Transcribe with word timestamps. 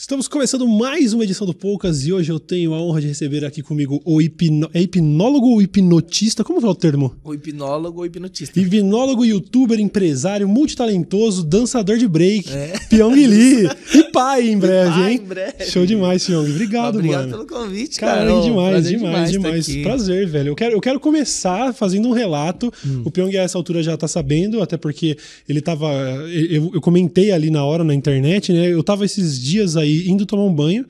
Estamos 0.00 0.28
começando 0.28 0.64
mais 0.68 1.12
uma 1.12 1.24
edição 1.24 1.44
do 1.44 1.52
Poucas 1.52 2.06
e 2.06 2.12
hoje 2.12 2.30
eu 2.30 2.38
tenho 2.38 2.72
a 2.72 2.80
honra 2.80 3.00
de 3.00 3.08
receber 3.08 3.44
aqui 3.44 3.64
comigo 3.64 4.00
o 4.04 4.22
hipno... 4.22 4.70
é 4.72 4.80
hipnólogo 4.80 5.48
ou 5.48 5.60
hipnotista? 5.60 6.44
Como 6.44 6.64
é 6.64 6.70
o 6.70 6.74
termo? 6.74 7.16
O 7.24 7.34
hipnólogo 7.34 7.98
ou 7.98 8.06
hipnotista. 8.06 8.60
Hipnólogo, 8.60 9.24
youtuber, 9.24 9.80
empresário, 9.80 10.48
multitalentoso, 10.48 11.42
dançador 11.42 11.98
de 11.98 12.06
break, 12.06 12.48
é. 12.48 12.74
Pyong 12.88 13.26
Lee. 13.26 13.68
E 13.92 14.04
pai 14.12 14.48
em 14.48 14.58
breve, 14.58 14.90
pai, 14.90 15.10
hein? 15.10 15.20
Em 15.20 15.26
breve. 15.26 15.64
Show 15.64 15.84
demais, 15.84 16.24
Pyong. 16.24 16.48
Obrigado, 16.48 16.96
Obrigado 16.96 17.30
mano. 17.30 17.44
pelo 17.44 17.46
convite, 17.46 17.98
cara. 17.98 18.18
Cara, 18.18 18.42
demais, 18.42 18.86
demais, 18.86 19.30
demais. 19.32 19.66
demais. 19.66 19.82
Prazer, 19.82 20.28
velho. 20.28 20.50
Eu 20.50 20.54
quero, 20.54 20.74
eu 20.76 20.80
quero 20.80 21.00
começar 21.00 21.72
fazendo 21.74 22.06
um 22.06 22.12
relato. 22.12 22.72
Hum. 22.86 23.02
O 23.04 23.10
Pyong 23.10 23.36
a 23.36 23.42
essa 23.42 23.58
altura 23.58 23.82
já 23.82 23.96
tá 23.96 24.06
sabendo, 24.06 24.62
até 24.62 24.76
porque 24.76 25.16
ele 25.48 25.60
tava. 25.60 25.90
Eu, 26.30 26.70
eu 26.74 26.80
comentei 26.80 27.32
ali 27.32 27.50
na 27.50 27.64
hora 27.64 27.82
na 27.82 27.94
internet, 27.94 28.52
né? 28.52 28.68
Eu 28.68 28.82
tava 28.84 29.04
esses 29.04 29.40
dias 29.40 29.76
aí 29.76 29.87
indo 29.88 30.26
tomar 30.26 30.44
um 30.44 30.54
banho. 30.54 30.84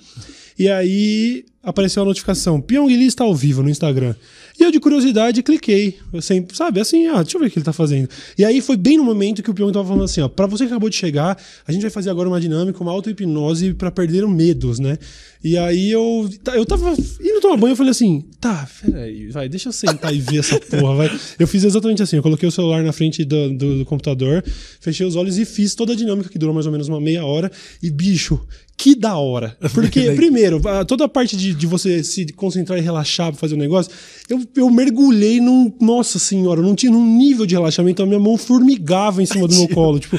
E 0.59 0.69
aí 0.69 1.45
apareceu 1.63 2.03
a 2.03 2.07
notificação: 2.07 2.61
Pyong 2.61 2.89
Lee 2.89 3.07
está 3.07 3.25
ao 3.25 3.35
vivo 3.35 3.63
no 3.63 3.71
Instagram. 3.71 4.15
E 4.59 4.65
eu, 4.65 4.73
de 4.73 4.81
curiosidade, 4.81 5.41
cliquei. 5.41 5.99
Eu 6.13 6.21
sempre, 6.21 6.57
sabe, 6.57 6.81
assim, 6.81 7.07
ah, 7.07 7.23
deixa 7.23 7.37
eu 7.37 7.41
ver 7.41 7.47
o 7.47 7.51
que 7.51 7.59
ele 7.59 7.65
tá 7.65 7.73
fazendo. 7.73 8.09
E 8.37 8.45
aí 8.45 8.61
foi 8.61 8.77
bem 8.77 8.97
no 8.97 9.05
momento 9.05 9.41
que 9.41 9.51
o 9.51 9.55
Pyong 9.55 9.73
tava 9.73 9.87
falando 9.87 10.03
assim: 10.05 10.21
ó, 10.21 10.29
pra 10.29 10.47
você 10.47 10.65
que 10.65 10.73
acabou 10.73 10.91
de 10.91 10.97
chegar, 10.97 11.41
a 11.67 11.71
gente 11.71 11.83
vai 11.83 11.91
fazer 11.91 12.11
agora 12.11 12.29
uma 12.29 12.41
dinâmica, 12.41 12.83
uma 12.83 12.91
auto-hipnose 12.91 13.75
para 13.75 13.91
perder 13.91 14.27
medos, 14.27 14.81
né? 14.81 14.99
E 15.45 15.57
aí 15.57 15.93
eu, 15.93 16.29
eu 16.55 16.67
tava 16.67 16.91
indo 16.91 17.41
tomar 17.41 17.57
banho, 17.57 17.73
eu 17.73 17.77
falei 17.77 17.93
assim: 17.93 18.25
tá, 18.41 18.69
peraí, 18.85 19.29
vai, 19.29 19.49
deixa 19.49 19.69
eu 19.69 19.73
sentar 19.73 20.13
e 20.13 20.19
ver 20.19 20.41
essa 20.41 20.59
porra, 20.77 20.97
vai. 20.97 21.21
Eu 21.39 21.47
fiz 21.47 21.63
exatamente 21.63 22.03
assim: 22.03 22.17
eu 22.17 22.23
coloquei 22.23 22.49
o 22.49 22.53
celular 22.53 22.83
na 22.83 22.93
frente 22.93 23.25
do, 23.25 23.51
do, 23.51 23.79
do 23.79 23.85
computador, 23.85 24.43
fechei 24.81 25.07
os 25.07 25.15
olhos 25.15 25.39
e 25.39 25.45
fiz 25.45 25.77
toda 25.77 25.93
a 25.93 25.97
dinâmica 25.97 26.29
que 26.29 26.39
durou 26.39 26.53
mais 26.53 26.67
ou 26.67 26.73
menos 26.73 26.89
uma 26.89 27.01
meia 27.01 27.25
hora. 27.25 27.49
E, 27.81 27.91
bicho, 27.91 28.41
que 28.79 28.95
da 28.95 29.19
hora. 29.19 29.57
Porque, 29.75 30.13
primeiro, 30.13 30.61
toda 30.87 31.05
a 31.05 31.09
parte 31.09 31.37
de, 31.37 31.53
de 31.53 31.67
você 31.67 32.03
se 32.05 32.25
concentrar 32.33 32.79
e 32.79 32.83
relaxar 32.83 33.33
pra 33.33 33.41
fazer 33.41 33.55
o 33.55 33.57
um 33.57 33.61
negócio, 33.61 33.93
eu, 34.29 34.41
eu 34.57 34.71
mergulhei 34.71 35.41
num. 35.41 35.73
Nossa 35.81 36.19
senhora, 36.19 36.61
eu 36.61 36.65
não 36.65 36.77
tinha 36.77 36.93
num 36.93 37.05
nível 37.19 37.45
de 37.45 37.55
relaxamento, 37.55 38.03
a 38.03 38.07
minha 38.07 38.21
mão 38.21 38.37
formigava 38.37 39.21
em 39.21 39.27
cima 39.27 39.49
do 39.49 39.55
meu 39.55 39.69
colo. 39.75 39.99
Tipo, 39.99 40.19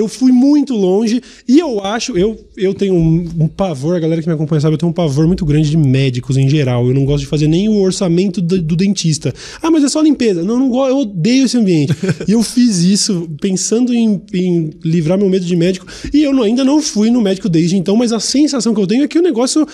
eu 0.00 0.08
fui 0.08 0.32
muito 0.32 0.74
longe 0.74 1.22
e 1.46 1.58
eu 1.58 1.84
acho, 1.84 2.16
eu, 2.16 2.38
eu 2.56 2.74
tenho 2.74 2.94
um, 2.94 3.28
um, 3.38 3.48
pavor, 3.48 3.96
a 3.96 4.00
galera 4.00 4.20
que 4.20 4.28
me 4.28 4.34
acompanha 4.34 4.60
sabe, 4.60 4.74
eu 4.74 4.78
tenho 4.78 4.90
um 4.90 4.94
pavor 4.94 5.26
muito 5.26 5.44
grande 5.44 5.70
de 5.70 5.76
médicos 5.76 6.36
em 6.36 6.48
geral. 6.48 6.86
Eu 6.88 6.94
não 6.94 7.04
gosto 7.04 7.20
de 7.20 7.26
fazer 7.26 7.46
nem 7.46 7.68
o 7.68 7.80
orçamento 7.80 8.40
do, 8.40 8.60
do 8.60 8.76
dentista. 8.76 9.32
Ah, 9.62 9.70
mas 9.70 9.84
é 9.84 9.88
só 9.88 10.00
limpeza. 10.00 10.42
Não, 10.42 10.58
não 10.58 10.68
gosto, 10.70 10.90
eu 10.90 10.98
odeio 10.98 11.44
esse 11.44 11.56
ambiente. 11.56 11.94
e 12.26 12.32
eu 12.32 12.42
fiz 12.42 12.78
isso 12.78 13.28
pensando 13.40 13.92
em, 13.94 14.20
em 14.32 14.70
livrar 14.82 15.18
meu 15.18 15.28
medo 15.28 15.44
de 15.44 15.56
médico 15.56 15.86
e 16.12 16.22
eu 16.22 16.32
não, 16.32 16.42
ainda 16.42 16.64
não 16.64 16.80
fui 16.80 17.10
no 17.10 17.20
médico 17.20 17.48
desde 17.48 17.76
então, 17.76 17.96
mas 17.96 18.12
a 18.12 18.20
sensação 18.20 18.74
que 18.74 18.80
eu 18.80 18.86
tenho 18.86 19.04
é 19.04 19.08
que 19.08 19.18
o 19.18 19.22
negócio. 19.22 19.66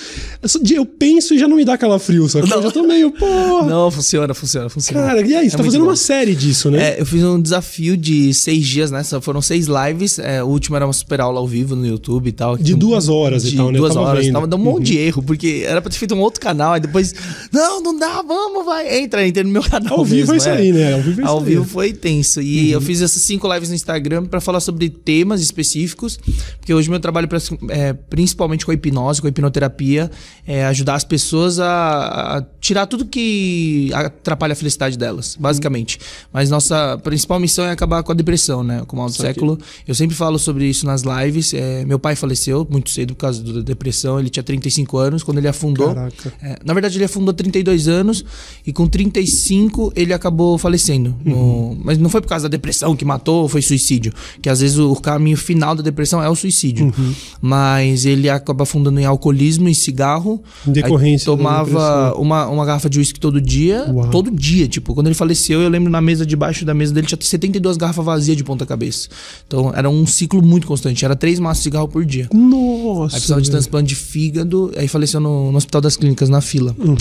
Eu 0.74 0.84
penso 0.84 1.34
e 1.34 1.38
já 1.38 1.46
não 1.46 1.56
me 1.56 1.64
dá 1.64 1.74
aquela 1.74 1.98
frio, 1.98 2.28
sabe? 2.28 2.50
Eu 2.50 2.62
já 2.62 2.70
tô 2.70 2.82
meio, 2.82 3.10
pô. 3.10 3.62
Não, 3.62 3.90
funciona, 3.90 4.34
funciona, 4.34 4.68
funciona. 4.68 5.06
Cara, 5.06 5.20
e 5.26 5.34
aí? 5.34 5.48
Você 5.48 5.54
é 5.54 5.58
tá 5.58 5.64
fazendo 5.64 5.82
bom. 5.82 5.90
uma 5.90 5.96
série 5.96 6.34
disso, 6.34 6.70
né? 6.70 6.94
É, 6.94 7.00
eu 7.00 7.06
fiz 7.06 7.22
um 7.22 7.40
desafio 7.40 7.96
de 7.96 8.32
seis 8.34 8.66
dias, 8.66 8.90
né? 8.90 9.02
Foram 9.20 9.40
seis 9.40 9.66
lives. 9.66 10.15
É, 10.18 10.42
o 10.42 10.46
último 10.46 10.76
era 10.76 10.86
uma 10.86 10.92
super 10.92 11.20
aula 11.20 11.40
ao 11.40 11.46
vivo 11.46 11.76
no 11.76 11.86
YouTube 11.86 12.28
e 12.28 12.32
tal. 12.32 12.56
De 12.56 12.74
duas 12.74 13.08
horas 13.08 13.42
de 13.42 13.54
e 13.54 13.56
tal, 13.56 13.70
né? 13.70 13.78
Duas 13.78 13.96
horas. 13.96 14.24
Vendo. 14.24 14.34
Tava 14.34 14.46
dando 14.46 14.60
um 14.60 14.64
monte 14.64 14.76
uhum. 14.78 14.82
de 14.84 14.98
erro, 14.98 15.22
porque 15.22 15.64
era 15.66 15.80
pra 15.80 15.90
ter 15.90 15.98
feito 15.98 16.14
um 16.14 16.20
outro 16.20 16.40
canal, 16.40 16.72
aí 16.72 16.80
depois. 16.80 17.14
Não, 17.52 17.82
não 17.82 17.98
dá, 17.98 18.22
vamos, 18.22 18.64
vai. 18.64 18.98
Entra, 18.98 19.26
entra 19.26 19.42
no 19.42 19.50
meu 19.50 19.62
canal. 19.62 19.98
Ao 19.98 20.04
vivo 20.04 20.32
mesmo, 20.32 20.34
é 20.34 20.36
isso 20.36 20.48
aí, 20.48 20.72
né? 20.72 20.94
Ao 20.94 21.00
vivo, 21.00 21.20
é 21.20 21.24
Ao 21.24 21.40
vivo 21.40 21.64
foi 21.64 21.92
tenso. 21.92 22.40
E 22.40 22.66
uhum. 22.66 22.72
eu 22.72 22.80
fiz 22.80 23.02
essas 23.02 23.22
cinco 23.22 23.52
lives 23.52 23.68
no 23.68 23.74
Instagram 23.74 24.24
para 24.26 24.40
falar 24.40 24.60
sobre 24.60 24.88
temas 24.88 25.40
específicos, 25.40 26.18
porque 26.58 26.72
hoje 26.72 26.88
meu 26.88 27.00
trabalho 27.00 27.28
é 27.70 27.92
principalmente 27.92 28.64
com 28.64 28.70
a 28.70 28.74
hipnose, 28.74 29.20
com 29.20 29.26
a 29.26 29.30
hipnoterapia, 29.30 30.10
é 30.46 30.64
ajudar 30.66 30.94
as 30.94 31.04
pessoas 31.04 31.58
a, 31.58 32.36
a 32.38 32.44
tirar 32.60 32.86
tudo 32.86 33.04
que 33.04 33.90
atrapalha 33.92 34.52
a 34.52 34.56
felicidade 34.56 34.96
delas, 34.96 35.36
basicamente. 35.38 35.98
Uhum. 35.98 36.28
Mas 36.32 36.50
nossa 36.50 36.98
principal 36.98 37.38
missão 37.38 37.64
é 37.64 37.70
acabar 37.70 38.02
com 38.02 38.12
a 38.12 38.14
depressão, 38.14 38.62
né? 38.62 38.82
Com 38.86 38.96
o 38.96 38.98
mal 38.98 39.08
do 39.08 39.14
século. 39.14 39.58
Eu 39.86 39.94
sempre 39.96 40.14
falo 40.14 40.38
sobre 40.38 40.66
isso 40.66 40.86
nas 40.86 41.02
lives. 41.02 41.52
É, 41.54 41.84
meu 41.84 41.98
pai 41.98 42.14
faleceu 42.14 42.66
muito 42.70 42.90
cedo 42.90 43.14
por 43.14 43.20
causa 43.20 43.42
da 43.42 43.60
depressão. 43.60 44.18
Ele 44.20 44.28
tinha 44.30 44.42
35 44.42 44.98
anos 44.98 45.22
quando 45.22 45.38
ele 45.38 45.48
afundou. 45.48 45.94
É, 46.42 46.58
na 46.64 46.72
verdade, 46.72 46.96
ele 46.96 47.04
afundou 47.04 47.34
32 47.34 47.88
anos 47.88 48.24
e 48.66 48.72
com 48.72 48.86
35 48.86 49.92
ele 49.96 50.12
acabou 50.12 50.58
falecendo. 50.58 51.14
Uhum. 51.24 51.74
No, 51.74 51.78
mas 51.84 51.98
não 51.98 52.08
foi 52.08 52.20
por 52.20 52.28
causa 52.28 52.48
da 52.48 52.52
depressão 52.52 52.94
que 52.94 53.04
matou, 53.04 53.48
foi 53.48 53.62
suicídio. 53.62 54.12
Que 54.40 54.48
às 54.48 54.60
vezes 54.60 54.78
o 54.78 54.94
caminho 54.96 55.36
final 55.36 55.74
da 55.74 55.82
depressão 55.82 56.22
é 56.22 56.28
o 56.28 56.34
suicídio. 56.34 56.86
Uhum. 56.86 57.14
Mas 57.40 58.04
ele 58.04 58.28
acaba 58.28 58.64
afundando 58.64 59.00
em 59.00 59.04
alcoolismo 59.04 59.68
e 59.68 59.74
cigarro. 59.74 60.42
Em 60.66 60.72
decorrência. 60.72 61.26
tomava 61.26 62.14
uma, 62.16 62.46
uma 62.48 62.64
garrafa 62.66 62.88
de 62.90 62.98
uísque 62.98 63.18
todo 63.18 63.40
dia. 63.40 63.86
Uau. 63.90 64.10
Todo 64.10 64.30
dia. 64.30 64.68
Tipo, 64.68 64.94
quando 64.94 65.06
ele 65.06 65.14
faleceu, 65.14 65.60
eu 65.60 65.68
lembro 65.68 65.90
na 65.90 66.00
mesa 66.00 66.26
debaixo 66.26 66.64
da 66.64 66.74
mesa 66.74 66.92
dele 66.92 67.06
tinha 67.06 67.18
72 67.20 67.76
garrafas 67.76 68.04
vazias 68.04 68.36
de 68.36 68.44
ponta 68.44 68.66
cabeça. 68.66 69.08
Então 69.46 69.72
era 69.74 69.85
um 69.88 70.06
ciclo 70.06 70.42
muito 70.42 70.66
constante. 70.66 71.04
Era 71.04 71.16
três 71.16 71.38
maços 71.38 71.58
de 71.58 71.64
cigarro 71.64 71.88
por 71.88 72.04
dia. 72.04 72.28
Nossa. 72.32 73.16
Aí 73.16 73.20
precisava 73.20 73.40
de 73.40 73.50
transplante 73.50 73.88
de 73.88 73.94
fígado. 73.94 74.72
Aí 74.76 74.88
faleceu 74.88 75.20
no, 75.20 75.50
no 75.50 75.56
Hospital 75.56 75.80
das 75.80 75.96
Clínicas, 75.96 76.28
na 76.28 76.40
fila. 76.40 76.74
Uhum. 76.78 76.96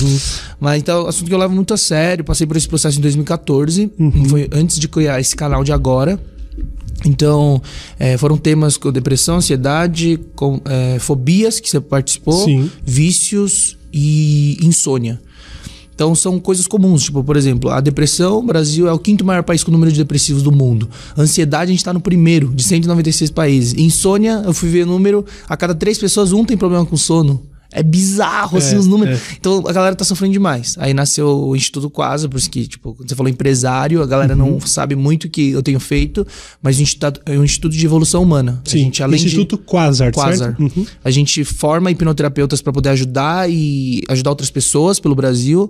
Mas 0.60 0.80
então, 0.80 1.08
assunto 1.08 1.28
que 1.28 1.34
eu 1.34 1.38
levo 1.38 1.54
muito 1.54 1.74
a 1.74 1.78
sério. 1.78 2.24
Passei 2.24 2.46
por 2.46 2.58
esse 2.58 2.68
processo 2.68 2.98
em 2.98 3.02
2014. 3.02 3.92
Uhum. 3.98 4.26
Foi 4.26 4.50
antes 4.52 4.80
de 4.80 4.88
criar 4.88 5.20
esse 5.20 5.36
canal 5.36 5.64
de 5.64 5.72
agora. 5.72 6.20
Então, 7.06 7.62
é, 8.00 8.18
foram 8.18 8.38
temas 8.38 8.78
com 8.78 8.92
depressão, 8.92 9.38
ansiedade, 9.38 10.20
com, 10.36 10.60
é, 10.66 10.98
fobias 11.00 11.60
que 11.60 11.70
você 11.70 11.80
participou, 11.80 12.46
Sim. 12.46 12.70
vícios 12.84 13.78
e 13.94 14.58
insônia. 14.62 15.20
Então 15.96 16.14
são 16.14 16.38
coisas 16.40 16.68
comuns, 16.68 17.04
tipo, 17.04 17.24
por 17.24 17.38
exemplo, 17.38 17.72
a 17.72 17.80
depressão, 17.80 18.40
o 18.40 18.44
Brasil 18.44 18.86
é 18.86 18.92
o 18.92 19.00
quinto 19.00 19.24
maior 19.24 19.44
país 19.44 19.64
com 19.64 19.72
número 19.72 19.90
de 19.92 19.98
depressivos 19.98 20.44
do 20.44 20.52
mundo. 20.52 20.90
Ansiedade, 21.18 21.64
a 21.64 21.72
gente 21.72 21.80
está 21.80 21.94
no 21.94 22.02
primeiro, 22.02 22.50
de 22.54 22.64
196 22.64 23.32
países. 23.32 23.74
Insônia, 23.74 24.44
eu 24.46 24.54
fui 24.54 24.68
ver 24.68 24.84
o 24.84 24.88
número, 24.88 25.26
a 25.48 25.56
cada 25.56 25.74
três 25.74 25.98
pessoas, 25.98 26.34
um 26.34 26.44
tem 26.44 26.58
problema 26.58 26.86
com 26.86 26.98
sono. 26.98 27.42
É 27.76 27.84
bizarro, 27.84 28.58
assim, 28.58 28.76
é, 28.76 28.80
os 28.80 28.88
números. 28.88 29.20
É. 29.20 29.22
Então 29.38 29.64
a 29.68 29.74
galera 29.74 29.94
tá 29.94 30.06
sofrendo 30.06 30.32
demais. 30.32 30.78
Aí 30.80 30.94
nasceu 30.94 31.28
o 31.28 31.56
Instituto 31.56 31.90
Quasa, 31.90 32.30
por 32.30 32.38
isso 32.38 32.50
que, 32.50 32.66
tipo, 32.66 32.94
quando 32.94 33.10
você 33.10 33.16
falou 33.16 33.30
empresário, 33.30 34.02
a 34.02 34.06
galera 34.06 34.34
uhum. 34.34 34.52
não 34.52 34.62
sabe 34.62 34.96
muito 34.96 35.26
o 35.26 35.30
que 35.30 35.52
eu 35.52 35.62
tenho 35.62 35.80
feito, 35.80 36.26
mas 36.64 36.80
o 36.80 36.82
Instituto, 36.82 37.22
é 37.26 37.38
um 37.38 37.44
Instituto 37.44 37.76
de 37.76 37.86
Evolução 37.86 38.24
Humana. 38.24 38.62
Sim, 38.64 38.78
a 38.78 38.84
gente, 38.84 39.04
além 39.04 39.20
Instituto 39.22 39.58
de, 39.58 39.64
Quasar, 39.64 40.14
Quasar. 40.14 40.56
Uhum. 40.58 40.86
A 41.04 41.12
gente 41.12 41.44
forma 41.44 41.92
hipnoterapeutas 41.92 42.62
para 42.62 42.72
poder 42.72 42.90
ajudar 42.90 43.52
e 43.52 44.02
ajudar 44.08 44.30
outras 44.30 44.50
pessoas 44.50 44.98
pelo 44.98 45.14
Brasil. 45.14 45.70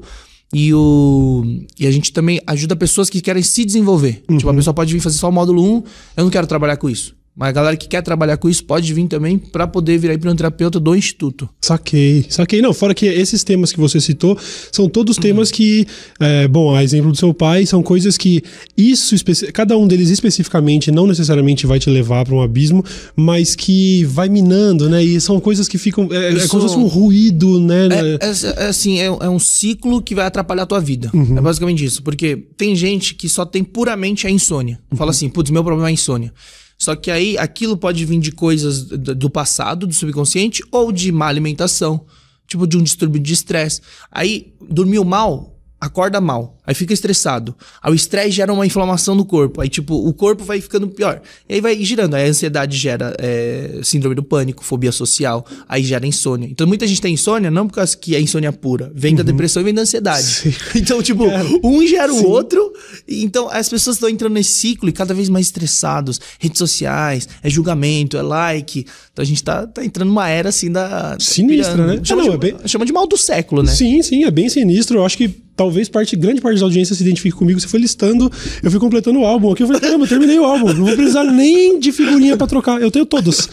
E, 0.53 0.71
o, 0.73 1.43
e 1.79 1.87
a 1.87 1.91
gente 1.91 2.13
também 2.13 2.39
ajuda 2.45 2.75
pessoas 2.75 3.09
que 3.09 3.19
querem 3.19 3.41
se 3.41 3.65
desenvolver. 3.65 4.23
Uhum. 4.29 4.37
Tipo, 4.37 4.51
a 4.51 4.53
pessoa 4.53 4.73
pode 4.75 4.93
vir 4.93 4.99
fazer 4.99 5.17
só 5.17 5.27
o 5.27 5.31
módulo 5.31 5.63
1, 5.63 5.83
eu 6.17 6.23
não 6.23 6.29
quero 6.29 6.45
trabalhar 6.45 6.77
com 6.77 6.87
isso. 6.87 7.15
Mas 7.35 7.49
a 7.49 7.51
galera 7.51 7.75
que 7.75 7.87
quer 7.87 8.01
trabalhar 8.01 8.37
com 8.37 8.47
isso 8.47 8.63
pode 8.63 8.93
vir 8.93 9.07
também 9.07 9.37
para 9.37 9.67
poder 9.67 9.97
virar 9.97 10.13
hipnoterapeuta 10.13 10.79
do 10.79 10.95
instituto. 10.95 11.49
Saquei, 11.61 12.25
saquei. 12.29 12.61
Não, 12.61 12.73
fora 12.73 12.93
que 12.93 13.05
esses 13.05 13.43
temas 13.43 13.73
que 13.73 13.79
você 13.79 13.99
citou 13.99 14.37
são 14.71 14.87
todos 14.87 15.17
temas 15.17 15.51
que, 15.51 15.85
é, 16.17 16.47
bom, 16.47 16.73
a 16.73 16.81
exemplo 16.81 17.11
do 17.11 17.17
seu 17.17 17.33
pai, 17.33 17.65
são 17.65 17.83
coisas 17.83 18.17
que 18.17 18.41
isso, 18.77 19.15
cada 19.53 19.77
um 19.77 19.85
deles 19.85 20.09
especificamente 20.09 20.91
não 20.91 21.05
necessariamente 21.05 21.67
vai 21.67 21.77
te 21.77 21.89
levar 21.89 22.23
para 22.23 22.33
um 22.33 22.41
abismo, 22.41 22.83
mas 23.17 23.53
que 23.53 24.05
vai 24.05 24.29
minando, 24.29 24.89
né? 24.89 25.03
E 25.03 25.19
são 25.19 25.39
coisas 25.41 25.67
que 25.67 25.77
ficam. 25.77 26.07
É, 26.11 26.29
é 26.29 26.47
como 26.47 26.61
se 26.61 26.67
fosse 26.69 26.77
um 26.77 26.87
ruído, 26.87 27.59
né? 27.59 27.89
É, 28.21 28.27
é, 28.27 28.63
é 28.63 28.67
assim, 28.67 28.99
é, 28.99 29.05
é, 29.05 29.29
um 29.29 29.39
ciclo 29.39 30.01
que 30.01 30.15
vai 30.15 30.25
atrapalhar 30.25 30.63
a 30.63 30.65
tua 30.65 30.79
vida. 30.79 31.11
Uhum. 31.13 31.37
É 31.37 31.41
basicamente 31.41 31.83
isso. 31.83 32.01
Porque 32.01 32.37
tem 32.55 32.75
gente 32.75 33.13
que 33.13 33.27
só 33.27 33.45
tem 33.45 33.61
puramente 33.61 34.25
a 34.25 34.29
insônia. 34.29 34.79
Fala 34.95 35.11
assim, 35.11 35.27
putz, 35.27 35.51
meu 35.51 35.63
problema 35.63 35.89
é 35.89 35.91
a 35.91 35.93
insônia. 35.93 36.31
Só 36.77 36.95
que 36.95 37.09
aí 37.09 37.37
aquilo 37.37 37.77
pode 37.77 38.03
vir 38.05 38.19
de 38.19 38.31
coisas 38.31 38.83
do 38.83 39.29
passado, 39.29 39.87
do 39.87 39.93
subconsciente, 39.93 40.63
ou 40.71 40.91
de 40.91 41.11
má 41.11 41.27
alimentação, 41.27 42.05
tipo 42.47 42.67
de 42.67 42.77
um 42.77 42.83
distúrbio 42.83 43.21
de 43.21 43.33
estresse. 43.33 43.81
Aí 44.11 44.53
dormiu 44.69 45.03
mal, 45.03 45.59
acorda 45.79 46.19
mal. 46.19 46.54
Aí 46.65 46.73
fica 46.73 46.93
estressado. 46.93 47.55
Aí 47.81 47.91
o 47.91 47.95
estresse 47.95 48.31
gera 48.31 48.51
uma 48.51 48.65
inflamação 48.65 49.15
no 49.15 49.25
corpo. 49.25 49.61
Aí, 49.61 49.69
tipo, 49.69 49.95
o 49.95 50.13
corpo 50.13 50.43
vai 50.43 50.59
ficando 50.59 50.87
pior. 50.87 51.21
E 51.47 51.55
aí 51.55 51.61
vai 51.61 51.75
girando. 51.83 52.15
Aí 52.15 52.25
a 52.25 52.29
ansiedade 52.29 52.77
gera 52.77 53.15
é, 53.19 53.79
síndrome 53.83 54.15
do 54.15 54.23
pânico, 54.23 54.63
fobia 54.63 54.91
social. 54.91 55.45
Aí 55.67 55.83
gera 55.83 56.05
insônia. 56.07 56.47
Então 56.49 56.65
muita 56.65 56.87
gente 56.87 57.01
tem 57.01 57.13
insônia 57.13 57.51
não 57.51 57.67
por 57.67 57.75
causa 57.75 57.95
que 57.95 58.15
é 58.15 58.21
insônia 58.21 58.51
pura. 58.51 58.91
Vem 58.95 59.11
uhum. 59.11 59.17
da 59.17 59.23
depressão 59.23 59.61
e 59.61 59.65
vem 59.65 59.73
da 59.73 59.81
ansiedade. 59.81 60.25
Sim. 60.25 60.53
Então, 60.85 61.01
tipo, 61.01 61.23
um 61.63 61.85
gera 61.87 62.13
o 62.13 62.27
outro. 62.27 62.71
Então 63.07 63.49
as 63.49 63.67
pessoas 63.69 63.95
estão 63.95 64.09
entrando 64.09 64.33
nesse 64.33 64.51
ciclo 64.51 64.87
e 64.89 64.91
cada 64.91 65.13
vez 65.13 65.29
mais 65.29 65.47
estressados. 65.47 66.19
Redes 66.39 66.59
sociais, 66.59 67.27
é 67.41 67.49
julgamento, 67.49 68.17
é 68.17 68.21
like. 68.21 68.85
Então 69.11 69.23
a 69.23 69.25
gente 69.25 69.43
tá, 69.43 69.65
tá 69.65 69.83
entrando 69.83 70.09
numa 70.09 70.27
era 70.27 70.49
assim 70.49 70.71
da. 70.71 71.17
Sinistra, 71.19 71.87
né? 71.87 71.99
Chama, 72.03 72.23
é, 72.23 72.25
não, 72.25 72.37
de, 72.37 72.47
é 72.47 72.51
bem... 72.51 72.67
chama 72.67 72.85
de 72.85 72.93
mal 72.93 73.07
do 73.07 73.17
século, 73.17 73.63
né? 73.63 73.71
Sim, 73.71 74.01
sim, 74.01 74.23
é 74.23 74.31
bem 74.31 74.49
sinistro. 74.49 74.99
Eu 74.99 75.05
acho 75.05 75.17
que 75.17 75.45
talvez 75.55 75.87
parte, 75.87 76.15
grande 76.15 76.41
parte 76.41 76.54
da 76.59 76.65
audiência 76.65 76.95
se 76.95 77.03
identifique 77.03 77.35
comigo. 77.35 77.59
Você 77.59 77.67
foi 77.67 77.79
listando, 77.79 78.31
eu 78.61 78.71
fui 78.71 78.79
completando 78.79 79.19
o 79.19 79.25
álbum. 79.25 79.51
Aqui 79.51 79.63
eu 79.63 79.67
falei, 79.67 79.81
caramba, 79.81 80.07
terminei 80.07 80.39
o 80.39 80.45
álbum. 80.45 80.73
Não 80.73 80.85
vou 80.85 80.95
precisar 80.95 81.23
nem 81.23 81.79
de 81.79 81.91
figurinha 81.91 82.37
pra 82.37 82.47
trocar. 82.47 82.81
Eu 82.81 82.91
tenho 82.91 83.05
todos. 83.05 83.47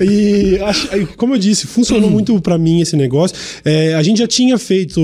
E, 0.00 0.58
como 1.16 1.34
eu 1.34 1.38
disse, 1.38 1.66
funcionou 1.66 2.10
muito 2.10 2.40
para 2.40 2.58
mim 2.58 2.80
esse 2.80 2.96
negócio. 2.96 3.36
É, 3.64 3.94
a 3.94 4.02
gente 4.02 4.18
já 4.18 4.26
tinha 4.26 4.58
feito 4.58 5.00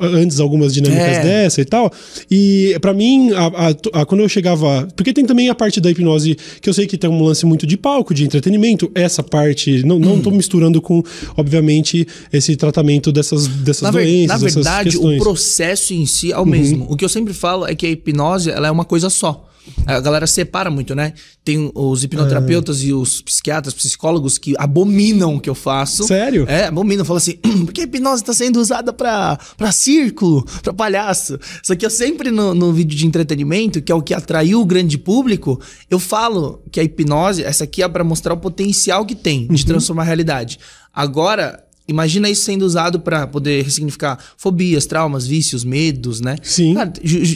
antes 0.00 0.40
algumas 0.40 0.72
dinâmicas 0.72 1.18
é. 1.18 1.22
dessa 1.22 1.60
e 1.60 1.64
tal. 1.64 1.92
E 2.30 2.76
para 2.80 2.92
mim, 2.92 3.30
a, 3.32 3.46
a, 3.46 4.00
a, 4.00 4.06
quando 4.06 4.20
eu 4.20 4.28
chegava. 4.28 4.88
Porque 4.96 5.12
tem 5.12 5.24
também 5.24 5.48
a 5.48 5.54
parte 5.54 5.80
da 5.80 5.90
hipnose 5.90 6.36
que 6.60 6.68
eu 6.68 6.74
sei 6.74 6.86
que 6.86 6.96
tem 6.96 7.08
um 7.08 7.22
lance 7.22 7.44
muito 7.46 7.66
de 7.66 7.76
palco, 7.76 8.14
de 8.14 8.24
entretenimento. 8.24 8.90
Essa 8.94 9.22
parte, 9.22 9.84
não, 9.84 9.98
não 9.98 10.20
tô 10.20 10.30
misturando 10.30 10.80
com, 10.80 11.02
obviamente, 11.36 12.06
esse 12.32 12.56
tratamento 12.56 13.12
dessas, 13.12 13.46
dessas 13.46 13.82
na 13.82 13.90
doenças. 13.90 14.28
Na 14.28 14.48
verdade, 14.48 14.96
o 14.96 15.18
processo 15.18 15.94
em 15.94 16.06
si 16.06 16.32
é 16.32 16.38
o 16.38 16.46
mesmo. 16.46 16.86
O 16.90 16.96
que 16.96 17.04
eu 17.04 17.08
sempre 17.08 17.32
falo 17.32 17.68
é 17.68 17.74
que 17.74 17.86
a 17.86 17.88
hipnose 17.88 18.50
ela 18.50 18.66
é 18.66 18.70
uma 18.70 18.84
coisa 18.84 19.08
só. 19.08 19.46
A 19.86 20.00
galera 20.00 20.26
separa 20.26 20.72
muito, 20.72 20.92
né? 20.92 21.12
Tem 21.44 21.70
os 21.72 22.02
hipnoterapeutas 22.02 22.82
é. 22.82 22.86
e 22.86 22.92
os 22.92 23.22
psiquiatras, 23.22 23.72
psicólogos 23.72 24.38
que 24.38 24.56
abominam 24.58 25.36
o 25.36 25.40
que 25.40 25.48
eu 25.48 25.54
faço. 25.54 26.02
Sério? 26.02 26.46
É, 26.48 26.64
abominam. 26.64 27.04
Falam 27.04 27.18
assim, 27.18 27.34
por 27.64 27.72
que 27.72 27.82
a 27.82 27.84
hipnose 27.84 28.22
está 28.22 28.34
sendo 28.34 28.58
usada 28.58 28.92
pra, 28.92 29.38
pra 29.56 29.70
círculo, 29.70 30.44
pra 30.64 30.72
palhaço? 30.72 31.38
Só 31.62 31.76
que 31.76 31.86
eu 31.86 31.90
sempre 31.90 32.32
no, 32.32 32.56
no 32.56 32.72
vídeo 32.72 32.98
de 32.98 33.06
entretenimento, 33.06 33.80
que 33.80 33.92
é 33.92 33.94
o 33.94 34.02
que 34.02 34.12
atraiu 34.12 34.60
o 34.60 34.66
grande 34.66 34.98
público, 34.98 35.60
eu 35.88 36.00
falo 36.00 36.60
que 36.72 36.80
a 36.80 36.82
hipnose, 36.82 37.44
essa 37.44 37.62
aqui 37.62 37.84
é 37.84 37.88
para 37.88 38.02
mostrar 38.02 38.34
o 38.34 38.38
potencial 38.38 39.06
que 39.06 39.14
tem 39.14 39.46
de 39.46 39.62
uhum. 39.62 39.68
transformar 39.68 40.02
a 40.02 40.06
realidade. 40.06 40.58
Agora, 40.92 41.62
Imagina 41.90 42.30
isso 42.30 42.42
sendo 42.42 42.62
usado 42.62 43.00
para 43.00 43.26
poder 43.26 43.64
ressignificar 43.64 44.16
fobias, 44.36 44.86
traumas, 44.86 45.26
vícios, 45.26 45.64
medos, 45.64 46.20
né? 46.20 46.36
Sim. 46.40 46.74
Cara, 46.74 46.92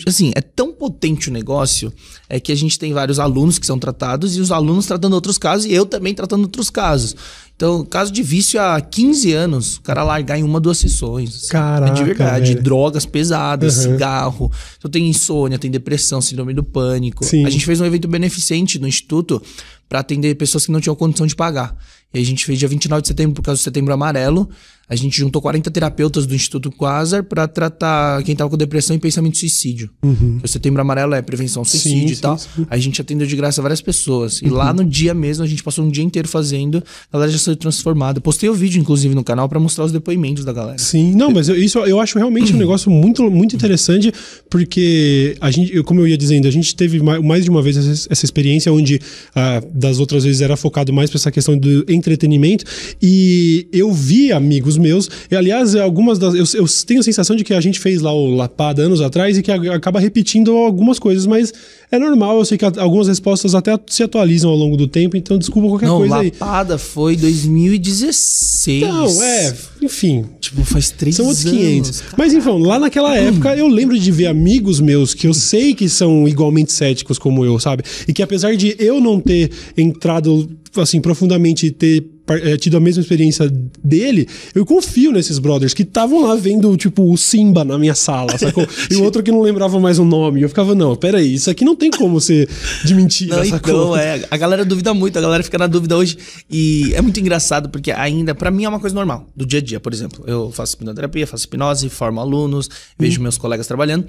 assim, 0.06 0.30
é 0.34 0.40
tão 0.40 0.72
potente 0.72 1.28
o 1.28 1.32
negócio 1.32 1.92
é 2.28 2.38
que 2.38 2.52
a 2.52 2.54
gente 2.54 2.78
tem 2.78 2.92
vários 2.92 3.18
alunos 3.18 3.58
que 3.58 3.66
são 3.66 3.78
tratados 3.78 4.36
e 4.36 4.40
os 4.40 4.52
alunos 4.52 4.86
tratando 4.86 5.12
outros 5.14 5.38
casos 5.38 5.66
e 5.66 5.72
eu 5.72 5.84
também 5.84 6.14
tratando 6.14 6.44
outros 6.44 6.70
casos. 6.70 7.16
Então, 7.56 7.84
caso 7.84 8.12
de 8.12 8.22
vício 8.22 8.60
há 8.60 8.80
15 8.80 9.32
anos, 9.32 9.76
o 9.76 9.82
cara 9.82 10.02
largar 10.02 10.38
em 10.38 10.42
uma, 10.42 10.60
duas 10.60 10.78
sessões. 10.78 11.46
Caraca, 11.48 11.92
é 11.92 11.94
de 11.94 12.04
verdade. 12.04 12.52
Velho. 12.52 12.62
Drogas 12.64 13.06
pesadas, 13.06 13.76
uhum. 13.76 13.92
cigarro. 13.92 14.52
Então 14.78 14.90
tem 14.90 15.08
insônia, 15.08 15.58
tem 15.58 15.70
depressão, 15.70 16.20
síndrome 16.20 16.54
do 16.54 16.64
pânico. 16.64 17.24
Sim. 17.24 17.44
A 17.44 17.50
gente 17.50 17.66
fez 17.66 17.80
um 17.80 17.84
evento 17.84 18.08
beneficente 18.08 18.78
no 18.78 18.88
Instituto 18.88 19.40
para 19.88 20.00
atender 20.00 20.34
pessoas 20.34 20.66
que 20.66 20.72
não 20.72 20.80
tinham 20.80 20.96
condição 20.96 21.26
de 21.26 21.36
pagar. 21.36 21.76
E 22.14 22.20
a 22.20 22.24
gente 22.24 22.46
fez 22.46 22.58
dia 22.58 22.68
29 22.68 23.02
de 23.02 23.08
setembro, 23.08 23.34
por 23.34 23.42
causa 23.42 23.60
do 23.60 23.64
Setembro 23.64 23.92
Amarelo. 23.92 24.48
A 24.88 24.94
gente 24.94 25.16
juntou 25.18 25.40
40 25.40 25.70
terapeutas 25.70 26.26
do 26.26 26.34
Instituto 26.34 26.70
Quasar 26.70 27.24
para 27.24 27.48
tratar 27.48 28.22
quem 28.22 28.36
tava 28.36 28.50
com 28.50 28.56
depressão 28.56 28.94
e 28.94 28.98
pensamento 28.98 29.32
de 29.32 29.38
suicídio. 29.38 29.90
Uhum. 30.02 30.40
O 30.42 30.48
Setembro 30.48 30.80
Amarelo 30.80 31.14
é 31.14 31.22
prevenção 31.22 31.60
ao 31.62 31.64
suicídio 31.64 32.08
sim, 32.08 32.14
e 32.14 32.16
tal. 32.16 32.38
Sim, 32.38 32.48
sim. 32.56 32.66
A 32.68 32.78
gente 32.78 33.00
atendeu 33.00 33.26
de 33.26 33.34
graça 33.36 33.62
várias 33.62 33.80
pessoas. 33.80 34.40
E 34.42 34.46
uhum. 34.46 34.54
lá 34.54 34.72
no 34.72 34.84
dia 34.84 35.14
mesmo, 35.14 35.42
a 35.42 35.46
gente 35.46 35.62
passou 35.62 35.84
um 35.84 35.90
dia 35.90 36.04
inteiro 36.04 36.28
fazendo. 36.28 36.82
A 37.10 37.16
galera 37.16 37.32
já 37.32 37.38
saiu 37.38 37.56
transformada. 37.56 38.20
Postei 38.20 38.48
o 38.48 38.54
vídeo, 38.54 38.80
inclusive, 38.80 39.14
no 39.14 39.24
canal 39.24 39.48
para 39.48 39.58
mostrar 39.58 39.84
os 39.84 39.92
depoimentos 39.92 40.44
da 40.44 40.52
galera. 40.52 40.78
Sim, 40.78 41.14
não, 41.14 41.30
mas 41.30 41.48
eu, 41.48 41.56
isso 41.56 41.78
eu 41.80 41.98
acho 41.98 42.18
realmente 42.18 42.52
um 42.52 42.58
negócio 42.58 42.90
muito, 42.90 43.30
muito 43.30 43.56
interessante, 43.56 44.12
porque 44.50 45.36
a 45.40 45.50
gente, 45.50 45.82
como 45.82 46.00
eu 46.00 46.08
ia 46.08 46.18
dizendo, 46.18 46.46
a 46.46 46.50
gente 46.50 46.74
teve 46.74 47.00
mais 47.02 47.44
de 47.44 47.50
uma 47.50 47.62
vez 47.62 47.76
essa, 47.76 48.08
essa 48.10 48.24
experiência 48.24 48.72
onde 48.72 49.00
ah, 49.34 49.62
das 49.72 49.98
outras 49.98 50.24
vezes 50.24 50.40
era 50.40 50.56
focado 50.56 50.92
mais 50.92 51.10
para 51.10 51.18
essa 51.18 51.30
questão 51.30 51.56
do 51.56 51.84
entretenimento. 51.88 52.64
E 53.00 53.66
eu 53.72 53.92
vi 53.92 54.32
amigos 54.32 54.73
meus, 54.78 55.08
e 55.30 55.36
aliás, 55.36 55.74
algumas 55.76 56.18
das. 56.18 56.34
Eu, 56.34 56.44
eu 56.54 56.66
tenho 56.86 57.00
a 57.00 57.02
sensação 57.02 57.34
de 57.36 57.44
que 57.44 57.54
a 57.54 57.60
gente 57.60 57.78
fez 57.80 58.00
lá 58.00 58.12
o 58.12 58.34
Lapada 58.34 58.82
anos 58.82 59.00
atrás 59.00 59.36
e 59.38 59.42
que 59.42 59.50
acaba 59.50 60.00
repetindo 60.00 60.52
algumas 60.52 60.98
coisas, 60.98 61.26
mas 61.26 61.52
é 61.90 61.98
normal. 61.98 62.38
Eu 62.38 62.44
sei 62.44 62.58
que 62.58 62.64
algumas 62.64 63.08
respostas 63.08 63.54
até 63.54 63.78
se 63.86 64.02
atualizam 64.02 64.50
ao 64.50 64.56
longo 64.56 64.76
do 64.76 64.86
tempo, 64.86 65.16
então 65.16 65.38
desculpa 65.38 65.68
qualquer 65.68 65.86
Não, 65.86 65.98
coisa 65.98 66.16
aí. 66.16 66.32
Lapada 66.38 66.78
foi 66.78 67.16
2016. 67.16 68.82
Não, 68.82 69.22
é, 69.22 69.54
enfim. 69.82 70.24
Tipo, 70.40 70.64
faz 70.64 70.90
três 70.90 71.16
São 71.16 71.26
outros 71.26 71.44
500. 71.44 72.02
Mas, 72.16 72.32
enfim, 72.32 72.62
lá 72.62 72.78
naquela 72.78 73.16
época, 73.16 73.56
eu 73.56 73.68
lembro 73.68 73.98
de 73.98 74.10
ver 74.10 74.26
amigos 74.26 74.80
meus 74.80 75.14
que 75.14 75.26
eu 75.26 75.34
sei 75.34 75.74
que 75.74 75.88
são 75.88 76.26
igualmente 76.28 76.72
céticos 76.72 77.18
como 77.18 77.44
eu, 77.44 77.58
sabe? 77.58 77.82
E 78.06 78.12
que 78.12 78.22
apesar 78.22 78.56
de 78.56 78.76
eu 78.78 79.00
não 79.00 79.20
ter 79.20 79.50
entrado, 79.76 80.48
assim, 80.76 81.00
profundamente, 81.00 81.70
ter 81.70 82.02
é, 82.02 82.13
tido 82.58 82.76
a 82.76 82.80
mesma 82.80 83.02
experiência 83.02 83.50
dele, 83.82 84.26
eu 84.54 84.64
confio 84.64 85.12
nesses 85.12 85.38
brothers 85.38 85.74
que 85.74 85.82
estavam 85.82 86.22
lá 86.22 86.34
vendo, 86.34 86.74
tipo, 86.76 87.12
o 87.12 87.16
Simba 87.16 87.64
na 87.64 87.78
minha 87.78 87.94
sala, 87.94 88.36
sacou? 88.38 88.66
e 88.90 88.96
o 88.96 89.04
outro 89.04 89.22
que 89.22 89.30
não 89.30 89.42
lembrava 89.42 89.78
mais 89.78 89.98
o 89.98 90.04
nome. 90.04 90.42
Eu 90.42 90.48
ficava, 90.48 90.74
não, 90.74 90.96
peraí, 90.96 91.34
isso 91.34 91.50
aqui 91.50 91.64
não 91.64 91.76
tem 91.76 91.90
como 91.90 92.20
ser 92.20 92.48
de 92.84 92.94
mentira, 92.94 93.36
não, 93.36 93.44
sacou? 93.44 93.70
Então, 93.70 93.96
é, 93.96 94.24
a 94.30 94.36
galera 94.36 94.64
duvida 94.64 94.94
muito, 94.94 95.18
a 95.18 95.22
galera 95.22 95.42
fica 95.42 95.58
na 95.58 95.66
dúvida 95.66 95.96
hoje. 95.96 96.16
E 96.50 96.92
é 96.94 97.02
muito 97.02 97.20
engraçado, 97.20 97.68
porque 97.68 97.90
ainda, 97.90 98.34
para 98.34 98.50
mim, 98.50 98.64
é 98.64 98.68
uma 98.68 98.80
coisa 98.80 98.94
normal, 98.94 99.28
do 99.36 99.44
dia 99.44 99.58
a 99.58 99.62
dia, 99.62 99.78
por 99.78 99.92
exemplo. 99.92 100.24
Eu 100.26 100.50
faço 100.50 100.76
hipnoterapia, 100.76 101.26
faço 101.26 101.44
hipnose, 101.46 101.88
formo 101.88 102.20
alunos, 102.20 102.70
vejo 102.98 103.20
hum. 103.20 103.22
meus 103.24 103.36
colegas 103.36 103.66
trabalhando. 103.66 104.06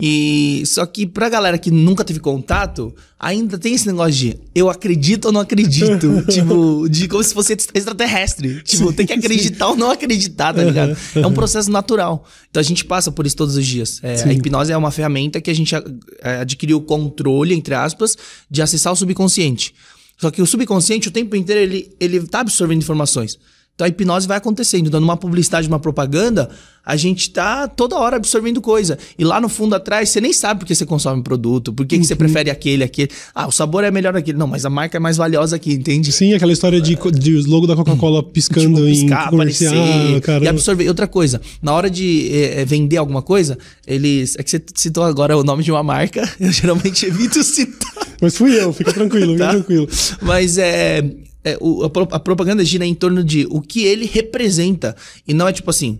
E 0.00 0.62
só 0.66 0.86
que 0.86 1.06
pra 1.06 1.28
galera 1.28 1.58
que 1.58 1.70
nunca 1.70 2.04
teve 2.04 2.20
contato, 2.20 2.94
ainda 3.18 3.58
tem 3.58 3.74
esse 3.74 3.86
negócio 3.86 4.12
de 4.12 4.36
eu 4.54 4.70
acredito 4.70 5.26
ou 5.26 5.32
não 5.32 5.40
acredito. 5.40 6.24
tipo, 6.30 6.88
de 6.88 7.06
como 7.08 7.22
se 7.22 7.34
fosse 7.34 7.52
extraterrestre. 7.52 8.62
Tipo, 8.62 8.88
sim, 8.88 8.92
tem 8.92 9.06
que 9.06 9.12
acreditar 9.14 9.66
sim. 9.66 9.70
ou 9.70 9.76
não 9.76 9.90
acreditar, 9.90 10.54
tá 10.54 10.62
ligado? 10.62 10.96
É 11.14 11.26
um 11.26 11.32
processo 11.32 11.70
natural. 11.70 12.26
Então 12.50 12.60
a 12.60 12.64
gente 12.64 12.84
passa 12.84 13.12
por 13.12 13.26
isso 13.26 13.36
todos 13.36 13.56
os 13.56 13.66
dias. 13.66 14.00
É, 14.02 14.22
a 14.22 14.32
hipnose 14.32 14.72
é 14.72 14.76
uma 14.76 14.90
ferramenta 14.90 15.40
que 15.40 15.50
a 15.50 15.54
gente 15.54 15.74
é, 15.74 16.40
adquiriu 16.40 16.78
o 16.78 16.82
controle, 16.82 17.54
entre 17.54 17.74
aspas, 17.74 18.16
de 18.50 18.62
acessar 18.62 18.92
o 18.92 18.96
subconsciente. 18.96 19.74
Só 20.16 20.30
que 20.30 20.42
o 20.42 20.46
subconsciente, 20.46 21.08
o 21.08 21.10
tempo 21.10 21.34
inteiro, 21.34 21.60
ele, 21.62 21.90
ele 21.98 22.20
tá 22.26 22.40
absorvendo 22.40 22.78
informações. 22.78 23.38
Então 23.80 23.86
a 23.86 23.88
hipnose 23.88 24.28
vai 24.28 24.36
acontecendo. 24.36 24.90
Dando 24.90 25.04
uma 25.04 25.16
publicidade, 25.16 25.66
uma 25.66 25.78
propaganda, 25.80 26.50
a 26.84 26.96
gente 26.96 27.30
tá 27.30 27.66
toda 27.66 27.96
hora 27.96 28.16
absorvendo 28.16 28.60
coisa. 28.60 28.98
E 29.18 29.24
lá 29.24 29.40
no 29.40 29.48
fundo 29.48 29.74
atrás, 29.74 30.10
você 30.10 30.20
nem 30.20 30.34
sabe 30.34 30.60
por 30.60 30.66
que 30.66 30.74
você 30.74 30.84
consome 30.84 31.20
o 31.20 31.22
produto, 31.22 31.72
por 31.72 31.86
que, 31.86 31.94
uhum. 31.94 32.02
que 32.02 32.06
você 32.06 32.12
uhum. 32.12 32.18
prefere 32.18 32.50
aquele, 32.50 32.84
aquele. 32.84 33.10
Ah, 33.34 33.46
o 33.46 33.50
sabor 33.50 33.82
é 33.82 33.90
melhor 33.90 34.14
aquele. 34.14 34.36
Não, 34.36 34.46
mas 34.46 34.66
a 34.66 34.70
marca 34.70 34.98
é 34.98 35.00
mais 35.00 35.16
valiosa 35.16 35.56
aqui, 35.56 35.72
entende? 35.72 36.12
Sim, 36.12 36.34
aquela 36.34 36.52
história 36.52 36.78
de, 36.78 36.94
de 36.94 37.42
logo 37.48 37.66
da 37.66 37.74
Coca-Cola 37.74 38.22
piscando 38.30 38.76
tipo, 38.76 38.86
piscar, 38.86 39.28
em 39.28 39.30
comercial. 39.30 39.74
Aparecer, 39.74 40.42
e 40.42 40.48
absorver. 40.48 40.88
Outra 40.88 41.06
coisa, 41.06 41.40
na 41.62 41.72
hora 41.72 41.88
de 41.88 42.28
é, 42.32 42.64
vender 42.66 42.98
alguma 42.98 43.22
coisa, 43.22 43.56
eles. 43.86 44.36
É 44.38 44.42
que 44.42 44.50
você 44.50 44.62
citou 44.74 45.04
agora 45.04 45.38
o 45.38 45.42
nome 45.42 45.62
de 45.62 45.72
uma 45.72 45.82
marca, 45.82 46.28
eu 46.38 46.52
geralmente 46.52 47.06
evito 47.06 47.42
citar. 47.42 48.08
Mas 48.20 48.36
fui 48.36 48.54
eu, 48.60 48.74
fica 48.74 48.92
tranquilo, 48.92 49.32
fica 49.32 49.44
tá? 49.46 49.50
tranquilo. 49.52 49.88
Mas 50.20 50.58
é 50.58 51.02
é, 51.44 51.56
o, 51.60 51.84
a, 51.84 52.16
a, 52.16 52.20
propaganda 52.20 52.64
gira 52.64 52.86
em 52.86 52.94
torno 52.94 53.24
de 53.24 53.46
o 53.50 53.60
que 53.60 53.84
ele 53.84 54.06
representa. 54.06 54.96
E 55.26 55.34
não 55.34 55.48
é 55.48 55.52
tipo 55.52 55.70
assim, 55.70 55.98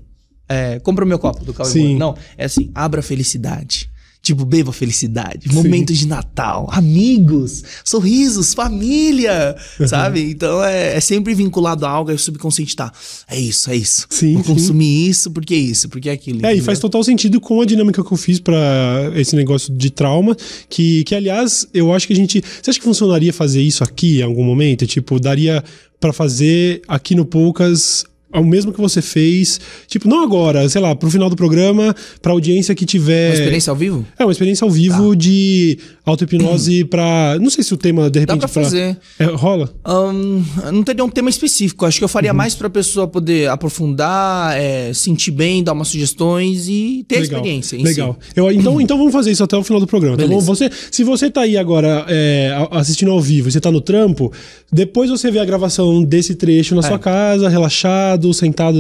é, 0.49 0.79
compra 0.81 1.05
o 1.05 1.09
meu 1.09 1.19
copo 1.19 1.45
do 1.45 1.53
Calvin 1.53 1.97
Não, 1.97 2.17
é 2.37 2.45
assim, 2.45 2.71
abra 2.75 3.01
a 3.01 3.03
felicidade. 3.03 3.90
Tipo, 4.23 4.45
beba 4.45 4.71
felicidade, 4.71 5.51
momentos 5.51 5.97
de 5.97 6.07
Natal, 6.07 6.69
amigos, 6.71 7.65
sorrisos, 7.83 8.53
família, 8.53 9.57
uhum. 9.79 9.89
sabe? 9.89 10.31
Então 10.31 10.63
é, 10.63 10.97
é, 10.97 11.01
sempre 11.01 11.35
vinculado 11.35 11.87
a 11.87 11.89
algo, 11.89 12.11
aí 12.11 12.17
o 12.17 12.19
subconsciente 12.19 12.77
tá. 12.77 12.93
É 13.27 13.41
isso, 13.41 13.71
é 13.71 13.77
isso. 13.77 14.07
Sim, 14.11 14.35
Vou 14.35 14.45
sim. 14.45 14.53
consumir 14.53 15.09
isso, 15.09 15.31
porque 15.31 15.55
é 15.55 15.59
isso, 15.59 15.89
porque 15.89 16.11
é 16.11 16.13
aquilo. 16.13 16.37
É, 16.37 16.51
entendeu? 16.51 16.59
e 16.59 16.61
faz 16.61 16.79
total 16.79 17.03
sentido 17.03 17.41
com 17.41 17.63
a 17.63 17.65
dinâmica 17.65 18.05
que 18.05 18.13
eu 18.13 18.17
fiz 18.19 18.39
para 18.39 19.11
esse 19.15 19.35
negócio 19.35 19.73
de 19.75 19.89
trauma, 19.89 20.37
que, 20.69 21.03
que 21.05 21.15
aliás, 21.15 21.67
eu 21.73 21.93
acho 21.93 22.07
que 22.07 22.13
a 22.13 22.17
gente. 22.17 22.43
Você 22.63 22.71
acha 22.71 22.79
que 22.79 22.85
funcionaria 22.85 23.33
fazer 23.33 23.63
isso 23.63 23.83
aqui 23.83 24.19
em 24.19 24.23
algum 24.23 24.45
momento? 24.45 24.87
Tipo, 24.87 25.19
daria 25.19 25.65
para 25.99 26.13
fazer 26.13 26.83
aqui 26.89 27.15
no 27.15 27.25
Poucas 27.25 28.05
o 28.39 28.45
mesmo 28.45 28.73
que 28.73 28.81
você 28.81 29.03
fez, 29.03 29.61
tipo, 29.89 30.09
não 30.09 30.23
agora, 30.23 30.69
sei 30.69 30.81
lá, 30.81 30.95
pro 30.95 31.11
final 31.11 31.29
do 31.29 31.35
programa, 31.35 31.95
pra 32.23 32.33
audiência 32.33 32.75
que 32.75 32.87
tiver. 32.87 33.31
Uma 33.31 33.35
experiência 33.35 33.71
ao 33.71 33.77
vivo? 33.77 34.07
É, 34.19 34.25
uma 34.25 34.31
experiência 34.31 34.65
ao 34.65 34.71
vivo 34.71 35.11
tá. 35.11 35.17
de 35.17 35.79
auto-hipnose 36.05 36.85
pra. 36.87 37.37
Não 37.41 37.51
sei 37.51 37.65
se 37.65 37.75
o 37.75 37.77
tema, 37.77 38.09
de 38.09 38.21
repente. 38.21 38.39
Dá 38.39 38.47
pra, 38.47 38.49
pra... 38.49 38.63
fazer. 38.63 38.97
É, 39.19 39.25
rola? 39.25 39.69
Um, 39.87 40.45
não 40.73 40.83
teria 40.85 41.05
um 41.05 41.09
tema 41.09 41.29
específico. 41.29 41.85
Acho 41.85 41.99
que 41.99 42.05
eu 42.05 42.09
faria 42.09 42.31
uhum. 42.31 42.37
mais 42.37 42.55
pra 42.55 42.71
pessoa 42.71 43.09
poder 43.09 43.49
aprofundar, 43.49 44.57
é, 44.57 44.93
sentir 44.95 45.33
bem, 45.33 45.65
dar 45.65 45.73
umas 45.73 45.89
sugestões 45.89 46.69
e 46.69 47.05
ter 47.09 47.21
Legal. 47.21 47.39
a 47.39 47.39
experiência. 47.39 47.83
Legal. 47.83 48.19
Si. 48.21 48.33
Eu, 48.37 48.51
então, 48.53 48.81
então 48.81 48.97
vamos 48.97 49.13
fazer 49.13 49.33
isso 49.33 49.43
até 49.43 49.57
o 49.57 49.65
final 49.65 49.81
do 49.81 49.87
programa, 49.87 50.17
tá 50.17 50.27
bom? 50.27 50.41
Você, 50.41 50.71
se 50.91 51.03
você 51.03 51.31
tá 51.31 51.43
aí 51.43 51.57
agora 51.57 52.05
é, 52.09 52.69
assistindo 52.71 53.11
ao 53.11 53.21
vivo 53.21 53.49
e 53.49 53.53
você 53.53 53.61
tá 53.61 53.71
no 53.71 53.81
trampo, 53.81 54.33
depois 54.73 55.11
você 55.11 55.31
vê 55.31 55.41
a 55.41 55.45
gravação 55.45 56.03
desse 56.03 56.35
trecho 56.37 56.75
na 56.75 56.81
é. 56.81 56.85
sua 56.85 56.99
casa, 56.99 57.49
relaxado 57.49 58.20
deitado, 58.21 58.35
sentado 58.35 58.79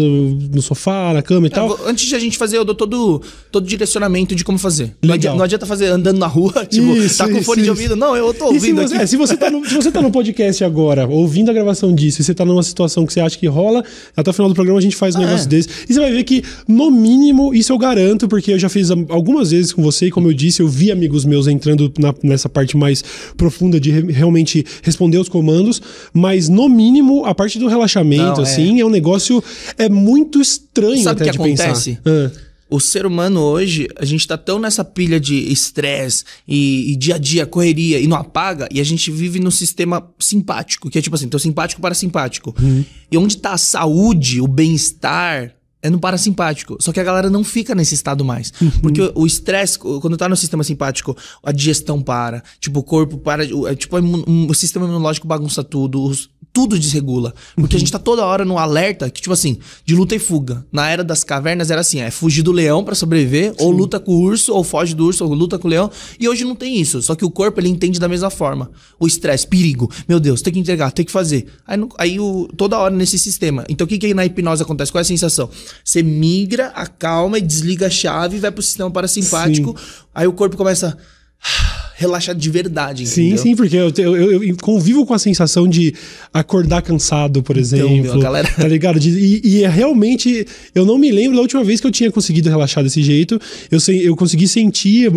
no 0.52 0.60
sofá, 0.60 1.12
na 1.14 1.22
cama 1.22 1.46
e 1.46 1.50
tal. 1.50 1.78
Antes 1.86 2.06
de 2.06 2.14
a 2.14 2.18
gente 2.18 2.36
fazer, 2.36 2.58
eu 2.58 2.64
dou 2.64 2.74
todo, 2.74 3.22
todo 3.50 3.66
direcionamento 3.66 4.34
de 4.34 4.44
como 4.44 4.58
fazer. 4.58 4.94
Não 5.02 5.14
adianta, 5.14 5.36
não 5.36 5.44
adianta 5.44 5.66
fazer 5.66 5.86
andando 5.86 6.18
na 6.18 6.26
rua, 6.26 6.52
tipo, 6.68 6.94
isso, 6.96 7.18
tá 7.18 7.26
com 7.26 7.36
isso, 7.36 7.44
fone 7.44 7.62
isso. 7.62 7.64
de 7.64 7.70
ouvido. 7.70 7.96
Não, 7.96 8.16
eu 8.16 8.32
tô 8.34 8.46
ouvindo 8.46 8.80
se 8.82 8.88
você, 8.88 8.94
aqui. 8.94 9.02
É, 9.02 9.06
se, 9.06 9.16
você 9.16 9.36
tá 9.36 9.50
no, 9.50 9.66
se 9.66 9.74
você 9.74 9.90
tá 9.90 10.02
no 10.02 10.10
podcast 10.10 10.62
agora, 10.62 11.06
ouvindo 11.06 11.50
a 11.50 11.54
gravação 11.54 11.94
disso, 11.94 12.20
e 12.20 12.24
você 12.24 12.34
tá 12.34 12.44
numa 12.44 12.62
situação 12.62 13.06
que 13.06 13.12
você 13.12 13.20
acha 13.20 13.38
que 13.38 13.46
rola, 13.46 13.82
até 14.16 14.30
o 14.30 14.32
final 14.32 14.48
do 14.48 14.54
programa 14.54 14.78
a 14.78 14.82
gente 14.82 14.96
faz 14.96 15.14
um 15.14 15.18
ah, 15.18 15.26
negócio 15.26 15.46
é. 15.46 15.48
desse. 15.48 15.68
E 15.88 15.94
você 15.94 16.00
vai 16.00 16.12
ver 16.12 16.24
que, 16.24 16.42
no 16.68 16.90
mínimo, 16.90 17.54
isso 17.54 17.72
eu 17.72 17.78
garanto, 17.78 18.28
porque 18.28 18.52
eu 18.52 18.58
já 18.58 18.68
fiz 18.68 18.90
algumas 18.90 19.50
vezes 19.50 19.72
com 19.72 19.82
você, 19.82 20.06
e 20.06 20.10
como 20.10 20.28
eu 20.28 20.34
disse, 20.34 20.60
eu 20.60 20.68
vi 20.68 20.90
amigos 20.90 21.24
meus 21.24 21.46
entrando 21.46 21.92
na, 21.98 22.14
nessa 22.22 22.48
parte 22.48 22.76
mais 22.76 23.02
profunda 23.36 23.80
de 23.80 23.90
re, 23.90 24.12
realmente 24.12 24.64
responder 24.82 25.18
os 25.18 25.28
comandos, 25.28 25.80
mas 26.12 26.48
no 26.48 26.68
mínimo, 26.68 27.24
a 27.24 27.34
parte 27.34 27.58
do 27.58 27.66
relaxamento, 27.66 28.36
não, 28.36 28.42
assim, 28.42 28.78
é. 28.78 28.80
é. 28.80 28.84
um 28.84 28.90
negócio 28.90 29.29
é 29.78 29.88
muito 29.88 30.40
estranho 30.40 31.02
Sabe 31.02 31.22
até 31.22 31.30
que 31.30 31.36
de 31.38 31.42
acontece? 31.42 31.98
pensar. 32.02 32.36
Ah 32.46 32.50
o 32.70 32.78
ser 32.78 33.04
humano 33.04 33.40
hoje, 33.40 33.88
a 33.98 34.04
gente 34.04 34.26
tá 34.26 34.38
tão 34.38 34.58
nessa 34.58 34.84
pilha 34.84 35.18
de 35.18 35.34
estresse 35.52 36.24
e, 36.46 36.92
e, 36.92 36.96
dia 36.96 37.16
a 37.16 37.18
dia, 37.18 37.44
correria, 37.44 37.98
e 37.98 38.06
não 38.06 38.16
apaga, 38.16 38.68
e 38.70 38.80
a 38.80 38.84
gente 38.84 39.10
vive 39.10 39.40
no 39.40 39.50
sistema 39.50 40.08
simpático, 40.18 40.88
que 40.88 40.98
é 40.98 41.02
tipo 41.02 41.16
assim, 41.16 41.28
tô 41.28 41.38
simpático 41.38 41.82
para 41.82 41.94
simpático. 41.94 42.54
Uhum. 42.62 42.84
E 43.10 43.18
onde 43.18 43.36
tá 43.36 43.54
a 43.54 43.58
saúde, 43.58 44.40
o 44.40 44.46
bem-estar, 44.46 45.52
é 45.82 45.88
no 45.88 45.98
parasimpático. 45.98 46.76
Só 46.78 46.92
que 46.92 47.00
a 47.00 47.02
galera 47.02 47.30
não 47.30 47.42
fica 47.42 47.74
nesse 47.74 47.94
estado 47.94 48.22
mais. 48.22 48.52
Uhum. 48.60 48.70
Porque 48.82 49.12
o 49.14 49.26
estresse, 49.26 49.78
quando 49.78 50.14
tá 50.14 50.28
no 50.28 50.36
sistema 50.36 50.62
simpático, 50.62 51.16
a 51.42 51.52
digestão 51.52 52.02
para. 52.02 52.42
Tipo, 52.60 52.80
o 52.80 52.82
corpo 52.82 53.16
para. 53.16 53.44
É, 53.44 53.74
tipo, 53.74 53.96
o 53.96 54.54
sistema 54.54 54.84
imunológico 54.84 55.26
bagunça 55.26 55.64
tudo. 55.64 56.02
Os, 56.02 56.28
tudo 56.52 56.78
desregula. 56.78 57.34
Porque 57.54 57.74
uhum. 57.74 57.76
a 57.76 57.80
gente 57.80 57.92
tá 57.92 57.98
toda 57.98 58.24
hora 58.24 58.44
no 58.44 58.58
alerta 58.58 59.08
que, 59.10 59.20
tipo 59.20 59.32
assim, 59.32 59.58
de 59.84 59.94
luta 59.94 60.14
e 60.14 60.18
fuga. 60.18 60.64
Na 60.72 60.88
era 60.88 61.04
das 61.04 61.24
cavernas 61.24 61.70
era 61.70 61.80
assim: 61.80 62.00
é 62.00 62.10
fugir 62.10 62.42
do 62.42 62.52
leão 62.52 62.84
para 62.84 62.94
sobreviver, 62.94 63.50
Sim. 63.50 63.64
ou 63.64 63.70
luta 63.70 64.00
com 64.00 64.12
o 64.12 64.20
urso, 64.20 64.52
ou 64.52 64.64
foge 64.64 64.94
do 64.94 65.06
urso, 65.06 65.24
ou 65.24 65.32
luta 65.34 65.58
com 65.58 65.68
o 65.68 65.70
leão. 65.70 65.90
E 66.18 66.28
hoje 66.28 66.44
não 66.44 66.54
tem 66.54 66.80
isso. 66.80 67.00
Só 67.02 67.14
que 67.14 67.24
o 67.24 67.30
corpo 67.30 67.60
ele 67.60 67.68
entende 67.68 67.98
da 67.98 68.08
mesma 68.08 68.30
forma. 68.30 68.70
O 68.98 69.06
estresse, 69.06 69.46
perigo. 69.46 69.90
Meu 70.08 70.18
Deus, 70.18 70.42
tem 70.42 70.52
que 70.52 70.58
entregar, 70.58 70.90
tem 70.92 71.04
que 71.04 71.12
fazer. 71.12 71.46
Aí, 71.66 71.78
aí 71.98 72.20
o, 72.20 72.48
toda 72.56 72.78
hora 72.78 72.94
nesse 72.94 73.18
sistema. 73.18 73.64
Então 73.68 73.84
o 73.84 73.88
que, 73.88 73.98
que 73.98 74.14
na 74.14 74.24
hipnose 74.24 74.62
acontece? 74.62 74.90
Qual 74.92 75.00
é 75.00 75.02
a 75.02 75.04
sensação? 75.04 75.48
Você 75.84 76.02
migra, 76.02 76.68
acalma 76.68 77.38
e 77.38 77.42
desliga 77.42 77.86
a 77.86 77.90
chave, 77.90 78.38
vai 78.38 78.50
pro 78.50 78.62
sistema 78.62 78.90
parasimpático. 78.90 79.76
Sim. 79.78 79.84
Aí 80.14 80.26
o 80.26 80.32
corpo 80.32 80.56
começa 80.56 80.96
relaxar 82.00 82.34
de 82.34 82.48
verdade. 82.48 83.02
Entendeu? 83.02 83.36
Sim, 83.36 83.42
sim, 83.42 83.54
porque 83.54 83.76
eu, 83.76 83.92
eu, 83.98 84.42
eu, 84.42 84.56
convivo 84.56 85.04
com 85.04 85.12
a 85.12 85.18
sensação 85.18 85.68
de 85.68 85.94
acordar 86.32 86.80
cansado, 86.80 87.42
por 87.42 87.58
exemplo. 87.58 87.94
Então, 87.94 88.14
meu, 88.14 88.22
galera... 88.22 88.48
Tá 88.56 88.66
ligado? 88.66 88.98
De, 88.98 89.10
e, 89.10 89.40
e 89.44 89.64
é 89.64 89.68
realmente. 89.68 90.46
Eu 90.74 90.86
não 90.86 90.96
me 90.96 91.12
lembro 91.12 91.36
da 91.36 91.42
última 91.42 91.62
vez 91.62 91.78
que 91.78 91.86
eu 91.86 91.90
tinha 91.90 92.10
conseguido 92.10 92.48
relaxar 92.48 92.82
desse 92.82 93.02
jeito. 93.02 93.38
Eu, 93.70 93.78
eu 93.94 94.16
consegui 94.16 94.48
sentir, 94.48 95.12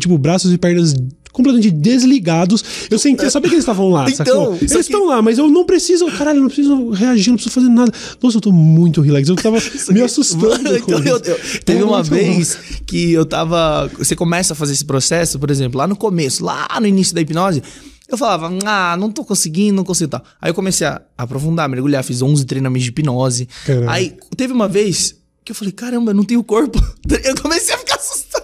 tipo, 0.00 0.18
braços 0.18 0.52
e 0.52 0.58
pernas 0.58 0.94
completamente 1.34 1.70
desligados. 1.72 2.64
Eu 2.88 2.98
senti, 2.98 3.24
eu 3.24 3.30
sabia 3.30 3.50
que 3.50 3.56
eles 3.56 3.64
estavam 3.64 3.90
lá, 3.90 4.08
então, 4.08 4.24
sacou? 4.24 4.54
Eles 4.54 4.72
estão 4.72 5.00
que... 5.00 5.06
lá, 5.08 5.20
mas 5.20 5.36
eu 5.36 5.48
não 5.50 5.64
preciso, 5.64 6.06
caralho, 6.06 6.40
não 6.40 6.46
preciso 6.46 6.90
reagir, 6.90 7.30
não 7.30 7.36
preciso 7.36 7.54
fazer 7.54 7.68
nada. 7.68 7.92
Nossa, 8.22 8.36
eu 8.36 8.40
tô 8.40 8.52
muito 8.52 9.00
relax. 9.00 9.28
Eu 9.28 9.36
tava 9.36 9.58
me 9.90 10.00
assustando. 10.00 10.48
Mano, 10.48 10.76
então 10.78 10.98
eu, 11.00 11.18
eu, 11.18 11.40
teve 11.64 11.82
uma 11.82 12.02
vez 12.02 12.56
que 12.86 13.12
eu 13.12 13.26
tava. 13.26 13.90
Você 13.98 14.14
começa 14.14 14.54
a 14.54 14.56
fazer 14.56 14.72
esse 14.72 14.84
processo, 14.84 15.38
por 15.38 15.50
exemplo, 15.50 15.76
lá 15.76 15.86
no 15.86 15.96
começo, 15.96 16.44
lá 16.44 16.68
no 16.80 16.86
início 16.86 17.14
da 17.14 17.20
hipnose. 17.20 17.62
Eu 18.06 18.16
falava, 18.16 18.52
ah, 18.64 18.96
não 18.96 19.10
tô 19.10 19.24
conseguindo, 19.24 19.76
não 19.76 19.84
consigo 19.84 20.10
tal. 20.10 20.22
Aí 20.40 20.50
eu 20.50 20.54
comecei 20.54 20.86
a 20.86 21.02
aprofundar, 21.18 21.68
mergulhar, 21.68 22.04
fiz 22.04 22.22
11 22.22 22.44
treinamentos 22.44 22.84
de 22.84 22.90
hipnose. 22.90 23.48
Caramba. 23.66 23.90
Aí 23.90 24.14
teve 24.36 24.52
uma 24.52 24.68
vez 24.68 25.16
que 25.44 25.52
eu 25.52 25.56
falei, 25.56 25.72
caramba, 25.72 26.12
eu 26.12 26.14
não 26.14 26.24
tenho 26.24 26.42
corpo. 26.42 26.80
Eu 27.22 27.34
comecei 27.40 27.74
a 27.74 27.78
ficar 27.78 27.96
assustado. 27.96 28.43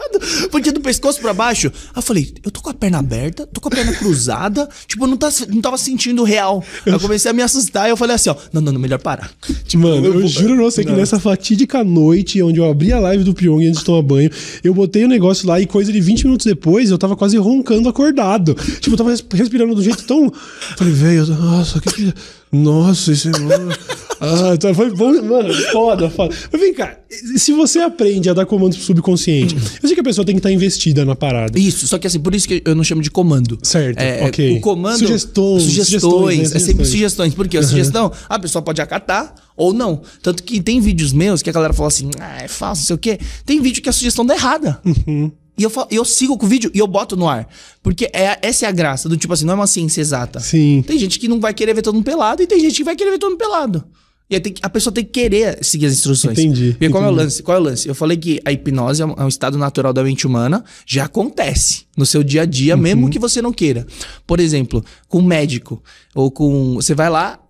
Porque 0.51 0.73
do 0.73 0.81
pescoço 0.81 1.21
pra 1.21 1.33
baixo. 1.33 1.69
Aí 1.69 1.93
eu 1.97 2.03
falei, 2.03 2.35
eu 2.45 2.51
tô 2.51 2.61
com 2.61 2.71
a 2.71 2.75
perna 2.75 2.99
aberta, 2.99 3.47
tô 3.47 3.61
com 3.61 3.69
a 3.69 3.71
perna 3.71 3.93
cruzada. 3.93 4.69
tipo, 4.87 5.05
eu 5.05 5.09
não, 5.09 5.17
tá, 5.17 5.29
não 5.49 5.61
tava 5.61 5.79
sentindo 5.79 6.25
real. 6.25 6.65
Aí 6.87 6.93
eu 6.93 7.01
comecei 7.01 7.31
a 7.31 7.35
me 7.35 7.43
assustar 7.43 7.89
e 7.89 7.91
eu 7.91 7.97
falei 7.97 8.17
assim, 8.17 8.31
ó, 8.31 8.37
não, 8.53 8.61
não, 8.61 8.73
não 8.73 8.81
melhor 8.81 8.99
parar. 8.99 9.31
Tipo, 9.65 9.85
Mano, 9.85 10.07
eu, 10.07 10.21
eu 10.21 10.29
juro 10.29 10.55
pra 10.57 10.65
você 10.65 10.85
que 10.85 10.93
nessa 10.93 11.19
fatídica 11.19 11.83
noite, 11.85 12.43
onde 12.43 12.59
eu 12.59 12.71
abri 12.71 12.93
a 12.93 12.99
live 12.99 13.25
do 13.25 13.35
Pyong 13.35 13.67
antes 13.67 13.81
de 13.81 13.85
tomar 13.85 14.03
banho, 14.03 14.31
eu 14.63 14.75
botei 14.75 15.05
o 15.05 15.09
negócio 15.09 15.47
lá 15.47 15.61
e 15.61 15.67
coisa 15.67 15.93
de 15.93 16.01
20 16.01 16.25
minutos 16.25 16.47
depois, 16.47 16.91
eu 16.91 16.99
tava 16.99 17.17
quase 17.17 17.37
roncando 17.37 17.89
acordado. 17.89 18.55
Tipo, 18.81 18.95
eu 18.95 18.97
tava 18.97 19.11
respirando 19.11 19.75
do 19.75 19.83
jeito 19.83 20.05
tão. 20.05 20.33
Falei, 20.77 20.93
velho, 20.93 21.27
nossa, 21.27 21.81
que 21.81 21.91
que. 21.93 22.15
Nossa, 22.53 23.13
isso 23.13 23.29
é. 23.29 23.33
Ah, 24.23 24.53
então 24.53 24.75
foi 24.75 24.91
bom. 24.91 25.15
Mano, 25.23 25.55
foda, 25.73 26.11
foda. 26.11 26.35
Mas 26.53 26.61
vem 26.61 26.75
cá, 26.75 27.00
se 27.37 27.53
você 27.53 27.81
aprende 27.81 28.31
a 28.31 28.33
dar 28.35 28.47
comando 28.47 28.75
pro 28.75 28.85
subconsciente, 28.85 29.57
eu 29.57 29.89
sei 29.89 29.95
que 29.95 30.01
a 30.01 30.05
pessoa 30.05 30.25
tem 30.25 30.35
que 30.35 30.39
estar 30.39 30.53
investida 30.53 31.05
na 31.05 31.17
parada. 31.17 31.59
Isso, 31.59 31.87
só 31.87 31.99
que 31.99 32.07
assim, 32.07 32.21
por 32.21 32.35
isso 32.35 32.47
que 32.47 32.63
eu 32.65 32.75
não 32.75 32.85
chamo 32.85 33.03
de 33.03 33.11
comando. 33.11 33.59
Certo, 33.63 33.99
é, 33.99 34.25
ok. 34.25 34.59
O 34.59 34.61
comando. 34.61 34.99
Sugestões. 34.99 35.63
Sugestões. 35.65 35.87
sugestões 35.87 36.51
né? 36.53 36.57
É 36.57 36.61
sempre 36.61 36.85
sugestões. 36.85 37.35
Porque 37.35 37.57
a 37.57 37.61
uhum. 37.61 37.67
sugestão, 37.67 38.13
a 38.29 38.39
pessoa 38.39 38.63
pode 38.63 38.81
acatar 38.81 39.35
ou 39.57 39.73
não. 39.73 40.01
Tanto 40.23 40.43
que 40.43 40.61
tem 40.61 40.81
vídeos 40.81 41.13
meus 41.13 41.43
que 41.43 41.51
a 41.51 41.53
galera 41.53 41.73
fala 41.73 41.89
assim, 41.89 42.11
ah, 42.21 42.43
é 42.43 42.49
fácil, 42.49 42.83
não 42.83 42.87
sei 42.87 42.97
o 42.97 42.99
quê. 42.99 43.19
Tem 43.45 43.61
vídeo 43.61 43.83
que 43.83 43.89
a 43.89 43.93
sugestão 43.93 44.25
dá 44.25 44.35
errada. 44.35 44.81
Uhum. 44.85 45.33
E 45.59 45.63
eu, 45.63 45.73
eu 45.91 46.05
sigo 46.05 46.39
com 46.39 46.47
o 46.47 46.49
vídeo 46.49 46.71
e 46.73 46.79
eu 46.79 46.87
boto 46.87 47.17
no 47.17 47.29
ar. 47.29 47.47
Porque 47.83 48.09
é, 48.15 48.39
essa 48.41 48.65
é 48.65 48.69
a 48.69 48.73
graça 48.73 49.09
do 49.09 49.17
tipo 49.17 49.33
assim, 49.35 49.45
não 49.45 49.53
é 49.53 49.57
uma 49.57 49.67
ciência 49.67 50.01
exata. 50.01 50.41
Sim. 50.41 50.83
Tem 50.87 50.99
gente 50.99 51.19
que 51.19 51.29
não 51.29 51.39
vai 51.39 51.53
querer 51.53 51.75
ver 51.75 51.83
todo 51.83 51.95
mundo 51.95 52.05
pelado 52.05 52.43
e 52.43 52.47
tem 52.47 52.61
gente 52.61 52.77
que 52.77 52.85
vai 52.85 52.97
querer 52.97 53.11
ver 53.11 53.19
todo 53.19 53.31
mundo 53.31 53.39
pelado. 53.39 53.85
E 54.31 54.39
tem, 54.39 54.55
a 54.63 54.71
pessoa 54.71 54.95
tem 54.95 55.05
que 55.05 55.11
querer 55.11 55.59
seguir 55.65 55.87
as 55.87 55.93
instruções. 55.93 56.39
Entendi. 56.39 56.71
Porque 56.73 56.89
qual 56.89 57.03
é 57.03 57.09
o 57.09 57.11
lance? 57.11 57.43
Qual 57.43 57.59
é 57.59 57.61
o 57.61 57.65
lance? 57.65 57.89
Eu 57.89 57.97
falei 57.97 58.17
que 58.17 58.41
a 58.45 58.53
hipnose 58.53 59.03
é 59.03 59.07
um, 59.07 59.15
é 59.19 59.25
um 59.25 59.29
estado 59.29 59.59
natural 59.59 59.93
da 59.93 60.05
mente 60.05 60.25
humana, 60.25 60.65
já 60.87 61.07
acontece 61.07 61.87
no 61.97 62.07
seu 62.07 62.23
dia 62.23 62.43
a 62.43 62.45
dia, 62.45 62.77
uhum. 62.77 62.81
mesmo 62.81 63.11
que 63.11 63.19
você 63.19 63.43
não 63.43 63.53
queira. 63.53 63.85
Por 64.25 64.39
exemplo, 64.39 64.85
com 65.09 65.19
um 65.19 65.23
médico, 65.23 65.83
ou 66.15 66.31
com. 66.31 66.77
Você 66.77 66.95
vai 66.95 67.11
lá, 67.11 67.41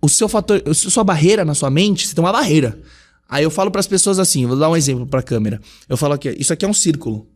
o 0.00 0.08
seu 0.08 0.30
fator. 0.30 0.62
A 0.66 0.72
sua 0.72 1.04
barreira 1.04 1.44
na 1.44 1.54
sua 1.54 1.68
mente, 1.68 2.08
você 2.08 2.14
tem 2.14 2.24
uma 2.24 2.32
barreira. 2.32 2.78
Aí 3.28 3.44
eu 3.44 3.50
falo 3.50 3.70
para 3.70 3.80
as 3.80 3.86
pessoas 3.86 4.18
assim, 4.18 4.46
vou 4.46 4.56
dar 4.56 4.70
um 4.70 4.76
exemplo 4.76 5.06
para 5.06 5.20
a 5.20 5.22
câmera. 5.22 5.60
Eu 5.88 5.96
falo 5.96 6.14
aqui, 6.14 6.34
isso 6.38 6.52
aqui 6.52 6.64
é 6.64 6.68
um 6.68 6.74
círculo. 6.74 7.28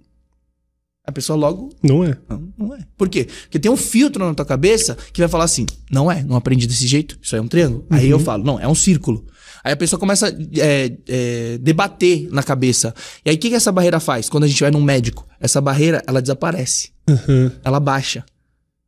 A 1.07 1.13
pessoa 1.13 1.37
logo. 1.37 1.71
Não 1.83 2.03
é. 2.03 2.17
Não, 2.29 2.49
não 2.57 2.75
é. 2.75 2.79
Por 2.97 3.09
quê? 3.09 3.29
Porque 3.43 3.59
tem 3.59 3.71
um 3.71 3.77
filtro 3.77 4.25
na 4.25 4.35
tua 4.35 4.47
cabeça 4.47 4.97
que 5.13 5.21
vai 5.21 5.29
falar 5.29 5.45
assim: 5.45 5.67
não 5.91 6.11
é, 6.11 6.23
não 6.23 6.37
aprendi 6.37 6.67
desse 6.67 6.87
jeito, 6.87 7.19
isso 7.21 7.35
aí 7.35 7.39
é 7.39 7.43
um 7.43 7.49
triângulo. 7.49 7.87
Uhum. 7.91 7.97
Aí 7.97 8.09
eu 8.09 8.19
falo: 8.19 8.43
não, 8.43 8.59
é 8.59 8.67
um 8.67 8.75
círculo. 8.75 9.27
Aí 9.63 9.73
a 9.73 9.77
pessoa 9.77 9.99
começa 9.99 10.29
a 10.29 10.31
é, 10.31 10.97
é, 11.09 11.59
debater 11.59 12.29
na 12.31 12.43
cabeça. 12.43 12.95
E 13.25 13.31
aí 13.31 13.37
o 13.37 13.39
que, 13.39 13.49
que 13.49 13.55
essa 13.55 13.73
barreira 13.73 13.99
faz? 14.01 14.29
Quando 14.29 14.45
a 14.45 14.47
gente 14.47 14.61
vai 14.61 14.71
num 14.71 14.83
médico, 14.83 15.27
essa 15.41 15.61
barreira 15.61 16.03
ela 16.07 16.21
desaparece. 16.21 16.91
Uhum. 17.09 17.51
Ela 17.65 17.81
baixa. 17.81 18.25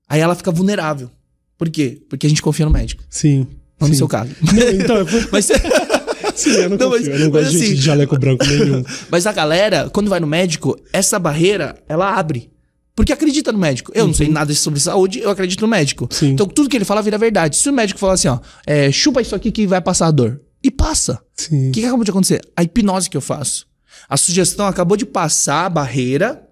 Aí 0.09 0.21
ela 0.21 0.35
fica 0.35 0.51
vulnerável. 0.51 1.11
Por 1.59 1.71
quê? 1.71 2.03
Porque 2.09 2.27
a 2.27 2.29
gente 2.29 2.43
confia 2.43 2.67
no 2.67 2.73
médico. 2.73 3.03
Sim. 3.09 3.47
Não 3.81 3.89
sim. 3.89 3.93
no 3.93 3.99
seu 3.99 4.09
caso. 4.09 4.31
Não, 4.41 4.69
então, 4.71 4.97
mas. 5.33 5.49
Sim, 6.37 6.51
eu 6.51 6.71
não, 6.71 6.77
não 6.77 6.91
confio, 6.91 6.91
mas, 6.91 7.07
eu 7.09 7.19
não 7.19 7.31
gosto 7.31 7.49
assim, 7.49 7.75
de 7.75 7.77
jaleco 7.77 8.19
branco 8.19 8.45
nenhum. 8.45 8.85
Mas 9.11 9.27
a 9.27 9.33
galera, 9.33 9.89
quando 9.91 10.09
vai 10.09 10.21
no 10.21 10.27
médico, 10.27 10.79
essa 10.93 11.19
barreira, 11.19 11.77
ela 11.89 12.15
abre. 12.15 12.51
Porque 12.95 13.13
acredita 13.13 13.53
no 13.53 13.59
médico. 13.59 13.93
Eu 13.95 14.03
uhum. 14.03 14.07
não 14.09 14.15
sei 14.15 14.27
uhum. 14.27 14.33
nada 14.33 14.55
sobre 14.55 14.81
saúde, 14.81 15.21
eu 15.21 15.31
acredito 15.31 15.61
no 15.61 15.69
médico. 15.69 16.09
Sim. 16.11 16.31
Então 16.31 16.47
tudo 16.47 16.69
que 16.69 16.77
ele 16.77 16.85
fala 16.85 17.03
vira 17.03 17.19
verdade. 17.19 17.57
Se 17.57 17.69
o 17.69 17.73
médico 17.73 18.01
falar 18.01 18.15
assim, 18.15 18.29
ó, 18.29 18.39
é, 18.67 18.91
chupa 18.91 19.21
isso 19.21 19.35
aqui 19.35 19.51
que 19.51 19.67
vai 19.67 19.81
passar 19.81 20.07
a 20.07 20.11
dor. 20.11 20.41
E 20.63 20.71
passa. 20.71 21.21
O 21.51 21.71
que, 21.71 21.81
que 21.81 21.87
acabou 21.87 22.05
de 22.05 22.11
acontecer? 22.11 22.41
A 22.57 22.63
hipnose 22.63 23.11
que 23.11 23.17
eu 23.17 23.21
faço. 23.21 23.67
A 24.09 24.17
sugestão 24.17 24.67
acabou 24.67 24.97
de 24.97 25.05
passar 25.05 25.67
a 25.67 25.69
barreira 25.69 26.46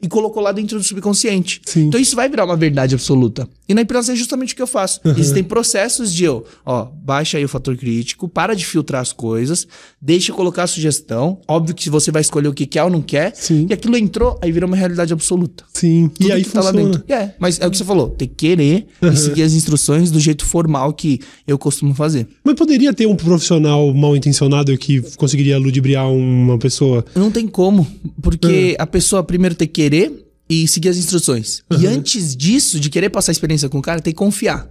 e 0.00 0.08
colocou 0.08 0.42
lá 0.42 0.52
dentro 0.52 0.78
do 0.78 0.84
subconsciente. 0.84 1.60
Sim. 1.64 1.86
Então 1.86 1.98
isso 1.98 2.14
vai 2.14 2.28
virar 2.28 2.44
uma 2.44 2.56
verdade 2.56 2.94
absoluta. 2.94 3.48
E 3.68 3.74
na 3.74 3.80
hipnose 3.80 4.12
é 4.12 4.16
justamente 4.16 4.52
o 4.52 4.56
que 4.56 4.62
eu 4.62 4.66
faço. 4.66 5.00
Uhum. 5.04 5.12
Existem 5.12 5.42
processos 5.42 6.12
de 6.12 6.24
eu, 6.24 6.44
ó, 6.64 6.84
baixa 6.84 7.38
aí 7.38 7.44
o 7.44 7.48
fator 7.48 7.76
crítico, 7.76 8.28
para 8.28 8.54
de 8.54 8.64
filtrar 8.66 9.00
as 9.00 9.12
coisas, 9.12 9.66
deixa 10.00 10.32
eu 10.32 10.36
colocar 10.36 10.64
a 10.64 10.66
sugestão. 10.66 11.40
Óbvio 11.48 11.74
que 11.74 11.88
você 11.88 12.10
vai 12.10 12.20
escolher 12.20 12.48
o 12.48 12.54
que 12.54 12.66
quer 12.66 12.84
ou 12.84 12.90
não 12.90 13.00
quer. 13.00 13.34
Sim. 13.34 13.66
E 13.68 13.72
aquilo 13.72 13.96
entrou, 13.96 14.38
aí 14.42 14.52
vira 14.52 14.66
uma 14.66 14.76
realidade 14.76 15.12
absoluta. 15.12 15.64
Sim. 15.72 16.10
Tudo 16.14 16.28
e 16.28 16.32
aí 16.32 16.44
funciona. 16.44 16.66
Tá 16.66 16.72
lá 16.72 16.84
dentro. 16.84 17.04
É, 17.08 17.34
mas 17.38 17.58
é 17.58 17.66
o 17.66 17.70
que 17.70 17.78
você 17.78 17.84
falou, 17.84 18.10
tem 18.10 18.28
que 18.28 18.34
querer 18.34 18.86
uhum. 19.00 19.12
e 19.12 19.16
seguir 19.16 19.42
as 19.42 19.54
instruções 19.54 20.10
do 20.10 20.20
jeito 20.20 20.44
formal 20.44 20.92
que 20.92 21.20
eu 21.46 21.58
costumo 21.58 21.94
fazer. 21.94 22.28
Mas 22.44 22.54
poderia 22.54 22.92
ter 22.92 23.06
um 23.06 23.16
profissional 23.16 23.92
mal 23.94 24.14
intencionado 24.14 24.76
que 24.76 25.00
conseguiria 25.16 25.58
ludibriar 25.58 26.10
uma 26.10 26.58
pessoa? 26.58 27.04
Não 27.14 27.30
tem 27.30 27.48
como, 27.48 27.86
porque 28.20 28.70
uhum. 28.70 28.76
a 28.78 28.86
pessoa 28.86 29.22
primeiro 29.22 29.54
tem 29.54 29.66
que 29.66 29.85
querer 29.86 30.26
e 30.48 30.66
seguir 30.66 30.88
as 30.88 30.96
instruções. 30.96 31.62
Uhum. 31.70 31.80
E 31.80 31.86
antes 31.86 32.36
disso, 32.36 32.78
de 32.80 32.90
querer 32.90 33.10
passar 33.10 33.30
a 33.30 33.34
experiência 33.34 33.68
com 33.68 33.78
o 33.78 33.82
cara, 33.82 34.00
tem 34.00 34.12
que 34.12 34.18
confiar. 34.18 34.68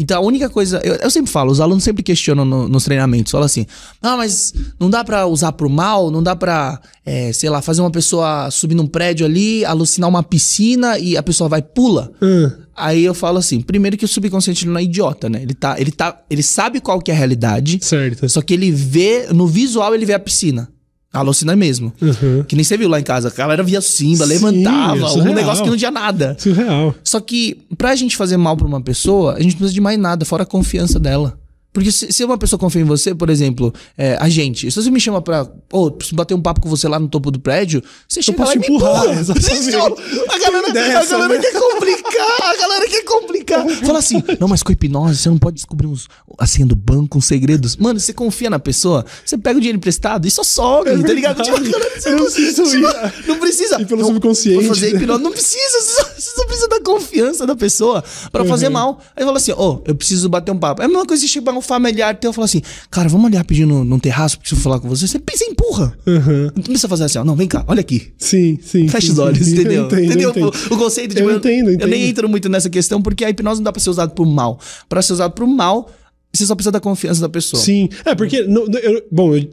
Então 0.00 0.16
a 0.16 0.24
única 0.24 0.48
coisa. 0.48 0.80
Eu, 0.82 0.94
eu 0.94 1.10
sempre 1.10 1.30
falo, 1.30 1.52
os 1.52 1.60
alunos 1.60 1.84
sempre 1.84 2.02
questionam 2.02 2.44
no, 2.44 2.68
nos 2.68 2.84
treinamentos. 2.84 3.30
Falam 3.30 3.44
assim: 3.44 3.66
ah, 4.00 4.16
mas 4.16 4.52
não 4.80 4.88
dá 4.88 5.04
pra 5.04 5.26
usar 5.26 5.52
pro 5.52 5.68
mal, 5.68 6.10
não 6.10 6.22
dá 6.22 6.34
pra, 6.34 6.80
é, 7.04 7.32
sei 7.32 7.50
lá, 7.50 7.60
fazer 7.60 7.82
uma 7.82 7.90
pessoa 7.90 8.50
subir 8.50 8.74
num 8.74 8.86
prédio 8.86 9.26
ali, 9.26 9.64
alucinar 9.64 10.08
uma 10.08 10.22
piscina 10.22 10.98
e 10.98 11.16
a 11.16 11.22
pessoa 11.22 11.48
vai 11.48 11.62
pula. 11.62 12.10
Hum. 12.20 12.50
Aí 12.74 13.04
eu 13.04 13.12
falo 13.12 13.38
assim, 13.38 13.60
primeiro 13.60 13.98
que 13.98 14.04
o 14.04 14.08
subconsciente 14.08 14.66
não 14.66 14.78
é 14.78 14.82
idiota, 14.82 15.28
né? 15.28 15.42
Ele 15.42 15.54
tá, 15.54 15.78
ele 15.78 15.92
tá, 15.92 16.20
ele 16.28 16.42
sabe 16.42 16.80
qual 16.80 17.00
que 17.00 17.10
é 17.10 17.14
a 17.14 17.16
realidade. 17.16 17.78
Certo. 17.82 18.28
Só 18.28 18.40
que 18.40 18.54
ele 18.54 18.72
vê, 18.72 19.26
no 19.30 19.46
visual 19.46 19.94
ele 19.94 20.06
vê 20.06 20.14
a 20.14 20.18
piscina. 20.18 20.72
Alucina 21.12 21.54
mesmo. 21.54 21.92
Uhum. 22.00 22.42
Que 22.48 22.56
nem 22.56 22.64
você 22.64 22.76
viu 22.76 22.88
lá 22.88 22.98
em 22.98 23.02
casa. 23.02 23.28
A 23.28 23.30
galera 23.30 23.62
via 23.62 23.80
Simba, 23.80 24.24
Sim, 24.24 24.30
levantava, 24.32 25.08
surreal. 25.08 25.30
um 25.30 25.34
negócio 25.34 25.62
que 25.64 25.70
não 25.70 25.76
tinha 25.76 25.90
nada. 25.90 26.36
Surreal. 26.38 26.94
Só 27.04 27.20
que 27.20 27.58
pra 27.76 27.94
gente 27.94 28.16
fazer 28.16 28.36
mal 28.38 28.56
pra 28.56 28.66
uma 28.66 28.80
pessoa, 28.80 29.34
a 29.34 29.40
gente 29.40 29.52
não 29.52 29.58
precisa 29.58 29.74
de 29.74 29.80
mais 29.80 29.98
nada, 29.98 30.24
fora 30.24 30.44
a 30.44 30.46
confiança 30.46 30.98
dela. 30.98 31.38
Porque 31.72 31.90
se, 31.90 32.12
se 32.12 32.22
uma 32.24 32.36
pessoa 32.36 32.58
confia 32.60 32.82
em 32.82 32.84
você, 32.84 33.14
por 33.14 33.30
exemplo, 33.30 33.72
é, 33.96 34.16
a 34.20 34.28
gente, 34.28 34.70
se 34.70 34.82
você 34.82 34.90
me 34.90 35.00
chama 35.00 35.22
pra, 35.22 35.48
ô, 35.72 35.90
preciso 35.90 36.14
bater 36.16 36.34
um 36.34 36.40
papo 36.42 36.60
com 36.60 36.68
você 36.68 36.86
lá 36.86 36.98
no 36.98 37.08
topo 37.08 37.30
do 37.30 37.40
prédio, 37.40 37.82
você 38.06 38.20
chega 38.22 38.36
posso 38.36 38.50
lá 38.50 38.56
e 38.56 38.58
me 38.58 38.66
empurrar, 38.76 39.04
empurra. 39.04 39.20
exatamente. 39.20 39.74
a 40.28 40.38
galera, 40.38 40.68
a 40.68 40.72
Dessa, 40.72 41.10
galera 41.18 41.34
né? 41.34 41.40
quer 41.40 41.52
complicar, 41.58 42.42
a 42.42 42.56
galera 42.56 42.88
quer 42.88 43.04
complicar. 43.04 43.68
Fala 43.86 43.98
assim, 43.98 44.22
não, 44.38 44.48
mas 44.48 44.62
com 44.62 44.70
hipnose 44.72 45.16
você 45.18 45.28
não 45.30 45.38
pode 45.38 45.56
descobrir 45.56 45.86
uns, 45.86 46.08
a 46.38 46.46
senha 46.46 46.66
do 46.66 46.76
banco, 46.76 47.16
uns 47.18 47.24
segredos. 47.26 47.76
Mano, 47.76 47.98
você 47.98 48.12
confia 48.12 48.50
na 48.50 48.58
pessoa, 48.58 49.04
você 49.24 49.38
pega 49.38 49.56
o 49.56 49.60
dinheiro 49.60 49.76
emprestado 49.78 50.26
e 50.26 50.30
só 50.30 50.42
sobe, 50.44 50.90
É 50.90 50.98
tá 50.98 51.12
ligado? 51.12 51.42
Tipo, 51.42 51.56
cara, 51.58 52.00
você 52.00 52.08
Eu 52.10 52.16
não 52.16 52.24
preciso 52.24 52.64
tipo, 52.70 53.28
não 53.28 53.38
precisa. 53.38 53.80
Ir 53.80 53.86
pelo 53.86 54.00
Não, 54.02 54.08
subconsciente. 54.08 54.58
pra 54.58 54.68
fazer 54.74 54.94
hipnose, 54.96 55.22
não 55.22 55.32
precisa, 55.32 55.80
você 55.80 55.92
só, 55.94 56.04
você 56.04 56.30
só 56.36 56.44
precisa 56.44 56.68
da 56.68 56.80
confiança 56.82 57.46
da 57.46 57.56
pessoa 57.56 58.04
pra 58.30 58.44
fazer 58.44 58.66
Uhum. 58.66 58.72
mal. 58.72 59.00
Aí 59.16 59.24
fala 59.24 59.38
assim, 59.38 59.52
ô, 59.52 59.80
eu 59.86 59.94
preciso 59.94 60.28
bater 60.28 60.52
um 60.52 60.58
papo. 60.58 60.82
É 60.82 60.84
a 60.84 60.88
mesma 60.88 61.06
coisa 61.06 61.20
se 61.22 61.28
chegar 61.28 61.52
um 61.62 61.66
familiar 61.66 62.14
teu 62.18 62.32
falar 62.32 62.46
assim, 62.46 62.60
cara, 62.90 63.08
vamos 63.08 63.26
ali 63.26 63.36
rapidinho 63.36 63.66
no, 63.68 63.84
num 63.84 63.98
terraço, 63.98 64.38
preciso 64.38 64.60
falar 64.60 64.78
com 64.80 64.88
você. 64.88 65.06
Você 65.06 65.18
pensa 65.18 65.44
empurra. 65.44 65.96
Uhum. 66.06 66.44
Não 66.54 66.62
precisa 66.62 66.88
fazer 66.88 67.04
assim, 67.04 67.18
ó, 67.18 67.24
não, 67.24 67.36
vem 67.36 67.46
cá, 67.48 67.64
olha 67.66 67.80
aqui. 67.80 68.12
Sim, 68.18 68.58
sim. 68.62 68.88
Fecha 68.88 69.06
sim, 69.06 69.12
os 69.12 69.18
olhos, 69.18 69.46
sim. 69.46 69.52
entendeu? 69.58 69.82
Eu 69.82 69.86
entendo, 69.86 70.04
entendeu? 70.04 70.28
eu 70.28 70.30
entendo. 70.48 70.52
O, 70.70 70.74
o 70.74 70.78
conceito 70.78 71.14
de. 71.14 71.22
Eu 71.22 71.30
entendo, 71.36 71.68
Eu 71.70 71.74
entendo. 71.74 71.88
nem 71.90 72.08
entro 72.08 72.28
muito 72.28 72.48
nessa 72.48 72.68
questão, 72.68 73.00
porque 73.00 73.24
a 73.24 73.30
hipnose 73.30 73.60
não 73.60 73.64
dá 73.64 73.72
pra 73.72 73.80
ser 73.80 73.90
usado 73.90 74.12
pro 74.14 74.26
mal. 74.26 74.58
Pra 74.88 75.00
ser 75.00 75.12
usado 75.14 75.32
pro 75.32 75.46
mal, 75.46 75.90
você 76.32 76.44
só 76.46 76.54
precisa 76.54 76.72
da 76.72 76.80
confiança 76.80 77.20
da 77.20 77.28
pessoa. 77.28 77.62
Sim. 77.62 77.88
É, 78.04 78.14
porque. 78.14 78.36
eu- 78.38 79.04
bom, 79.10 79.34
eu- 79.34 79.48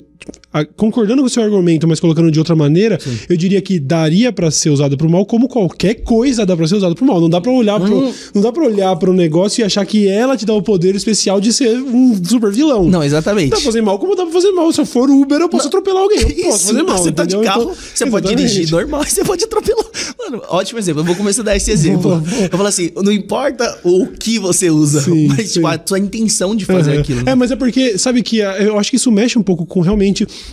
concordando 0.76 1.22
com 1.22 1.28
o 1.28 1.30
seu 1.30 1.44
argumento, 1.44 1.88
mas 1.88 2.00
colocando 2.00 2.32
de 2.32 2.40
outra 2.40 2.56
maneira, 2.56 2.98
eu 3.30 3.38
diria 3.38 3.62
que 3.62 3.80
daria 3.80 4.32
pra 4.32 4.50
ser 4.52 4.70
usado 4.70 4.98
pro 4.98 5.10
mal, 5.10 5.26
como 5.26 5.48
qualquer 5.48 5.96
coisa 5.96 6.46
dá 6.46 6.56
pra 6.58 6.68
ser 6.68 6.76
usado 6.76 6.96
pro 6.96 7.06
mal. 7.06 7.22
Não 7.22 7.30
dá 7.30 7.40
pra 7.40 7.52
olhar 7.52 7.80
pro, 7.80 8.08
Hum. 8.08 8.14
não 8.34 8.42
dá 8.42 8.52
para 8.52 8.64
olhar 8.64 8.96
pro 8.96 9.14
negócio 9.14 9.62
e 9.62 9.64
achar 9.64 9.86
que 9.86 10.08
ela 10.08 10.36
te 10.36 10.46
dá 10.46 10.54
o 10.54 10.62
poder 10.62 10.96
especial 10.96 11.40
de 11.40 11.54
ser 11.54 11.78
um 11.78 12.20
super 12.24 12.52
vilão. 12.52 12.86
Não, 12.90 13.04
exatamente. 13.04 13.50
Dá 13.52 13.56
pra 13.58 13.66
fazer 13.66 13.82
mal 13.82 14.00
como 14.00 14.16
dá 14.16 14.24
pra 14.24 14.34
fazer 14.34 14.52
mal. 14.52 14.72
Se 14.74 14.82
eu 14.82 14.86
for 14.86 15.10
Uber, 15.10 15.40
eu 15.40 15.50
posso 15.50 15.68
atropelar 15.68 16.02
alguém. 16.04 16.20
Eu 16.20 16.26
posso 16.50 16.58
Isso, 16.58 16.68
fazer 16.68 16.84
mal. 16.84 16.98
Você 16.98 17.12
tá 17.12 17.26
de 17.26 17.38
carro, 17.40 17.62
Então, 17.64 17.76
você 17.76 18.06
pode 18.08 18.28
exatamente. 18.28 18.54
dirigir 18.54 18.72
normal, 18.72 19.04
você 19.04 19.24
pode 19.24 19.44
atropelar. 19.44 19.86
Mano, 20.18 20.42
ótimo 20.50 20.80
exemplo. 20.80 21.02
Eu 21.02 21.06
vou 21.06 21.16
começar 21.16 21.42
a 21.42 21.46
dar 21.46 21.56
esse 21.56 21.72
exemplo. 21.72 22.22
Eu 22.52 22.58
falo 22.58 22.68
assim: 22.68 22.90
não 23.04 23.12
importa 23.12 23.80
o 23.84 24.08
que 24.08 24.40
você 24.40 24.70
usa, 24.70 25.02
Sim, 25.02 25.28
mas 25.28 25.54
tipo, 25.54 25.68
sim. 25.68 25.74
a 25.76 25.80
sua 25.86 26.00
intenção 26.00 26.56
de 26.56 26.66
fazer 26.66 26.94
Uhum. 26.96 27.00
aquilo. 27.02 27.22
né? 27.24 27.32
É, 27.32 27.36
mas 27.36 27.52
é 27.52 27.56
porque, 27.56 27.98
sabe 27.98 28.22
que 28.24 28.42
ah, 28.42 28.58
eu 28.60 28.78
acho 28.80 28.90
que 28.90 28.96
isso 28.98 29.12
mexe 29.12 29.38
um 29.38 29.44
pouco 29.44 29.66
com 29.66 29.80
realmente 29.82 30.09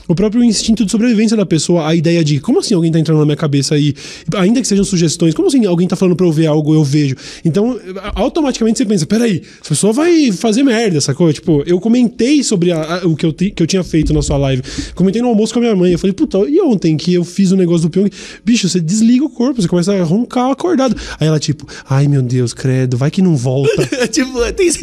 o 0.09 0.15
próprio 0.15 0.43
instinto 0.45 0.85
de 0.85 0.91
sobrevivência 0.91 1.37
da 1.37 1.47
pessoa, 1.47 1.87
a 1.89 1.95
ideia 1.95 2.25
de 2.25 2.39
como 2.41 2.61
assim 2.61 2.75
alguém 2.75 2.91
tá 2.93 2.99
entrando 2.99 3.19
na 3.19 3.25
minha 3.25 3.37
cabeça 3.37 3.75
aí, 3.75 3.95
ainda 4.37 4.61
que 4.61 4.67
sejam 4.69 4.85
sugestões, 4.85 5.35
como 5.35 5.49
assim 5.49 5.65
alguém 5.67 5.87
tá 5.89 5.97
falando 5.97 6.17
pra 6.17 6.27
eu 6.27 6.33
ver 6.33 6.47
algo, 6.47 6.75
eu 6.75 6.85
vejo. 6.85 7.15
Então, 7.45 7.79
automaticamente 8.15 8.79
você 8.79 8.87
pensa, 8.87 9.07
peraí, 9.07 9.43
essa 9.61 9.69
pessoa 9.71 9.93
vai 9.93 10.33
fazer 10.33 10.63
merda, 10.63 11.01
sacou? 11.01 11.33
Tipo, 11.33 11.63
eu 11.67 11.81
comentei 11.81 12.43
sobre 12.43 12.73
a- 12.73 13.01
a- 13.03 13.07
o 13.07 13.17
que 13.17 13.27
eu, 13.27 13.33
que 13.33 13.55
eu 13.63 13.67
tinha 13.67 13.83
feito 13.85 14.13
na 14.13 14.23
sua 14.23 14.37
live, 14.37 14.63
comentei 14.95 15.21
no 15.23 15.29
almoço 15.29 15.53
com 15.53 15.59
a 15.59 15.63
minha 15.63 15.77
mãe, 15.77 15.93
eu 15.93 15.99
falei, 15.99 16.13
puta, 16.15 16.39
e 16.49 16.61
ontem 16.61 16.97
que 16.97 17.13
eu 17.15 17.25
fiz 17.25 17.53
o 17.53 17.57
negócio 17.57 17.89
do 17.89 17.91
Pyong, 17.91 18.11
bicho, 18.45 18.69
você 18.69 18.81
desliga 18.81 19.25
o 19.25 19.31
corpo, 19.31 19.61
você 19.61 19.69
começa 19.69 19.93
a 19.93 20.03
roncar 20.05 20.51
acordado. 20.51 20.97
Aí 21.21 21.27
ela, 21.29 21.39
tipo, 21.39 21.67
ai 21.89 22.07
meu 22.09 22.23
Deus, 22.23 22.53
credo, 22.55 22.97
vai 22.97 23.11
que 23.11 23.23
não 23.23 23.37
volta. 23.37 23.87
tipo, 24.09 24.33
tem 24.53 24.69
esse. 24.69 24.81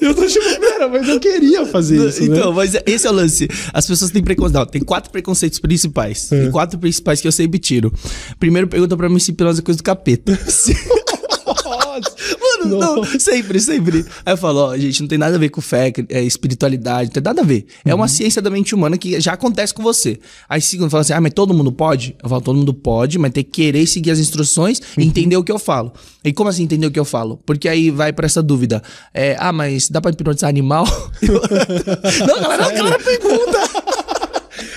Eu 0.00 0.14
tô 0.14 0.26
tipo, 0.26 0.60
pera, 0.60 0.88
mas 0.88 1.08
eu 1.08 1.20
queria 1.20 1.66
fazer 1.66 2.08
isso, 2.08 2.22
então, 2.24 2.50
né? 2.50 2.56
mas 2.56 2.74
esse 2.86 3.06
é 3.06 3.10
o 3.10 3.12
lance. 3.12 3.48
As 3.72 3.86
pessoas 3.86 4.10
têm 4.10 4.22
preconceito. 4.22 4.54
Não, 4.54 4.66
tem 4.66 4.82
quatro 4.82 5.10
preconceitos 5.10 5.58
principais. 5.58 6.30
É. 6.30 6.42
Tem 6.42 6.50
quatro 6.50 6.78
principais 6.78 7.20
que 7.20 7.28
eu 7.28 7.32
sempre 7.32 7.58
tiro. 7.58 7.92
Primeiro 8.38 8.68
pergunta 8.68 8.96
pra 8.96 9.08
mim 9.08 9.18
se 9.18 9.30
hipnose 9.32 9.60
é 9.60 9.62
coisa 9.62 9.78
do 9.78 9.84
capeta. 9.84 10.38
Mano, 11.44 12.04
não, 12.66 12.96
Nossa. 12.96 13.18
sempre, 13.18 13.60
sempre. 13.60 14.04
Aí 14.24 14.32
eu 14.32 14.36
falo, 14.36 14.60
ó, 14.60 14.76
gente, 14.76 15.00
não 15.00 15.08
tem 15.08 15.18
nada 15.18 15.36
a 15.36 15.38
ver 15.38 15.48
com 15.48 15.60
fé, 15.60 15.92
é, 16.08 16.22
espiritualidade, 16.22 17.08
não 17.08 17.12
tem 17.14 17.22
nada 17.22 17.40
a 17.42 17.44
ver. 17.44 17.66
É 17.84 17.90
Uhum. 17.94 18.00
uma 18.00 18.08
ciência 18.08 18.40
da 18.42 18.50
mente 18.50 18.74
humana 18.74 18.96
que 18.98 19.20
já 19.20 19.32
acontece 19.32 19.72
com 19.74 19.82
você. 19.82 20.18
Aí 20.48 20.60
segundo, 20.60 20.90
fala 20.90 21.02
assim, 21.02 21.12
ah, 21.12 21.20
mas 21.20 21.32
todo 21.34 21.52
mundo 21.54 21.70
pode? 21.72 22.16
Eu 22.22 22.28
falo, 22.28 22.40
todo 22.40 22.56
mundo 22.56 22.74
pode, 22.74 23.18
mas 23.18 23.32
tem 23.32 23.44
que 23.44 23.50
querer 23.50 23.86
seguir 23.86 24.10
as 24.10 24.18
instruções 24.18 24.78
Uhum. 24.78 25.02
e 25.02 25.06
entender 25.06 25.36
o 25.36 25.44
que 25.44 25.52
eu 25.52 25.58
falo. 25.58 25.92
E 26.24 26.32
como 26.32 26.48
assim 26.48 26.62
entender 26.62 26.86
o 26.86 26.90
que 26.90 26.98
eu 26.98 27.04
falo? 27.04 27.38
Porque 27.44 27.68
aí 27.68 27.90
vai 27.90 28.12
pra 28.12 28.26
essa 28.26 28.42
dúvida. 28.42 28.82
É, 29.12 29.36
ah, 29.38 29.52
mas 29.52 29.88
dá 29.88 30.00
pra 30.00 30.10
hipnotizar 30.10 30.48
animal? 30.50 30.84
não, 31.22 32.40
galera, 32.40 32.66
a 32.66 32.72
galera 32.72 32.98
pergunta. 32.98 33.58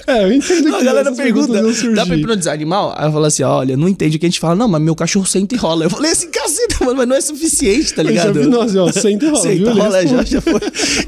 É, 0.07 0.23
eu 0.23 0.31
entendo 0.31 0.69
Não, 0.69 0.77
que 0.77 0.81
a 0.81 0.85
galera 0.85 1.11
pergunta, 1.11 1.61
dá 1.93 2.05
pra 2.05 2.15
hipnotizar 2.15 2.53
animal? 2.53 2.93
Aí 2.97 3.08
eu 3.08 3.12
falo 3.12 3.25
assim, 3.25 3.43
olha, 3.43 3.75
não 3.75 3.89
entende 3.89 4.15
o 4.15 4.19
que 4.19 4.25
a 4.25 4.29
gente 4.29 4.39
fala. 4.39 4.55
Não, 4.55 4.67
mas 4.67 4.82
meu 4.82 4.95
cachorro 4.95 5.25
senta 5.25 5.53
e 5.53 5.58
rola. 5.58 5.84
Eu 5.84 5.89
falei 5.89 6.12
assim, 6.12 6.32
caceta, 6.32 6.86
mano, 6.86 6.97
mas 6.97 7.08
não 7.08 7.15
é 7.17 7.21
suficiente, 7.21 7.93
tá 7.93 8.01
Isso 8.03 8.12
é 8.12 8.13
ligado? 8.13 8.41
hipnose, 8.41 8.77
ó, 8.77 8.89
senta 8.91 9.25
e 9.25 9.29
rola, 9.29 9.41
Senta 9.41 9.69
e 9.69 9.73
rola, 9.73 10.08
já, 10.08 10.23
já 10.23 10.41
foi. 10.41 10.62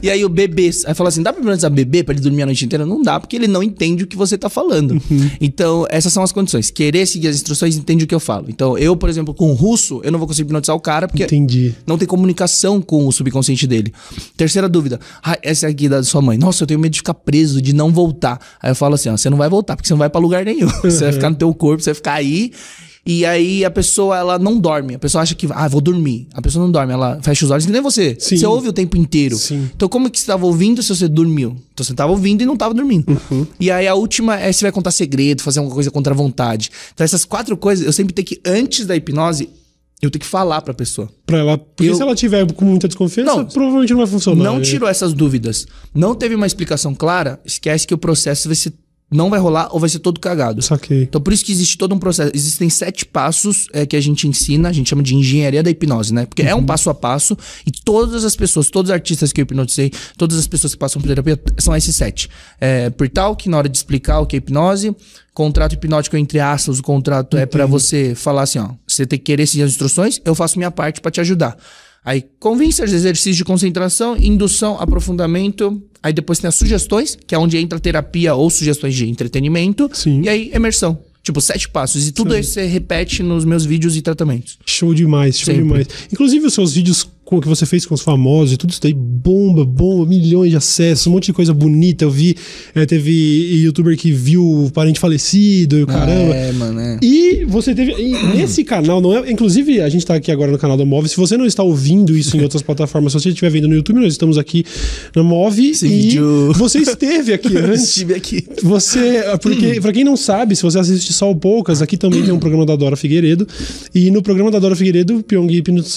E 0.04 0.10
aí 0.10 0.24
o 0.26 0.30
bebê, 0.30 0.70
aí 0.86 0.94
fala 0.94 1.08
assim, 1.08 1.24
dá 1.24 1.32
pra 1.32 1.42
hipnotizar 1.42 1.72
bebê 1.72 2.04
pra 2.04 2.14
ele 2.14 2.22
dormir 2.22 2.42
a 2.44 2.46
noite 2.46 2.66
inteira? 2.66 2.86
Não 2.86 3.02
dá, 3.02 3.20
porque 3.20 3.38
ele 3.38 3.48
não 3.48 3.64
entende 3.64 4.04
o 4.04 4.08
que 4.08 4.18
você 4.18 4.38
tá 4.38 4.50
falando. 4.50 4.92
Uhum. 5.10 5.32
Então, 5.40 5.86
essas 5.90 6.12
são 6.12 6.22
as 6.22 6.34
condições. 6.34 6.70
Querer 6.70 7.06
seguir 7.06 7.30
as 7.30 7.36
instruções, 7.38 7.78
entende 7.78 8.04
o 8.04 8.08
que 8.08 8.14
eu 8.16 8.20
falo. 8.20 8.48
Então, 8.50 8.78
eu, 8.78 8.98
por 8.98 9.08
exemplo, 9.10 9.34
com 9.34 9.50
o 9.50 9.54
russo, 9.54 10.02
eu 10.04 10.12
não 10.12 10.20
vou 10.20 10.28
conseguir 10.28 10.48
hipnotizar 10.48 10.76
o 10.76 10.80
cara, 10.80 11.08
porque 11.08 11.24
Entendi. 11.24 11.74
não 11.88 11.98
tem 11.98 12.06
comunicação 12.08 12.82
com 12.82 13.08
o 13.08 13.12
subconsciente 13.14 13.66
dele. 13.66 13.94
Terceira 14.36 14.68
dúvida. 14.68 15.00
Ah, 15.24 15.38
essa 15.42 15.68
é 15.68 15.70
aqui 15.70 15.88
da 15.88 16.04
sua 16.04 16.22
mãe. 16.22 16.38
Nossa, 16.38 16.64
eu 16.64 16.68
tenho 16.68 16.80
medo 16.80 16.92
de 16.92 17.00
ficar 17.00 17.14
preso, 17.14 17.62
de 17.62 17.72
não 17.74 17.92
voltar. 17.92 18.40
Aí 18.62 18.72
eu 18.72 18.76
falo 18.76 18.89
assim, 18.96 19.10
ó, 19.10 19.18
você 19.18 19.30
não 19.30 19.38
vai 19.38 19.50
voltar, 19.50 19.76
porque 19.76 19.88
você 19.88 19.94
não 19.94 20.00
vai 20.00 20.10
pra 20.10 20.20
lugar 20.20 20.46
nenhum. 20.46 20.70
Você 20.84 21.04
vai 21.04 21.14
ficar 21.14 21.30
no 21.30 21.36
teu 21.36 21.54
corpo, 21.54 21.84
você 21.84 21.92
vai 21.92 21.96
ficar 21.96 22.14
aí. 22.14 22.52
E 23.06 23.26
aí 23.26 23.66
a 23.66 23.72
pessoa, 23.72 24.18
ela 24.18 24.38
não 24.38 24.60
dorme. 24.60 24.96
A 24.96 25.00
pessoa 25.00 25.22
acha 25.22 25.34
que, 25.34 25.48
ah, 25.52 25.68
vou 25.68 25.82
dormir. 25.82 26.28
A 26.34 26.42
pessoa 26.42 26.64
não 26.64 26.72
dorme, 26.72 26.94
ela 26.94 27.20
fecha 27.22 27.46
os 27.46 27.52
olhos, 27.52 27.66
que 27.66 27.72
nem 27.72 27.82
você. 27.82 28.16
Sim. 28.20 28.38
Você 28.38 28.46
ouve 28.46 28.68
o 28.68 28.74
tempo 28.74 28.98
inteiro. 28.98 29.36
Sim. 29.36 29.70
Então 29.76 29.90
como 29.90 30.10
que 30.10 30.20
você 30.20 30.24
estava 30.24 30.46
ouvindo 30.46 30.84
se 30.84 30.90
você 30.90 31.08
dormiu? 31.08 31.56
Então 31.74 31.84
você 31.84 31.92
estava 31.92 32.12
ouvindo 32.12 32.44
e 32.44 32.46
não 32.46 32.54
estava 32.54 32.74
dormindo. 32.74 33.20
Uhum. 33.32 33.48
E 33.60 33.72
aí 33.72 33.88
a 33.88 33.96
última 33.96 34.40
é 34.40 34.52
se 34.52 34.62
vai 34.62 34.72
contar 34.72 34.92
segredo, 34.92 35.42
fazer 35.42 35.60
alguma 35.60 35.74
coisa 35.74 35.90
contra 35.90 36.14
a 36.14 36.16
vontade. 36.16 36.70
Então 36.94 37.04
essas 37.04 37.26
quatro 37.26 37.58
coisas, 37.58 37.86
eu 37.86 37.94
sempre 37.94 38.14
tenho 38.14 38.28
que, 38.28 38.40
antes 38.46 38.86
da 38.86 38.96
hipnose, 38.96 39.50
eu 40.02 40.10
tenho 40.10 40.20
que 40.22 40.26
falar 40.28 40.62
pra 40.62 40.74
pessoa. 40.74 41.10
Pra 41.26 41.40
ela, 41.40 41.58
porque 41.58 41.90
Eu- 41.90 41.96
se 41.96 42.02
ela 42.02 42.16
tiver 42.16 42.52
com 42.54 42.66
muita 42.66 42.88
desconfiança, 42.88 43.36
Não. 43.36 43.46
provavelmente 43.46 43.92
não 43.92 43.98
vai 44.00 44.08
funcionar. 44.08 44.44
Não 44.44 44.58
né? 44.58 44.64
tirou 44.64 44.88
essas 44.88 45.14
dúvidas. 45.14 45.66
Não 45.94 46.16
teve 46.16 46.36
uma 46.36 46.48
explicação 46.48 46.96
clara, 46.96 47.40
esquece 47.46 47.86
que 47.86 47.94
o 47.94 47.98
processo 47.98 48.48
vai 48.48 48.56
ser, 48.56 48.74
não 49.12 49.30
vai 49.30 49.40
rolar 49.40 49.70
ou 49.72 49.80
vai 49.80 49.90
ser 49.90 50.00
todo 50.00 50.20
cagado. 50.20 50.62
Saquei. 50.62 51.04
Então, 51.04 51.20
por 51.20 51.34
isso 51.34 51.44
que 51.44 51.52
existe 51.52 51.78
todo 51.78 51.96
um 51.96 52.00
processo. 52.00 52.32
Existem 52.34 52.70
sete 52.70 53.06
passos 53.06 53.68
é, 53.74 53.86
que 53.86 53.96
a 53.96 54.02
gente 54.02 54.28
ensina, 54.28 54.70
a 54.70 54.72
gente 54.72 54.90
chama 54.90 55.02
de 55.02 55.16
engenharia 55.16 55.64
da 55.64 55.70
hipnose, 55.70 56.14
né? 56.14 56.26
Porque 56.26 56.44
é 56.44 56.54
um 56.54 56.64
passo 56.64 56.90
a 56.90 56.94
passo 56.94 57.36
e 57.66 57.72
todas 57.72 58.24
as 58.24 58.36
pessoas, 58.36 58.70
todos 58.70 58.90
os 58.90 58.94
artistas 58.94 59.34
que 59.34 59.42
eu 59.42 59.44
hipnotizei, 59.44 59.92
todas 60.18 60.38
as 60.38 60.48
pessoas 60.48 60.74
que 60.74 60.80
passam 60.80 61.02
por 61.02 61.08
terapia, 61.08 61.40
são 61.58 61.76
esses 61.76 61.96
sete. 61.96 62.30
É, 62.60 62.90
por 62.90 63.10
tal 63.10 63.36
que 63.36 63.50
na 63.50 63.58
hora 63.58 63.70
de 63.70 63.78
explicar 63.78 64.20
o 64.20 64.28
que 64.28 64.36
é 64.36 64.38
hipnose, 64.38 64.96
contrato 65.34 65.74
hipnótico 65.74 66.18
entre 66.18 66.40
aspas, 66.40 66.80
o 66.80 66.84
contrato 66.84 67.38
é 67.38 67.46
pra 67.46 67.66
você 67.66 68.14
falar 68.14 68.44
assim, 68.44 68.60
ó, 68.60 68.72
você 68.88 69.06
tem 69.06 69.18
que 69.18 69.26
querer 69.26 69.48
seguir 69.48 69.64
as 69.64 69.72
instruções, 69.72 70.22
eu 70.24 70.36
faço 70.36 70.58
minha 70.60 70.72
parte 70.72 71.02
pra 71.02 71.10
te 71.10 71.20
ajudar. 71.22 71.58
Aí, 72.10 72.26
convence 72.40 72.82
exercícios 72.82 73.36
de 73.36 73.46
concentração, 73.46 74.18
indução, 74.18 74.82
aprofundamento. 74.82 75.80
Aí 76.02 76.12
depois 76.12 76.40
tem 76.40 76.48
as 76.48 76.56
sugestões, 76.56 77.16
que 77.16 77.36
é 77.36 77.38
onde 77.38 77.56
entra 77.56 77.78
a 77.78 77.80
terapia 77.80 78.34
ou 78.34 78.50
sugestões 78.50 78.96
de 78.96 79.08
entretenimento. 79.08 79.88
Sim. 79.94 80.24
E 80.24 80.28
aí, 80.28 80.52
imersão. 80.52 80.98
Tipo, 81.22 81.40
sete 81.40 81.70
passos. 81.70 82.08
E 82.08 82.12
tudo 82.12 82.36
isso 82.36 82.54
você 82.54 82.66
repete 82.66 83.22
nos 83.22 83.46
meus 83.46 83.64
vídeos 83.64 83.96
e 83.96 84.02
tratamentos. 84.02 84.58
Show 84.66 84.92
demais, 84.96 85.38
show 85.38 85.54
Sempre. 85.54 85.62
demais. 85.62 85.88
Inclusive 86.12 86.48
os 86.48 86.54
seus 86.56 86.74
vídeos 86.74 87.08
com 87.30 87.40
que 87.40 87.48
você 87.48 87.66
fez 87.66 87.86
com 87.86 87.94
os 87.94 88.02
famosos 88.02 88.54
e 88.54 88.58
tudo 88.58 88.72
isso 88.72 88.82
daí, 88.82 88.94
bomba, 88.94 89.64
bomba, 89.64 90.06
milhões 90.06 90.50
de 90.50 90.58
acessos, 90.58 91.06
um 91.06 91.12
monte 91.12 91.28
de 91.28 91.34
coisa 91.34 91.54
bonita. 91.54 92.04
Eu 92.04 92.10
vi, 92.10 92.36
eh, 92.74 92.86
teve 92.88 93.12
youtuber 93.64 93.96
que 93.96 94.12
viu 94.12 94.44
o 94.66 94.72
parente 94.72 95.00
falecido 95.00 95.78
e 95.78 95.84
o 95.84 95.88
caramba. 95.88 96.34
É, 96.36 96.52
mano, 96.52 96.80
é. 96.80 97.00
E 97.04 97.46
você 97.46 97.76
teve. 97.76 97.92
e 97.94 98.12
nesse 98.36 98.64
canal, 98.64 99.00
não 99.00 99.16
é? 99.16 99.32
Inclusive, 99.32 99.80
a 99.82 99.90
gente 99.90 100.06
tá 100.06 100.16
aqui 100.16 100.32
agora 100.32 100.52
no 100.52 100.58
canal 100.58 100.76
da 100.76 100.84
Move. 100.86 101.08
Se 101.08 101.18
você 101.18 101.38
não 101.38 101.46
está 101.46 101.62
ouvindo 101.62 102.18
isso 102.18 102.36
em 102.36 102.42
outras 102.42 102.62
plataformas, 102.64 103.14
se 103.14 103.20
você 103.20 103.30
estiver 103.30 103.50
vendo 103.52 103.68
no 103.68 103.76
YouTube, 103.76 104.00
nós 104.00 104.12
estamos 104.14 104.38
aqui 104.38 104.66
na 105.16 105.22
Move. 105.22 105.70
Esse 105.70 105.86
e 105.86 105.90
vídeo- 105.90 106.52
você 106.58 106.80
esteve 106.80 107.32
aqui 107.34 107.56
antes. 107.58 107.84
Estive 107.90 108.16
aqui. 108.16 108.44
Você, 108.64 109.24
porque, 109.42 109.80
pra 109.82 109.94
quem 109.94 110.04
não 110.04 110.18
sabe, 110.18 110.56
se 110.56 110.64
você 110.64 110.80
assiste 110.80 111.14
só 111.14 111.30
o 111.30 111.36
Poucas, 111.36 111.82
aqui 111.82 111.96
também 111.96 112.24
tem 112.24 112.34
um 112.34 112.40
programa 112.40 112.66
da 112.66 112.76
Dora 112.76 112.96
Figueiredo. 112.96 113.48
E 113.94 114.10
no 114.10 114.22
programa 114.24 114.50
da 114.50 114.58
Dora 114.60 114.76
Figueiredo, 114.76 115.18
o 115.18 115.24
Pyong 115.24 115.50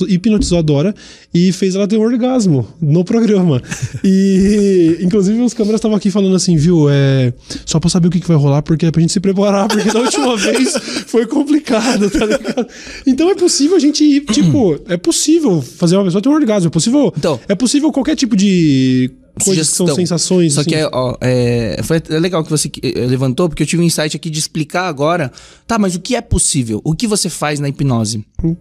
hipnotizou 0.08 0.58
a 0.58 0.62
Dora. 0.62 0.94
E 1.34 1.52
fez 1.52 1.74
ela 1.74 1.86
ter 1.86 1.96
um 1.96 2.02
orgasmo 2.02 2.66
no 2.80 3.04
programa. 3.04 3.62
E, 4.04 4.98
inclusive, 5.00 5.40
os 5.40 5.54
câmeras 5.54 5.78
estavam 5.78 5.96
aqui 5.96 6.10
falando 6.10 6.34
assim, 6.34 6.56
viu? 6.56 6.88
É, 6.90 7.32
só 7.64 7.78
pra 7.78 7.88
saber 7.88 8.08
o 8.08 8.10
que, 8.10 8.20
que 8.20 8.26
vai 8.26 8.36
rolar, 8.36 8.62
porque 8.62 8.86
é 8.86 8.90
pra 8.90 9.00
gente 9.00 9.12
se 9.12 9.20
preparar, 9.20 9.68
porque 9.68 9.90
da 9.90 10.00
última 10.00 10.36
vez 10.38 10.74
foi 11.06 11.26
complicado, 11.26 12.10
tá 12.10 12.26
ligado? 12.26 12.66
Então 13.06 13.30
é 13.30 13.34
possível 13.34 13.76
a 13.76 13.80
gente 13.80 14.02
ir, 14.02 14.24
tipo, 14.24 14.78
é 14.88 14.96
possível 14.96 15.62
fazer 15.62 15.96
uma 15.96 16.04
pessoa 16.04 16.20
ter 16.20 16.28
um 16.28 16.34
orgasmo, 16.34 16.68
é 16.68 16.70
possível. 16.70 17.12
Então, 17.16 17.38
é 17.48 17.54
possível 17.54 17.92
qualquer 17.92 18.16
tipo 18.16 18.36
de 18.36 19.12
coisas 19.44 19.68
que 19.68 19.76
são 19.76 19.94
sensações. 19.94 20.54
Só 20.54 20.60
assim. 20.60 20.70
que 20.70 20.76
é, 20.76 20.88
ó, 20.92 21.16
é, 21.20 21.80
foi 21.82 22.02
legal 22.18 22.44
que 22.44 22.50
você 22.50 22.70
eh, 22.82 23.06
levantou, 23.06 23.48
porque 23.48 23.62
eu 23.62 23.66
tive 23.66 23.82
um 23.82 23.84
insight 23.84 24.16
aqui 24.16 24.30
de 24.30 24.38
explicar 24.38 24.88
agora. 24.88 25.30
Tá, 25.66 25.78
mas 25.78 25.94
o 25.94 26.00
que 26.00 26.14
é 26.14 26.20
possível? 26.20 26.80
O 26.84 26.94
que 26.94 27.06
você 27.06 27.28
faz 27.28 27.60
na 27.60 27.68
hipnose? 27.68 28.24
Hum. 28.42 28.56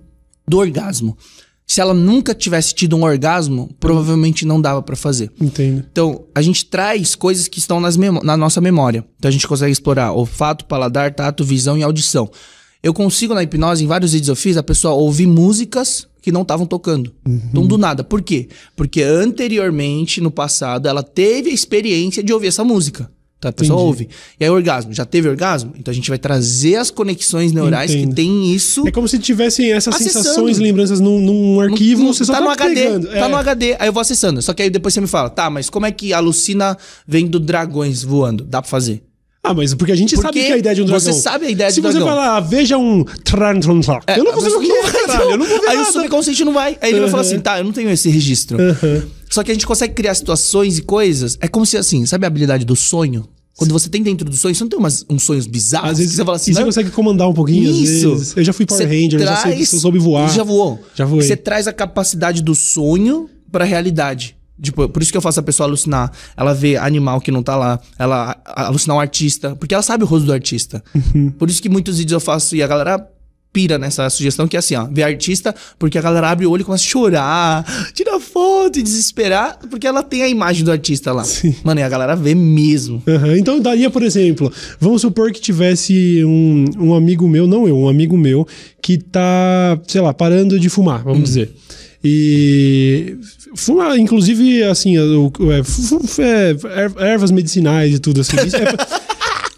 Do 0.47 0.58
orgasmo 0.58 1.17
se 1.72 1.80
ela 1.80 1.94
nunca 1.94 2.36
tivesse 2.36 2.76
tido 2.76 2.98
um 2.98 3.04
orgasmo, 3.04 3.74
provavelmente 3.80 4.46
não 4.46 4.60
dava 4.60 4.82
para 4.82 4.94
fazer. 4.94 5.32
Entendo. 5.40 5.86
Então, 5.90 6.26
a 6.36 6.42
gente 6.42 6.66
traz 6.66 7.16
coisas 7.16 7.48
que 7.48 7.60
estão 7.60 7.80
nas 7.80 7.96
na 7.96 8.36
nossa 8.36 8.60
memória. 8.60 9.06
Então, 9.18 9.30
a 9.30 9.32
gente 9.32 9.48
consegue 9.48 9.72
explorar 9.72 10.12
olfato, 10.12 10.66
paladar, 10.66 11.14
tato, 11.16 11.46
visão 11.46 11.78
e 11.78 11.84
audição. 11.84 12.30
Eu 12.84 12.94
consigo, 12.94 13.34
na 13.34 13.42
hipnose, 13.42 13.86
em 13.86 13.88
vários 13.88 14.12
vídeos 14.12 14.28
eu 14.28 14.36
fiz, 14.36 14.58
a 14.58 14.64
pessoa 14.64 14.96
ouvir 14.96 15.28
músicas 15.28 16.06
que 16.22 16.30
não 16.30 16.42
estavam 16.42 16.66
tocando. 16.66 17.14
Uhum. 17.26 17.42
Então, 17.50 17.66
do 17.66 17.78
nada. 17.78 18.04
Por 18.04 18.22
quê? 18.22 18.50
Porque 18.76 19.02
anteriormente, 19.02 20.20
no 20.20 20.30
passado, 20.30 20.90
ela 20.90 21.02
teve 21.02 21.52
a 21.52 21.54
experiência 21.54 22.22
de 22.22 22.34
ouvir 22.34 22.48
essa 22.48 22.66
música. 22.66 23.10
Então 23.42 23.50
a 23.50 23.52
pessoa 23.54 23.76
Entendi. 23.78 23.88
ouve. 23.88 24.10
E 24.40 24.44
aí, 24.44 24.50
orgasmo. 24.52 24.94
Já 24.94 25.04
teve 25.04 25.28
orgasmo? 25.28 25.74
Então 25.76 25.92
a 25.92 25.96
gente 25.96 26.08
vai 26.08 26.20
trazer 26.20 26.76
as 26.76 26.92
conexões 26.92 27.52
neurais 27.52 27.90
Entendo. 27.90 28.10
que 28.10 28.16
tem 28.16 28.54
isso. 28.54 28.88
É 28.88 28.92
como 28.92 29.08
se 29.08 29.18
tivessem 29.18 29.72
essas 29.72 29.96
acessando. 29.96 30.24
sensações, 30.26 30.60
lembranças 30.60 31.00
num, 31.00 31.20
num 31.20 31.60
arquivo, 31.60 32.04
no, 32.04 32.14
você 32.14 32.24
só 32.24 32.34
tá, 32.34 32.38
tá 32.38 32.46
no 32.46 32.52
HD. 32.52 32.76
Pegando. 32.76 33.08
Tá 33.08 33.16
é. 33.16 33.28
no 33.28 33.36
HD. 33.36 33.76
Aí 33.80 33.88
eu 33.88 33.94
vou 33.94 34.00
acessando. 34.00 34.44
Só 34.44 34.54
que 34.54 34.62
aí 34.62 34.70
depois 34.70 34.94
você 34.94 35.02
me 35.02 35.08
fala, 35.08 35.28
tá, 35.28 35.50
mas 35.50 35.72
como 35.72 35.88
é 35.88 35.92
que 35.92 36.14
alucina 36.14 36.78
vendo 37.08 37.40
dragões 37.40 38.04
voando? 38.04 38.44
Dá 38.44 38.62
pra 38.62 38.70
fazer? 38.70 39.02
Ah, 39.44 39.56
mas 39.56 39.74
porque 39.74 39.92
a 39.92 39.96
gente 39.96 40.14
porque 40.14 40.28
sabe 40.28 40.40
que 40.40 40.52
é 40.52 40.54
a 40.54 40.58
ideia 40.60 40.76
de 40.76 40.84
um 40.84 40.86
dragão. 40.86 41.00
Você 41.00 41.14
sabe 41.14 41.48
a 41.48 41.50
ideia 41.50 41.72
de 41.72 41.80
um 41.80 41.82
dragão. 41.82 42.00
Se 42.00 42.06
você 42.06 42.10
falar, 42.12 42.38
ah, 42.38 42.40
veja 42.40 42.78
um 42.78 43.04
é, 44.06 44.20
eu 44.20 44.24
não 44.24 44.34
vou 44.34 44.42
saber 44.42 44.56
o 44.56 44.60
que 44.60 44.72
é, 44.72 45.08
caralho. 45.08 45.32
Eu 45.32 45.38
não 45.40 45.48
vou 45.48 45.60
ver 45.60 45.68
Aí 45.68 45.78
nada. 45.78 45.90
o 45.90 45.94
subconsciente 45.94 46.46
não 46.46 46.54
vai. 46.54 46.78
Aí 46.80 46.92
ele 46.92 47.00
vai 47.00 47.10
falar 47.10 47.24
assim, 47.24 47.40
tá, 47.40 47.58
eu 47.58 47.64
não 47.64 47.72
tenho 47.72 47.90
esse 47.90 48.08
registro. 48.08 48.60
Só 49.32 49.44
que 49.44 49.50
a 49.50 49.54
gente 49.54 49.65
consegue 49.65 49.94
criar 49.94 50.13
situações 50.13 50.78
e 50.78 50.82
coisas. 50.82 51.38
É 51.39 51.48
como 51.48 51.65
se 51.65 51.78
assim, 51.78 52.06
sabe 52.06 52.26
a 52.26 52.28
habilidade 52.28 52.65
do 52.65 52.76
sonho? 52.76 53.28
Quando 53.58 53.72
você 53.72 53.89
tem 53.89 54.04
dentro 54.04 54.30
do 54.30 54.36
sonho, 54.36 54.54
você 54.54 54.63
não 54.63 54.70
tem 54.70 54.80
umas, 54.80 55.06
uns 55.10 55.24
sonhos 55.24 55.48
bizarros? 55.48 55.91
Às 55.91 55.98
vezes 56.00 56.15
você 56.15 56.26
fala 56.26 56.36
assim. 56.36 56.52
E 56.52 56.54
você 56.54 56.63
consegue 56.63 56.89
comandar 56.89 57.30
um 57.30 57.34
pouquinho, 57.34 57.70
Isso. 57.70 58.34
Eu 58.36 58.44
já 58.44 58.52
fui 58.52 58.65
Power 58.65 58.88
Ranger, 58.88 59.22
traz, 59.22 59.44
já, 59.44 59.65
sei, 59.65 59.65
soube 59.65 60.00
voar. 60.00 60.30
Já 60.30 60.44
voou. 60.44 60.84
Já 60.96 61.06
voei. 61.06 61.26
Você 61.26 61.38
traz 61.38 61.67
a 61.67 61.74
capacidade 61.74 62.41
do 62.41 62.54
sonho 62.54 63.30
pra 63.52 63.63
realidade. 63.63 64.36
Tipo, 64.62 64.88
por 64.89 65.02
isso 65.02 65.12
que 65.12 65.17
eu 65.17 65.22
faço 65.22 65.39
a 65.39 65.44
pessoa 65.44 65.67
alucinar. 65.67 66.12
Ela 66.36 66.54
vê 66.54 66.76
animal 66.76 67.20
que 67.22 67.32
não 67.32 67.41
tá 67.41 67.56
lá. 67.56 67.80
Ela 67.98 68.36
alucinar 68.46 68.98
um 68.98 69.00
artista. 69.00 69.56
Porque 69.56 69.74
ela 69.74 69.84
sabe 69.84 70.04
o 70.04 70.08
rosto 70.08 70.26
do 70.26 70.34
artista. 70.34 70.84
Uhum. 70.94 71.32
Por 71.32 71.50
isso 71.50 71.62
que 71.62 71.70
muitos 71.70 71.98
vídeos 71.98 72.13
eu 72.13 72.20
faço 72.20 72.56
e 72.56 72.62
a 72.62 72.67
galera 72.67 73.08
pira 73.54 73.78
nessa 73.78 74.10
sugestão 74.10 74.48
que 74.48 74.56
é 74.56 74.60
assim, 74.60 74.76
ó, 74.76 74.86
ver 74.86 75.04
artista, 75.04 75.54
porque 75.78 75.98
a 75.98 76.02
galera 76.02 76.30
abre 76.30 76.46
o 76.46 76.52
olho 76.52 76.62
e 76.62 76.64
começa 76.64 76.84
a 76.84 76.88
chorar, 76.88 77.66
tira 77.94 78.20
foto 78.20 78.80
e 78.80 78.84
desesperar, 78.84 79.60
porque 79.70 79.86
ela 79.86 80.04
tem 80.04 80.24
a 80.24 80.30
imagem 80.30 80.64
do 80.64 80.72
artista 80.72 81.12
lá. 81.12 81.24
Sim. 81.24 81.56
Mano, 81.64 81.80
e 81.80 81.84
a 81.84 81.90
galera 81.90 82.16
vê 82.16 82.34
mesmo. 82.34 83.04
Uhum. 83.06 83.36
Então 83.36 83.60
daria, 83.60 83.90
por 83.90 84.04
exemplo, 84.04 84.52
vamos 84.80 85.02
supor 85.02 85.32
que 85.32 85.42
tivesse 85.42 86.24
um, 86.24 86.66
um 86.80 86.94
amigo 86.94 87.28
meu, 87.28 87.48
não 87.48 87.68
eu, 87.68 87.78
um 87.78 87.90
amigo 87.90 88.18
meu, 88.18 88.48
que 88.82 88.98
tá, 88.98 89.80
sei 89.88 90.02
lá, 90.02 90.14
parando 90.14 90.60
de 90.60 90.70
fumar, 90.70 91.04
vamos 91.04 91.20
hum. 91.20 91.24
dizer. 91.24 91.54
E 92.04 93.18
fuma, 93.56 93.98
inclusive, 93.98 94.64
assim, 94.64 94.98
é, 94.98 95.02
é, 97.02 97.12
ervas 97.12 97.32
medicinais 97.32 97.96
e 97.96 98.00
tudo 98.00 98.22
assim. 98.22 98.38
É, 98.42 99.12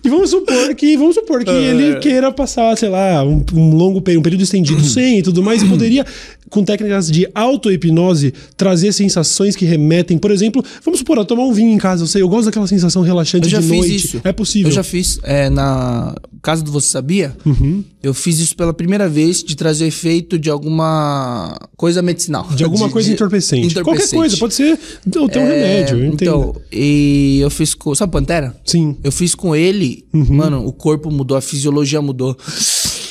E 0.03 0.09
vamos 0.09 0.29
supor 0.29 0.75
que, 0.75 0.97
vamos 0.97 1.15
supor 1.15 1.43
que 1.45 1.49
uh, 1.49 1.53
ele 1.53 1.99
queira 1.99 2.31
passar, 2.31 2.77
sei 2.77 2.89
lá, 2.89 3.23
um, 3.23 3.43
um 3.53 3.73
longo 3.73 4.01
período, 4.01 4.19
um 4.19 4.23
período 4.23 4.43
estendido 4.43 4.83
sem 4.85 5.19
e 5.19 5.23
tudo 5.23 5.41
mais, 5.41 5.63
e 5.63 5.65
poderia, 5.65 6.05
com 6.49 6.63
técnicas 6.63 7.09
de 7.09 7.25
auto-hipnose, 7.33 8.33
trazer 8.57 8.91
sensações 8.91 9.55
que 9.55 9.63
remetem, 9.63 10.17
por 10.17 10.29
exemplo, 10.29 10.63
vamos 10.83 10.99
supor, 10.99 11.17
eu 11.17 11.25
tomar 11.25 11.43
um 11.43 11.53
vinho 11.53 11.71
em 11.71 11.77
casa, 11.77 12.03
eu 12.03 12.07
sei, 12.07 12.21
eu 12.21 12.27
gosto 12.27 12.45
daquela 12.45 12.67
sensação 12.67 13.01
relaxante 13.01 13.47
de 13.47 13.59
noite. 13.59 13.95
Isso. 13.95 14.21
É 14.25 14.33
possível. 14.33 14.69
Eu 14.69 14.75
já 14.75 14.83
fiz. 14.83 15.19
É, 15.23 15.49
na 15.49 16.13
casa 16.41 16.63
do 16.63 16.71
Você 16.71 16.89
Sabia, 16.89 17.33
uhum. 17.45 17.83
Eu 18.03 18.13
fiz 18.13 18.37
isso 18.37 18.53
pela 18.55 18.73
primeira 18.73 19.07
vez 19.07 19.41
de 19.41 19.55
trazer 19.55 19.87
efeito 19.87 20.37
de 20.37 20.49
alguma 20.49 21.57
coisa 21.77 22.01
medicinal. 22.01 22.45
De 22.53 22.65
alguma 22.65 22.87
de, 22.87 22.93
coisa 22.93 23.07
de 23.07 23.13
entorpecente. 23.13 23.67
entorpecente. 23.67 23.83
Qualquer 23.83 24.15
coisa, 24.15 24.37
pode 24.37 24.53
ser 24.53 24.77
o 25.07 25.29
teu 25.29 25.41
é, 25.41 25.45
remédio, 25.45 25.97
eu 25.99 26.05
entendo. 26.07 26.13
Então, 26.13 26.61
e 26.69 27.39
eu 27.41 27.49
fiz 27.49 27.73
com. 27.73 27.95
Sabe 27.95 28.11
Pantera? 28.11 28.53
Sim. 28.65 28.97
Eu 29.01 29.11
fiz 29.11 29.33
com 29.33 29.55
ele 29.55 30.05
uhum. 30.13 30.25
mano, 30.29 30.67
o 30.67 30.73
corpo 30.73 31.09
mudou, 31.09 31.37
a 31.37 31.41
fisiologia 31.41 32.01
mudou. 32.01 32.35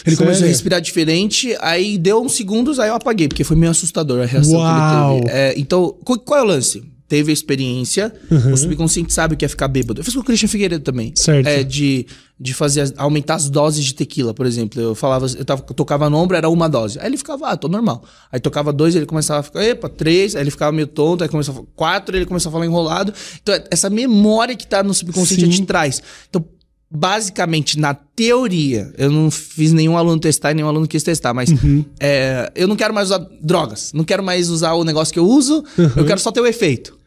Ele 0.04 0.16
Sério? 0.16 0.18
começou 0.18 0.44
a 0.44 0.48
respirar 0.48 0.80
diferente, 0.80 1.56
aí 1.60 1.96
deu 1.96 2.20
uns 2.20 2.34
segundos, 2.34 2.78
aí 2.78 2.88
eu 2.88 2.94
apaguei, 2.94 3.28
porque 3.28 3.44
foi 3.44 3.56
meio 3.56 3.70
assustador 3.70 4.20
a 4.20 4.26
reação 4.26 4.58
Uau. 4.58 5.14
que 5.14 5.14
ele 5.14 5.26
teve. 5.26 5.38
É, 5.38 5.54
então, 5.56 5.94
qual, 6.04 6.18
qual 6.18 6.40
é 6.40 6.42
o 6.42 6.46
lance? 6.46 6.82
Teve 7.12 7.30
a 7.30 7.34
experiência, 7.34 8.10
uhum. 8.30 8.54
o 8.54 8.56
subconsciente 8.56 9.12
sabe 9.12 9.34
o 9.34 9.36
que 9.36 9.44
é 9.44 9.48
ficar 9.48 9.68
bêbado. 9.68 10.00
Eu 10.00 10.04
fiz 10.04 10.14
com 10.14 10.20
o 10.20 10.24
Christian 10.24 10.48
Figueiredo 10.48 10.82
também. 10.82 11.12
Certo. 11.14 11.46
É, 11.46 11.62
de, 11.62 12.06
de 12.40 12.54
fazer, 12.54 12.90
aumentar 12.96 13.34
as 13.34 13.50
doses 13.50 13.84
de 13.84 13.94
tequila, 13.94 14.32
por 14.32 14.46
exemplo. 14.46 14.80
Eu 14.80 14.94
falava, 14.94 15.26
eu, 15.26 15.44
tava, 15.44 15.62
eu 15.68 15.74
tocava 15.74 16.08
no 16.08 16.16
ombro, 16.16 16.38
era 16.38 16.48
uma 16.48 16.70
dose. 16.70 16.98
Aí 16.98 17.08
ele 17.08 17.18
ficava, 17.18 17.48
ah, 17.48 17.56
tô 17.58 17.68
normal. 17.68 18.02
Aí 18.32 18.40
tocava 18.40 18.72
dois, 18.72 18.96
ele 18.96 19.04
começava 19.04 19.40
a 19.40 19.42
ficar, 19.42 19.62
epa, 19.62 19.90
três, 19.90 20.34
aí 20.34 20.42
ele 20.42 20.50
ficava 20.50 20.72
meio 20.72 20.86
tonto, 20.86 21.22
aí 21.22 21.28
começava 21.28 21.62
quatro, 21.76 22.16
ele 22.16 22.24
começava 22.24 22.56
a 22.56 22.58
falar 22.58 22.64
enrolado. 22.64 23.12
Então, 23.42 23.62
essa 23.70 23.90
memória 23.90 24.56
que 24.56 24.66
tá 24.66 24.82
no 24.82 24.94
subconsciente 24.94 25.44
a 25.44 25.48
gente 25.48 25.66
traz. 25.66 26.02
Então, 26.30 26.42
basicamente, 26.90 27.78
na 27.78 27.92
teoria, 27.92 28.90
eu 28.96 29.10
não 29.10 29.30
fiz 29.30 29.70
nenhum 29.74 29.98
aluno 29.98 30.18
testar 30.18 30.52
e 30.52 30.54
nenhum 30.54 30.68
aluno 30.68 30.88
quis 30.88 31.02
testar, 31.02 31.34
mas 31.34 31.50
uhum. 31.50 31.84
é, 32.00 32.50
eu 32.54 32.66
não 32.66 32.76
quero 32.76 32.94
mais 32.94 33.08
usar 33.08 33.26
drogas, 33.42 33.92
não 33.92 34.04
quero 34.04 34.22
mais 34.22 34.48
usar 34.48 34.72
o 34.72 34.82
negócio 34.82 35.12
que 35.12 35.18
eu 35.18 35.26
uso, 35.26 35.62
uhum. 35.76 35.90
eu 35.96 36.06
quero 36.06 36.20
só 36.20 36.32
ter 36.32 36.40
o 36.40 36.46
efeito. 36.46 37.01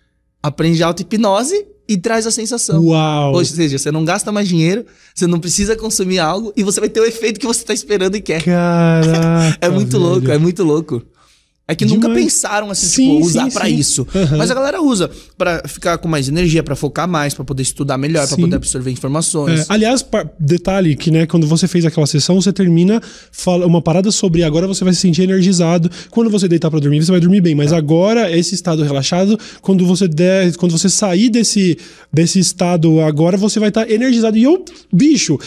Aprende 0.45 0.83
auto-hipnose 0.83 1.65
e 1.87 1.97
traz 1.97 2.27
a 2.27 2.31
sensação. 2.31 2.83
Uau! 2.83 3.33
Ou 3.33 3.43
seja, 3.43 3.79
você 3.79 3.91
não 3.91 4.05
gasta 4.05 4.31
mais 4.31 4.47
dinheiro, 4.47 4.85
você 5.13 5.25
não 5.25 5.39
precisa 5.39 5.75
consumir 5.75 6.19
algo 6.19 6.53
e 6.55 6.63
você 6.63 6.79
vai 6.79 6.89
ter 6.89 6.99
o 6.99 7.05
efeito 7.05 7.39
que 7.39 7.47
você 7.47 7.61
está 7.61 7.73
esperando 7.73 8.15
e 8.15 8.21
quer. 8.21 8.43
Caraca! 8.43 9.57
é 9.59 9.69
muito 9.69 9.93
velho. 9.93 10.03
louco, 10.03 10.31
é 10.31 10.37
muito 10.37 10.63
louco. 10.63 11.01
É 11.67 11.73
que 11.73 11.83
Demais. 11.83 12.03
nunca 12.03 12.13
pensaram 12.13 12.69
assim, 12.69 12.85
sim, 12.85 13.11
tipo, 13.15 13.25
usar 13.25 13.51
para 13.51 13.67
isso. 13.67 14.07
Uhum. 14.13 14.37
Mas 14.37 14.51
a 14.51 14.53
galera 14.53 14.83
usa 14.83 15.09
para 15.35 15.67
ficar 15.67 15.97
com 15.97 16.07
mais 16.07 16.29
energia, 16.29 16.61
para 16.61 16.75
focar 16.75 17.07
mais, 17.07 17.33
para 17.33 17.43
poder 17.43 17.63
estudar 17.63 17.97
melhor, 17.97 18.27
para 18.27 18.37
poder 18.37 18.55
absorver 18.55 18.91
informações. 18.91 19.61
É, 19.61 19.65
aliás, 19.69 20.05
detalhe 20.39 20.95
que, 20.95 21.09
né, 21.09 21.25
quando 21.25 21.47
você 21.47 21.67
fez 21.67 21.83
aquela 21.83 22.05
sessão, 22.05 22.39
você 22.39 22.53
termina 22.53 23.01
fala 23.31 23.65
uma 23.65 23.81
parada 23.81 24.11
sobre 24.11 24.43
agora 24.43 24.67
você 24.67 24.83
vai 24.83 24.93
se 24.93 24.99
sentir 24.99 25.23
energizado. 25.23 25.89
Quando 26.11 26.29
você 26.29 26.47
deitar 26.47 26.69
para 26.69 26.79
dormir, 26.79 27.03
você 27.03 27.11
vai 27.11 27.19
dormir 27.19 27.41
bem, 27.41 27.55
mas 27.55 27.71
é. 27.71 27.75
agora 27.75 28.31
esse 28.31 28.53
estado 28.53 28.83
relaxado, 28.83 29.39
quando 29.59 29.87
você 29.87 30.07
der, 30.07 30.55
quando 30.57 30.71
você 30.77 30.87
sair 30.87 31.29
desse 31.29 31.79
desse 32.13 32.39
estado 32.39 33.01
agora, 33.01 33.37
você 33.37 33.59
vai 33.59 33.69
estar 33.69 33.87
tá 33.87 33.91
energizado. 33.91 34.37
E 34.37 34.43
eu, 34.43 34.63
bicho, 34.93 35.39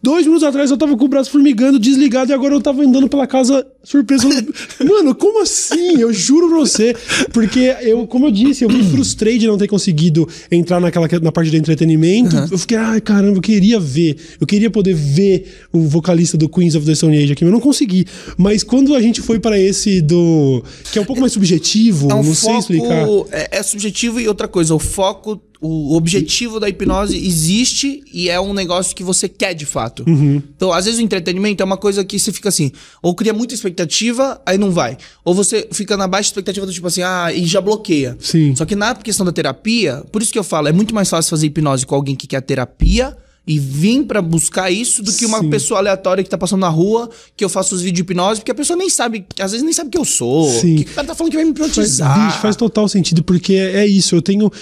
Dois 0.00 0.24
minutos 0.24 0.46
atrás 0.46 0.70
eu 0.70 0.76
tava 0.76 0.96
com 0.96 1.04
o 1.04 1.08
braço 1.08 1.30
formigando, 1.30 1.78
desligado, 1.78 2.30
e 2.30 2.34
agora 2.34 2.54
eu 2.54 2.60
tava 2.60 2.82
andando 2.82 3.08
pela 3.08 3.26
casa 3.26 3.66
surpresa. 3.82 4.28
Mano, 4.84 5.12
como 5.14 5.42
assim? 5.42 6.00
Eu 6.00 6.12
juro 6.12 6.48
pra 6.48 6.58
você. 6.58 6.94
Porque 7.32 7.74
eu, 7.82 8.06
como 8.06 8.26
eu 8.26 8.30
disse, 8.30 8.64
eu 8.64 8.68
me 8.68 8.82
frustrei 8.90 9.38
de 9.38 9.46
não 9.46 9.58
ter 9.58 9.66
conseguido 9.66 10.28
entrar 10.50 10.80
naquela, 10.80 11.08
na 11.20 11.32
parte 11.32 11.50
de 11.50 11.56
entretenimento. 11.56 12.36
Uhum. 12.36 12.46
Eu 12.50 12.58
fiquei, 12.58 12.76
ai 12.76 13.00
caramba, 13.00 13.38
eu 13.38 13.42
queria 13.42 13.80
ver. 13.80 14.16
Eu 14.40 14.46
queria 14.46 14.70
poder 14.70 14.94
ver 14.94 15.66
o 15.72 15.80
vocalista 15.80 16.36
do 16.36 16.48
Queens 16.48 16.76
of 16.76 16.86
the 16.86 16.94
Stone 16.94 17.16
Age 17.16 17.32
aqui, 17.32 17.44
mas 17.44 17.52
eu 17.52 17.58
não 17.58 17.60
consegui. 17.60 18.06
Mas 18.36 18.62
quando 18.62 18.94
a 18.94 19.00
gente 19.00 19.20
foi 19.20 19.40
para 19.40 19.58
esse 19.58 20.00
do. 20.00 20.62
que 20.92 20.98
é 20.98 21.02
um 21.02 21.04
pouco 21.04 21.20
mais 21.20 21.32
subjetivo, 21.32 22.08
é 22.10 22.14
um 22.14 22.22
não 22.22 22.34
foco, 22.34 22.62
sei 22.62 22.76
explicar. 22.76 23.06
É, 23.32 23.58
é 23.58 23.62
subjetivo 23.64 24.20
e 24.20 24.28
outra 24.28 24.46
coisa, 24.46 24.74
o 24.74 24.78
foco 24.78 25.42
o 25.60 25.96
objetivo 25.96 26.60
da 26.60 26.68
hipnose 26.68 27.16
existe 27.16 28.04
e 28.12 28.28
é 28.28 28.40
um 28.40 28.52
negócio 28.54 28.94
que 28.94 29.02
você 29.02 29.28
quer 29.28 29.54
de 29.54 29.66
fato. 29.66 30.04
Uhum. 30.06 30.40
Então, 30.56 30.72
às 30.72 30.84
vezes 30.84 31.00
o 31.00 31.02
entretenimento 31.02 31.62
é 31.62 31.66
uma 31.66 31.76
coisa 31.76 32.04
que 32.04 32.18
você 32.18 32.32
fica 32.32 32.48
assim, 32.48 32.70
ou 33.02 33.14
cria 33.14 33.32
muita 33.32 33.54
expectativa, 33.54 34.40
aí 34.46 34.56
não 34.56 34.70
vai. 34.70 34.96
Ou 35.24 35.34
você 35.34 35.68
fica 35.72 35.96
na 35.96 36.06
baixa 36.06 36.28
expectativa 36.28 36.64
do 36.64 36.72
tipo 36.72 36.86
assim, 36.86 37.02
ah, 37.02 37.32
e 37.32 37.44
já 37.44 37.60
bloqueia. 37.60 38.16
Sim. 38.20 38.54
Só 38.54 38.64
que 38.64 38.76
na 38.76 38.94
questão 38.94 39.26
da 39.26 39.32
terapia, 39.32 40.04
por 40.12 40.22
isso 40.22 40.32
que 40.32 40.38
eu 40.38 40.44
falo, 40.44 40.68
é 40.68 40.72
muito 40.72 40.94
mais 40.94 41.10
fácil 41.10 41.30
fazer 41.30 41.46
hipnose 41.46 41.84
com 41.84 41.94
alguém 41.94 42.14
que 42.14 42.26
quer 42.26 42.40
terapia 42.40 43.16
e 43.48 43.58
vir 43.58 44.04
para 44.04 44.20
buscar 44.20 44.70
isso 44.70 45.02
do 45.02 45.10
que 45.10 45.24
uma 45.24 45.40
Sim. 45.40 45.48
pessoa 45.48 45.80
aleatória 45.80 46.22
que 46.22 46.28
tá 46.28 46.36
passando 46.36 46.60
na 46.60 46.68
rua, 46.68 47.08
que 47.34 47.42
eu 47.42 47.48
faço 47.48 47.74
os 47.74 47.80
vídeos 47.80 47.96
de 48.06 48.12
hipnose, 48.12 48.40
porque 48.40 48.52
a 48.52 48.54
pessoa 48.54 48.76
nem 48.76 48.90
sabe, 48.90 49.24
às 49.40 49.52
vezes 49.52 49.64
nem 49.64 49.72
sabe 49.72 49.88
que 49.88 49.96
eu 49.96 50.04
sou. 50.04 50.50
Sim. 50.50 50.76
Que 50.76 50.82
o 50.82 50.94
cara 50.94 51.06
tá 51.06 51.14
falando 51.14 51.30
que 51.30 51.36
vai 51.38 51.44
me 51.46 51.52
hipnotizar. 51.52 52.14
Faz, 52.14 52.42
faz 52.42 52.56
total 52.56 52.86
sentido, 52.88 53.24
porque 53.24 53.54
é 53.54 53.86
isso, 53.86 54.14
eu 54.14 54.20
tenho 54.20 54.52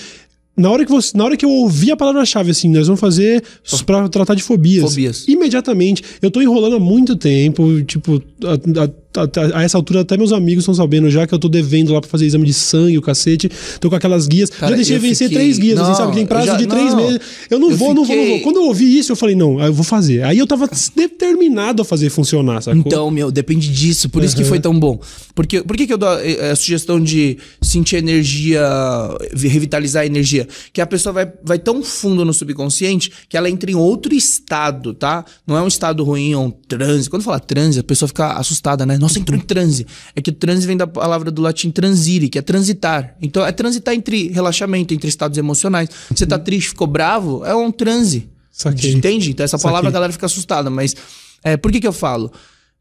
na 0.57 0.71
hora 0.71 0.85
que 0.85 0.90
você, 0.90 1.16
na 1.16 1.25
hora 1.25 1.37
que 1.37 1.45
eu 1.45 1.51
ouvi 1.51 1.90
a 1.90 1.97
palavra-chave 1.97 2.51
assim, 2.51 2.71
nós 2.71 2.87
vamos 2.87 3.01
fazer 3.01 3.45
para 3.85 4.09
tratar 4.09 4.35
de 4.35 4.42
fobias. 4.42 4.90
Fobias. 4.90 5.29
Imediatamente, 5.29 6.03
eu 6.23 6.31
tô 6.31 6.40
enrolando 6.40 6.77
há 6.77 6.81
muito 6.81 7.14
tempo, 7.16 7.83
tipo, 7.83 8.23
há 8.45 8.85
a, 8.85 8.90
a 9.20 9.62
essa 9.62 9.76
altura 9.76 10.00
até 10.00 10.16
meus 10.16 10.33
amigos 10.33 10.62
estão 10.62 10.74
sabendo 10.74 11.11
já 11.11 11.26
que 11.26 11.35
eu 11.35 11.38
tô 11.38 11.48
devendo 11.48 11.92
lá 11.92 12.00
pra 12.00 12.09
fazer 12.11 12.26
exame 12.26 12.44
de 12.44 12.55
sangue, 12.55 12.98
o 12.98 13.02
cacete. 13.02 13.50
Tô 13.81 13.88
com 13.88 13.96
aquelas 13.96 14.26
guias. 14.26 14.50
Cara, 14.50 14.70
já 14.70 14.76
deixei 14.76 14.98
vencer 14.98 15.29
fiquei... 15.29 15.42
três 15.42 15.59
guias, 15.59 15.79
não, 15.79 15.85
assim, 15.85 15.94
sabe? 15.94 16.14
Tem 16.14 16.26
prazo 16.26 16.46
já... 16.46 16.57
de 16.57 16.66
três 16.66 16.92
não. 16.92 16.96
meses. 16.96 17.20
Eu 17.50 17.59
não 17.59 17.70
eu 17.70 17.76
vou, 17.76 17.88
fiquei... 17.88 17.94
não 17.94 18.05
vou, 18.05 18.16
não 18.16 18.26
vou. 18.26 18.40
Quando 18.40 18.57
eu 18.57 18.64
ouvi 18.64 18.98
isso, 18.98 19.12
eu 19.12 19.16
falei, 19.16 19.35
não, 19.35 19.61
eu 19.61 19.72
vou 19.72 19.85
fazer. 19.85 20.22
Aí 20.22 20.38
eu 20.38 20.46
tava 20.46 20.68
determinado 20.94 21.83
a 21.83 21.85
fazer 21.85 22.11
funcionar, 22.11 22.62
sacou? 22.62 22.81
Então, 22.81 23.11
meu, 23.11 23.31
depende 23.31 23.68
disso. 23.68 24.09
Por 24.09 24.20
uhum. 24.20 24.26
isso 24.26 24.37
que 24.37 24.44
foi 24.44 24.61
tão 24.61 24.79
bom. 24.79 25.00
Porque, 25.35 25.62
por 25.62 25.76
que, 25.76 25.87
que 25.87 25.92
eu 25.92 25.98
dou 25.98 26.09
a, 26.09 26.52
a, 26.52 26.57
sugestão 26.57 27.02
de 27.02 27.38
sentir 27.61 27.96
energia, 27.96 28.62
revitalizar 29.35 30.02
a 30.02 30.07
energia? 30.07 30.46
Que 30.72 30.81
a 30.81 30.87
pessoa 30.87 31.12
vai, 31.12 31.33
vai 31.42 31.59
tão 31.59 31.83
fundo 31.83 32.24
no 32.24 32.33
subconsciente 32.33 33.11
que 33.29 33.37
ela 33.37 33.48
entra 33.48 33.70
em 33.70 33.74
outro 33.74 34.14
estado, 34.14 34.94
tá? 34.94 35.24
Não 35.46 35.57
é 35.57 35.62
um 35.62 35.68
estado 35.68 36.02
ruim, 36.05 36.33
é 36.33 36.38
um 36.38 36.50
transe. 36.50 37.11
Quando 37.11 37.22
fala 37.22 37.40
transe, 37.40 37.81
a 37.81 37.85
pessoa 37.85 38.09
fica 38.09 38.33
assustada, 38.33 38.87
né? 38.87 38.98
Nossa, 39.07 39.19
entrou 39.19 39.38
em 39.38 39.42
transe. 39.42 39.87
É 40.14 40.21
que 40.21 40.31
o 40.31 40.33
transe 40.33 40.66
vem 40.66 40.77
da 40.77 40.87
palavra 40.87 41.31
do 41.31 41.40
latim 41.40 41.71
transire, 41.71 42.29
que 42.29 42.38
é 42.38 42.42
transitar. 42.42 43.16
Então, 43.23 43.45
é 43.47 43.53
transitar 43.53 43.95
entre 43.95 44.29
relaxamento, 44.29 44.92
entre 44.92 45.09
estados 45.09 45.38
emocionais. 45.38 45.88
Você 46.11 46.27
tá 46.27 46.38
triste, 46.38 46.71
ficou 46.71 46.87
bravo, 46.87 47.45
é 47.45 47.55
um 47.55 47.71
transe. 47.71 48.29
Saquei. 48.51 48.92
Entende? 48.92 49.31
Então, 49.31 49.45
essa 49.45 49.59
palavra 49.59 49.83
Saquei. 49.83 49.90
a 49.90 49.92
galera 49.92 50.12
fica 50.12 50.27
assustada. 50.27 50.71
Mas 50.71 50.97
é, 51.45 51.57
por 51.57 51.71
que, 51.71 51.81
que 51.81 51.87
eu 51.87 51.92
falo? 51.92 52.33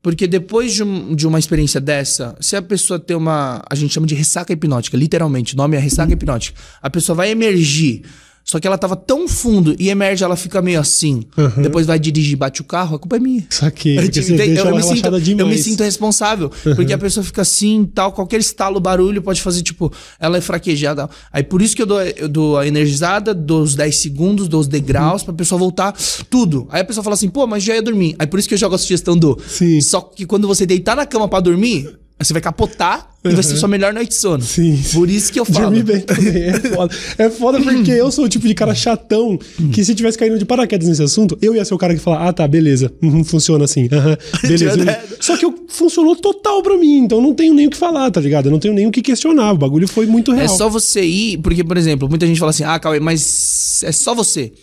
Porque 0.02 0.28
depois 0.28 0.74
de, 0.74 0.84
um, 0.84 1.16
de, 1.16 1.28
uma 1.28 1.40
experiência 1.40 1.82
dessa, 1.82 2.36
se 2.40 2.56
a 2.56 2.62
pessoa 2.62 3.00
tem 3.00 3.18
uma. 3.18 3.64
A 3.70 3.76
gente 3.76 3.94
chama 3.94 4.06
de 4.06 4.14
ressaca 4.14 4.54
hipnótica, 4.54 4.96
literalmente, 4.96 5.56
o 5.56 5.58
nome 5.58 5.76
é 5.76 5.80
ressaca 5.80 6.14
hipnótica. 6.14 6.60
A 6.82 6.90
pessoa 6.90 7.16
vai 7.16 7.32
emergir 7.32 8.04
só 8.46 8.60
que 8.60 8.68
ela 8.68 8.78
tava 8.78 8.96
tão 8.96 9.28
fundo 9.28 9.76
e 9.80 9.90
emerge, 9.90 10.24
ela 10.24 10.36
fica 10.36 10.62
meio 10.62 10.80
assim. 10.80 11.24
Uhum. 11.36 11.64
Depois 11.64 11.88
vai 11.88 11.98
dirigir, 11.98 12.38
bate 12.38 12.62
o 12.62 12.64
carro, 12.64 12.96
a 12.96 13.00
culpa 13.00 13.16
é 13.16 13.20
minha. 13.20 13.44
Saquei. 13.50 13.98
Eu, 14.06 14.08
tipo, 14.08 14.34
eu, 14.34 14.66
eu, 14.66 14.76
me 14.76 14.84
sinto, 14.84 15.08
eu, 15.40 15.48
me 15.48 15.58
sinto, 15.58 15.84
responsável. 15.84 16.52
Uhum. 16.64 16.76
Porque 16.76 16.94
a 16.94 16.98
pessoa 16.98 17.24
fica 17.24 17.42
assim, 17.42 17.90
tal, 17.92 18.12
qualquer 18.12 18.40
estalo, 18.40 18.80
barulho 18.80 19.20
pode 19.22 19.42
fazer, 19.42 19.64
tipo, 19.64 19.92
ela 20.20 20.38
é 20.38 20.42
fraquejada. 20.42 21.10
Aí 21.34 21.42
por 21.42 21.60
isso 21.60 21.76
que 21.76 21.82
eu 21.82 21.88
dou, 21.88 22.02
eu 22.02 22.30
dou 22.30 22.58
a 22.58 22.68
energizada, 22.68 23.34
dou 23.34 23.64
os 23.64 23.74
10 23.74 23.98
segundos, 23.98 24.48
dou 24.48 24.60
os 24.60 24.68
degraus 24.68 25.22
uhum. 25.22 25.26
pra 25.26 25.34
pessoa 25.34 25.58
voltar, 25.58 25.96
tudo. 26.30 26.68
Aí 26.70 26.82
a 26.82 26.86
pessoa 26.86 27.04
fala 27.04 27.16
assim, 27.16 27.30
pô, 27.30 27.48
mas 27.48 27.64
já 27.64 27.74
ia 27.74 27.82
dormir. 27.82 28.16
Aí 28.20 28.28
por 28.28 28.38
isso 28.38 28.48
que 28.48 28.54
eu 28.54 28.60
jogo 28.60 28.76
a 28.76 28.78
sugestão 28.78 29.18
do. 29.18 29.40
Sim. 29.48 29.82
Só 29.82 30.02
que 30.02 30.26
quando 30.26 30.48
você 30.48 30.68
deitar 30.68 30.96
na 30.96 31.06
cama 31.06 31.28
para 31.28 31.40
dormir, 31.40 31.98
você 32.18 32.32
vai 32.32 32.42
capotar 32.42 33.10
uhum. 33.24 33.32
e 33.32 33.34
vai 33.36 33.44
ser 33.44 33.58
sua 33.58 33.68
melhor 33.68 33.94
noite 33.94 34.10
de 34.10 34.16
sono. 34.16 34.42
Sim. 34.42 34.82
Por 34.94 35.10
isso 35.10 35.34
que 35.34 35.40
eu 35.40 35.44
falo. 35.44 35.66
Dormir 35.66 35.84
bem 35.84 36.00
também 36.00 36.44
é 36.44 36.60
foda. 36.74 36.96
É 37.18 37.30
foda 37.30 37.62
porque 37.62 37.92
eu 37.92 38.10
sou 38.10 38.26
o 38.26 38.30
tipo 38.30 38.48
de 38.48 38.54
cara 38.54 38.74
chatão 38.74 39.38
que 39.74 39.84
se 39.84 39.94
tivesse 39.94 40.18
caído 40.18 40.40
de 40.40 40.46
paraquedas 40.46 40.88
nesse 40.88 41.04
assunto, 41.04 41.38
eu 41.42 41.54
ia 41.54 41.66
ser 41.66 41.74
o 41.74 41.78
cara 41.78 41.94
que 41.94 42.00
fala, 42.00 42.30
ah, 42.30 42.34
tá, 42.34 42.48
beleza. 42.48 42.92
Uhum, 43.02 43.24
funciona 43.24 43.66
assim. 43.66 43.84
Uhum, 43.84 44.18
beleza. 44.48 45.00
Só 45.20 45.36
que 45.36 45.46
eu, 45.46 45.54
funcionou 45.68 46.16
total 46.16 46.64
pra 46.64 46.78
mim, 46.78 47.00
então 47.00 47.22
não 47.22 47.34
tenho 47.34 47.54
nem 47.54 47.68
o 47.68 47.70
que 47.70 47.78
falar, 47.78 48.10
tá 48.12 48.22
ligado? 48.22 48.46
Eu 48.46 48.52
não 48.52 48.60
tenho 48.60 48.74
nem 48.74 48.88
o 48.88 48.92
que 48.92 49.02
questionar. 49.02 49.52
O 49.52 49.58
bagulho 49.58 49.88
foi 49.88 50.06
muito 50.06 50.32
é 50.32 50.36
real. 50.36 50.46
É 50.46 50.58
só 50.58 50.70
você 50.70 51.04
ir, 51.04 51.38
porque, 51.40 51.64
por 51.64 51.76
exemplo, 51.76 52.08
muita 52.08 52.26
gente 52.26 52.40
fala 52.40 52.52
assim, 52.52 52.64
ah, 52.64 52.80
Cauê, 52.80 53.00
mas 53.00 53.82
é 53.84 53.92
só 53.92 54.16
você. 54.16 54.54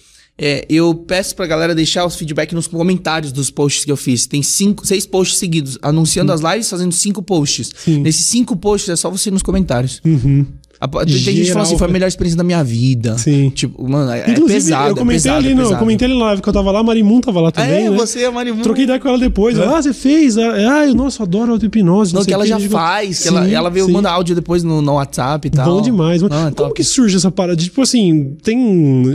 É, 0.45 0.67
eu 0.69 0.93
peço 0.93 1.37
pra 1.37 1.47
galera 1.47 1.73
deixar 1.73 2.05
os 2.05 2.17
feedback 2.17 2.53
nos 2.53 2.67
comentários 2.67 3.31
dos 3.31 3.49
posts 3.49 3.85
que 3.85 3.93
eu 3.93 3.97
fiz. 3.97 4.27
Tem 4.27 4.43
cinco, 4.43 4.85
seis 4.85 5.07
posts 5.07 5.39
seguidos, 5.39 5.79
anunciando 5.81 6.37
Sim. 6.37 6.45
as 6.45 6.53
lives, 6.53 6.69
fazendo 6.69 6.93
cinco 6.93 7.23
posts. 7.23 7.71
Sim. 7.77 7.99
Nesses 8.01 8.27
cinco 8.27 8.57
posts 8.57 8.89
é 8.89 8.97
só 8.97 9.09
você 9.09 9.31
nos 9.31 9.43
comentários. 9.43 10.01
Uhum. 10.05 10.45
Tem 10.89 11.07
Geral, 11.07 11.37
gente 11.37 11.47
que 11.47 11.53
fala 11.53 11.63
assim, 11.63 11.79
foi 11.79 11.87
a 11.87 11.91
melhor 11.91 12.09
experiência 12.09 12.37
da 12.37 12.43
minha 12.43 12.63
vida. 12.65 13.17
Sim. 13.17 13.51
Tipo, 13.51 13.89
mano, 13.89 14.11
é, 14.11 14.21
é 14.21 14.31
Inclusive, 14.31 14.55
pesado. 14.55 14.89
Eu 14.91 14.97
comentei 14.97 15.17
é 15.17 15.35
pesado, 15.35 15.39
ali, 15.39 15.53
é 15.53 15.55
não, 15.55 15.71
eu 15.71 15.79
comentei 15.79 16.09
ali 16.09 16.19
na 16.19 16.25
live 16.27 16.43
que 16.43 16.49
eu 16.49 16.53
tava 16.53 16.71
lá, 16.73 16.81
a 16.81 16.83
Marimun 16.83 17.21
tava 17.21 17.41
lá 17.41 17.51
também. 17.53 17.87
É, 17.87 17.91
né? 17.91 17.97
você 17.97 18.21
e 18.21 18.25
a 18.25 18.33
Marimun. 18.33 18.63
Troquei 18.63 18.85
ideia 18.85 18.99
com 18.99 19.09
ela 19.09 19.19
depois. 19.19 19.57
É. 19.57 19.65
Ah, 19.65 19.81
você 19.81 19.93
fez? 19.93 20.37
Ah, 20.37 20.83
é, 20.83 20.89
eu, 20.89 20.95
nossa, 20.95 21.23
adoro 21.23 21.53
auto-hipnose. 21.53 22.13
Não, 22.13 22.21
não 22.21 22.27
que 22.27 22.35
ela 22.35 22.47
já 22.47 22.57
que. 22.57 22.69
faz, 22.69 23.19
sim, 23.19 23.23
que 23.23 23.29
ela, 23.29 23.49
ela 23.49 23.71
veio, 23.71 23.87
sim. 23.87 23.93
manda 23.93 24.11
áudio 24.11 24.35
depois 24.35 24.65
no, 24.65 24.83
no 24.83 24.95
WhatsApp 24.95 25.47
e 25.47 25.51
tal. 25.51 25.67
Bom 25.67 25.83
demais. 25.83 26.21
Não, 26.23 26.29
é 26.29 26.43
Como 26.43 26.55
top. 26.55 26.75
que 26.75 26.85
surge 26.85 27.17
essa 27.17 27.31
parada? 27.31 27.57
Tipo 27.57 27.83
assim, 27.83 28.37
tem 28.43 28.59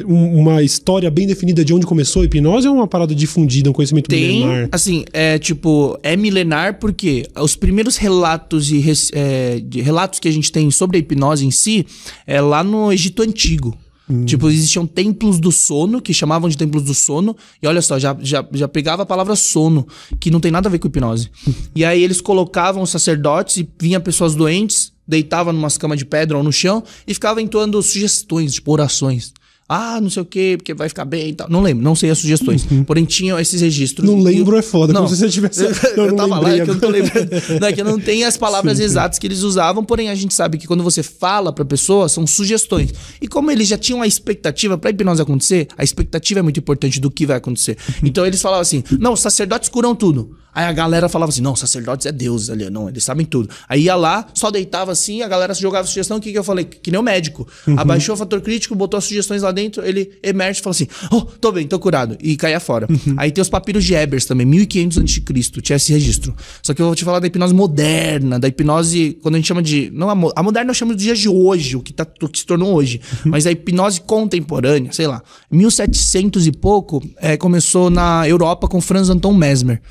uma 0.06 0.64
história 0.64 1.12
bem 1.12 1.28
definida 1.28 1.66
de 1.66 1.74
onde 1.74 1.86
começou 1.86 2.22
a 2.22 2.26
hipnose 2.26 2.68
ou 2.68 2.76
é 2.76 2.78
uma 2.78 2.88
parada 2.88 3.14
difundida, 3.14 3.70
um 3.70 3.74
conhecimento 3.74 4.08
tem, 4.08 4.46
milenar? 4.46 4.70
assim, 4.72 5.04
é 5.12 5.38
tipo, 5.38 6.00
é 6.02 6.16
milenar 6.16 6.80
porque 6.80 7.28
os 7.36 7.56
primeiros 7.56 7.98
relatos 7.98 8.72
e 8.72 8.84
é, 9.14 9.62
relatos 9.82 10.20
que 10.20 10.28
a 10.28 10.32
gente 10.32 10.52
tem 10.52 10.72
sobre 10.72 10.98
a 10.98 11.00
hipnose 11.00 11.46
em 11.46 11.52
si 11.58 11.86
é 12.26 12.40
lá 12.40 12.64
no 12.64 12.92
Egito 12.92 13.22
Antigo. 13.22 13.78
Hum. 14.10 14.24
Tipo, 14.24 14.50
existiam 14.50 14.88
templos 14.88 15.40
do 15.40 15.52
sono, 15.52 16.02
que 16.02 16.14
chamavam 16.14 16.50
de 16.50 16.58
templos 16.58 16.84
do 16.84 16.94
sono. 16.94 17.36
E 17.62 17.68
olha 17.68 17.82
só, 17.82 18.00
já, 18.00 18.16
já, 18.22 18.46
já 18.54 18.68
pegava 18.68 19.04
a 19.04 19.06
palavra 19.06 19.36
sono, 19.36 19.86
que 20.20 20.32
não 20.32 20.40
tem 20.40 20.52
nada 20.52 20.70
a 20.70 20.72
ver 20.72 20.80
com 20.80 20.88
hipnose. 20.88 21.30
e 21.76 21.84
aí 21.84 22.02
eles 22.02 22.22
colocavam 22.22 22.82
os 22.82 22.90
sacerdotes 22.90 23.58
e 23.58 23.70
vinha 23.80 24.00
pessoas 24.00 24.34
doentes, 24.34 24.94
deitavam 25.06 25.52
numa 25.52 25.70
cama 25.72 25.98
de 25.98 26.06
pedra 26.06 26.38
ou 26.38 26.44
no 26.44 26.54
chão 26.54 26.84
e 27.06 27.14
ficavam 27.14 27.44
entoando 27.44 27.82
sugestões, 27.82 28.54
tipo 28.54 28.72
orações. 28.72 29.34
Ah, 29.70 30.00
não 30.00 30.10
sei 30.10 30.22
o 30.22 30.26
quê, 30.26 30.56
porque 30.58 30.74
vai 30.74 30.88
ficar 30.88 31.04
bem 31.04 31.30
e 31.30 31.34
tal. 31.34 31.50
Não 31.50 31.62
lembro, 31.62 31.84
não 31.84 31.94
sei 31.94 32.10
as 32.10 32.18
sugestões. 32.20 32.66
Uhum. 32.72 32.86
Porém, 32.86 33.04
tinham 33.04 33.38
esses 33.38 33.60
registros. 33.60 34.08
Não 34.08 34.18
lembro 34.18 34.56
é 34.56 34.62
foda, 34.62 34.94
não. 34.94 35.04
como 35.04 35.14
se 35.14 35.22
você 35.22 35.30
tivesse. 35.30 35.64
eu, 35.98 36.06
eu 36.06 36.16
tava 36.16 36.40
lá, 36.40 36.54
é 36.54 36.56
que 36.56 36.62
eu 36.62 36.74
não 36.74 36.80
tô 36.80 36.88
lembrando. 36.88 37.30
Não, 37.60 37.68
é 37.68 37.74
que 37.74 37.82
eu 37.82 37.86
não 37.86 38.00
tenho 38.00 38.26
as 38.26 38.38
palavras 38.38 38.78
sim, 38.78 38.84
exatas 38.84 39.20
que 39.20 39.28
eles 39.28 39.42
usavam, 39.42 39.84
porém 39.84 40.10
a 40.10 40.16
gente 40.16 40.34
sabe 40.34 40.58
que 40.58 40.66
quando 40.66 40.84
você 40.84 41.04
fala 41.04 41.52
pra 41.52 41.66
pessoa, 41.66 42.08
são 42.08 42.26
sugestões. 42.26 42.94
E 43.22 43.28
como 43.28 43.52
eles 43.52 43.68
já 43.68 43.78
tinham 43.78 44.02
a 44.02 44.08
expectativa 44.08 44.78
pra 44.78 44.90
hipnose 44.90 45.22
acontecer, 45.22 45.68
a 45.78 45.84
expectativa 45.84 46.40
é 46.40 46.44
muito 46.44 46.60
importante 46.60 47.02
do 47.02 47.12
que 47.12 47.26
vai 47.26 47.36
acontecer. 47.36 47.78
Uhum. 47.90 48.08
Então 48.08 48.26
eles 48.26 48.42
falavam 48.42 48.62
assim: 48.62 48.84
não, 48.98 49.14
os 49.14 49.20
sacerdotes 49.20 49.68
curam 49.68 49.94
tudo. 49.94 50.38
Aí 50.58 50.66
a 50.66 50.72
galera 50.72 51.08
falava 51.08 51.30
assim: 51.30 51.42
não, 51.42 51.56
sacerdotes 51.56 52.08
é 52.08 52.12
Deus 52.12 52.50
ali, 52.50 52.68
não, 52.68 52.90
eles 52.90 53.04
sabem 53.04 53.24
tudo. 53.24 53.48
Aí 53.70 53.84
ia 53.84 53.96
lá, 53.96 54.26
só 54.34 54.50
deitava 54.50 54.92
assim, 54.92 55.22
a 55.22 55.28
galera 55.28 55.54
jogava 55.54 55.86
sugestão, 55.86 56.18
o 56.18 56.20
que, 56.20 56.32
que 56.32 56.38
eu 56.38 56.44
falei? 56.44 56.66
Que 56.66 56.90
nem 56.90 57.00
o 57.00 57.04
médico. 57.04 57.48
Uhum. 57.68 57.80
Abaixou 57.80 58.16
o 58.16 58.18
fator 58.18 58.42
crítico, 58.42 58.74
botou 58.74 58.98
as 58.98 59.04
sugestões 59.04 59.44
lá 59.44 59.52
dentro, 59.52 59.86
ele 59.86 60.18
emerge 60.24 60.60
e 60.60 60.64
fala 60.64 60.72
assim: 60.72 60.88
oh, 61.12 61.22
tô 61.22 61.52
bem, 61.52 61.68
tô 61.68 61.78
curado. 61.78 62.18
E 62.20 62.36
caia 62.36 62.60
fora. 62.60 62.88
Uhum. 62.90 63.14
Aí 63.18 63.32
tem 63.32 63.40
os 63.40 63.50
papiros 63.50 63.86
de 63.86 63.94
Ebers 63.94 64.26
também, 64.26 64.48
1500 64.48 64.98
a.C., 64.98 65.62
tinha 65.62 65.76
esse 65.76 65.94
registro. 65.94 66.36
Só 66.64 66.74
que 66.74 66.82
eu 66.82 66.88
vou 66.88 66.96
te 66.96 67.06
falar 67.06 67.20
da 67.20 67.28
hipnose 67.28 67.54
moderna, 67.54 68.40
da 68.40 68.48
hipnose, 68.48 69.16
quando 69.22 69.36
a 69.36 69.38
gente 69.38 69.48
chama 69.48 69.62
de. 69.62 69.92
Não, 69.94 70.10
a, 70.10 70.32
a 70.36 70.42
moderna 70.42 70.72
eu 70.72 70.74
chamo 70.74 70.96
dos 70.96 71.04
dias 71.04 71.20
de 71.20 71.30
hoje, 71.30 71.76
o 71.76 71.84
que, 71.84 71.94
tá, 71.94 72.08
o 72.20 72.28
que 72.28 72.40
se 72.40 72.46
tornou 72.48 72.74
hoje. 72.74 73.00
Uhum. 73.24 73.32
Mas 73.32 73.46
a 73.46 73.52
hipnose 73.52 74.02
contemporânea, 74.02 74.92
sei 74.92 75.06
lá, 75.06 75.22
1700 75.52 76.48
e 76.48 76.52
pouco, 76.52 77.00
é, 77.18 77.38
começou 77.38 77.92
na 77.92 78.28
Europa 78.28 78.68
com 78.68 78.82
Franz 78.82 79.08
Anton 79.12 79.36
Mesmer. 79.36 79.84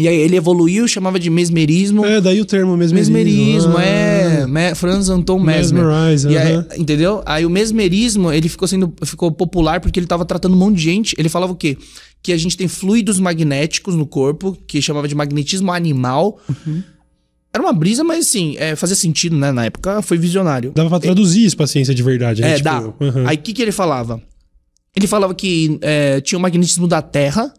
E 0.00 0.08
aí 0.08 0.16
ele 0.16 0.34
evoluiu, 0.34 0.88
chamava 0.88 1.20
de 1.20 1.28
mesmerismo. 1.28 2.04
É, 2.06 2.20
daí 2.22 2.40
o 2.40 2.44
termo 2.46 2.74
mesmerismo. 2.74 3.14
Mesmerismo, 3.14 3.76
ah. 3.76 3.84
é. 3.84 4.46
Me, 4.46 4.74
Franz 4.74 5.10
Anton 5.10 5.38
Mesmer. 5.38 5.84
Mesmerize, 5.84 6.26
uh 6.26 6.30
-huh. 6.30 6.66
aí, 6.70 6.80
entendeu? 6.80 7.22
Aí 7.26 7.44
o 7.44 7.50
mesmerismo, 7.50 8.32
ele 8.32 8.48
ficou 8.48 8.66
sendo 8.66 8.92
ficou 9.04 9.30
popular 9.30 9.78
porque 9.78 9.98
ele 9.98 10.06
estava 10.06 10.24
tratando 10.24 10.54
um 10.54 10.58
monte 10.58 10.76
de 10.76 10.82
gente. 10.82 11.14
Ele 11.18 11.28
falava 11.28 11.52
o 11.52 11.56
quê? 11.56 11.76
Que 12.22 12.32
a 12.32 12.36
gente 12.38 12.56
tem 12.56 12.66
fluidos 12.66 13.20
magnéticos 13.20 13.94
no 13.94 14.06
corpo, 14.06 14.56
que 14.66 14.80
chamava 14.80 15.06
de 15.06 15.14
magnetismo 15.14 15.70
animal. 15.70 16.40
Uhum. 16.48 16.82
Era 17.52 17.62
uma 17.62 17.72
brisa, 17.72 18.02
mas 18.02 18.26
assim, 18.26 18.56
é, 18.58 18.74
fazia 18.76 18.96
sentido, 18.96 19.36
né? 19.36 19.52
Na 19.52 19.66
época 19.66 20.00
foi 20.00 20.16
visionário. 20.16 20.72
Dava 20.74 20.88
pra 20.88 21.00
traduzir 21.00 21.44
isso 21.44 21.56
pra 21.56 21.66
ciência 21.66 21.94
de 21.94 22.02
verdade, 22.02 22.40
né? 22.40 22.52
É, 22.52 22.54
tipo, 22.54 22.64
dá. 22.64 22.80
Uhum. 22.80 23.26
Aí 23.26 23.36
o 23.36 23.40
que, 23.40 23.52
que 23.52 23.60
ele 23.60 23.72
falava? 23.72 24.22
Ele 24.96 25.06
falava 25.06 25.34
que 25.34 25.78
é, 25.82 26.20
tinha 26.20 26.38
o 26.38 26.42
magnetismo 26.42 26.88
da 26.88 27.02
Terra, 27.02 27.52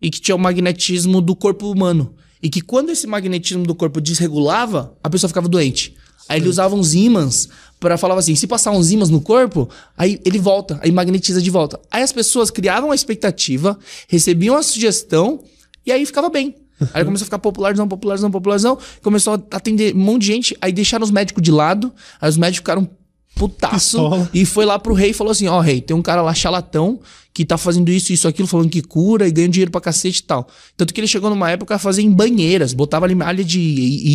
e 0.00 0.10
que 0.10 0.20
tinha 0.20 0.34
o 0.34 0.38
magnetismo 0.38 1.20
do 1.20 1.34
corpo 1.34 1.70
humano. 1.70 2.14
E 2.42 2.48
que 2.48 2.60
quando 2.60 2.90
esse 2.90 3.06
magnetismo 3.06 3.64
do 3.64 3.74
corpo 3.74 4.00
desregulava, 4.00 4.96
a 5.02 5.10
pessoa 5.10 5.28
ficava 5.28 5.48
doente. 5.48 5.96
Aí 6.28 6.38
ele 6.38 6.48
usava 6.48 6.74
uns 6.74 6.94
ímãs 6.94 7.48
para 7.80 7.96
falar 7.96 8.14
assim: 8.16 8.34
se 8.34 8.46
passar 8.46 8.70
uns 8.70 8.90
ímãs 8.90 9.08
no 9.08 9.20
corpo, 9.20 9.68
aí 9.96 10.20
ele 10.24 10.38
volta, 10.38 10.78
aí 10.82 10.92
magnetiza 10.92 11.40
de 11.40 11.50
volta. 11.50 11.80
Aí 11.90 12.02
as 12.02 12.12
pessoas 12.12 12.50
criavam 12.50 12.90
a 12.90 12.94
expectativa, 12.94 13.78
recebiam 14.06 14.54
a 14.54 14.62
sugestão 14.62 15.42
e 15.84 15.90
aí 15.90 16.04
ficava 16.04 16.28
bem. 16.28 16.54
Aí 16.94 17.04
começou 17.04 17.24
a 17.24 17.26
ficar 17.26 17.40
popularzão, 17.40 17.88
popularzão, 17.88 18.30
popularzão. 18.30 18.78
Começou 19.02 19.34
a 19.34 19.56
atender 19.56 19.96
um 19.96 19.98
monte 19.98 20.20
de 20.22 20.26
gente. 20.28 20.56
Aí 20.60 20.72
deixaram 20.72 21.02
os 21.02 21.10
médicos 21.10 21.42
de 21.42 21.50
lado. 21.50 21.92
Aí 22.20 22.28
os 22.28 22.36
médicos 22.36 22.58
ficaram 22.58 22.88
putaço. 23.38 23.98
Pistola. 23.98 24.30
E 24.34 24.44
foi 24.44 24.64
lá 24.64 24.78
pro 24.78 24.94
rei 24.94 25.10
e 25.10 25.14
falou 25.14 25.30
assim: 25.30 25.46
Ó, 25.46 25.58
oh, 25.58 25.60
rei, 25.60 25.80
tem 25.80 25.96
um 25.96 26.02
cara 26.02 26.22
lá 26.22 26.34
chalatão 26.34 27.00
que 27.38 27.44
tá 27.44 27.56
fazendo 27.56 27.88
isso, 27.88 28.12
isso, 28.12 28.26
aquilo, 28.26 28.48
falando 28.48 28.68
que 28.68 28.82
cura 28.82 29.28
e 29.28 29.30
ganha 29.30 29.48
dinheiro 29.48 29.70
pra 29.70 29.80
cacete 29.80 30.18
e 30.18 30.22
tal. 30.24 30.48
Tanto 30.76 30.92
que 30.92 31.00
ele 31.00 31.06
chegou 31.06 31.30
numa 31.30 31.48
época 31.48 31.76
a 31.76 31.78
fazer 31.78 32.02
em 32.02 32.10
banheiras, 32.10 32.72
botava 32.72 33.06
ali 33.06 33.14
malha 33.14 33.44
de 33.44 33.60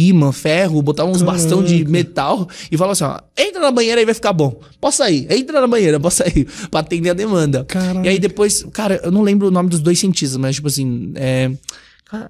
imã, 0.09 0.33
ferro, 0.33 0.81
botava 0.81 1.09
uns 1.09 1.21
Caraca. 1.21 1.37
bastão 1.37 1.63
de 1.63 1.85
metal 1.85 2.49
e 2.69 2.75
falava 2.75 2.91
assim: 2.91 3.05
ó, 3.05 3.19
entra 3.37 3.61
na 3.61 3.71
banheira 3.71 4.01
e 4.01 4.05
vai 4.05 4.13
ficar 4.13 4.33
bom. 4.33 4.59
Posso 4.81 4.97
sair, 4.97 5.25
entra 5.31 5.61
na 5.61 5.67
banheira, 5.67 5.99
posso 6.01 6.17
sair, 6.17 6.45
pra 6.69 6.81
atender 6.81 7.11
a 7.11 7.13
demanda. 7.13 7.63
Caraca. 7.63 8.05
E 8.05 8.09
aí 8.09 8.19
depois, 8.19 8.65
cara, 8.73 8.99
eu 9.01 9.11
não 9.11 9.21
lembro 9.21 9.47
o 9.47 9.51
nome 9.51 9.69
dos 9.69 9.79
dois 9.79 9.97
cientistas, 9.99 10.37
mas 10.37 10.55
tipo 10.55 10.67
assim, 10.67 11.13
é. 11.15 11.49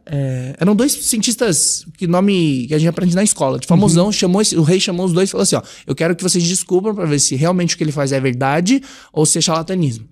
É, 0.05 0.55
eram 0.59 0.75
dois 0.75 0.91
cientistas 0.91 1.85
que 1.97 2.07
nome 2.07 2.67
que 2.67 2.73
a 2.73 2.77
gente 2.77 2.87
aprende 2.87 3.15
na 3.15 3.23
escola, 3.23 3.59
de 3.59 3.67
famosão, 3.67 4.05
uhum. 4.05 4.11
chamou 4.11 4.41
esse, 4.41 4.55
o 4.55 4.63
rei 4.63 4.79
chamou 4.79 5.05
os 5.05 5.13
dois 5.13 5.29
e 5.29 5.31
falou 5.31 5.43
assim: 5.43 5.55
ó, 5.55 5.61
eu 5.85 5.93
quero 5.93 6.15
que 6.15 6.23
vocês 6.23 6.43
descubram 6.43 6.95
para 6.95 7.05
ver 7.05 7.19
se 7.19 7.35
realmente 7.35 7.75
o 7.75 7.77
que 7.77 7.83
ele 7.83 7.91
faz 7.91 8.11
é 8.11 8.19
verdade 8.19 8.81
ou 9.11 9.25
se 9.25 9.37
é 9.37 9.41
charlatanismo. 9.41 10.07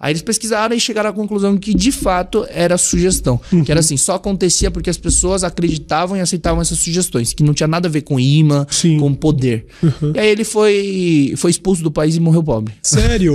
Aí 0.00 0.12
eles 0.12 0.22
pesquisaram 0.22 0.74
e 0.74 0.80
chegaram 0.80 1.10
à 1.10 1.12
conclusão 1.12 1.56
que 1.56 1.74
de 1.74 1.90
fato 1.90 2.46
era 2.50 2.78
sugestão. 2.78 3.40
Uhum. 3.52 3.64
Que 3.64 3.70
era 3.70 3.80
assim, 3.80 3.96
só 3.96 4.14
acontecia 4.14 4.70
porque 4.70 4.90
as 4.90 4.96
pessoas 4.96 5.42
acreditavam 5.42 6.16
e 6.16 6.20
aceitavam 6.20 6.60
essas 6.60 6.78
sugestões, 6.78 7.32
que 7.32 7.42
não 7.42 7.52
tinha 7.52 7.66
nada 7.66 7.88
a 7.88 7.90
ver 7.90 8.02
com 8.02 8.18
imã, 8.18 8.66
Sim. 8.70 8.98
com 8.98 9.12
poder. 9.14 9.66
Uhum. 9.82 10.12
E 10.14 10.18
aí 10.18 10.28
ele 10.28 10.44
foi, 10.44 11.34
foi 11.36 11.50
expulso 11.50 11.82
do 11.82 11.90
país 11.90 12.16
e 12.16 12.20
morreu 12.20 12.42
pobre. 12.42 12.74
Sério? 12.82 13.34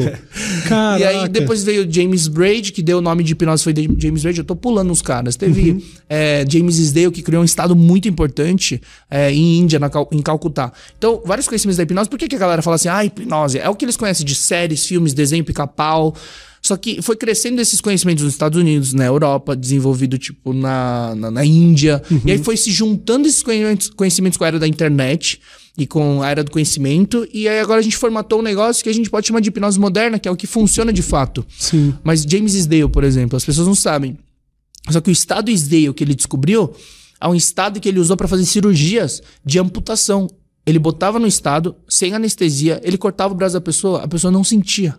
Caraca. 0.68 0.94
E 1.04 1.04
aí 1.04 1.28
depois 1.28 1.64
veio 1.64 1.92
James 1.92 2.28
Braid, 2.28 2.72
que 2.72 2.82
deu 2.82 3.00
o 3.00 3.02
nome 3.02 3.24
de 3.24 3.34
hipnose, 3.34 3.64
foi 3.64 3.74
James 3.98 4.22
Braid. 4.22 4.40
Eu 4.40 4.46
tô 4.46 4.56
pulando 4.56 4.92
os 4.92 5.02
caras. 5.02 5.36
Teve 5.36 5.72
uhum. 5.72 5.82
é, 6.10 6.46
James 6.48 6.78
Isdale, 6.78 7.12
que 7.12 7.22
criou 7.22 7.42
um 7.42 7.46
estado 7.46 7.76
muito 7.76 8.08
importante 8.08 8.82
é, 9.10 9.32
em 9.32 9.60
Índia, 9.60 9.80
na, 9.80 9.90
em 10.12 10.22
Calcutá. 10.22 10.72
Então, 10.98 11.22
vários 11.26 11.48
conhecimentos 11.48 11.78
da 11.78 11.84
hipnose. 11.84 12.10
Por 12.10 12.20
que, 12.20 12.28
que 12.28 12.36
a 12.36 12.40
galera 12.40 12.62
fala 12.62 12.76
assim, 12.76 12.88
ah, 12.88 13.04
hipnose? 13.04 13.60
É 13.60 13.70
o 13.70 13.76
que 13.76 13.86
eles 13.86 13.98
conhecem 13.98 14.26
de 14.26 14.36
séries, 14.36 14.86
filmes, 14.86 15.14
desenho, 15.14 15.44
pica-pau. 15.44 16.16
Só 16.66 16.78
que 16.78 17.02
foi 17.02 17.18
crescendo 17.18 17.60
esses 17.60 17.82
conhecimentos 17.82 18.24
nos 18.24 18.34
Estados 18.34 18.58
Unidos, 18.58 18.94
na 18.94 19.04
Europa, 19.04 19.54
desenvolvido 19.54 20.18
tipo 20.18 20.54
na, 20.54 21.14
na, 21.14 21.30
na 21.30 21.46
Índia. 21.46 22.02
Uhum. 22.10 22.22
E 22.26 22.32
aí 22.32 22.38
foi 22.38 22.56
se 22.56 22.72
juntando 22.72 23.28
esses 23.28 23.44
conhecimentos, 23.44 23.90
conhecimentos 23.90 24.38
com 24.38 24.46
a 24.46 24.48
era 24.48 24.58
da 24.58 24.68
internet 24.68 25.42
e 25.78 25.86
com 25.86 26.22
a 26.22 26.30
era 26.30 26.42
do 26.42 26.50
conhecimento. 26.50 27.28
E 27.34 27.50
aí 27.50 27.60
agora 27.60 27.82
a 27.82 27.84
gente 27.84 27.98
formatou 27.98 28.40
um 28.40 28.42
negócio 28.42 28.82
que 28.82 28.90
a 28.90 28.94
gente 28.94 29.10
pode 29.10 29.28
chamar 29.28 29.42
de 29.42 29.50
hipnose 29.50 29.78
moderna, 29.78 30.18
que 30.18 30.26
é 30.26 30.32
o 30.32 30.38
que 30.38 30.48
funciona 30.48 30.94
de 30.94 31.02
fato. 31.02 31.46
Sim. 31.60 31.94
Mas 32.02 32.24
James 32.24 32.54
Isdale, 32.54 32.88
por 32.88 33.04
exemplo, 33.04 33.36
as 33.36 33.44
pessoas 33.44 33.68
não 33.68 33.76
sabem. 33.76 34.18
Só 34.90 35.02
que 35.02 35.10
o 35.10 35.12
estado 35.12 35.52
Isdale 35.52 35.94
que 35.94 36.04
ele 36.04 36.16
descobriu 36.16 36.74
é 37.20 37.28
um 37.28 37.36
estado 37.36 37.82
que 37.82 37.90
ele 37.90 38.00
usou 38.00 38.16
para 38.16 38.28
fazer 38.28 38.46
cirurgias 38.46 39.22
de 39.46 39.60
amputação. 39.60 40.30
Ele 40.66 40.80
botava 40.80 41.20
no 41.20 41.28
estado, 41.28 41.76
sem 41.90 42.14
anestesia, 42.14 42.80
ele 42.86 42.98
cortava 42.98 43.34
o 43.34 43.36
braço 43.36 43.54
da 43.54 43.62
pessoa, 43.62 44.02
a 44.02 44.08
pessoa 44.08 44.32
não 44.32 44.46
sentia. 44.46 44.98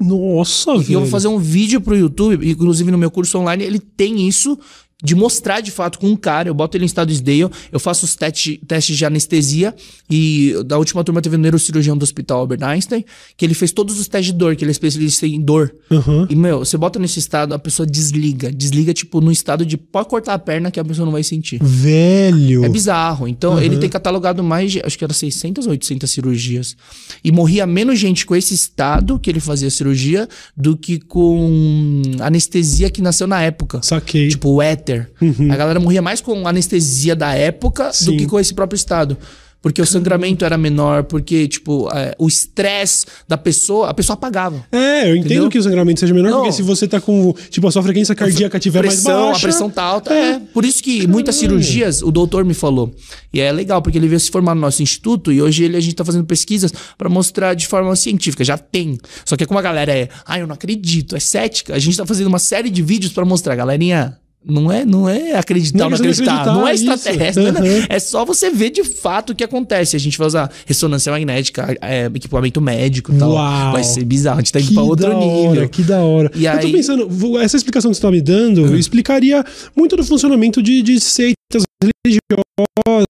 Nossa, 0.00 0.74
e 0.74 0.78
velho. 0.78 0.92
eu 0.94 1.00
vou 1.00 1.08
fazer 1.08 1.28
um 1.28 1.38
vídeo 1.38 1.80
pro 1.80 1.96
YouTube, 1.96 2.48
inclusive 2.48 2.90
no 2.90 2.98
meu 2.98 3.10
curso 3.10 3.38
online, 3.38 3.64
ele 3.64 3.80
tem 3.80 4.28
isso 4.28 4.58
de 5.02 5.14
mostrar 5.14 5.60
de 5.60 5.70
fato 5.70 5.98
com 5.98 6.08
um 6.08 6.16
cara, 6.16 6.48
eu 6.48 6.54
boto 6.54 6.76
ele 6.76 6.84
em 6.84 6.86
estado 6.86 7.14
Dale, 7.20 7.48
eu 7.70 7.78
faço 7.78 8.04
os 8.04 8.16
teste, 8.16 8.60
testes 8.66 8.96
de 8.96 9.04
anestesia 9.04 9.74
e 10.10 10.54
da 10.66 10.76
última 10.76 11.04
turma 11.04 11.22
teve 11.22 11.36
um 11.36 11.38
neurocirurgião 11.38 11.96
do 11.96 12.02
Hospital 12.02 12.40
Albert 12.40 12.62
Einstein, 12.62 13.04
que 13.36 13.44
ele 13.44 13.54
fez 13.54 13.70
todos 13.70 13.98
os 14.00 14.08
testes 14.08 14.32
de 14.32 14.38
dor, 14.38 14.56
que 14.56 14.64
ele 14.64 14.70
é 14.70 14.72
especialista 14.72 15.26
em 15.26 15.40
dor. 15.40 15.72
Uhum. 15.90 16.26
E, 16.28 16.34
meu, 16.34 16.60
você 16.60 16.76
bota 16.76 16.98
nesse 16.98 17.18
estado, 17.18 17.54
a 17.54 17.58
pessoa 17.58 17.86
desliga. 17.86 18.50
Desliga, 18.50 18.92
tipo, 18.92 19.20
no 19.20 19.30
estado 19.30 19.64
de 19.64 19.76
pode 19.76 20.08
cortar 20.08 20.34
a 20.34 20.38
perna 20.38 20.70
que 20.70 20.80
a 20.80 20.84
pessoa 20.84 21.04
não 21.04 21.12
vai 21.12 21.22
sentir. 21.22 21.60
Velho! 21.62 22.64
É 22.64 22.68
bizarro. 22.68 23.28
Então, 23.28 23.54
uhum. 23.54 23.60
ele 23.60 23.78
tem 23.78 23.88
catalogado 23.88 24.42
mais 24.42 24.72
de, 24.72 24.82
acho 24.84 24.98
que 24.98 25.04
era 25.04 25.12
600 25.12 25.66
ou 25.66 25.72
800 25.72 26.10
cirurgias. 26.10 26.76
E 27.22 27.30
morria 27.30 27.66
menos 27.66 27.98
gente 27.98 28.26
com 28.26 28.34
esse 28.34 28.54
estado 28.54 29.18
que 29.18 29.30
ele 29.30 29.40
fazia 29.40 29.70
cirurgia 29.70 30.28
do 30.56 30.76
que 30.76 30.98
com 30.98 32.02
anestesia 32.20 32.90
que 32.90 33.00
nasceu 33.00 33.26
na 33.26 33.40
época. 33.42 33.80
Saquei. 33.82 34.28
Tipo, 34.28 34.50
o 34.50 34.62
éter 34.88 35.10
Uhum. 35.20 35.52
A 35.52 35.56
galera 35.56 35.80
morria 35.80 36.00
mais 36.00 36.20
com 36.20 36.46
anestesia 36.46 37.14
da 37.14 37.34
época 37.34 37.92
Sim. 37.92 38.06
do 38.06 38.16
que 38.16 38.26
com 38.26 38.38
esse 38.40 38.54
próprio 38.54 38.76
estado. 38.76 39.16
Porque 39.60 39.82
o 39.82 39.86
sangramento 39.86 40.44
era 40.44 40.56
menor, 40.56 41.02
porque, 41.02 41.48
tipo, 41.48 41.90
é, 41.92 42.14
o 42.16 42.28
estresse 42.28 43.06
da 43.26 43.36
pessoa, 43.36 43.88
a 43.88 43.94
pessoa 43.94 44.14
apagava. 44.14 44.64
É, 44.70 45.10
eu 45.10 45.16
entendo 45.16 45.26
entendeu? 45.26 45.50
que 45.50 45.58
o 45.58 45.62
sangramento 45.62 45.98
seja 45.98 46.14
menor, 46.14 46.30
Não. 46.30 46.38
porque 46.38 46.52
se 46.52 46.62
você 46.62 46.86
tá 46.86 47.00
com, 47.00 47.34
tipo, 47.50 47.66
a 47.66 47.72
sua 47.72 47.82
frequência 47.82 48.14
cardíaca 48.14 48.60
tiver 48.60 48.80
pressão, 48.80 49.12
mais 49.12 49.26
baixa... 49.26 49.38
A 49.38 49.42
pressão 49.42 49.68
tá 49.68 49.82
alta, 49.82 50.14
é. 50.14 50.34
é. 50.34 50.38
Por 50.38 50.64
isso 50.64 50.80
que 50.80 50.98
Caramba. 50.98 51.12
muitas 51.12 51.34
cirurgias, 51.34 52.02
o 52.02 52.12
doutor 52.12 52.44
me 52.44 52.54
falou. 52.54 52.94
E 53.32 53.40
é 53.40 53.50
legal, 53.50 53.82
porque 53.82 53.98
ele 53.98 54.06
veio 54.06 54.20
se 54.20 54.30
formar 54.30 54.54
no 54.54 54.60
nosso 54.60 54.80
instituto 54.80 55.32
e 55.32 55.42
hoje 55.42 55.64
ele, 55.64 55.76
a 55.76 55.80
gente 55.80 55.96
tá 55.96 56.04
fazendo 56.04 56.24
pesquisas 56.24 56.72
para 56.96 57.08
mostrar 57.08 57.54
de 57.54 57.66
forma 57.66 57.94
científica. 57.96 58.44
Já 58.44 58.56
tem. 58.56 58.96
Só 59.24 59.36
que 59.36 59.44
como 59.44 59.58
a 59.58 59.62
galera 59.62 59.92
é, 59.92 60.08
ah, 60.24 60.38
eu 60.38 60.46
não 60.46 60.54
acredito, 60.54 61.16
é 61.16 61.20
cética, 61.20 61.74
a 61.74 61.78
gente 61.80 61.96
tá 61.96 62.06
fazendo 62.06 62.28
uma 62.28 62.38
série 62.38 62.70
de 62.70 62.80
vídeos 62.80 63.12
para 63.12 63.24
mostrar, 63.24 63.56
galerinha 63.56 64.16
não 64.44 64.70
é, 64.70 64.84
não 64.84 65.08
é 65.08 65.34
acreditar 65.34 65.84
ou 65.84 65.90
não 65.90 65.96
acreditar. 65.96 66.32
acreditar. 66.32 66.54
Não 66.54 66.68
é 66.68 66.74
extraterrestre. 66.74 67.44
Uhum. 67.44 67.52
Né? 67.52 67.86
É 67.88 67.98
só 67.98 68.24
você 68.24 68.50
ver 68.50 68.70
de 68.70 68.84
fato 68.84 69.30
o 69.30 69.34
que 69.34 69.44
acontece. 69.44 69.96
A 69.96 69.98
gente 69.98 70.16
vai 70.16 70.26
usar 70.26 70.50
ressonância 70.64 71.12
magnética, 71.12 71.76
é, 71.80 72.06
equipamento 72.06 72.60
médico 72.60 73.12
e 73.12 73.18
tal. 73.18 73.32
Uau. 73.32 73.72
Vai 73.72 73.84
ser 73.84 74.04
bizarro. 74.04 74.38
A 74.38 74.40
gente 74.40 74.52
tá 74.52 74.60
indo 74.60 74.68
que 74.68 74.74
pra 74.74 74.82
outro 74.82 75.06
hora, 75.06 75.18
nível. 75.18 75.68
Que 75.68 75.82
da 75.82 75.98
hora. 76.00 76.30
E 76.34 76.46
Eu 76.46 76.52
aí... 76.52 76.60
tô 76.60 76.72
pensando, 76.72 77.38
essa 77.40 77.56
explicação 77.56 77.90
que 77.90 77.96
você 77.96 78.02
tá 78.02 78.10
me 78.10 78.20
dando 78.20 78.62
uhum. 78.62 78.76
explicaria 78.76 79.44
muito 79.76 79.96
do 79.96 80.04
funcionamento 80.04 80.62
de, 80.62 80.82
de 80.82 81.00
seitas 81.00 81.64
religiosas 81.82 83.06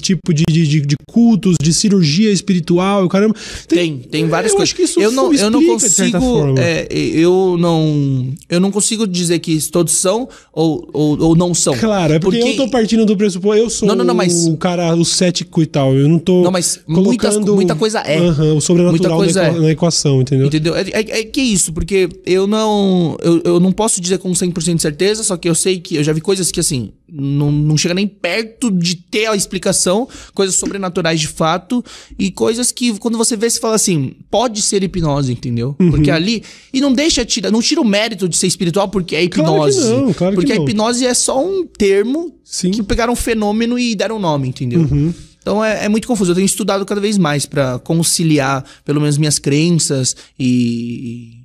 tipo 0.00 0.32
de, 0.32 0.44
de, 0.44 0.80
de, 0.80 0.96
cultos, 1.06 1.56
de 1.60 1.72
cirurgia 1.72 2.30
espiritual, 2.30 3.06
caramba. 3.06 3.34
Tem, 3.68 3.98
tem, 3.98 4.08
tem 4.08 4.28
várias 4.28 4.52
eu 4.52 4.56
coisas. 4.56 4.70
Acho 4.70 4.76
que 4.76 4.82
isso 4.82 4.98
eu 4.98 5.12
não, 5.12 5.32
eu 5.34 5.50
não 5.50 5.64
consigo, 5.64 6.58
é, 6.58 6.88
eu 6.90 7.56
não, 7.58 8.32
eu 8.48 8.60
não 8.60 8.70
consigo 8.70 9.06
dizer 9.06 9.40
que 9.40 9.60
todos 9.70 9.92
são 9.92 10.26
ou, 10.52 10.88
ou, 10.90 11.20
ou 11.20 11.36
não 11.36 11.52
são. 11.52 11.76
Claro, 11.76 12.14
é 12.14 12.18
porque, 12.18 12.38
porque, 12.38 12.52
eu 12.52 12.64
tô 12.64 12.70
partindo 12.70 13.04
do 13.04 13.14
pressuposto, 13.14 13.62
eu 13.62 13.68
sou 13.68 13.86
não, 13.86 13.94
não, 13.94 14.06
não, 14.06 14.14
mas, 14.14 14.46
o 14.46 14.56
cara, 14.56 14.94
o 14.94 15.04
cético 15.04 15.60
e 15.60 15.66
tal, 15.66 15.94
eu 15.94 16.08
não 16.08 16.18
tô 16.18 16.42
Não, 16.42 16.50
mas 16.50 16.80
muitas, 16.86 17.36
muita 17.36 17.74
coisa 17.74 17.98
é. 18.00 18.18
O 18.54 18.60
sobrenatural 18.62 19.20
na, 19.20 19.42
é. 19.42 19.50
na, 19.52 19.70
equação, 19.70 20.22
entendeu? 20.22 20.46
Entendeu? 20.46 20.74
É, 20.74 20.80
é, 20.80 21.20
é, 21.20 21.24
que 21.24 21.42
isso, 21.42 21.74
porque 21.74 22.08
eu 22.24 22.46
não, 22.46 23.18
eu, 23.22 23.42
eu 23.44 23.60
não 23.60 23.70
posso 23.70 24.00
dizer 24.00 24.16
com 24.16 24.30
100% 24.30 24.76
de 24.76 24.82
certeza, 24.82 25.22
só 25.22 25.36
que 25.36 25.46
eu 25.46 25.54
sei 25.54 25.78
que, 25.78 25.96
eu 25.96 26.02
já 26.02 26.12
vi 26.14 26.22
coisas 26.22 26.50
que 26.50 26.58
assim, 26.58 26.90
não, 27.08 27.52
não 27.52 27.76
chega 27.76 27.94
nem 27.94 28.06
perto 28.06 28.70
de 28.70 28.96
ter 28.96 29.26
a 29.26 29.36
explicação, 29.36 30.08
coisas 30.34 30.56
sobrenaturais 30.56 31.20
de 31.20 31.28
fato, 31.28 31.84
e 32.18 32.30
coisas 32.30 32.72
que 32.72 32.98
quando 32.98 33.18
você 33.18 33.36
vê, 33.36 33.48
você 33.48 33.60
fala 33.60 33.74
assim, 33.74 34.14
pode 34.30 34.62
ser 34.62 34.82
hipnose, 34.82 35.32
entendeu? 35.32 35.76
Uhum. 35.78 35.90
Porque 35.90 36.10
ali. 36.10 36.42
E 36.72 36.80
não 36.80 36.92
deixa, 36.92 37.24
tira, 37.24 37.50
não 37.50 37.60
tira 37.60 37.80
o 37.80 37.84
mérito 37.84 38.28
de 38.28 38.36
ser 38.36 38.46
espiritual 38.46 38.88
porque 38.88 39.14
é 39.14 39.22
hipnose. 39.22 39.78
Claro 39.80 39.96
que 39.96 40.02
não, 40.02 40.12
claro 40.12 40.34
porque 40.34 40.52
que 40.52 40.58
a 40.58 40.62
hipnose 40.62 41.06
é 41.06 41.14
só 41.14 41.44
um 41.44 41.66
termo 41.66 42.34
Sim. 42.44 42.70
que 42.70 42.82
pegaram 42.82 43.12
um 43.12 43.16
fenômeno 43.16 43.78
e 43.78 43.94
deram 43.94 44.16
um 44.16 44.20
nome, 44.20 44.48
entendeu? 44.48 44.80
Uhum. 44.80 45.12
Então 45.40 45.62
é, 45.62 45.84
é, 45.84 45.88
muito 45.90 46.08
confuso. 46.08 46.30
Eu 46.30 46.34
tenho 46.34 46.46
estudado 46.46 46.86
cada 46.86 47.00
vez 47.00 47.18
mais 47.18 47.44
para 47.44 47.78
conciliar, 47.80 48.64
pelo 48.82 48.98
menos, 48.98 49.18
minhas 49.18 49.38
crenças 49.38 50.16
e, 50.40 51.43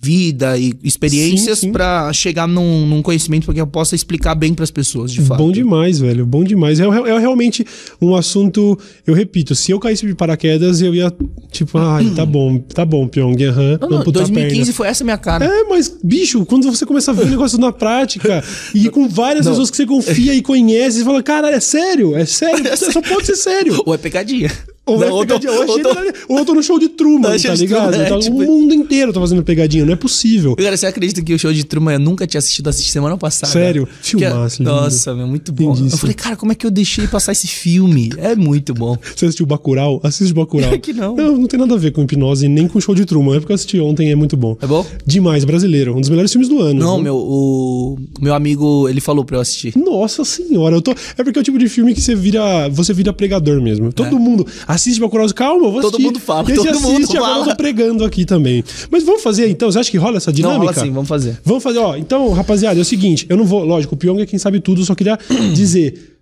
vida 0.00 0.56
e 0.56 0.74
experiências 0.82 1.64
para 1.64 2.12
chegar 2.12 2.46
num, 2.46 2.86
num, 2.86 3.02
conhecimento 3.02 3.46
para 3.46 3.54
que 3.54 3.60
eu 3.60 3.66
possa 3.66 3.96
explicar 3.96 4.34
bem 4.34 4.54
para 4.54 4.62
as 4.62 4.70
pessoas, 4.70 5.10
de 5.12 5.20
fato. 5.20 5.38
Bom 5.38 5.50
demais, 5.50 5.98
velho. 5.98 6.24
Bom 6.24 6.44
demais. 6.44 6.78
É, 6.78 6.84
é, 6.84 6.86
é, 6.86 7.18
realmente 7.18 7.66
um 8.00 8.14
assunto. 8.14 8.78
Eu 9.06 9.12
repito, 9.12 9.54
se 9.54 9.72
eu 9.72 9.80
caísse 9.80 10.06
de 10.06 10.14
paraquedas, 10.14 10.80
eu 10.80 10.94
ia, 10.94 11.12
tipo, 11.50 11.76
ai, 11.78 12.08
ah, 12.12 12.14
tá 12.14 12.26
bom, 12.26 12.58
tá 12.58 12.84
bom, 12.84 13.08
Pyong. 13.08 13.36
Uhum, 13.44 13.78
não, 13.80 13.88
não, 13.88 14.04
2015 14.04 14.72
foi 14.72 14.86
essa 14.86 15.02
minha 15.02 15.18
cara. 15.18 15.44
É, 15.44 15.64
mas, 15.64 15.92
bicho, 16.02 16.44
quando 16.46 16.70
você 16.70 16.86
começa 16.86 17.10
a 17.10 17.14
ver 17.14 17.24
o 17.24 17.30
negócio 17.30 17.58
na 17.58 17.72
prática 17.72 18.42
e 18.74 18.88
com 18.88 19.08
várias 19.08 19.46
não. 19.46 19.52
pessoas 19.52 19.70
que 19.70 19.76
você 19.76 19.86
confia 19.86 20.32
e 20.32 20.42
conhece, 20.42 20.98
você 20.98 21.04
fala, 21.04 21.22
cara, 21.22 21.50
é 21.50 21.60
sério, 21.60 22.16
é 22.16 22.24
sério, 22.24 22.64
só 22.76 23.02
pode 23.02 23.26
ser 23.26 23.36
sério. 23.36 23.82
Ou 23.84 23.94
é 23.94 23.98
pegadinha. 23.98 24.50
Ou, 24.88 24.98
não, 24.98 25.10
ou, 25.12 25.26
tô, 25.26 25.34
ou, 25.34 25.40
tô, 25.40 25.90
ou 26.28 26.38
eu 26.38 26.44
tô 26.44 26.54
no 26.54 26.62
show 26.62 26.78
de 26.78 26.88
Truman, 26.88 27.36
tá 27.38 27.54
ligado? 27.54 27.94
É, 27.94 28.06
tá, 28.06 28.18
tipo... 28.18 28.36
O 28.36 28.46
mundo 28.46 28.72
inteiro 28.72 29.12
tá 29.12 29.20
fazendo 29.20 29.42
pegadinha, 29.42 29.84
não 29.84 29.92
é 29.92 29.96
possível. 29.96 30.56
Cara, 30.56 30.76
você 30.76 30.86
acredita 30.86 31.22
que 31.22 31.34
o 31.34 31.38
show 31.38 31.52
de 31.52 31.64
Truman 31.64 31.94
eu 31.94 31.98
nunca 31.98 32.26
tinha 32.26 32.38
assistido, 32.38 32.68
assisti 32.68 32.90
semana 32.90 33.16
passada? 33.16 33.52
Sério? 33.52 33.88
Filmaço, 34.00 34.62
Nossa, 34.62 35.14
meu, 35.14 35.26
muito 35.26 35.52
bom. 35.52 35.76
Eu 35.76 35.96
falei, 35.98 36.14
cara, 36.14 36.36
como 36.36 36.52
é 36.52 36.54
que 36.54 36.66
eu 36.66 36.70
deixei 36.70 37.06
passar 37.06 37.32
esse 37.32 37.46
filme? 37.46 38.10
É 38.16 38.34
muito 38.34 38.72
bom. 38.72 38.96
Você 39.14 39.26
assistiu 39.26 39.46
Bacurau? 39.46 40.00
Assiste 40.02 40.32
Bacurau. 40.32 40.72
É 40.72 40.78
que 40.78 40.92
não. 40.92 41.14
Não, 41.14 41.36
não 41.36 41.46
tem 41.46 41.58
nada 41.60 41.74
a 41.74 41.78
ver 41.78 41.92
com 41.92 42.02
hipnose, 42.02 42.48
nem 42.48 42.66
com 42.66 42.78
o 42.78 42.80
show 42.80 42.94
de 42.94 43.04
Truman. 43.04 43.36
É 43.36 43.40
porque 43.40 43.52
eu 43.52 43.54
assisti 43.54 43.80
ontem, 43.80 44.10
é 44.10 44.14
muito 44.14 44.36
bom. 44.36 44.56
É 44.60 44.66
bom? 44.66 44.84
Demais, 45.04 45.44
brasileiro. 45.44 45.96
Um 45.96 46.00
dos 46.00 46.08
melhores 46.08 46.32
filmes 46.32 46.48
do 46.48 46.60
ano. 46.60 46.80
Não, 46.80 46.94
viu? 46.94 47.04
meu, 47.04 47.16
o 47.16 47.98
meu 48.20 48.34
amigo, 48.34 48.88
ele 48.88 49.00
falou 49.00 49.24
pra 49.24 49.36
eu 49.36 49.40
assistir. 49.40 49.76
Nossa 49.76 50.24
senhora, 50.24 50.74
eu 50.76 50.82
tô... 50.82 50.92
É 51.16 51.24
porque 51.24 51.38
é 51.38 51.42
o 51.42 51.44
tipo 51.44 51.58
de 51.58 51.68
filme 51.68 51.94
que 51.94 52.00
você 52.00 52.14
vira, 52.14 52.68
você 52.68 52.92
vira 52.92 53.12
pregador 53.12 53.60
mesmo. 53.60 53.92
Todo 53.92 54.16
é. 54.16 54.18
mundo 54.18 54.46
assiste 54.78 55.00
Bacurau, 55.00 55.26
calma, 55.34 55.34
calma, 55.34 55.66
eu 55.66 55.72
vou 55.72 55.80
Todo 55.82 55.94
assistir. 55.94 56.06
mundo 56.06 56.20
fala, 56.20 56.50
e 56.50 56.54
todo 56.54 56.68
assiste, 56.70 56.82
mundo 56.86 57.06
fala. 57.08 57.26
Agora 57.26 57.40
eu 57.40 57.50
tô 57.50 57.56
pregando 57.56 58.04
aqui 58.04 58.24
também. 58.24 58.64
Mas 58.90 59.02
vamos 59.04 59.22
fazer 59.22 59.48
então, 59.48 59.70
você 59.70 59.78
acha 59.78 59.90
que 59.90 59.98
rola 59.98 60.16
essa 60.16 60.32
dinâmica? 60.32 60.58
Não, 60.64 60.72
rola 60.72 60.86
sim, 60.86 60.92
vamos 60.92 61.08
fazer. 61.08 61.38
Vamos 61.44 61.62
fazer, 61.62 61.78
ó. 61.78 61.96
Então, 61.96 62.30
rapaziada, 62.32 62.78
é 62.78 62.82
o 62.82 62.84
seguinte, 62.84 63.26
eu 63.28 63.36
não 63.36 63.44
vou, 63.44 63.64
lógico, 63.64 63.94
o 63.94 63.98
Pyong 63.98 64.20
é 64.20 64.26
quem 64.26 64.38
sabe 64.38 64.60
tudo, 64.60 64.84
só 64.84 64.94
queria 64.94 65.18
dizer 65.54 66.17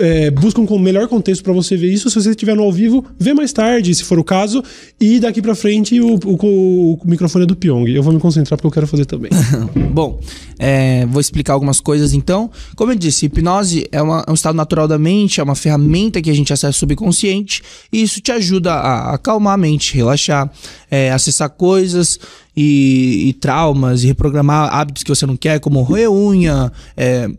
é, 0.00 0.30
buscam 0.30 0.64
com 0.64 0.76
o 0.76 0.78
melhor 0.78 1.06
contexto 1.06 1.44
para 1.44 1.52
você 1.52 1.76
ver 1.76 1.92
isso. 1.92 2.08
Se 2.08 2.20
você 2.20 2.30
estiver 2.30 2.56
no 2.56 2.62
ao 2.62 2.72
vivo, 2.72 3.04
vê 3.18 3.34
mais 3.34 3.52
tarde, 3.52 3.94
se 3.94 4.02
for 4.02 4.18
o 4.18 4.24
caso. 4.24 4.64
E 4.98 5.20
daqui 5.20 5.42
para 5.42 5.54
frente 5.54 6.00
o, 6.00 6.18
o, 6.24 6.94
o, 6.94 7.00
microfone 7.04 7.44
é 7.44 7.46
do 7.46 7.54
Pyong. 7.54 7.88
Eu 7.90 8.02
vou 8.02 8.12
me 8.12 8.18
concentrar 8.18 8.56
porque 8.56 8.66
eu 8.66 8.70
quero 8.70 8.86
fazer 8.86 9.04
também. 9.04 9.30
Bom, 9.92 10.20
é, 10.58 11.04
vou 11.06 11.20
explicar 11.20 11.52
algumas 11.52 11.80
coisas 11.80 12.14
então. 12.14 12.50
Como 12.74 12.90
eu 12.92 12.96
disse, 12.96 13.26
hipnose 13.26 13.86
é, 13.92 14.00
uma, 14.00 14.24
é, 14.26 14.30
um 14.30 14.34
estado 14.34 14.54
natural 14.54 14.88
da 14.88 14.98
mente, 14.98 15.40
é 15.40 15.42
uma 15.42 15.54
ferramenta 15.54 16.22
que 16.22 16.30
a 16.30 16.34
gente 16.34 16.52
acessa 16.52 16.76
subconsciente 16.76 17.62
e 17.92 18.02
isso 18.02 18.20
te 18.20 18.32
ajuda 18.32 18.72
a 18.72 19.14
acalmar 19.14 19.54
a 19.54 19.58
mente, 19.58 19.94
relaxar, 19.94 20.50
é, 20.90 21.12
acessar 21.12 21.50
coisas 21.50 22.18
e, 22.56 23.28
e, 23.28 23.32
traumas 23.34 24.02
e 24.02 24.06
reprogramar 24.06 24.74
hábitos 24.74 25.02
que 25.02 25.08
você 25.08 25.26
não 25.26 25.36
quer, 25.36 25.60
como 25.60 25.82
roer 25.82 26.10
unha, 26.10 26.72
é, 26.96 27.30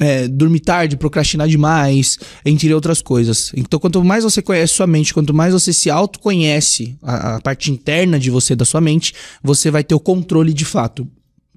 é, 0.00 0.28
dormir 0.28 0.60
tarde, 0.60 0.96
procrastinar 0.96 1.48
demais, 1.48 2.18
entre 2.44 2.72
outras 2.72 3.02
coisas. 3.02 3.52
Então, 3.56 3.78
quanto 3.78 4.02
mais 4.04 4.24
você 4.24 4.40
conhece 4.40 4.74
sua 4.74 4.86
mente, 4.86 5.14
quanto 5.14 5.34
mais 5.34 5.52
você 5.52 5.72
se 5.72 5.90
autoconhece, 5.90 6.96
a, 7.02 7.36
a 7.36 7.40
parte 7.40 7.70
interna 7.70 8.18
de 8.18 8.30
você, 8.30 8.54
da 8.54 8.64
sua 8.64 8.80
mente, 8.80 9.14
você 9.42 9.70
vai 9.70 9.84
ter 9.84 9.94
o 9.94 10.00
controle 10.00 10.52
de 10.52 10.64
fato. 10.64 11.06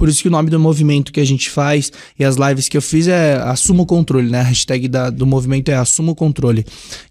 Por 0.02 0.10
isso 0.10 0.24
que 0.24 0.30
o 0.30 0.32
nome 0.32 0.50
do 0.50 0.60
movimento 0.60 1.14
que 1.14 1.20
a 1.20 1.24
gente 1.24 1.48
faz 1.48 1.92
e 2.18 2.26
as 2.26 2.36
lives 2.36 2.68
que 2.68 2.76
eu 2.76 2.82
fiz 2.82 3.08
é 3.08 3.36
Assuma 3.36 3.84
o 3.84 3.86
Controle, 3.86 4.32
né? 4.32 4.40
A 4.40 4.44
hashtag 4.46 4.88
da, 4.88 5.12
do 5.12 5.28
movimento 5.28 5.70
é 5.70 5.76
Assuma 5.76 6.14
o 6.14 6.16
Controle, 6.16 6.66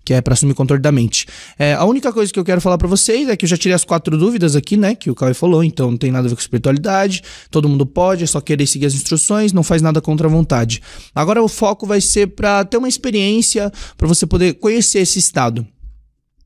que 0.05 0.13
é 0.13 0.21
para 0.21 0.35
assumir 0.35 0.55
o 0.55 0.57
controle 0.57 0.83
da 0.83 0.91
mente. 0.91 1.25
É, 1.57 1.75
a 1.75 1.85
única 1.85 2.13
coisa 2.13 2.33
que 2.33 2.39
eu 2.41 2.45
quero 2.45 2.61
falar 2.61 2.77
para 2.79 2.89
vocês 2.89 3.29
é 3.29 3.37
que 3.37 3.45
eu 3.45 3.49
já 3.49 3.57
tirei 3.57 3.77
as 3.77 3.85
quatro 3.85 4.19
dúvidas 4.19 4.57
aqui, 4.57 4.77
né? 4.77 4.97
Que 4.97 5.09
o 5.09 5.15
Cauê 5.15 5.35
falou, 5.35 5.63
então 5.63 5.93
não 5.93 5.97
tem 5.97 6.11
nada 6.11 6.27
a 6.27 6.31
ver 6.31 6.35
com 6.35 6.41
espiritualidade, 6.41 7.23
todo 7.49 7.69
mundo 7.69 7.87
pode, 7.87 8.25
é 8.25 8.27
só 8.27 8.41
querer 8.41 8.67
seguir 8.67 8.87
as 8.87 8.95
instruções, 8.95 9.53
não 9.53 9.63
faz 9.63 9.81
nada 9.81 10.01
contra 10.01 10.27
a 10.27 10.31
vontade. 10.31 10.83
Agora 11.15 11.41
o 11.41 11.47
foco 11.47 11.87
vai 11.87 12.01
ser 12.01 12.27
para 12.27 12.65
ter 12.65 12.77
uma 12.77 12.89
experiência, 12.89 13.71
para 13.97 14.09
você 14.09 14.27
poder 14.27 14.55
conhecer 14.55 14.99
esse 14.99 15.21
estado. 15.21 15.65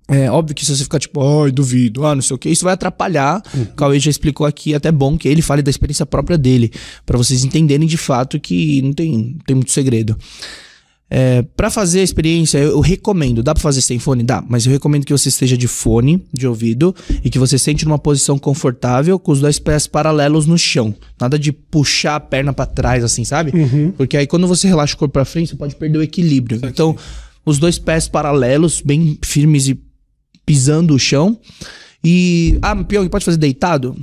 É 0.06 0.30
óbvio 0.30 0.54
que 0.54 0.64
se 0.64 0.76
você 0.76 0.82
ficar 0.82 0.98
tipo, 0.98 1.42
ai, 1.42 1.50
duvido, 1.50 2.04
ah, 2.04 2.14
não 2.14 2.20
sei 2.20 2.34
o 2.34 2.38
que, 2.38 2.50
isso 2.50 2.64
vai 2.64 2.74
atrapalhar. 2.74 3.42
Uhum. 3.54 3.62
O 3.62 3.66
Cauê 3.74 3.98
já 3.98 4.10
explicou 4.10 4.46
aqui, 4.46 4.74
até 4.74 4.92
bom 4.92 5.16
que 5.16 5.26
ele 5.26 5.40
fale 5.40 5.62
da 5.62 5.70
experiência 5.70 6.04
própria 6.04 6.36
dele, 6.36 6.70
para 7.06 7.16
vocês 7.16 7.42
entenderem 7.42 7.86
de 7.86 7.96
fato 7.96 8.38
que 8.38 8.82
não 8.82 8.92
tem, 8.92 9.38
tem 9.46 9.56
muito 9.56 9.72
segredo. 9.72 10.16
É, 11.16 11.42
para 11.42 11.70
fazer 11.70 12.00
a 12.00 12.02
experiência, 12.02 12.58
eu, 12.58 12.70
eu 12.70 12.80
recomendo. 12.80 13.42
Dá 13.42 13.54
para 13.54 13.62
fazer 13.62 13.80
sem 13.82 13.98
fone? 13.98 14.22
Dá, 14.22 14.42
mas 14.48 14.66
eu 14.66 14.72
recomendo 14.72 15.04
que 15.04 15.12
você 15.12 15.28
esteja 15.28 15.56
de 15.56 15.68
fone, 15.68 16.24
de 16.32 16.46
ouvido, 16.46 16.94
e 17.22 17.30
que 17.30 17.38
você 17.38 17.56
sente 17.56 17.84
numa 17.84 17.98
posição 17.98 18.38
confortável, 18.38 19.18
com 19.18 19.30
os 19.32 19.40
dois 19.40 19.58
pés 19.58 19.86
paralelos 19.86 20.46
no 20.46 20.58
chão. 20.58 20.94
Nada 21.20 21.38
de 21.38 21.52
puxar 21.52 22.16
a 22.16 22.20
perna 22.20 22.52
para 22.52 22.66
trás, 22.66 23.04
assim, 23.04 23.24
sabe? 23.24 23.56
Uhum. 23.56 23.92
Porque 23.96 24.16
aí 24.16 24.26
quando 24.26 24.48
você 24.48 24.66
relaxa 24.66 24.94
o 24.94 24.98
corpo 24.98 25.12
para 25.12 25.24
frente, 25.24 25.50
você 25.50 25.56
pode 25.56 25.76
perder 25.76 25.98
o 25.98 26.02
equilíbrio. 26.02 26.60
Então, 26.64 26.96
os 27.46 27.58
dois 27.58 27.78
pés 27.78 28.08
paralelos, 28.08 28.80
bem 28.80 29.18
firmes 29.22 29.68
e 29.68 29.74
pisando 30.44 30.94
o 30.94 30.98
chão. 30.98 31.38
E. 32.02 32.58
Ah, 32.62 32.76
Pyong, 32.76 33.08
pode 33.08 33.24
fazer 33.24 33.38
deitado? 33.38 33.96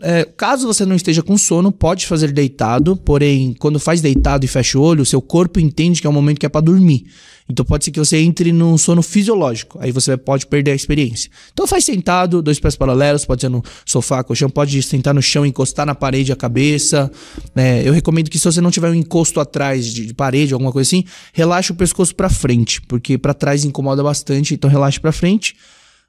É, 0.00 0.24
caso 0.24 0.66
você 0.66 0.86
não 0.86 0.94
esteja 0.94 1.22
com 1.22 1.36
sono, 1.36 1.72
pode 1.72 2.06
fazer 2.06 2.30
deitado, 2.30 2.96
porém, 2.96 3.54
quando 3.58 3.80
faz 3.80 4.00
deitado 4.00 4.44
e 4.44 4.48
fecha 4.48 4.78
o 4.78 4.82
olho, 4.82 5.04
seu 5.04 5.20
corpo 5.20 5.58
entende 5.58 6.00
que 6.00 6.06
é 6.06 6.10
um 6.10 6.12
momento 6.12 6.38
que 6.38 6.46
é 6.46 6.48
para 6.48 6.60
dormir. 6.60 7.06
Então 7.48 7.64
pode 7.64 7.84
ser 7.84 7.90
que 7.90 7.98
você 7.98 8.18
entre 8.18 8.52
num 8.52 8.76
sono 8.76 9.02
fisiológico, 9.02 9.78
aí 9.80 9.90
você 9.90 10.16
pode 10.16 10.46
perder 10.46 10.72
a 10.72 10.74
experiência. 10.74 11.30
Então 11.52 11.66
faz 11.66 11.84
sentado, 11.84 12.42
dois 12.42 12.60
pés 12.60 12.76
paralelos, 12.76 13.24
pode 13.24 13.40
ser 13.40 13.48
no 13.48 13.64
sofá, 13.86 14.22
colchão, 14.22 14.50
pode 14.50 14.80
sentar 14.82 15.14
no 15.14 15.22
chão, 15.22 15.46
encostar 15.46 15.86
na 15.86 15.94
parede 15.94 16.30
a 16.30 16.36
cabeça. 16.36 17.10
É, 17.56 17.82
eu 17.84 17.92
recomendo 17.92 18.28
que 18.28 18.38
se 18.38 18.44
você 18.44 18.60
não 18.60 18.70
tiver 18.70 18.90
um 18.90 18.94
encosto 18.94 19.40
atrás 19.40 19.86
de, 19.86 20.06
de 20.06 20.14
parede, 20.14 20.52
alguma 20.52 20.70
coisa 20.70 20.86
assim, 20.86 21.04
relaxe 21.32 21.72
o 21.72 21.74
pescoço 21.74 22.14
para 22.14 22.28
frente, 22.28 22.82
porque 22.82 23.16
para 23.16 23.32
trás 23.32 23.64
incomoda 23.64 24.02
bastante, 24.02 24.54
então 24.54 24.68
relaxe 24.68 25.00
para 25.00 25.10
frente. 25.10 25.56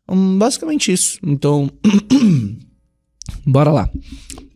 Um, 0.10 0.38
basicamente 0.38 0.92
isso. 0.92 1.20
Então, 1.24 1.70
bora 3.46 3.72
lá. 3.72 3.90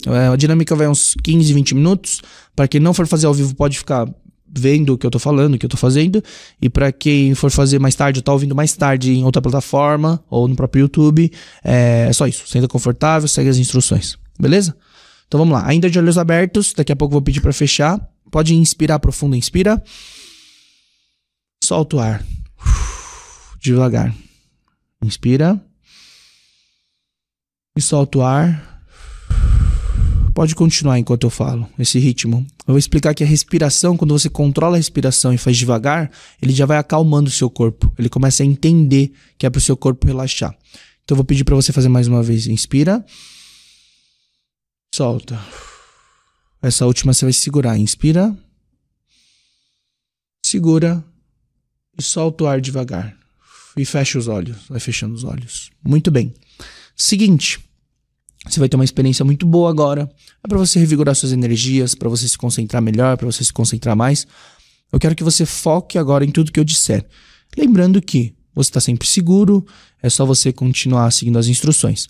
É, 0.07 0.27
a 0.27 0.35
dinâmica 0.35 0.75
vai 0.75 0.87
uns 0.87 1.15
15, 1.23 1.53
20 1.53 1.75
minutos. 1.75 2.21
Para 2.55 2.67
quem 2.67 2.79
não 2.79 2.93
for 2.93 3.07
fazer 3.07 3.27
ao 3.27 3.33
vivo, 3.33 3.55
pode 3.55 3.77
ficar 3.77 4.07
vendo 4.55 4.93
o 4.93 4.97
que 4.97 5.05
eu 5.05 5.11
tô 5.11 5.17
falando, 5.17 5.55
o 5.55 5.57
que 5.57 5.65
eu 5.65 5.69
tô 5.69 5.77
fazendo. 5.77 6.23
E 6.61 6.69
para 6.69 6.91
quem 6.91 7.33
for 7.33 7.49
fazer 7.49 7.79
mais 7.79 7.95
tarde, 7.95 8.19
ou 8.19 8.23
tá 8.23 8.33
ouvindo 8.33 8.55
mais 8.55 8.75
tarde 8.75 9.13
em 9.13 9.23
outra 9.23 9.41
plataforma 9.41 10.23
ou 10.29 10.47
no 10.47 10.55
próprio 10.55 10.81
YouTube, 10.81 11.31
é, 11.63 12.11
só 12.13 12.27
isso. 12.27 12.47
Senta 12.47 12.67
confortável, 12.67 13.27
segue 13.27 13.49
as 13.49 13.57
instruções. 13.57 14.17
Beleza? 14.39 14.75
Então 15.27 15.39
vamos 15.39 15.53
lá. 15.53 15.67
Ainda 15.67 15.89
de 15.89 15.97
olhos 15.97 16.17
abertos, 16.17 16.73
daqui 16.73 16.91
a 16.91 16.95
pouco 16.95 17.13
vou 17.13 17.21
pedir 17.21 17.41
para 17.41 17.53
fechar. 17.53 17.99
Pode 18.29 18.55
inspirar 18.55 18.99
profundo, 18.99 19.35
inspira. 19.35 19.81
Solta 21.63 21.95
o 21.95 21.99
ar. 21.99 22.25
Devagar. 23.59 24.13
Inspira. 25.03 25.61
E 27.77 27.81
solta 27.81 28.19
o 28.19 28.21
ar. 28.21 28.71
Pode 30.33 30.55
continuar 30.55 30.97
enquanto 30.97 31.25
eu 31.25 31.29
falo 31.29 31.69
esse 31.77 31.99
ritmo. 31.99 32.45
Eu 32.65 32.73
vou 32.73 32.77
explicar 32.77 33.13
que 33.13 33.23
a 33.23 33.27
respiração, 33.27 33.95
quando 33.95 34.17
você 34.17 34.29
controla 34.29 34.75
a 34.75 34.77
respiração 34.77 35.33
e 35.33 35.37
faz 35.37 35.57
devagar, 35.57 36.09
ele 36.41 36.53
já 36.53 36.65
vai 36.65 36.77
acalmando 36.77 37.29
o 37.29 37.33
seu 37.33 37.49
corpo. 37.49 37.93
Ele 37.99 38.09
começa 38.09 38.41
a 38.41 38.45
entender 38.45 39.13
que 39.37 39.45
é 39.45 39.49
para 39.49 39.59
o 39.59 39.61
seu 39.61 39.77
corpo 39.77 40.07
relaxar. 40.07 40.57
Então 41.03 41.13
eu 41.13 41.17
vou 41.17 41.25
pedir 41.25 41.43
para 41.43 41.55
você 41.55 41.71
fazer 41.71 41.89
mais 41.89 42.07
uma 42.07 42.23
vez. 42.23 42.47
Inspira. 42.47 43.05
Solta. 44.95 45.39
Essa 46.61 46.85
última 46.85 47.13
você 47.13 47.25
vai 47.25 47.33
segurar. 47.33 47.77
Inspira. 47.77 48.35
Segura. 50.43 51.03
E 51.97 52.01
solta 52.01 52.45
o 52.45 52.47
ar 52.47 52.59
devagar 52.59 53.22
e 53.78 53.86
fecha 53.86 54.17
os 54.17 54.28
olhos. 54.28 54.57
Vai 54.69 54.80
fechando 54.80 55.13
os 55.13 55.24
olhos. 55.24 55.71
Muito 55.84 56.11
bem. 56.11 56.34
Seguinte, 56.95 57.59
você 58.47 58.59
vai 58.59 58.69
ter 58.69 58.76
uma 58.76 58.84
experiência 58.84 59.24
muito 59.24 59.45
boa 59.45 59.69
agora. 59.69 60.09
É 60.43 60.47
para 60.47 60.57
você 60.57 60.80
revigorar 60.80 61.15
suas 61.15 61.32
energias, 61.32 61.95
para 61.95 62.09
você 62.09 62.28
se 62.28 62.38
concentrar 62.38 62.82
melhor, 62.82 63.17
para 63.17 63.26
você 63.26 63.43
se 63.43 63.53
concentrar 63.53 63.95
mais. 63.95 64.28
Eu 64.91 64.99
quero 64.99 65.15
que 65.15 65.24
você 65.24 65.45
foque 65.45 65.97
agora 65.97 66.24
em 66.24 66.32
tudo 66.32 66.51
que 66.51 66.59
eu 66.59 66.63
disser. 66.63 67.05
Lembrando 67.57 68.01
que 68.01 68.36
você 68.53 68.69
está 68.69 68.80
sempre 68.80 69.07
seguro, 69.07 69.65
é 70.01 70.09
só 70.09 70.26
você 70.26 70.51
continuar 70.51 71.09
seguindo 71.11 71.39
as 71.39 71.47
instruções. 71.47 72.07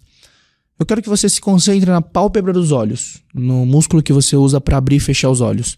Eu 0.77 0.85
quero 0.85 1.01
que 1.01 1.09
você 1.09 1.29
se 1.29 1.39
concentre 1.39 1.89
na 1.89 2.01
pálpebra 2.01 2.51
dos 2.51 2.71
olhos, 2.71 3.21
no 3.33 3.65
músculo 3.65 4.03
que 4.03 4.11
você 4.11 4.35
usa 4.35 4.59
para 4.59 4.77
abrir 4.77 4.97
e 4.97 4.99
fechar 4.99 5.29
os 5.29 5.39
olhos. 5.39 5.77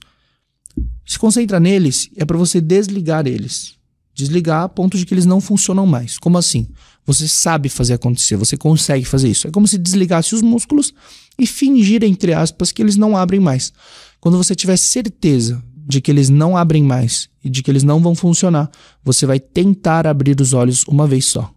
Se 1.05 1.19
concentra 1.19 1.59
neles, 1.59 2.09
é 2.15 2.25
para 2.25 2.37
você 2.37 2.59
desligar 2.59 3.27
eles 3.27 3.75
desligar 4.15 4.63
a 4.63 4.69
ponto 4.69 4.97
de 4.97 5.05
que 5.05 5.13
eles 5.13 5.25
não 5.25 5.41
funcionam 5.41 5.85
mais. 5.85 6.17
Como 6.17 6.37
assim? 6.37 6.67
Você 7.05 7.27
sabe 7.27 7.69
fazer 7.69 7.93
acontecer, 7.93 8.37
você 8.37 8.57
consegue 8.57 9.05
fazer 9.05 9.29
isso. 9.29 9.47
É 9.47 9.51
como 9.51 9.67
se 9.67 9.77
desligasse 9.77 10.33
os 10.33 10.41
músculos 10.41 10.93
e 11.37 11.45
fingir, 11.45 12.03
entre 12.03 12.33
aspas, 12.33 12.71
que 12.71 12.81
eles 12.81 12.95
não 12.95 13.15
abrem 13.15 13.39
mais. 13.39 13.73
Quando 14.19 14.37
você 14.37 14.55
tiver 14.55 14.77
certeza 14.77 15.61
de 15.87 16.01
que 16.01 16.09
eles 16.09 16.29
não 16.29 16.57
abrem 16.57 16.81
mais 16.81 17.29
e 17.43 17.49
de 17.49 17.61
que 17.61 17.69
eles 17.69 17.83
não 17.83 18.01
vão 18.01 18.15
funcionar, 18.15 18.71
você 19.03 19.25
vai 19.25 19.39
tentar 19.39 20.07
abrir 20.07 20.39
os 20.39 20.53
olhos 20.53 20.83
uma 20.87 21.05
vez 21.05 21.25
só. 21.25 21.53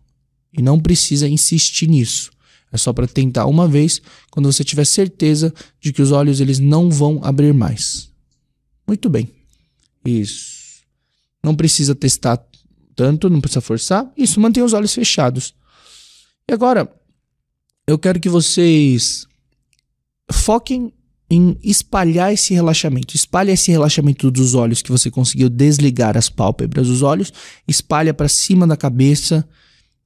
E 0.52 0.60
não 0.60 0.80
precisa 0.80 1.28
insistir 1.28 1.88
nisso. 1.88 2.30
É 2.70 2.76
só 2.76 2.92
para 2.92 3.06
tentar 3.06 3.46
uma 3.46 3.66
vez 3.66 4.02
quando 4.30 4.52
você 4.52 4.62
tiver 4.62 4.84
certeza 4.84 5.54
de 5.80 5.92
que 5.92 6.02
os 6.02 6.12
olhos 6.12 6.40
eles 6.40 6.58
não 6.58 6.90
vão 6.90 7.20
abrir 7.22 7.54
mais. 7.54 8.10
Muito 8.86 9.08
bem. 9.08 9.30
Isso. 10.04 10.58
Não 11.42 11.54
precisa 11.54 11.94
testar 11.94 12.36
tanto, 12.98 13.30
não 13.30 13.40
precisa 13.40 13.60
forçar. 13.60 14.10
Isso, 14.16 14.40
mantém 14.40 14.60
os 14.60 14.72
olhos 14.72 14.92
fechados. 14.92 15.54
E 16.50 16.52
agora, 16.52 16.92
eu 17.86 17.96
quero 17.96 18.18
que 18.18 18.28
vocês 18.28 19.24
foquem 20.32 20.92
em 21.30 21.56
espalhar 21.62 22.32
esse 22.32 22.52
relaxamento. 22.52 23.14
Espalha 23.14 23.52
esse 23.52 23.70
relaxamento 23.70 24.28
dos 24.32 24.56
olhos 24.56 24.82
que 24.82 24.90
você 24.90 25.12
conseguiu 25.12 25.48
desligar 25.48 26.16
as 26.16 26.28
pálpebras 26.28 26.88
dos 26.88 27.02
olhos, 27.02 27.32
espalha 27.68 28.12
para 28.12 28.28
cima 28.28 28.66
da 28.66 28.76
cabeça. 28.76 29.48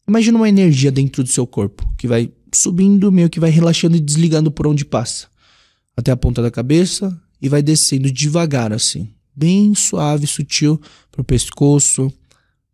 Imagina 0.06 0.36
uma 0.36 0.48
energia 0.48 0.92
dentro 0.92 1.22
do 1.22 1.30
seu 1.30 1.46
corpo 1.46 1.90
que 1.96 2.06
vai 2.06 2.30
subindo, 2.54 3.10
meio 3.10 3.30
que 3.30 3.40
vai 3.40 3.48
relaxando 3.48 3.96
e 3.96 4.00
desligando 4.00 4.50
por 4.50 4.66
onde 4.66 4.84
passa, 4.84 5.28
até 5.96 6.10
a 6.10 6.16
ponta 6.16 6.42
da 6.42 6.50
cabeça 6.50 7.18
e 7.40 7.48
vai 7.48 7.62
descendo 7.62 8.12
devagar 8.12 8.70
assim 8.70 9.08
bem 9.34 9.74
suave, 9.74 10.26
sutil 10.26 10.80
para 11.10 11.22
o 11.22 11.24
pescoço, 11.24 12.12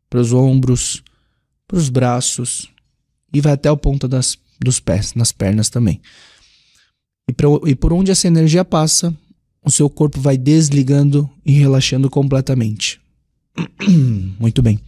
para 0.09 0.21
os 0.21 0.33
ombros, 0.33 1.03
para 1.67 1.77
os 1.77 1.89
braços 1.89 2.69
e 3.33 3.41
vai 3.41 3.53
até 3.53 3.69
a 3.69 3.77
ponta 3.77 4.09
das, 4.09 4.39
dos 4.61 4.81
pés, 4.81 5.15
nas 5.15 5.33
pernas 5.33 5.69
também. 5.69 6.01
E, 7.29 7.33
pra, 7.33 7.49
e 7.67 7.75
por 7.75 7.93
onde 7.93 8.11
essa 8.11 8.27
energia 8.27 8.65
passa, 8.65 9.15
o 9.63 9.71
seu 9.71 9.89
corpo 9.91 10.21
vai 10.21 10.39
desligando 10.39 11.29
e 11.45 11.53
relaxando 11.53 12.09
completamente. 12.09 13.01
Muito 14.39 14.63
bem. 14.63 14.81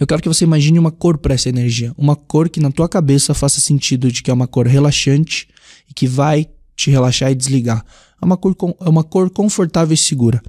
Eu 0.00 0.06
quero 0.06 0.20
que 0.20 0.28
você 0.28 0.44
imagine 0.44 0.78
uma 0.78 0.90
cor 0.90 1.16
para 1.18 1.34
essa 1.34 1.48
energia, 1.48 1.94
uma 1.96 2.16
cor 2.16 2.48
que 2.48 2.58
na 2.58 2.72
tua 2.72 2.88
cabeça 2.88 3.32
faça 3.32 3.60
sentido 3.60 4.10
de 4.10 4.22
que 4.22 4.30
é 4.30 4.34
uma 4.34 4.48
cor 4.48 4.66
relaxante 4.66 5.48
e 5.88 5.94
que 5.94 6.08
vai 6.08 6.48
te 6.74 6.90
relaxar 6.90 7.30
e 7.30 7.34
desligar 7.36 7.84
é 8.20 8.24
uma 8.24 8.36
cor, 8.36 8.54
é 8.80 8.88
uma 8.88 9.02
cor 9.02 9.30
confortável 9.30 9.94
e 9.94 9.96
segura. 9.96 10.42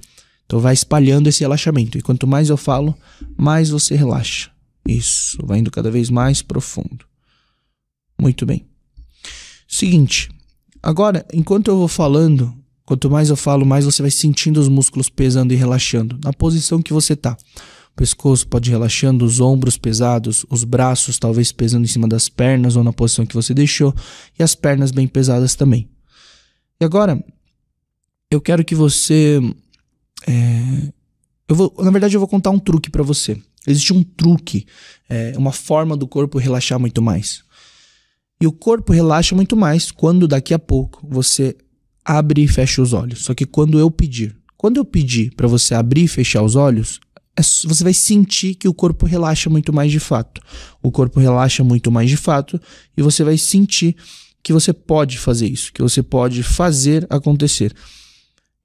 Então 0.52 0.60
vai 0.60 0.74
espalhando 0.74 1.28
esse 1.28 1.40
relaxamento. 1.40 1.96
E 1.96 2.02
quanto 2.02 2.26
mais 2.26 2.50
eu 2.50 2.58
falo, 2.58 2.94
mais 3.38 3.70
você 3.70 3.96
relaxa. 3.96 4.50
Isso, 4.86 5.38
vai 5.46 5.60
indo 5.60 5.70
cada 5.70 5.90
vez 5.90 6.10
mais 6.10 6.42
profundo. 6.42 7.06
Muito 8.20 8.44
bem. 8.44 8.66
Seguinte, 9.66 10.28
agora, 10.82 11.24
enquanto 11.32 11.68
eu 11.68 11.78
vou 11.78 11.88
falando, 11.88 12.54
quanto 12.84 13.10
mais 13.10 13.30
eu 13.30 13.36
falo, 13.36 13.64
mais 13.64 13.86
você 13.86 14.02
vai 14.02 14.10
sentindo 14.10 14.60
os 14.60 14.68
músculos 14.68 15.08
pesando 15.08 15.54
e 15.54 15.56
relaxando, 15.56 16.20
na 16.22 16.34
posição 16.34 16.82
que 16.82 16.92
você 16.92 17.16
tá. 17.16 17.34
O 17.90 17.96
pescoço 17.96 18.46
pode 18.46 18.68
ir 18.68 18.72
relaxando, 18.72 19.24
os 19.24 19.40
ombros 19.40 19.78
pesados, 19.78 20.44
os 20.50 20.64
braços 20.64 21.18
talvez 21.18 21.50
pesando 21.50 21.84
em 21.84 21.88
cima 21.88 22.06
das 22.06 22.28
pernas 22.28 22.76
ou 22.76 22.84
na 22.84 22.92
posição 22.92 23.24
que 23.24 23.34
você 23.34 23.54
deixou, 23.54 23.94
e 24.38 24.42
as 24.42 24.54
pernas 24.54 24.90
bem 24.90 25.08
pesadas 25.08 25.54
também. 25.54 25.88
E 26.78 26.84
agora, 26.84 27.24
eu 28.30 28.38
quero 28.38 28.62
que 28.62 28.74
você 28.74 29.40
É, 30.26 30.92
eu 31.48 31.56
vou, 31.56 31.74
na 31.78 31.90
verdade, 31.90 32.16
eu 32.16 32.20
vou 32.20 32.28
contar 32.28 32.50
um 32.50 32.58
truque 32.58 32.90
para 32.90 33.02
você. 33.02 33.40
Existe 33.66 33.92
um 33.92 34.02
truque, 34.02 34.66
é, 35.08 35.34
uma 35.36 35.52
forma 35.52 35.96
do 35.96 36.06
corpo 36.06 36.38
relaxar 36.38 36.78
muito 36.80 37.00
mais. 37.00 37.42
E 38.40 38.46
o 38.46 38.52
corpo 38.52 38.92
relaxa 38.92 39.34
muito 39.36 39.56
mais 39.56 39.90
quando 39.90 40.26
daqui 40.26 40.52
a 40.52 40.58
pouco 40.58 41.06
você 41.08 41.56
abre 42.04 42.42
e 42.42 42.48
fecha 42.48 42.82
os 42.82 42.92
olhos. 42.92 43.24
Só 43.24 43.34
que 43.34 43.46
quando 43.46 43.78
eu 43.78 43.90
pedir, 43.90 44.36
quando 44.56 44.78
eu 44.78 44.84
pedir 44.84 45.32
para 45.36 45.46
você 45.46 45.74
abrir 45.74 46.04
e 46.04 46.08
fechar 46.08 46.42
os 46.42 46.56
olhos, 46.56 46.98
é, 47.36 47.42
você 47.42 47.84
vai 47.84 47.94
sentir 47.94 48.54
que 48.56 48.68
o 48.68 48.74
corpo 48.74 49.06
relaxa 49.06 49.48
muito 49.48 49.72
mais 49.72 49.92
de 49.92 50.00
fato. 50.00 50.40
O 50.82 50.90
corpo 50.90 51.20
relaxa 51.20 51.62
muito 51.62 51.90
mais 51.90 52.10
de 52.10 52.16
fato 52.16 52.60
e 52.96 53.02
você 53.02 53.22
vai 53.22 53.38
sentir 53.38 53.96
que 54.42 54.52
você 54.52 54.72
pode 54.72 55.18
fazer 55.18 55.46
isso, 55.46 55.72
que 55.72 55.80
você 55.80 56.02
pode 56.02 56.42
fazer 56.42 57.06
acontecer. 57.08 57.72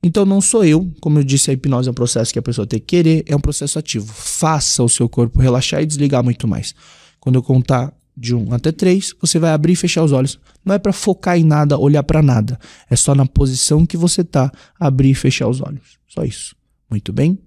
Então 0.03 0.25
não 0.25 0.39
sou 0.39 0.63
eu, 0.63 0.91
como 1.01 1.19
eu 1.19 1.23
disse, 1.23 1.49
a 1.49 1.53
hipnose 1.53 1.87
é 1.87 1.91
um 1.91 1.95
processo 1.95 2.31
que 2.31 2.39
a 2.39 2.41
pessoa 2.41 2.67
tem 2.67 2.79
que 2.79 2.85
querer, 2.85 3.23
é 3.27 3.35
um 3.35 3.39
processo 3.39 3.79
ativo. 3.79 4.11
Faça 4.13 4.83
o 4.83 4.89
seu 4.89 5.09
corpo 5.09 5.39
relaxar 5.39 5.81
e 5.81 5.85
desligar 5.85 6.23
muito 6.23 6.47
mais. 6.47 6.73
Quando 7.19 7.35
eu 7.35 7.43
contar 7.43 7.93
de 8.15 8.33
1 8.33 8.53
até 8.53 8.71
3, 8.71 9.13
você 9.21 9.37
vai 9.37 9.51
abrir 9.51 9.73
e 9.73 9.75
fechar 9.75 10.03
os 10.03 10.11
olhos. 10.11 10.39
Não 10.63 10.73
é 10.73 10.79
para 10.79 10.93
focar 10.93 11.37
em 11.37 11.43
nada, 11.43 11.77
olhar 11.77 12.03
para 12.03 12.21
nada. 12.21 12.59
É 12.89 12.95
só 12.95 13.13
na 13.13 13.25
posição 13.25 13.85
que 13.85 13.97
você 13.97 14.23
tá, 14.23 14.51
abrir 14.79 15.11
e 15.11 15.15
fechar 15.15 15.47
os 15.47 15.61
olhos. 15.61 15.97
Só 16.07 16.23
isso. 16.23 16.55
Muito 16.89 17.11
bem. 17.11 17.37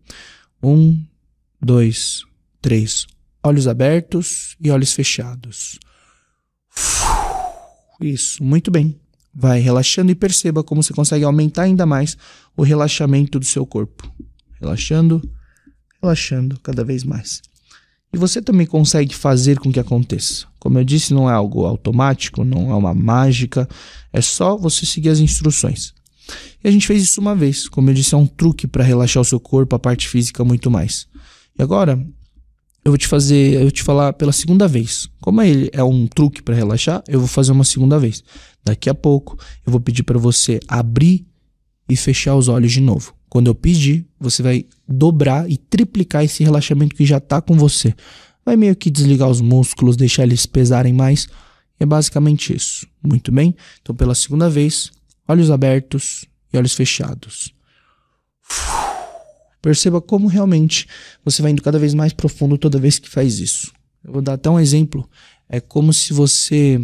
1, 0.62 1.02
2, 1.60 2.24
3. 2.60 3.06
Olhos 3.42 3.66
abertos 3.66 4.56
e 4.60 4.70
olhos 4.70 4.92
fechados. 4.92 5.78
Isso, 8.00 8.42
muito 8.42 8.70
bem. 8.70 8.98
Vai 9.32 9.60
relaxando 9.60 10.10
e 10.10 10.14
perceba 10.14 10.62
como 10.62 10.82
você 10.82 10.92
consegue 10.92 11.24
aumentar 11.24 11.62
ainda 11.62 11.86
mais 11.86 12.16
o 12.56 12.62
relaxamento 12.62 13.38
do 13.38 13.44
seu 13.44 13.64
corpo. 13.64 14.10
Relaxando, 14.60 15.22
relaxando 16.02 16.58
cada 16.60 16.84
vez 16.84 17.04
mais. 17.04 17.42
E 18.12 18.18
você 18.18 18.42
também 18.42 18.66
consegue 18.66 19.14
fazer 19.14 19.58
com 19.58 19.72
que 19.72 19.78
aconteça. 19.78 20.46
Como 20.58 20.78
eu 20.78 20.84
disse, 20.84 21.14
não 21.14 21.30
é 21.30 21.32
algo 21.32 21.64
automático, 21.64 22.44
não 22.44 22.70
é 22.70 22.74
uma 22.74 22.92
mágica, 22.92 23.68
é 24.12 24.20
só 24.20 24.56
você 24.56 24.84
seguir 24.84 25.10
as 25.10 25.20
instruções. 25.20 25.94
E 26.62 26.68
a 26.68 26.70
gente 26.70 26.86
fez 26.86 27.02
isso 27.02 27.20
uma 27.20 27.34
vez. 27.34 27.68
Como 27.68 27.88
eu 27.88 27.94
disse, 27.94 28.14
é 28.14 28.18
um 28.18 28.26
truque 28.26 28.66
para 28.66 28.84
relaxar 28.84 29.20
o 29.20 29.24
seu 29.24 29.38
corpo, 29.38 29.76
a 29.76 29.78
parte 29.78 30.08
física 30.08 30.44
muito 30.44 30.70
mais. 30.70 31.06
E 31.58 31.62
agora 31.62 32.04
eu 32.84 32.92
vou 32.92 32.98
te 32.98 33.06
fazer, 33.06 33.54
eu 33.54 33.62
vou 33.62 33.70
te 33.70 33.82
falar 33.82 34.12
pela 34.14 34.32
segunda 34.32 34.66
vez. 34.66 35.08
Como 35.20 35.42
ele 35.42 35.70
é 35.72 35.82
um 35.82 36.06
truque 36.06 36.42
para 36.42 36.54
relaxar, 36.54 37.02
eu 37.06 37.18
vou 37.18 37.28
fazer 37.28 37.52
uma 37.52 37.64
segunda 37.64 37.98
vez. 37.98 38.24
Daqui 38.64 38.88
a 38.88 38.94
pouco 38.94 39.38
eu 39.66 39.70
vou 39.70 39.80
pedir 39.80 40.02
para 40.02 40.18
você 40.18 40.60
abrir 40.66 41.26
e 41.88 41.96
fechar 41.96 42.36
os 42.36 42.48
olhos 42.48 42.72
de 42.72 42.80
novo. 42.80 43.14
Quando 43.28 43.48
eu 43.48 43.54
pedir, 43.54 44.06
você 44.18 44.42
vai 44.42 44.66
dobrar 44.88 45.48
e 45.50 45.56
triplicar 45.56 46.24
esse 46.24 46.42
relaxamento 46.42 46.96
que 46.96 47.04
já 47.04 47.18
está 47.18 47.40
com 47.40 47.56
você. 47.56 47.94
Vai 48.44 48.56
meio 48.56 48.74
que 48.74 48.90
desligar 48.90 49.28
os 49.28 49.40
músculos, 49.40 49.96
deixar 49.96 50.24
eles 50.24 50.46
pesarem 50.46 50.92
mais. 50.92 51.28
É 51.78 51.86
basicamente 51.86 52.54
isso. 52.54 52.86
Muito 53.02 53.30
bem? 53.30 53.54
Então, 53.80 53.94
pela 53.94 54.14
segunda 54.14 54.50
vez, 54.50 54.90
olhos 55.28 55.50
abertos 55.50 56.24
e 56.52 56.58
olhos 56.58 56.74
fechados. 56.74 57.54
Perceba 59.62 60.00
como 60.00 60.26
realmente 60.26 60.86
você 61.24 61.42
vai 61.42 61.50
indo 61.50 61.62
cada 61.62 61.78
vez 61.78 61.94
mais 61.94 62.12
profundo 62.12 62.56
toda 62.56 62.78
vez 62.78 62.98
que 62.98 63.08
faz 63.08 63.38
isso. 63.38 63.72
Eu 64.04 64.12
vou 64.12 64.22
dar 64.22 64.34
até 64.34 64.48
um 64.48 64.58
exemplo. 64.58 65.08
É 65.48 65.60
como 65.60 65.92
se 65.92 66.12
você 66.12 66.80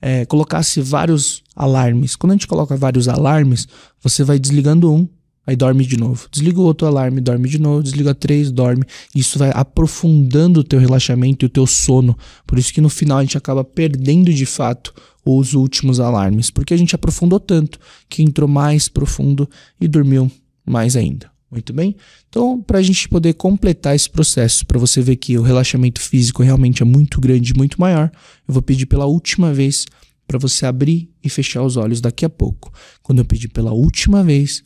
é, 0.00 0.24
colocasse 0.26 0.80
vários 0.80 1.42
alarmes. 1.54 2.16
Quando 2.16 2.32
a 2.32 2.34
gente 2.34 2.46
coloca 2.46 2.76
vários 2.76 3.08
alarmes, 3.08 3.66
você 4.00 4.22
vai 4.22 4.38
desligando 4.38 4.92
um, 4.92 5.08
aí 5.46 5.56
dorme 5.56 5.84
de 5.84 5.96
novo. 5.96 6.28
Desliga 6.30 6.60
o 6.60 6.64
outro 6.64 6.86
alarme, 6.86 7.20
dorme 7.20 7.48
de 7.48 7.58
novo. 7.58 7.82
Desliga 7.82 8.14
três, 8.14 8.50
dorme. 8.50 8.84
Isso 9.14 9.38
vai 9.38 9.50
aprofundando 9.54 10.60
o 10.60 10.64
teu 10.64 10.78
relaxamento 10.78 11.44
e 11.44 11.46
o 11.46 11.50
teu 11.50 11.66
sono. 11.66 12.16
Por 12.46 12.58
isso 12.58 12.72
que 12.72 12.80
no 12.80 12.88
final 12.88 13.18
a 13.18 13.22
gente 13.22 13.38
acaba 13.38 13.64
perdendo 13.64 14.32
de 14.32 14.46
fato 14.46 14.94
os 15.24 15.54
últimos 15.54 16.00
alarmes, 16.00 16.50
porque 16.50 16.74
a 16.74 16.76
gente 16.76 16.94
aprofundou 16.94 17.38
tanto 17.38 17.78
que 18.08 18.22
entrou 18.22 18.48
mais 18.48 18.88
profundo 18.88 19.48
e 19.80 19.86
dormiu 19.86 20.30
mais 20.66 20.96
ainda. 20.96 21.31
Muito 21.52 21.70
bem? 21.74 21.94
Então, 22.30 22.62
para 22.62 22.78
a 22.78 22.82
gente 22.82 23.06
poder 23.10 23.34
completar 23.34 23.94
esse 23.94 24.08
processo, 24.08 24.64
para 24.64 24.78
você 24.78 25.02
ver 25.02 25.16
que 25.16 25.36
o 25.36 25.42
relaxamento 25.42 26.00
físico 26.00 26.42
realmente 26.42 26.82
é 26.82 26.86
muito 26.86 27.20
grande, 27.20 27.52
muito 27.52 27.78
maior, 27.78 28.10
eu 28.48 28.54
vou 28.54 28.62
pedir 28.62 28.86
pela 28.86 29.04
última 29.04 29.52
vez 29.52 29.84
para 30.26 30.38
você 30.38 30.64
abrir 30.64 31.10
e 31.22 31.28
fechar 31.28 31.62
os 31.62 31.76
olhos 31.76 32.00
daqui 32.00 32.24
a 32.24 32.30
pouco. 32.30 32.72
Quando 33.02 33.18
eu 33.18 33.24
pedir 33.26 33.48
pela 33.48 33.70
última 33.70 34.24
vez, 34.24 34.62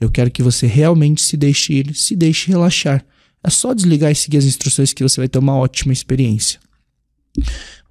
eu 0.00 0.10
quero 0.10 0.28
que 0.28 0.42
você 0.42 0.66
realmente 0.66 1.22
se 1.22 1.36
deixe 1.36 1.72
ir, 1.72 1.94
se 1.94 2.16
deixe 2.16 2.48
relaxar. 2.48 3.06
É 3.40 3.48
só 3.48 3.72
desligar 3.72 4.10
e 4.10 4.16
seguir 4.16 4.38
as 4.38 4.44
instruções 4.44 4.92
que 4.92 5.04
você 5.04 5.20
vai 5.20 5.28
ter 5.28 5.38
uma 5.38 5.54
ótima 5.54 5.92
experiência. 5.92 6.58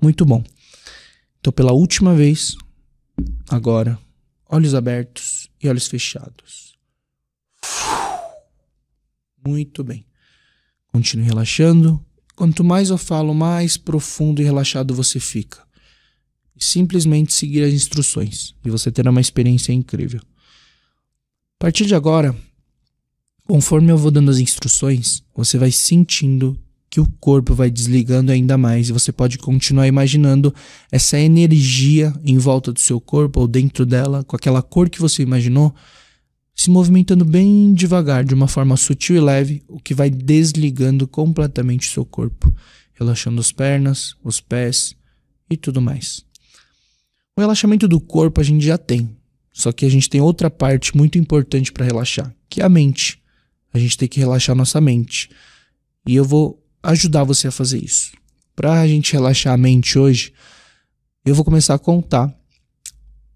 Muito 0.01 0.25
bom. 0.25 0.43
Então, 1.39 1.53
pela 1.53 1.71
última 1.71 2.13
vez, 2.13 2.57
agora, 3.47 3.97
olhos 4.49 4.75
abertos 4.75 5.49
e 5.61 5.69
olhos 5.69 5.87
fechados. 5.87 6.72
Muito 9.45 9.83
bem. 9.83 10.05
Continue 10.87 11.25
relaxando. 11.25 12.03
Quanto 12.35 12.63
mais 12.63 12.89
eu 12.89 12.97
falo, 12.97 13.33
mais 13.33 13.77
profundo 13.77 14.41
e 14.41 14.45
relaxado 14.45 14.93
você 14.93 15.19
fica. 15.19 15.61
Simplesmente 16.57 17.33
seguir 17.33 17.63
as 17.63 17.73
instruções 17.73 18.55
e 18.63 18.69
você 18.69 18.91
terá 18.91 19.11
uma 19.11 19.21
experiência 19.21 19.73
incrível. 19.73 20.21
A 21.59 21.65
partir 21.65 21.85
de 21.85 21.95
agora, 21.95 22.35
conforme 23.47 23.91
eu 23.91 23.97
vou 23.97 24.11
dando 24.11 24.31
as 24.31 24.39
instruções, 24.39 25.23
você 25.35 25.57
vai 25.57 25.71
sentindo 25.71 26.57
que 26.89 26.99
o 26.99 27.11
corpo 27.19 27.55
vai 27.55 27.71
desligando 27.71 28.31
ainda 28.31 28.55
mais 28.55 28.87
e 28.87 28.93
você 28.93 29.11
pode 29.11 29.39
continuar 29.39 29.87
imaginando 29.87 30.53
essa 30.91 31.19
energia 31.19 32.13
em 32.23 32.37
volta 32.37 32.71
do 32.71 32.79
seu 32.79 33.01
corpo 33.01 33.39
ou 33.39 33.47
dentro 33.47 33.83
dela, 33.83 34.23
com 34.23 34.35
aquela 34.35 34.61
cor 34.61 34.87
que 34.89 35.01
você 35.01 35.23
imaginou, 35.23 35.73
se 36.55 36.69
movimentando 36.69 37.25
bem 37.25 37.73
devagar, 37.73 38.23
de 38.23 38.33
uma 38.33 38.47
forma 38.47 38.77
sutil 38.77 39.15
e 39.15 39.19
leve, 39.19 39.63
o 39.67 39.79
que 39.79 39.93
vai 39.93 40.09
desligando 40.09 41.07
completamente 41.07 41.89
o 41.89 41.91
seu 41.91 42.05
corpo, 42.05 42.53
relaxando 42.93 43.41
as 43.41 43.51
pernas, 43.51 44.15
os 44.23 44.39
pés 44.39 44.95
e 45.49 45.57
tudo 45.57 45.81
mais. 45.81 46.23
O 47.35 47.41
relaxamento 47.41 47.87
do 47.87 47.99
corpo 47.99 48.39
a 48.39 48.43
gente 48.43 48.63
já 48.63 48.77
tem, 48.77 49.09
só 49.51 49.71
que 49.71 49.85
a 49.85 49.89
gente 49.89 50.09
tem 50.09 50.21
outra 50.21 50.49
parte 50.49 50.95
muito 50.95 51.17
importante 51.17 51.71
para 51.71 51.85
relaxar, 51.85 52.33
que 52.49 52.61
é 52.61 52.65
a 52.65 52.69
mente. 52.69 53.21
A 53.73 53.79
gente 53.79 53.97
tem 53.97 54.07
que 54.07 54.19
relaxar 54.19 54.55
nossa 54.55 54.79
mente. 54.79 55.29
E 56.07 56.15
eu 56.15 56.23
vou 56.23 56.63
ajudar 56.83 57.23
você 57.23 57.47
a 57.47 57.51
fazer 57.51 57.83
isso. 57.83 58.11
Para 58.55 58.81
a 58.81 58.87
gente 58.87 59.13
relaxar 59.13 59.53
a 59.53 59.57
mente 59.57 59.97
hoje, 59.97 60.31
eu 61.25 61.33
vou 61.33 61.43
começar 61.43 61.73
a 61.73 61.79
contar 61.79 62.33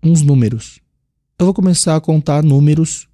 uns 0.03 0.21
números. 0.21 0.79
Eu 1.39 1.45
vou 1.45 1.53
começar 1.53 1.95
a 1.95 2.01
contar 2.01 2.41
números 2.41 3.07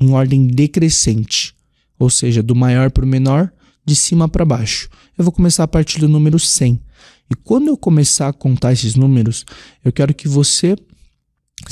em 0.00 0.12
ordem 0.12 0.46
decrescente, 0.46 1.56
ou 1.98 2.08
seja, 2.08 2.40
do 2.40 2.54
maior 2.54 2.88
para 2.88 3.04
o 3.04 3.08
menor, 3.08 3.52
de 3.84 3.96
cima 3.96 4.28
para 4.28 4.44
baixo. 4.44 4.88
Eu 5.18 5.24
vou 5.24 5.32
começar 5.32 5.64
a 5.64 5.68
partir 5.68 5.98
do 5.98 6.08
número 6.08 6.38
100. 6.38 6.80
E 7.28 7.34
quando 7.34 7.66
eu 7.66 7.76
começar 7.76 8.28
a 8.28 8.32
contar 8.32 8.72
esses 8.72 8.94
números, 8.94 9.44
eu 9.84 9.90
quero 9.90 10.14
que 10.14 10.28
você 10.28 10.76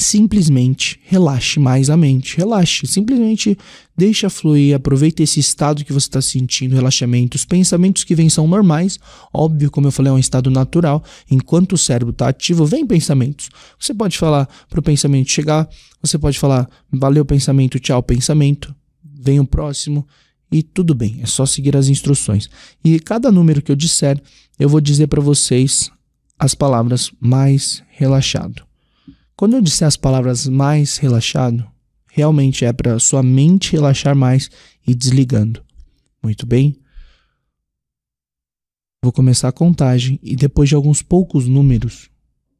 simplesmente 0.00 0.98
relaxe 1.04 1.58
mais 1.58 1.90
a 1.90 1.96
mente. 1.96 2.36
Relaxe, 2.36 2.86
simplesmente 2.86 3.56
deixa 3.96 4.30
fluir, 4.30 4.74
aproveita 4.74 5.22
esse 5.22 5.38
estado 5.40 5.84
que 5.84 5.92
você 5.92 6.06
está 6.06 6.22
sentindo, 6.22 6.74
relaxamento. 6.74 7.36
Os 7.36 7.44
pensamentos 7.44 8.04
que 8.04 8.14
vêm 8.14 8.28
são 8.28 8.46
normais, 8.46 8.98
óbvio, 9.32 9.70
como 9.70 9.88
eu 9.88 9.92
falei, 9.92 10.10
é 10.10 10.14
um 10.14 10.18
estado 10.18 10.50
natural. 10.50 11.02
Enquanto 11.30 11.74
o 11.74 11.78
cérebro 11.78 12.12
está 12.12 12.28
ativo, 12.28 12.64
vem 12.64 12.86
pensamentos. 12.86 13.50
Você 13.78 13.92
pode 13.92 14.16
falar 14.16 14.48
para 14.68 14.80
o 14.80 14.82
pensamento 14.82 15.30
chegar, 15.30 15.68
você 16.00 16.18
pode 16.18 16.38
falar 16.38 16.68
valeu 16.90 17.24
pensamento, 17.24 17.78
tchau 17.78 18.02
pensamento, 18.02 18.74
vem 19.04 19.38
o 19.40 19.46
próximo 19.46 20.06
e 20.50 20.62
tudo 20.62 20.94
bem, 20.94 21.20
é 21.22 21.26
só 21.26 21.46
seguir 21.46 21.76
as 21.76 21.88
instruções. 21.88 22.48
E 22.84 23.00
cada 23.00 23.32
número 23.32 23.62
que 23.62 23.72
eu 23.72 23.76
disser, 23.76 24.20
eu 24.58 24.68
vou 24.68 24.80
dizer 24.80 25.06
para 25.06 25.20
vocês 25.20 25.90
as 26.38 26.54
palavras 26.54 27.10
mais 27.20 27.82
relaxado. 27.90 28.71
Quando 29.42 29.56
eu 29.56 29.60
disser 29.60 29.88
as 29.88 29.96
palavras 29.96 30.46
mais 30.46 30.98
relaxado, 30.98 31.66
realmente 32.08 32.64
é 32.64 32.72
para 32.72 33.00
sua 33.00 33.24
mente 33.24 33.72
relaxar 33.72 34.14
mais 34.14 34.48
e 34.86 34.94
desligando. 34.94 35.60
Muito 36.22 36.46
bem? 36.46 36.78
Vou 39.02 39.10
começar 39.10 39.48
a 39.48 39.52
contagem 39.52 40.16
e 40.22 40.36
depois 40.36 40.68
de 40.68 40.76
alguns 40.76 41.02
poucos 41.02 41.48
números, 41.48 42.08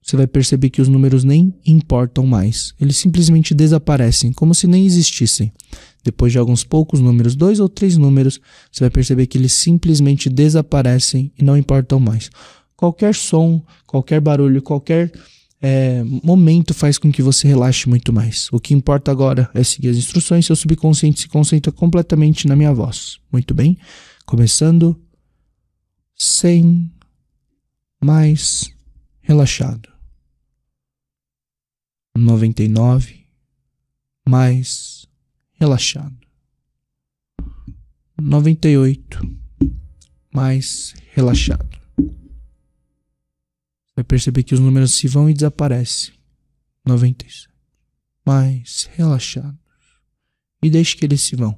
você 0.03 0.16
vai 0.16 0.26
perceber 0.26 0.70
que 0.70 0.83
os 0.83 0.89
números 0.89 1.22
nem 1.22 1.55
importam 1.64 2.26
mais. 2.26 2.74
Eles 2.80 2.97
simplesmente 2.97 3.55
desaparecem, 3.55 4.33
como 4.33 4.53
se 4.53 4.66
nem 4.66 4.85
existissem. 4.85 5.53
Depois 6.03 6.33
de 6.33 6.39
alguns 6.39 6.64
poucos 6.64 6.99
números, 6.99 7.37
dois 7.37 7.61
ou 7.61 7.68
três 7.68 7.97
números, 7.97 8.41
você 8.72 8.83
vai 8.83 8.91
perceber 8.91 9.28
que 9.28 9.39
eles 9.39 9.53
simplesmente 9.53 10.28
desaparecem 10.28 11.33
e 11.39 11.45
não 11.45 11.57
importam 11.57 12.01
mais. 12.01 12.28
Qualquer 12.74 13.14
som, 13.14 13.64
qualquer 13.87 14.20
barulho, 14.20 14.61
qualquer 14.61 15.12
é, 15.65 16.03
momento 16.25 16.75
faz 16.75 16.99
com 16.99 17.13
que 17.13 17.23
você 17.23 17.47
relaxe 17.47 17.89
muito 17.89 18.13
mais. 18.13 18.49
O 18.53 18.59
que 18.59 18.75
importa 18.75 19.13
agora 19.13 19.49
é 19.55 19.63
seguir 19.63 19.91
as 19.91 19.97
instruções, 19.97 20.45
seu 20.45 20.57
subconsciente 20.57 21.21
se 21.21 21.29
concentra 21.29 21.71
completamente 21.71 22.49
na 22.49 22.57
minha 22.57 22.75
voz. 22.75 23.21
Muito 23.31 23.55
bem? 23.55 23.79
Começando. 24.27 25.01
100 26.17 26.91
mais 28.03 28.73
relaxado. 29.21 29.89
99 32.17 33.25
mais 34.29 35.07
relaxado. 35.61 36.17
98 38.21 39.21
mais 40.33 40.95
relaxado. 41.13 41.82
Vai 44.03 44.05
perceber 44.05 44.43
que 44.43 44.53
os 44.53 44.59
números 44.59 44.95
se 44.95 45.07
vão 45.07 45.31
e 45.31 45.33
desaparecem. 45.33 46.13
97 46.85 47.49
mais 48.27 48.91
relaxados. 48.95 49.57
E 50.61 50.69
deixe 50.69 50.97
que 50.97 51.05
eles 51.05 51.21
se 51.21 51.37
vão. 51.37 51.57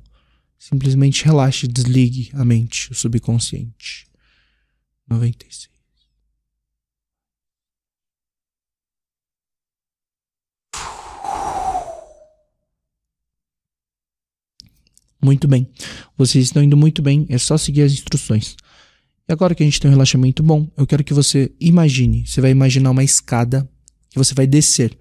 Simplesmente 0.58 1.24
relaxe, 1.24 1.66
desligue 1.66 2.30
a 2.34 2.44
mente, 2.44 2.92
o 2.92 2.94
subconsciente. 2.94 4.06
96 5.08 5.72
Muito 15.22 15.48
bem. 15.48 15.66
Vocês 16.18 16.44
estão 16.44 16.62
indo 16.62 16.76
muito 16.76 17.00
bem, 17.00 17.24
é 17.30 17.38
só 17.38 17.56
seguir 17.56 17.80
as 17.80 17.92
instruções. 17.92 18.54
E 19.28 19.32
agora 19.32 19.54
que 19.54 19.62
a 19.62 19.66
gente 19.66 19.80
tem 19.80 19.90
um 19.90 19.94
relaxamento 19.94 20.42
bom, 20.42 20.68
eu 20.76 20.86
quero 20.86 21.02
que 21.02 21.14
você 21.14 21.50
imagine, 21.58 22.26
você 22.26 22.40
vai 22.40 22.50
imaginar 22.50 22.90
uma 22.90 23.02
escada 23.02 23.68
que 24.10 24.18
você 24.18 24.34
vai 24.34 24.46
descer. 24.46 24.96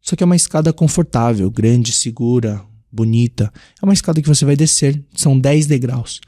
Só 0.00 0.14
que 0.14 0.22
é 0.22 0.26
uma 0.26 0.36
escada 0.36 0.72
confortável, 0.72 1.50
grande, 1.50 1.90
segura, 1.90 2.62
bonita. 2.92 3.50
É 3.82 3.84
uma 3.84 3.94
escada 3.94 4.20
que 4.20 4.28
você 4.28 4.44
vai 4.44 4.54
descer, 4.54 5.02
são 5.14 5.38
10 5.38 5.66
degraus. 5.66 6.20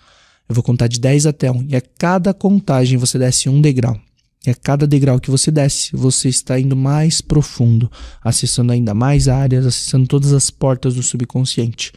Eu 0.49 0.55
vou 0.55 0.64
contar 0.64 0.87
de 0.87 0.99
10 0.99 1.26
até 1.26 1.51
1. 1.51 1.66
E 1.68 1.76
a 1.76 1.82
cada 1.99 2.32
contagem 2.32 2.97
você 2.97 3.18
desce 3.18 3.49
um 3.49 3.61
degrau. 3.61 4.01
E 4.47 4.51
a 4.51 4.55
cada 4.55 4.87
degrau 4.87 5.20
que 5.20 5.30
você 5.30 5.51
desce, 5.51 5.91
você 5.95 6.28
está 6.28 6.59
indo 6.59 6.76
mais 6.76 7.20
profundo, 7.20 7.91
acessando 8.22 8.72
ainda 8.72 8.95
mais 8.95 9.28
áreas, 9.28 9.66
acessando 9.66 10.07
todas 10.07 10.32
as 10.32 10.51
portas 10.51 10.95
do 10.95 11.03
subconsciente. 11.03 11.93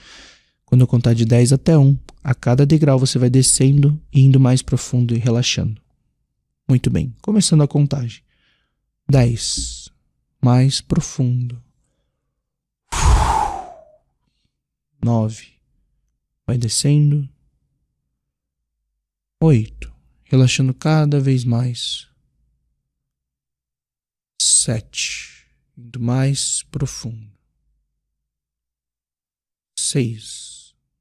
Quando 0.70 0.82
eu 0.82 0.88
contar 0.88 1.16
de 1.16 1.26
10 1.26 1.54
até 1.54 1.76
1, 1.76 1.98
a 2.24 2.36
cada 2.36 2.64
degrau 2.64 3.00
você 3.00 3.18
vai 3.18 3.28
descendo 3.28 4.00
e 4.14 4.22
indo 4.22 4.40
mais 4.40 4.62
profundo 4.62 5.16
e 5.16 5.18
relaxando. 5.18 5.82
Muito 6.68 6.92
bem, 6.92 7.12
começando 7.24 7.64
a 7.64 7.68
contagem. 7.68 8.22
10. 9.10 9.90
Mais 10.40 10.80
profundo. 10.80 11.60
9. 15.04 15.54
Vai 16.46 16.56
descendo. 16.56 17.28
8. 19.42 19.92
Relaxando 20.26 20.72
cada 20.72 21.20
vez 21.20 21.44
mais. 21.44 22.08
7. 24.40 25.48
Indo 25.76 26.00
mais 26.00 26.62
profundo. 26.70 27.32
6 29.76 30.59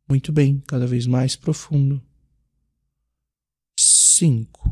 muito 0.09 0.33
bem, 0.33 0.61
cada 0.67 0.87
vez 0.87 1.07
mais 1.07 1.37
profundo. 1.37 2.03
Cinco. 3.79 4.69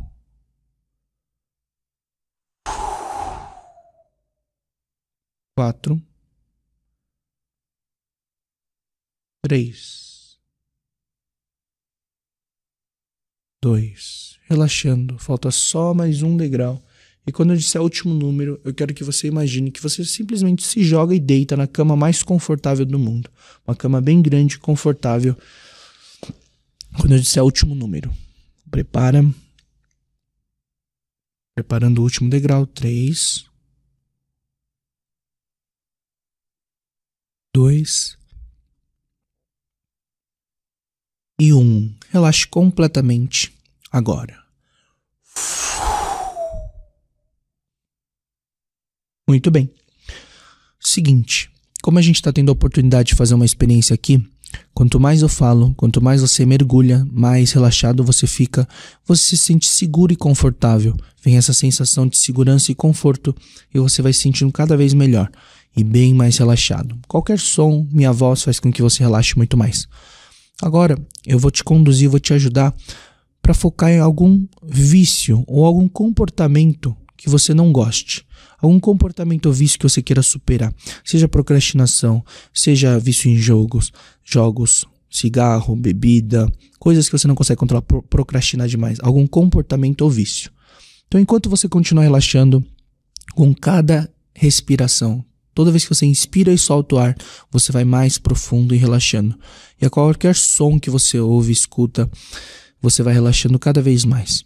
Quatro. 5.56 6.02
Três. 9.42 10.38
Dois. 13.62 14.38
Relaxando. 14.42 15.18
Falta 15.18 15.50
só 15.50 15.94
mais 15.94 16.22
um 16.22 16.36
degrau. 16.36 16.85
E 17.26 17.32
quando 17.32 17.50
eu 17.50 17.56
disser 17.56 17.80
o 17.80 17.84
último 17.84 18.14
número, 18.14 18.60
eu 18.64 18.72
quero 18.72 18.94
que 18.94 19.02
você 19.02 19.26
imagine 19.26 19.72
que 19.72 19.82
você 19.82 20.04
simplesmente 20.04 20.64
se 20.64 20.84
joga 20.84 21.12
e 21.12 21.18
deita 21.18 21.56
na 21.56 21.66
cama 21.66 21.96
mais 21.96 22.22
confortável 22.22 22.86
do 22.86 22.98
mundo. 22.98 23.28
Uma 23.66 23.74
cama 23.74 24.00
bem 24.00 24.22
grande, 24.22 24.58
confortável. 24.58 25.36
Quando 27.00 27.12
eu 27.12 27.18
disser 27.18 27.42
o 27.42 27.46
último 27.46 27.74
número, 27.74 28.14
prepara. 28.70 29.24
Preparando 31.56 31.98
o 31.98 32.02
último 32.02 32.30
degrau. 32.30 32.64
Três. 32.64 33.44
Dois. 37.52 38.16
E 41.40 41.52
um. 41.52 41.92
Relaxe 42.10 42.46
completamente 42.46 43.52
agora. 43.90 44.45
Muito 49.28 49.50
bem. 49.50 49.68
Seguinte, 50.80 51.50
como 51.82 51.98
a 51.98 52.02
gente 52.02 52.14
está 52.14 52.32
tendo 52.32 52.48
a 52.48 52.52
oportunidade 52.52 53.08
de 53.08 53.14
fazer 53.16 53.34
uma 53.34 53.44
experiência 53.44 53.92
aqui, 53.92 54.24
quanto 54.72 55.00
mais 55.00 55.20
eu 55.20 55.28
falo, 55.28 55.74
quanto 55.76 56.00
mais 56.00 56.20
você 56.20 56.46
mergulha, 56.46 57.04
mais 57.10 57.50
relaxado 57.50 58.04
você 58.04 58.24
fica, 58.24 58.68
você 59.04 59.30
se 59.30 59.36
sente 59.36 59.66
seguro 59.66 60.12
e 60.12 60.16
confortável. 60.16 60.96
Vem 61.24 61.36
essa 61.36 61.52
sensação 61.52 62.06
de 62.06 62.16
segurança 62.16 62.70
e 62.70 62.74
conforto 62.74 63.34
e 63.74 63.80
você 63.80 64.00
vai 64.00 64.12
se 64.12 64.20
sentindo 64.20 64.52
cada 64.52 64.76
vez 64.76 64.94
melhor 64.94 65.28
e 65.76 65.82
bem 65.82 66.14
mais 66.14 66.38
relaxado. 66.38 66.96
Qualquer 67.08 67.40
som, 67.40 67.84
minha 67.90 68.12
voz 68.12 68.44
faz 68.44 68.60
com 68.60 68.70
que 68.70 68.80
você 68.80 69.02
relaxe 69.02 69.36
muito 69.36 69.56
mais. 69.56 69.88
Agora, 70.62 70.96
eu 71.26 71.38
vou 71.40 71.50
te 71.50 71.64
conduzir, 71.64 72.08
vou 72.08 72.20
te 72.20 72.32
ajudar 72.32 72.72
para 73.42 73.52
focar 73.52 73.90
em 73.90 73.98
algum 73.98 74.46
vício 74.62 75.42
ou 75.48 75.64
algum 75.64 75.88
comportamento 75.88 76.96
que 77.16 77.28
você 77.28 77.52
não 77.52 77.72
goste 77.72 78.24
algum 78.60 78.80
comportamento 78.80 79.46
ou 79.46 79.52
vício 79.52 79.78
que 79.78 79.88
você 79.88 80.02
queira 80.02 80.22
superar, 80.22 80.72
seja 81.04 81.28
procrastinação, 81.28 82.24
seja 82.52 82.98
vício 82.98 83.30
em 83.30 83.36
jogos, 83.36 83.92
jogos, 84.24 84.84
cigarro, 85.10 85.74
bebida, 85.76 86.50
coisas 86.78 87.08
que 87.08 87.16
você 87.16 87.26
não 87.26 87.34
consegue 87.34 87.58
controlar, 87.58 87.82
procrastinar 87.82 88.68
demais, 88.68 88.98
algum 89.00 89.26
comportamento 89.26 90.02
ou 90.02 90.10
vício. 90.10 90.50
Então, 91.06 91.20
enquanto 91.20 91.48
você 91.48 91.68
continuar 91.68 92.02
relaxando 92.02 92.64
com 93.34 93.54
cada 93.54 94.10
respiração, 94.34 95.24
toda 95.54 95.70
vez 95.70 95.84
que 95.84 95.94
você 95.94 96.04
inspira 96.04 96.52
e 96.52 96.58
solta 96.58 96.94
o 96.94 96.98
ar, 96.98 97.16
você 97.50 97.72
vai 97.72 97.84
mais 97.84 98.18
profundo 98.18 98.74
e 98.74 98.78
relaxando. 98.78 99.38
E 99.80 99.86
a 99.86 99.90
qualquer 99.90 100.34
som 100.34 100.78
que 100.78 100.90
você 100.90 101.18
ouve, 101.18 101.52
escuta, 101.52 102.10
você 102.80 103.02
vai 103.02 103.14
relaxando 103.14 103.58
cada 103.58 103.80
vez 103.80 104.04
mais. 104.04 104.44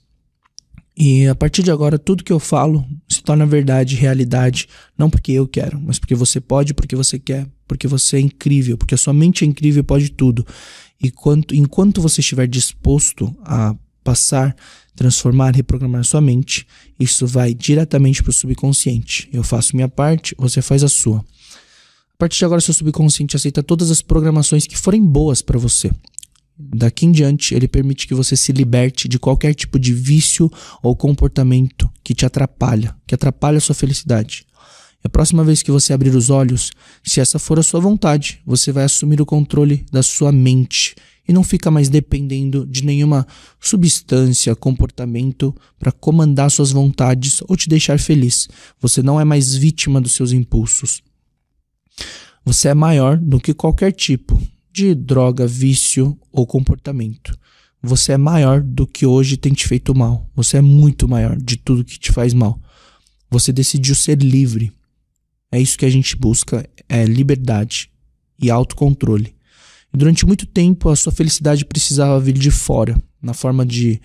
E 1.03 1.26
a 1.26 1.34
partir 1.34 1.62
de 1.62 1.70
agora, 1.70 1.98
tudo 1.98 2.22
que 2.22 2.30
eu 2.30 2.38
falo 2.38 2.86
se 3.09 3.22
torna 3.22 3.46
verdade, 3.46 3.96
realidade, 3.96 4.68
não 4.98 5.09
porque 5.09 5.32
eu 5.32 5.48
quero, 5.48 5.80
mas 5.80 5.98
porque 5.98 6.14
você 6.14 6.42
pode, 6.42 6.74
porque 6.74 6.94
você 6.94 7.18
quer, 7.18 7.46
porque 7.66 7.88
você 7.88 8.18
é 8.18 8.20
incrível, 8.20 8.76
porque 8.76 8.94
a 8.94 8.98
sua 8.98 9.14
mente 9.14 9.42
é 9.42 9.48
incrível 9.48 9.80
e 9.80 9.82
pode 9.82 10.11
tudo. 10.11 10.46
E 11.03 11.11
quanto, 11.11 11.55
enquanto 11.55 12.03
você 12.03 12.20
estiver 12.20 12.46
disposto 12.46 13.34
a 13.42 13.74
passar, 14.05 14.55
transformar, 14.94 15.57
reprogramar 15.57 16.05
sua 16.05 16.20
mente, 16.20 16.66
isso 16.98 17.26
vai 17.26 17.55
diretamente 17.55 18.22
para 18.22 18.28
o 18.28 18.34
subconsciente. 18.34 19.26
Eu 19.32 19.42
faço 19.42 19.74
minha 19.74 19.88
parte, 19.88 20.34
você 20.36 20.61
faz 20.61 20.84
a 20.84 20.88
sua. 20.88 21.20
A 22.12 22.18
partir 22.18 22.40
de 22.40 22.44
agora, 22.44 22.61
seu 22.61 22.74
subconsciente 22.74 23.34
aceita 23.34 23.62
todas 23.62 23.90
as 23.90 24.03
programações 24.03 24.66
que 24.66 24.76
forem 24.76 25.03
boas 25.03 25.40
para 25.40 25.59
você. 25.59 25.90
Daqui 26.62 27.06
em 27.06 27.12
diante, 27.12 27.54
ele 27.54 27.66
permite 27.66 28.06
que 28.06 28.14
você 28.14 28.36
se 28.36 28.52
liberte 28.52 29.08
de 29.08 29.18
qualquer 29.18 29.54
tipo 29.54 29.78
de 29.78 29.94
vício 29.94 30.50
ou 30.82 30.94
comportamento 30.94 31.90
que 32.04 32.14
te 32.14 32.26
atrapalha, 32.26 32.94
que 33.06 33.14
atrapalha 33.14 33.58
a 33.58 33.61
sua 33.61 33.74
felicidade. 33.74 34.44
E 35.02 35.06
a 35.06 35.08
próxima 35.08 35.42
vez 35.42 35.62
que 35.62 35.70
você 35.70 35.92
abrir 35.92 36.14
os 36.14 36.28
olhos, 36.28 36.70
se 37.02 37.20
essa 37.20 37.38
for 37.38 37.58
a 37.58 37.62
sua 37.62 37.80
vontade, 37.80 38.40
você 38.44 38.70
vai 38.70 38.84
assumir 38.84 39.20
o 39.20 39.26
controle 39.26 39.86
da 39.90 40.02
sua 40.02 40.30
mente 40.30 40.94
e 41.26 41.32
não 41.32 41.42
fica 41.42 41.70
mais 41.70 41.88
dependendo 41.88 42.66
de 42.66 42.84
nenhuma 42.84 43.26
substância, 43.58 44.54
comportamento 44.54 45.54
para 45.78 45.92
comandar 45.92 46.50
suas 46.50 46.72
vontades 46.72 47.40
ou 47.48 47.56
te 47.56 47.68
deixar 47.68 47.98
feliz. 47.98 48.48
Você 48.80 49.02
não 49.02 49.18
é 49.18 49.24
mais 49.24 49.54
vítima 49.54 50.00
dos 50.00 50.12
seus 50.12 50.32
impulsos. 50.32 51.00
Você 52.44 52.68
é 52.68 52.74
maior 52.74 53.16
do 53.16 53.40
que 53.40 53.54
qualquer 53.54 53.92
tipo 53.92 54.40
de 54.72 54.94
droga, 54.94 55.46
vício 55.46 56.18
ou 56.32 56.46
comportamento. 56.46 57.38
Você 57.82 58.12
é 58.12 58.18
maior 58.18 58.60
do 58.60 58.86
que 58.86 59.06
hoje 59.06 59.36
tem 59.36 59.52
te 59.52 59.66
feito 59.66 59.94
mal. 59.94 60.28
Você 60.34 60.58
é 60.58 60.60
muito 60.60 61.08
maior 61.08 61.36
de 61.36 61.56
tudo 61.56 61.84
que 61.84 61.98
te 61.98 62.12
faz 62.12 62.34
mal. 62.34 62.60
Você 63.30 63.52
decidiu 63.52 63.94
ser 63.94 64.22
livre. 64.22 64.72
É 65.50 65.60
isso 65.60 65.78
que 65.78 65.86
a 65.86 65.90
gente 65.90 66.16
busca, 66.16 66.68
é 66.88 67.04
liberdade 67.04 67.90
e 68.40 68.50
autocontrole. 68.50 69.34
E 69.92 69.96
durante 69.96 70.26
muito 70.26 70.46
tempo 70.46 70.88
a 70.88 70.96
sua 70.96 71.12
felicidade 71.12 71.64
precisava 71.64 72.20
vir 72.20 72.34
de 72.34 72.50
fora, 72.50 73.00
na 73.20 73.34
forma 73.34 73.66
de 73.66 74.00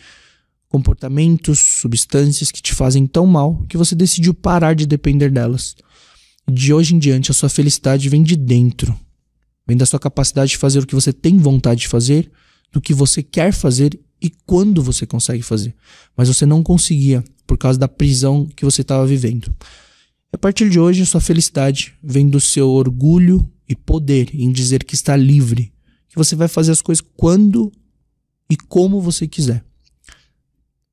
comportamentos, 0.69 1.59
substâncias 1.59 2.51
que 2.51 2.61
te 2.61 2.73
fazem 2.73 3.05
tão 3.05 3.25
mal 3.25 3.63
que 3.69 3.77
você 3.77 3.95
decidiu 3.95 4.33
parar 4.33 4.73
de 4.73 4.85
depender 4.85 5.29
delas. 5.29 5.75
De 6.51 6.73
hoje 6.73 6.95
em 6.95 6.99
diante, 6.99 7.31
a 7.31 7.33
sua 7.33 7.49
felicidade 7.49 8.09
vem 8.09 8.23
de 8.23 8.35
dentro. 8.35 8.97
Vem 9.67 9.75
da 9.75 9.85
sua 9.85 9.99
capacidade 9.99 10.51
de 10.51 10.57
fazer 10.57 10.79
o 10.79 10.85
que 10.85 10.95
você 10.95 11.11
tem 11.11 11.37
vontade 11.37 11.81
de 11.81 11.87
fazer, 11.87 12.31
do 12.71 12.81
que 12.81 12.93
você 12.93 13.23
quer 13.23 13.51
fazer 13.51 13.99
e 14.21 14.29
quando 14.45 14.81
você 14.81 15.05
consegue 15.05 15.41
fazer. 15.41 15.75
Mas 16.15 16.27
você 16.27 16.45
não 16.45 16.61
conseguia 16.61 17.23
por 17.47 17.57
causa 17.57 17.79
da 17.79 17.87
prisão 17.87 18.47
que 18.55 18.65
você 18.65 18.81
estava 18.81 19.05
vivendo. 19.05 19.53
A 20.31 20.37
partir 20.37 20.69
de 20.69 20.79
hoje, 20.79 21.05
sua 21.05 21.21
felicidade 21.21 21.93
vem 22.03 22.27
do 22.27 22.39
seu 22.39 22.69
orgulho 22.69 23.49
e 23.67 23.75
poder 23.75 24.29
em 24.33 24.51
dizer 24.51 24.83
que 24.83 24.93
está 24.93 25.15
livre, 25.15 25.71
que 26.09 26.15
você 26.15 26.35
vai 26.35 26.47
fazer 26.47 26.71
as 26.71 26.81
coisas 26.81 27.03
quando 27.15 27.71
e 28.49 28.57
como 28.57 29.01
você 29.01 29.27
quiser. 29.27 29.63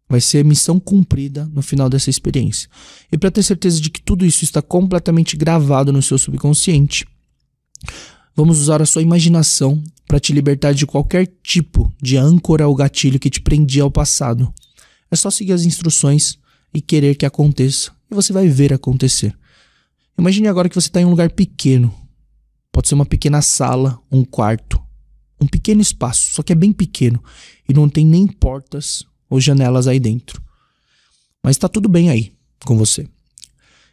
Vai 0.08 0.20
ser 0.20 0.44
missão 0.44 0.78
cumprida 0.78 1.46
no 1.52 1.62
final 1.62 1.88
dessa 1.88 2.10
experiência. 2.10 2.68
E 3.10 3.18
para 3.18 3.30
ter 3.30 3.42
certeza 3.42 3.80
de 3.80 3.90
que 3.90 4.00
tudo 4.00 4.24
isso 4.24 4.44
está 4.44 4.62
completamente 4.62 5.36
gravado 5.36 5.92
no 5.92 6.02
seu 6.02 6.18
subconsciente, 6.18 7.06
vamos 8.34 8.58
usar 8.58 8.82
a 8.82 8.86
sua 8.86 9.02
imaginação 9.02 9.82
para 10.06 10.20
te 10.20 10.32
libertar 10.32 10.72
de 10.72 10.86
qualquer 10.86 11.26
tipo 11.42 11.92
de 12.00 12.16
âncora 12.16 12.68
ou 12.68 12.74
gatilho 12.74 13.18
que 13.18 13.30
te 13.30 13.40
prendia 13.40 13.82
ao 13.82 13.90
passado. 13.90 14.52
É 15.10 15.16
só 15.16 15.30
seguir 15.30 15.52
as 15.52 15.64
instruções 15.64 16.38
e 16.72 16.80
querer 16.80 17.14
que 17.14 17.26
aconteça, 17.26 17.92
e 18.10 18.14
você 18.14 18.32
vai 18.32 18.48
ver 18.48 18.72
acontecer. 18.72 19.36
Imagine 20.18 20.48
agora 20.48 20.68
que 20.68 20.74
você 20.74 20.88
está 20.88 21.00
em 21.00 21.04
um 21.04 21.10
lugar 21.10 21.30
pequeno. 21.30 21.94
Pode 22.70 22.88
ser 22.88 22.94
uma 22.94 23.06
pequena 23.06 23.42
sala, 23.42 23.98
um 24.10 24.24
quarto, 24.24 24.82
um 25.40 25.46
pequeno 25.46 25.82
espaço, 25.82 26.32
só 26.34 26.42
que 26.42 26.52
é 26.52 26.56
bem 26.56 26.72
pequeno 26.72 27.22
e 27.68 27.74
não 27.74 27.88
tem 27.88 28.06
nem 28.06 28.26
portas 28.26 29.04
ou 29.28 29.40
janelas 29.40 29.86
aí 29.86 30.00
dentro. 30.00 30.42
Mas 31.42 31.56
está 31.56 31.68
tudo 31.68 31.88
bem 31.88 32.08
aí 32.08 32.32
com 32.64 32.76
você. 32.76 33.06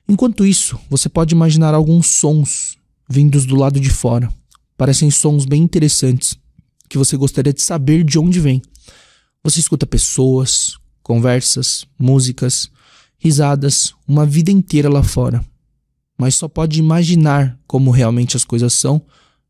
Enquanto 0.07 0.45
isso, 0.45 0.79
você 0.89 1.09
pode 1.09 1.33
imaginar 1.33 1.73
alguns 1.73 2.07
sons 2.07 2.78
vindos 3.09 3.45
do 3.45 3.55
lado 3.55 3.79
de 3.79 3.89
fora. 3.89 4.31
Parecem 4.77 5.09
sons 5.09 5.45
bem 5.45 5.63
interessantes 5.63 6.37
que 6.87 6.97
você 6.97 7.17
gostaria 7.17 7.51
de 7.51 7.61
saber 7.61 8.03
de 8.03 8.19
onde 8.19 8.39
vem. 8.39 8.61
Você 9.43 9.59
escuta 9.59 9.85
pessoas, 9.85 10.77
conversas, 11.01 11.85
músicas, 11.97 12.69
risadas, 13.17 13.93
uma 14.07 14.25
vida 14.25 14.51
inteira 14.51 14.89
lá 14.89 15.03
fora. 15.03 15.43
Mas 16.17 16.35
só 16.35 16.47
pode 16.47 16.79
imaginar 16.79 17.57
como 17.65 17.91
realmente 17.91 18.37
as 18.37 18.45
coisas 18.45 18.73
são, 18.73 19.01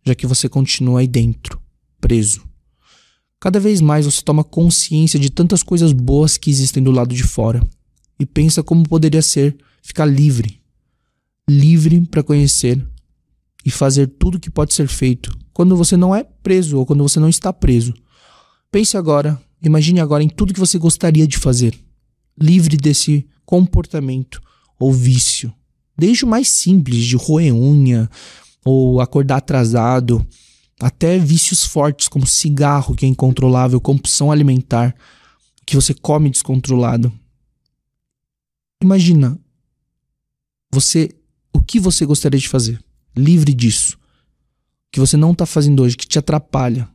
já 0.06 0.16
que 0.16 0.28
você 0.28 0.48
continua 0.48 1.02
aí 1.02 1.08
dentro, 1.08 1.60
preso. 2.00 2.44
Cada 3.40 3.60
vez 3.60 3.82
mais 3.82 4.06
você 4.06 4.22
toma 4.22 4.44
consciência 4.44 5.20
de 5.20 5.30
tantas 5.30 5.64
coisas 5.64 5.94
boas 5.94 6.38
que 6.38 6.50
existem 6.50 6.84
do 6.84 6.92
lado 6.92 7.16
de 7.16 7.24
fora 7.24 7.62
e 8.20 8.26
pensa 8.26 8.62
como 8.62 8.88
poderia 8.88 9.22
ser 9.22 9.58
ficar 9.82 10.06
livre. 10.06 10.60
Livre 11.50 12.02
para 12.02 12.22
conhecer 12.22 12.86
e 13.66 13.72
fazer 13.72 14.08
tudo 14.08 14.40
que 14.40 14.50
pode 14.50 14.74
ser 14.74 14.88
feito 14.88 15.32
quando 15.54 15.76
você 15.76 15.98
não 15.98 16.16
é 16.16 16.24
preso 16.24 16.78
ou 16.78 16.86
quando 16.86 17.04
você 17.04 17.20
não 17.20 17.30
está 17.30 17.52
preso. 17.52 17.94
Pense 18.72 18.96
agora 18.96 19.40
Imagine 19.62 20.00
agora 20.00 20.24
em 20.24 20.30
tudo 20.30 20.54
que 20.54 20.60
você 20.60 20.78
gostaria 20.78 21.28
de 21.28 21.38
fazer, 21.38 21.78
livre 22.40 22.78
desse 22.78 23.28
comportamento 23.46 24.42
ou 24.80 24.94
vício. 24.94 25.54
Desde 25.98 26.24
o 26.24 26.28
mais 26.28 26.48
simples, 26.48 27.04
de 27.06 27.18
roer 27.18 27.54
unha 27.54 28.10
ou 28.64 29.02
acordar 29.02 29.38
atrasado, 29.38 30.26
até 30.80 31.18
vícios 31.18 31.66
fortes 31.66 32.08
como 32.08 32.26
cigarro, 32.26 32.96
que 32.96 33.06
é 33.06 33.10
incontrolável, 33.10 33.82
compulsão 33.82 34.32
alimentar, 34.32 34.96
que 35.66 35.76
você 35.76 35.94
come 35.94 36.30
descontrolado. 36.30 37.12
Imagina 38.82 39.38
você 40.72 41.10
o 41.54 41.62
que 41.62 41.82
você 41.82 42.06
gostaria 42.06 42.40
de 42.40 42.48
fazer, 42.48 42.82
livre 43.16 43.54
disso, 43.54 43.98
que 44.92 45.00
você 45.00 45.18
não 45.18 45.32
está 45.32 45.46
fazendo 45.46 45.84
hoje, 45.84 45.98
que 45.98 46.08
te 46.08 46.18
atrapalha, 46.18 46.90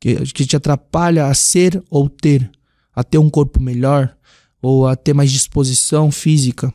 que, 0.00 0.16
que 0.32 0.46
te 0.46 0.56
atrapalha 0.56 1.26
a 1.26 1.34
ser 1.34 1.82
ou 1.90 2.08
ter, 2.08 2.50
a 2.94 3.02
ter 3.02 3.18
um 3.18 3.30
corpo 3.30 3.60
melhor 3.60 4.16
ou 4.60 4.86
a 4.86 4.96
ter 4.96 5.14
mais 5.14 5.30
disposição 5.30 6.10
física. 6.10 6.72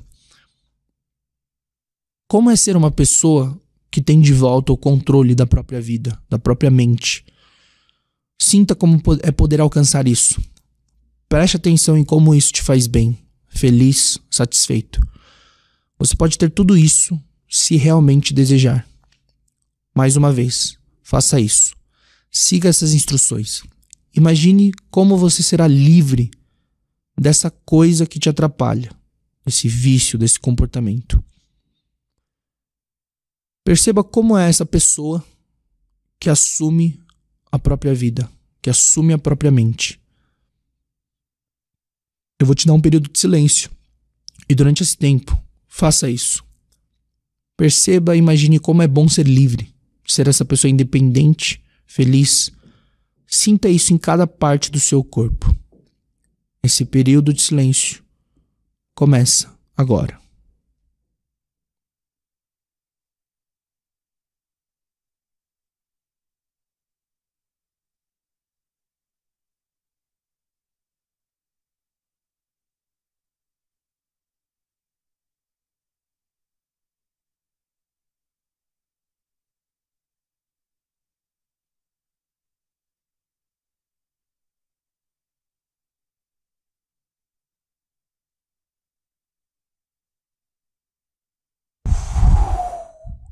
Como 2.28 2.49
é 2.49 2.55
ser 2.55 2.78
uma 2.78 2.91
pessoa 2.91 3.59
que 3.91 4.01
tem 4.01 4.22
de 4.22 4.34
volta 4.34 4.72
o 4.72 4.78
controle 4.78 5.34
da 5.34 5.47
própria 5.47 5.82
vida, 5.82 6.22
da 6.30 6.38
própria 6.38 6.70
mente? 6.70 7.26
Sinta 8.39 8.76
como 8.76 9.01
é 9.24 9.32
poder 9.32 9.59
alcançar 9.59 10.07
isso. 10.07 10.39
Preste 11.28 11.57
atenção 11.57 11.97
em 11.97 12.03
como 12.03 12.34
isso 12.34 12.53
te 12.53 12.61
faz 12.61 12.88
bem, 12.88 13.17
feliz, 13.47 14.20
satisfeito. 14.30 15.01
Você 15.97 16.15
pode 16.15 16.38
ter 16.38 16.49
tudo 16.49 16.78
isso 16.78 17.20
se 17.49 17.75
realmente 17.75 18.33
desejar. 18.33 18.87
Mais 19.95 20.15
uma 20.15 20.31
vez, 20.31 20.77
faça 21.01 21.39
isso. 21.39 21.75
Siga 22.31 22.69
essas 22.69 22.93
instruções. 22.93 23.63
Imagine 24.15 24.71
como 24.91 25.17
você 25.17 25.41
será 25.41 25.67
livre 25.67 26.29
dessa 27.17 27.49
coisa 27.49 28.05
que 28.05 28.19
te 28.19 28.29
atrapalha, 28.29 28.91
desse 29.43 29.67
vício, 29.67 30.17
desse 30.17 30.39
comportamento. 30.39 31.23
Perceba 33.63 34.03
como 34.03 34.37
é 34.37 34.47
essa 34.47 34.65
pessoa 34.65 35.23
que 36.19 36.29
assume 36.29 37.01
a 37.51 37.57
própria 37.57 37.93
vida, 37.93 38.29
que 38.61 38.69
assume 38.69 39.13
a 39.13 39.17
própria 39.17 39.51
mente. 39.51 39.99
Eu 42.39 42.45
vou 42.45 42.55
te 42.55 42.65
dar 42.65 42.73
um 42.73 42.81
período 42.81 43.09
de 43.09 43.19
silêncio. 43.19 43.69
E 44.47 44.55
durante 44.55 44.81
esse 44.81 44.97
tempo, 44.97 45.37
faça 45.67 46.09
isso. 46.09 46.43
Perceba 47.60 48.16
imagine 48.16 48.57
como 48.57 48.82
é 48.82 48.88
bom 48.88 49.10
ser 49.10 49.28
livre, 49.28 49.76
ser 50.07 50.30
essa 50.30 50.45
pessoa 50.45 50.72
independente 50.72 51.62
feliz. 51.86 52.53
Sinta 53.28 53.68
isso 53.68 53.93
em 53.93 53.97
cada 53.97 54.26
parte 54.26 54.72
do 54.72 54.80
seu 54.80 55.03
corpo. 55.03 55.53
Esse 56.64 56.86
período 56.86 57.34
de 57.34 57.41
silêncio 57.41 58.01
começa 58.95 59.53
agora. 59.76 60.18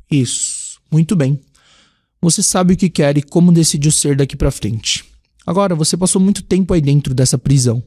Isso. 0.10 0.80
Muito 0.92 1.16
bem. 1.16 1.40
Você 2.22 2.42
sabe 2.42 2.74
o 2.74 2.78
que 2.78 2.90
quer 2.90 3.18
e 3.18 3.22
como 3.22 3.52
decidiu 3.52 3.92
ser 3.92 4.16
daqui 4.16 4.36
para 4.36 4.52
frente. 4.52 5.06
Agora, 5.46 5.76
você 5.76 5.96
passou 5.96 6.22
muito 6.22 6.44
tempo 6.44 6.74
aí 6.74 6.82
dentro 6.82 7.14
dessa 7.14 7.38
prisão. 7.38 7.82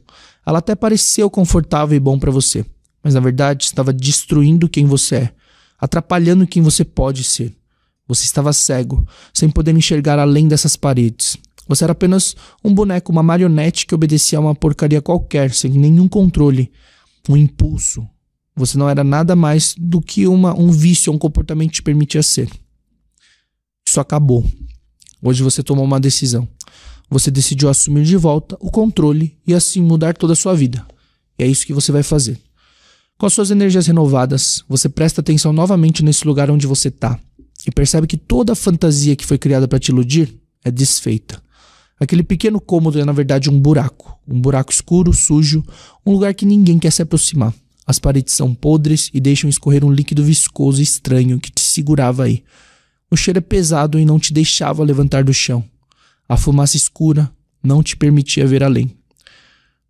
Ela 0.45 0.59
até 0.59 0.73
pareceu 0.73 1.29
confortável 1.29 1.95
e 1.95 1.99
bom 1.99 2.17
para 2.17 2.31
você, 2.31 2.65
mas 3.03 3.13
na 3.13 3.19
verdade 3.19 3.65
estava 3.65 3.93
destruindo 3.93 4.67
quem 4.67 4.85
você 4.85 5.15
é, 5.15 5.33
atrapalhando 5.79 6.47
quem 6.47 6.63
você 6.63 6.83
pode 6.83 7.23
ser. 7.23 7.55
Você 8.07 8.23
estava 8.25 8.51
cego, 8.51 9.05
sem 9.33 9.49
poder 9.49 9.75
enxergar 9.75 10.17
além 10.17 10.47
dessas 10.47 10.75
paredes. 10.75 11.37
Você 11.67 11.83
era 11.83 11.93
apenas 11.93 12.35
um 12.63 12.73
boneco, 12.73 13.11
uma 13.11 13.23
marionete 13.23 13.85
que 13.85 13.95
obedecia 13.95 14.39
a 14.39 14.41
uma 14.41 14.55
porcaria 14.55 15.01
qualquer, 15.01 15.53
sem 15.53 15.71
nenhum 15.71 16.07
controle, 16.07 16.71
um 17.29 17.37
impulso, 17.37 18.05
você 18.61 18.77
não 18.77 18.87
era 18.87 19.03
nada 19.03 19.35
mais 19.35 19.73
do 19.75 19.99
que 19.99 20.27
uma, 20.27 20.57
um 20.57 20.71
vício, 20.71 21.11
um 21.11 21.17
comportamento 21.17 21.69
que 21.69 21.75
te 21.77 21.81
permitia 21.81 22.21
ser. 22.21 22.47
Isso 23.87 23.99
acabou. 23.99 24.45
Hoje 25.19 25.41
você 25.41 25.63
tomou 25.63 25.83
uma 25.83 25.99
decisão. 25.99 26.47
Você 27.09 27.31
decidiu 27.31 27.69
assumir 27.69 28.05
de 28.05 28.15
volta 28.15 28.55
o 28.59 28.69
controle 28.69 29.35
e 29.47 29.55
assim 29.55 29.81
mudar 29.81 30.15
toda 30.15 30.33
a 30.33 30.35
sua 30.35 30.53
vida. 30.53 30.85
E 31.39 31.43
é 31.43 31.47
isso 31.47 31.65
que 31.65 31.73
você 31.73 31.91
vai 31.91 32.03
fazer. 32.03 32.39
Com 33.17 33.25
as 33.25 33.33
suas 33.33 33.49
energias 33.49 33.87
renovadas, 33.87 34.63
você 34.69 34.87
presta 34.87 35.21
atenção 35.21 35.51
novamente 35.51 36.05
nesse 36.05 36.25
lugar 36.27 36.51
onde 36.51 36.67
você 36.67 36.89
está 36.89 37.19
e 37.65 37.71
percebe 37.71 38.05
que 38.05 38.17
toda 38.17 38.53
a 38.53 38.55
fantasia 38.55 39.15
que 39.15 39.25
foi 39.25 39.39
criada 39.39 39.67
para 39.67 39.79
te 39.79 39.89
iludir 39.89 40.33
é 40.63 40.69
desfeita. 40.69 41.41
Aquele 41.99 42.21
pequeno 42.21 42.61
cômodo 42.61 42.99
é 42.99 43.05
na 43.05 43.11
verdade 43.11 43.49
um 43.49 43.59
buraco, 43.59 44.17
um 44.27 44.39
buraco 44.39 44.71
escuro, 44.71 45.11
sujo, 45.13 45.63
um 46.05 46.11
lugar 46.11 46.35
que 46.35 46.45
ninguém 46.45 46.77
quer 46.77 46.91
se 46.91 47.01
aproximar. 47.01 47.53
As 47.85 47.99
paredes 47.99 48.33
são 48.33 48.53
podres 48.53 49.09
e 49.13 49.19
deixam 49.19 49.49
escorrer 49.49 49.83
um 49.83 49.91
líquido 49.91 50.23
viscoso 50.23 50.81
estranho 50.81 51.39
que 51.39 51.51
te 51.51 51.61
segurava 51.61 52.23
aí. 52.23 52.43
O 53.09 53.17
cheiro 53.17 53.39
é 53.39 53.41
pesado 53.41 53.99
e 53.99 54.05
não 54.05 54.19
te 54.19 54.31
deixava 54.31 54.83
levantar 54.83 55.23
do 55.23 55.33
chão. 55.33 55.63
A 56.29 56.37
fumaça 56.37 56.77
escura 56.77 57.31
não 57.61 57.83
te 57.83 57.97
permitia 57.97 58.47
ver 58.47 58.63
além. 58.63 58.95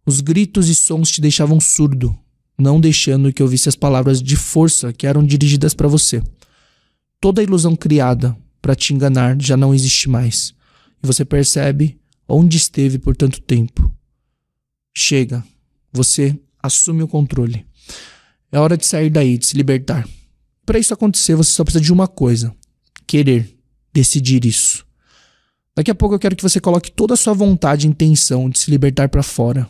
Os 0.06 0.22
gritos 0.22 0.70
e 0.70 0.76
sons 0.76 1.12
te 1.12 1.22
deixavam 1.22 1.60
surdo. 1.60 2.18
não 2.58 2.80
deixando 2.80 3.34
que 3.34 3.42
ouvisse 3.42 3.70
as 3.70 3.76
palavras 3.76 4.22
de 4.22 4.36
força 4.36 4.94
que 4.94 5.08
eram 5.08 5.24
dirigidas 5.24 5.74
para 5.74 5.88
você. 5.88 6.22
Toda 7.20 7.42
ilusão 7.42 7.76
criada 7.76 8.38
para 8.62 8.76
te 8.76 8.94
enganar 8.94 9.36
já 9.42 9.58
não 9.58 9.74
existe 9.74 10.08
mais. 10.08 10.54
E 11.02 11.08
você 11.08 11.26
percebe 11.26 12.00
onde 12.28 12.58
esteve 12.58 13.00
por 13.00 13.16
tanto 13.16 13.42
tempo. 13.42 13.92
Chega, 14.94 15.44
você 15.92 16.38
assume 16.62 17.04
o 17.04 17.08
controle. 17.08 17.66
É 18.52 18.60
hora 18.60 18.78
de 18.78 18.86
sair 18.86 19.10
daí, 19.10 19.38
de 19.38 19.46
se 19.46 19.56
libertar. 19.56 20.08
Para 20.66 20.80
isso 20.80 20.94
acontecer, 20.94 21.36
você 21.36 21.52
só 21.52 21.64
precisa 21.64 21.84
de 21.84 21.92
uma 21.92 22.08
coisa: 22.08 22.54
querer, 23.08 23.58
decidir 23.94 24.46
isso. 24.46 24.86
Daqui 25.76 25.90
a 25.90 25.96
pouco 25.96 26.16
eu 26.16 26.20
quero 26.20 26.36
que 26.36 26.44
você 26.44 26.60
coloque 26.60 26.92
toda 26.92 27.14
a 27.14 27.18
sua 27.18 27.34
vontade 27.34 27.88
e 27.88 27.90
intenção 27.90 28.50
de 28.50 28.60
se 28.60 28.70
libertar 28.70 29.08
para 29.08 29.24
fora, 29.24 29.68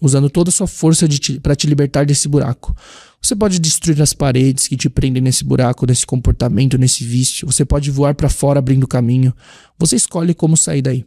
usando 0.00 0.30
toda 0.30 0.50
a 0.50 0.52
sua 0.52 0.68
força 0.68 1.06
para 1.42 1.56
te 1.56 1.66
libertar 1.66 2.06
desse 2.06 2.28
buraco. 2.28 2.74
Você 3.20 3.36
pode 3.36 3.60
destruir 3.60 4.00
as 4.02 4.12
paredes 4.12 4.66
que 4.66 4.76
te 4.76 4.88
prendem 4.88 5.22
nesse 5.22 5.44
buraco, 5.44 5.86
nesse 5.86 6.04
comportamento, 6.04 6.76
nesse 6.76 7.04
vício. 7.04 7.46
Você 7.46 7.64
pode 7.64 7.90
voar 7.90 8.14
para 8.14 8.28
fora 8.28 8.58
abrindo 8.58 8.86
caminho. 8.86 9.32
Você 9.78 9.94
escolhe 9.94 10.34
como 10.34 10.56
sair 10.56 10.82
daí. 10.82 11.04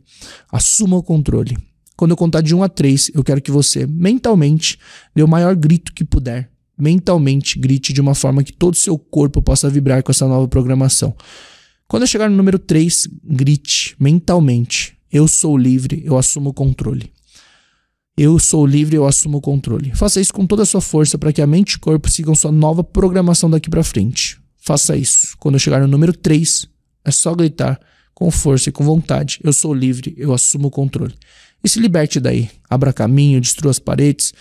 Assuma 0.50 0.96
o 0.96 1.04
controle. 1.04 1.58
Quando 1.96 2.12
eu 2.12 2.18
contar 2.18 2.42
de 2.42 2.54
1 2.54 2.64
a 2.64 2.70
3, 2.70 3.12
eu 3.14 3.24
quero 3.24 3.42
que 3.42 3.52
você 3.52 3.88
mentalmente 3.88 4.78
dê 5.16 5.24
o 5.24 5.28
maior 5.28 5.56
grito 5.56 5.94
que 5.94 6.04
puder. 6.04 6.50
Mentalmente 6.78 7.58
grite 7.58 7.94
de 7.94 8.02
uma 8.02 8.14
forma 8.14 8.44
que 8.44 8.52
todo 8.52 8.74
o 8.74 8.78
seu 8.78 8.98
corpo 8.98 9.42
possa 9.42 9.70
vibrar 9.70 10.04
com 10.04 10.12
essa 10.12 10.28
nova 10.28 10.48
programação. 10.48 11.16
Quando 11.88 12.04
eu 12.04 12.08
chegar 12.08 12.30
no 12.30 12.36
número 12.36 12.60
3, 12.60 13.08
grite 13.24 13.96
mentalmente: 14.00 14.98
Eu 15.12 15.28
sou 15.28 15.58
livre, 15.58 16.02
eu 16.06 16.18
assumo 16.18 16.50
o 16.50 16.54
controle. 16.54 17.14
Eu 18.18 18.40
sou 18.40 18.66
livre, 18.66 18.96
eu 18.96 19.06
assumo 19.06 19.38
o 19.38 19.42
controle. 19.42 19.94
Faça 19.94 20.22
isso 20.22 20.34
com 20.34 20.48
toda 20.48 20.64
a 20.64 20.66
sua 20.66 20.80
força 20.82 21.18
para 21.18 21.34
que 21.34 21.42
a 21.42 21.48
mente 21.48 21.74
e 21.74 21.76
o 21.76 21.80
corpo 21.80 22.10
sigam 22.10 22.34
sua 22.34 22.52
nova 22.52 22.84
programação 22.84 23.50
daqui 23.50 23.70
para 23.70 23.84
frente. 23.84 24.40
Faça 24.58 24.96
isso. 24.98 25.36
Quando 25.38 25.56
eu 25.56 25.60
chegar 25.60 25.82
no 25.82 25.88
número 25.88 26.12
3, 26.12 26.66
é 27.04 27.12
só 27.12 27.36
gritar 27.36 27.80
com 28.14 28.32
força 28.32 28.70
e 28.70 28.72
com 28.72 28.84
vontade: 28.84 29.40
Eu 29.44 29.54
sou 29.54 29.74
livre, 29.74 30.16
eu 30.18 30.34
assumo 30.34 30.70
o 30.70 30.72
controle. 30.72 31.14
E 31.66 31.68
se 31.68 31.80
liberte 31.80 32.20
daí. 32.20 32.48
Abra 32.70 32.94
caminho, 32.94 33.42
destrua 33.42 33.72
as 33.72 33.80
paredes 33.80 34.32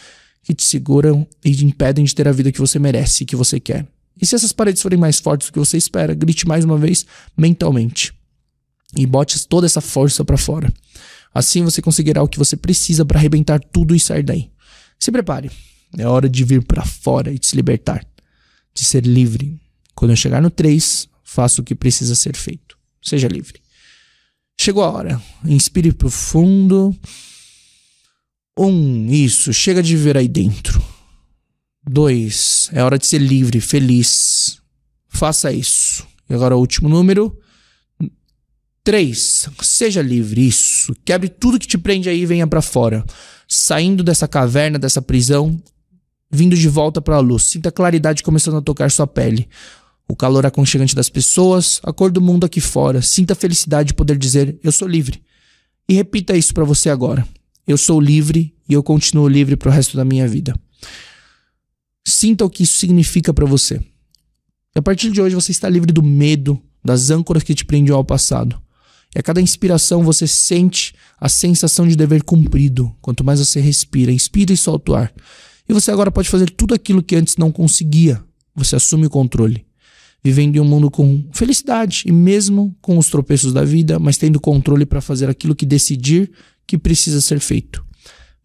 que 0.43 0.53
te 0.53 0.62
seguram 0.62 1.27
e 1.43 1.55
te 1.55 1.64
impedem 1.64 2.05
de 2.05 2.14
ter 2.14 2.29
a 2.29 2.33
vida 2.33 2.53
que 2.53 2.61
você 2.61 2.79
merece 2.79 3.22
e 3.22 3.27
que 3.27 3.35
você 3.35 3.59
quer. 3.59 3.89
E 4.20 4.27
se 4.27 4.35
essas 4.35 4.53
paredes 4.53 4.83
forem 4.83 4.99
mais 4.99 5.20
fortes 5.20 5.49
do 5.49 5.55
que 5.55 5.59
você 5.59 5.79
espera, 5.79 6.12
grite 6.12 6.47
mais 6.47 6.66
uma 6.66 6.77
vez 6.77 7.07
mentalmente. 7.35 8.12
E 8.95 9.07
bote 9.07 9.49
toda 9.49 9.64
essa 9.64 9.81
força 9.81 10.22
para 10.22 10.37
fora. 10.37 10.70
Assim 11.35 11.64
você 11.64 11.81
conseguirá 11.81 12.22
o 12.22 12.29
que 12.29 12.39
você 12.39 12.59
precisa 12.59 13.07
para 13.07 13.18
arrebentar 13.18 13.59
tudo 13.59 13.95
e 13.95 14.01
sair 14.01 14.22
daí. 14.22 14.51
Se 15.01 15.11
prepare. 15.11 15.51
É 15.97 16.07
hora 16.07 16.29
de 16.29 16.45
vir 16.45 16.62
para 16.62 16.85
fora 16.85 17.33
e 17.33 17.39
de 17.39 17.47
se 17.47 17.57
libertar. 17.57 18.07
De 18.75 18.85
ser 18.85 19.07
livre. 19.07 19.59
Quando 19.95 20.11
eu 20.11 20.16
chegar 20.16 20.43
no 20.43 20.51
3, 20.51 21.09
faça 21.25 21.62
o 21.62 21.64
que 21.64 21.75
precisa 21.75 22.14
ser 22.14 22.37
feito. 22.37 22.77
Seja 23.01 23.29
livre. 23.29 23.63
Chegou 24.61 24.82
a 24.82 24.90
hora. 24.90 25.22
Inspire 25.44 25.92
profundo. 25.92 26.96
Um, 28.59 29.11
isso. 29.11 29.52
Chega 29.52 29.82
de 29.82 29.96
viver 29.96 30.16
aí 30.16 30.28
dentro. 30.28 30.82
Dois, 31.86 32.70
é 32.72 32.82
hora 32.82 32.98
de 32.98 33.07
ser 33.07 33.18
livre, 33.18 33.61
feliz. 33.61 34.59
Faça 35.09 35.52
isso. 35.52 36.07
E 36.28 36.34
agora 36.34 36.57
o 36.57 36.59
último 36.59 36.88
número. 36.88 37.38
Três, 38.82 39.48
seja 39.62 40.02
livre, 40.02 40.46
isso. 40.46 40.94
Quebre 41.05 41.28
tudo 41.28 41.59
que 41.59 41.66
te 41.66 41.78
prende 41.78 42.09
aí 42.09 42.20
e 42.20 42.26
venha 42.26 42.46
para 42.46 42.62
fora. 42.62 43.05
Saindo 43.48 44.02
dessa 44.02 44.28
caverna, 44.28 44.78
dessa 44.78 45.00
prisão, 45.00 45.59
vindo 46.30 46.57
de 46.57 46.68
volta 46.68 47.00
para 47.00 47.16
a 47.16 47.20
luz. 47.20 47.44
Sinta 47.44 47.68
a 47.68 47.72
claridade 47.72 48.22
começando 48.22 48.59
a 48.59 48.62
tocar 48.62 48.90
sua 48.90 49.07
pele. 49.07 49.48
O 50.09 50.14
calor 50.14 50.44
aconchegante 50.44 50.94
das 50.94 51.09
pessoas, 51.09 51.80
a 51.82 51.92
cor 51.92 52.11
do 52.11 52.20
mundo 52.20 52.44
aqui 52.44 52.61
fora. 52.61 53.00
Sinta 53.00 53.32
a 53.32 53.36
felicidade 53.36 53.88
de 53.88 53.94
poder 53.94 54.18
dizer: 54.18 54.59
Eu 54.62 54.70
sou 54.70 54.86
livre. 54.86 55.22
E 55.88 55.94
repita 55.94 56.36
isso 56.36 56.52
para 56.52 56.64
você 56.64 56.90
agora. 56.90 57.26
Eu 57.66 57.78
sou 57.78 58.00
livre 58.00 58.55
e 58.68 58.74
eu 58.74 58.82
continuo 58.82 59.28
livre 59.28 59.57
para 59.57 59.68
o 59.68 59.72
resto 59.72 59.96
da 59.96 60.05
minha 60.05 60.28
vida. 60.28 60.55
Sinta 62.07 62.44
o 62.44 62.50
que 62.50 62.62
isso 62.62 62.76
significa 62.76 63.32
para 63.32 63.46
você. 63.46 63.80
E 64.74 64.78
a 64.78 64.82
partir 64.82 65.11
de 65.11 65.22
hoje 65.22 65.34
você 65.34 65.52
está 65.52 65.68
livre 65.68 65.92
do 65.92 66.02
medo, 66.02 66.61
das 66.84 67.11
âncoras 67.11 67.42
que 67.42 67.55
te 67.55 67.64
prendiam 67.64 67.96
ao 67.96 68.05
passado. 68.05 68.61
E 69.14 69.18
a 69.18 69.22
cada 69.22 69.40
inspiração 69.40 70.02
você 70.02 70.26
sente 70.26 70.94
a 71.18 71.28
sensação 71.28 71.86
de 71.86 71.96
dever 71.96 72.22
cumprido. 72.24 72.94
Quanto 73.00 73.24
mais 73.24 73.38
você 73.38 73.61
respira, 73.61 74.12
inspira 74.12 74.52
e 74.52 74.57
solta 74.57 74.92
o 74.92 74.94
ar. 74.94 75.12
E 75.68 75.72
você 75.72 75.90
agora 75.90 76.11
pode 76.11 76.28
fazer 76.28 76.50
tudo 76.50 76.74
aquilo 76.74 77.02
que 77.02 77.16
antes 77.16 77.36
não 77.36 77.50
conseguia. 77.52 78.22
Você 78.55 78.76
assume 78.76 79.07
o 79.07 79.11
controle. 79.11 79.64
Vivendo 80.27 80.57
em 80.57 80.61
um 80.61 80.64
mundo 80.64 80.91
com 80.91 81.22
felicidade 81.33 82.05
e 82.07 82.12
mesmo 82.12 82.75
com 82.81 82.97
os 82.97 83.11
tropeços 83.11 83.53
da 83.53 83.62
vida, 83.62 83.99
mas 83.99 84.16
tendo 84.16 84.41
controle 84.41 84.87
para 84.87 85.03
fazer 85.03 85.29
aquilo 85.29 85.55
que 85.55 85.66
decidir 85.66 86.31
que 86.66 86.79
precisa 86.79 87.20
ser 87.20 87.41
feito. 87.41 87.85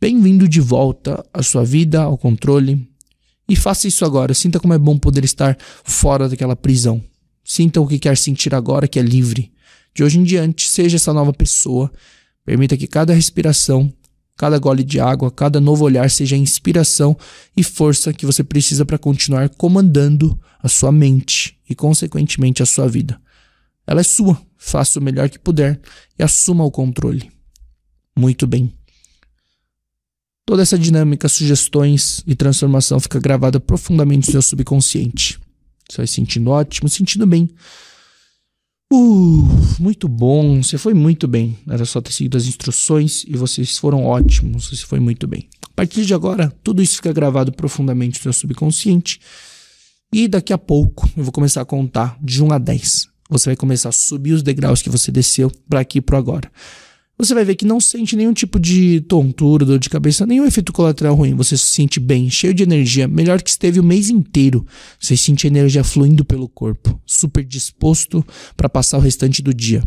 Bem-vindo 0.02 0.46
de 0.46 0.60
volta 0.60 1.26
à 1.34 1.42
sua 1.42 1.64
vida, 1.64 2.02
ao 2.02 2.18
controle, 2.18 2.86
e 3.48 3.56
faça 3.56 3.88
isso 3.88 4.04
agora. 4.04 4.34
Sinta 4.34 4.60
como 4.60 4.74
é 4.74 4.78
bom 4.78 4.98
poder 4.98 5.24
estar 5.24 5.58
fora 5.86 6.28
daquela 6.28 6.54
prisão. 6.54 7.02
Sinta 7.46 7.80
o 7.80 7.88
que 7.88 7.98
quer 7.98 8.18
sentir 8.18 8.54
agora, 8.54 8.86
que 8.86 9.00
é 9.00 9.02
livre. 9.02 9.50
De 9.96 10.04
hoje 10.04 10.20
em 10.20 10.24
diante, 10.24 10.70
seja 10.70 10.98
essa 10.98 11.14
nova 11.14 11.32
pessoa. 11.32 11.90
Permita 12.46 12.76
que 12.76 12.88
cada 12.88 13.14
respiração, 13.14 13.92
cada 14.36 14.60
gole 14.60 14.84
de 14.84 15.00
água, 15.00 15.32
cada 15.32 15.62
novo 15.62 15.86
olhar 15.86 16.10
seja 16.10 16.36
a 16.36 16.40
inspiração 16.40 17.18
e 17.56 17.64
força 17.64 18.12
que 18.12 18.26
você 18.26 18.44
precisa 18.44 18.86
para 18.86 18.98
continuar 18.98 19.48
comandando 19.50 20.38
a 20.62 20.68
sua 20.68 20.92
mente 20.92 21.59
e, 21.70 21.76
consequentemente, 21.76 22.64
a 22.64 22.66
sua 22.66 22.88
vida. 22.88 23.22
Ela 23.86 24.02
é 24.02 24.04
sua. 24.04 24.40
Faça 24.58 25.00
o 25.00 25.04
melhor 25.04 25.30
que 25.30 25.40
puder 25.40 25.80
e 26.18 26.24
assuma 26.24 26.64
o 26.64 26.72
controle. 26.72 27.32
Muito 28.18 28.46
bem. 28.46 28.74
Toda 30.46 30.64
essa 30.64 30.80
dinâmica, 30.80 31.30
sugestões 31.30 32.24
e 32.26 32.36
transformação 32.36 33.00
fica 33.00 33.20
gravada 33.20 33.60
profundamente 33.60 34.28
no 34.28 34.32
seu 34.32 34.42
subconsciente. 34.42 35.40
Você 35.90 35.98
vai 35.98 36.08
sentindo 36.08 36.50
ótimo, 36.50 36.90
sentindo 36.90 37.26
bem. 37.26 37.50
Uh, 38.92 39.48
muito 39.80 40.08
bom. 40.08 40.62
Você 40.62 40.78
foi 40.78 40.94
muito 40.94 41.28
bem. 41.28 41.58
Era 41.68 41.86
só 41.86 42.02
ter 42.02 42.12
seguido 42.12 42.38
as 42.38 42.48
instruções 42.48 43.24
e 43.28 43.38
vocês 43.38 43.78
foram 43.78 44.04
ótimos. 44.04 44.70
Você 44.70 44.86
foi 44.86 45.00
muito 45.00 45.28
bem. 45.28 45.48
A 45.64 45.70
partir 45.76 46.06
de 46.06 46.14
agora, 46.14 46.52
tudo 46.64 46.82
isso 46.82 46.96
fica 46.96 47.14
gravado 47.14 47.52
profundamente 47.52 48.18
no 48.18 48.24
seu 48.24 48.34
subconsciente. 48.34 49.20
E 50.12 50.28
daqui 50.28 50.52
a 50.52 50.58
pouco 50.58 51.10
eu 51.16 51.24
vou 51.24 51.32
começar 51.32 51.62
a 51.62 51.66
contar 51.66 52.18
de 52.22 52.44
1 52.44 52.52
a 52.52 52.58
10. 52.58 53.08
Você 53.30 53.50
vai 53.50 53.56
começar 53.56 53.90
a 53.90 53.92
subir 53.92 54.34
os 54.34 54.42
degraus 54.42 54.82
que 54.82 54.90
você 54.90 55.12
desceu 55.12 55.52
para 55.70 55.82
aqui 55.82 56.00
e 56.00 56.02
para 56.02 56.18
agora 56.18 56.52
você 57.20 57.34
vai 57.34 57.44
ver 57.44 57.56
que 57.56 57.66
não 57.66 57.82
sente 57.82 58.16
nenhum 58.16 58.32
tipo 58.32 58.58
de 58.58 59.02
tontura, 59.02 59.66
dor 59.66 59.78
de 59.78 59.90
cabeça, 59.90 60.26
nenhum 60.26 60.46
efeito 60.46 60.72
colateral 60.72 61.14
ruim. 61.16 61.36
Você 61.36 61.58
se 61.58 61.66
sente 61.66 62.00
bem, 62.00 62.30
cheio 62.30 62.54
de 62.54 62.64
energia, 62.64 63.10
melhor 63.10 63.42
que 63.42 63.50
esteve 63.50 63.78
o 63.78 63.84
mês 63.84 64.10
inteiro. 64.10 64.66
Você 64.98 65.18
sente 65.18 65.46
energia 65.46 65.84
fluindo 65.84 66.24
pelo 66.24 66.48
corpo, 66.48 66.98
super 67.06 67.44
disposto 67.44 68.26
para 68.56 68.70
passar 68.70 68.98
o 68.98 69.02
restante 69.02 69.42
do 69.42 69.54
dia. 69.54 69.84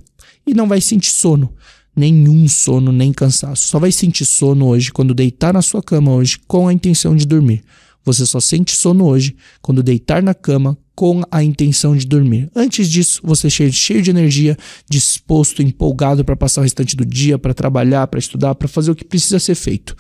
E 0.47 0.53
não 0.53 0.69
vai 0.69 0.83
sentir 0.83 1.11
sono, 1.11 1.55
nenhum 1.97 2.47
sono, 2.47 2.93
nem 2.93 3.15
cansaço. 3.15 3.67
Só 3.67 3.79
vai 3.79 3.91
sentir 3.91 4.27
sono 4.27 4.67
hoje 4.67 4.93
quando 4.93 5.15
deitar 5.15 5.55
na 5.55 5.63
sua 5.63 5.83
cama 5.83 6.13
hoje 6.13 6.39
com 6.47 6.69
a 6.69 6.73
intenção 6.73 7.17
de 7.17 7.27
dormir. 7.27 7.65
Você 8.05 8.27
só 8.27 8.41
sente 8.41 8.75
sono 8.75 9.07
hoje 9.07 9.37
quando 9.61 9.83
deitar 9.83 10.23
na 10.23 10.35
cama 10.35 10.77
com 10.95 11.23
a 11.31 11.43
intenção 11.43 11.97
de 11.97 12.07
dormir. 12.07 12.51
Antes 12.55 12.89
disso, 12.89 13.21
você 13.25 13.49
cheio, 13.49 13.73
cheio 13.73 14.03
de 14.03 14.11
energia, 14.11 14.57
disposto, 14.89 15.63
empolgado 15.63 16.25
para 16.25 16.37
passar 16.37 16.61
o 16.61 16.65
restante 16.65 16.97
do 16.97 17.05
dia, 17.05 17.39
para 17.39 17.55
trabalhar, 17.55 18.07
para 18.09 18.19
estudar, 18.19 18.55
para 18.55 18.69
fazer 18.69 18.91
o 18.91 18.95
que 18.95 19.05
precisa 19.05 19.39
ser 19.39 19.55
feito. 19.55 19.97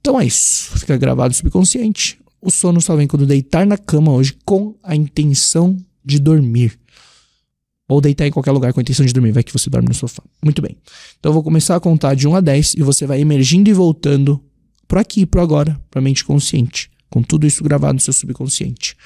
Então 0.00 0.20
é 0.20 0.26
isso. 0.26 0.78
Fica 0.78 0.96
gravado 0.96 1.34
subconsciente. 1.34 2.18
O 2.40 2.50
sono 2.50 2.80
só 2.80 2.94
vem 2.94 3.06
quando 3.06 3.26
deitar 3.26 3.66
na 3.66 3.78
cama 3.78 4.12
hoje 4.12 4.36
com 4.44 4.76
a 4.82 4.94
intenção 4.94 5.76
de 6.04 6.18
dormir. 6.18 6.78
Ou 7.88 8.00
deitar 8.00 8.26
em 8.26 8.30
qualquer 8.30 8.52
lugar 8.52 8.72
com 8.72 8.80
a 8.80 8.82
intenção 8.82 9.04
de 9.04 9.12
dormir, 9.12 9.32
vai 9.32 9.42
que 9.42 9.52
você 9.52 9.68
dorme 9.68 9.88
no 9.88 9.94
sofá. 9.94 10.22
Muito 10.42 10.60
bem. 10.60 10.76
Então 11.18 11.30
eu 11.30 11.34
vou 11.34 11.42
começar 11.42 11.74
a 11.76 11.80
contar 11.80 12.14
de 12.14 12.28
1 12.28 12.36
a 12.36 12.40
10 12.40 12.74
e 12.74 12.82
você 12.82 13.06
vai 13.06 13.20
emergindo 13.20 13.68
e 13.68 13.72
voltando 13.72 14.42
para 14.86 15.00
aqui, 15.00 15.24
para 15.24 15.42
agora, 15.42 15.80
para 15.90 16.00
mente 16.00 16.24
consciente 16.24 16.93
com 17.14 17.22
tudo 17.22 17.46
isso 17.46 17.62
gravado 17.62 17.94
no 17.94 18.00
seu 18.00 18.12
subconsciente. 18.12 18.96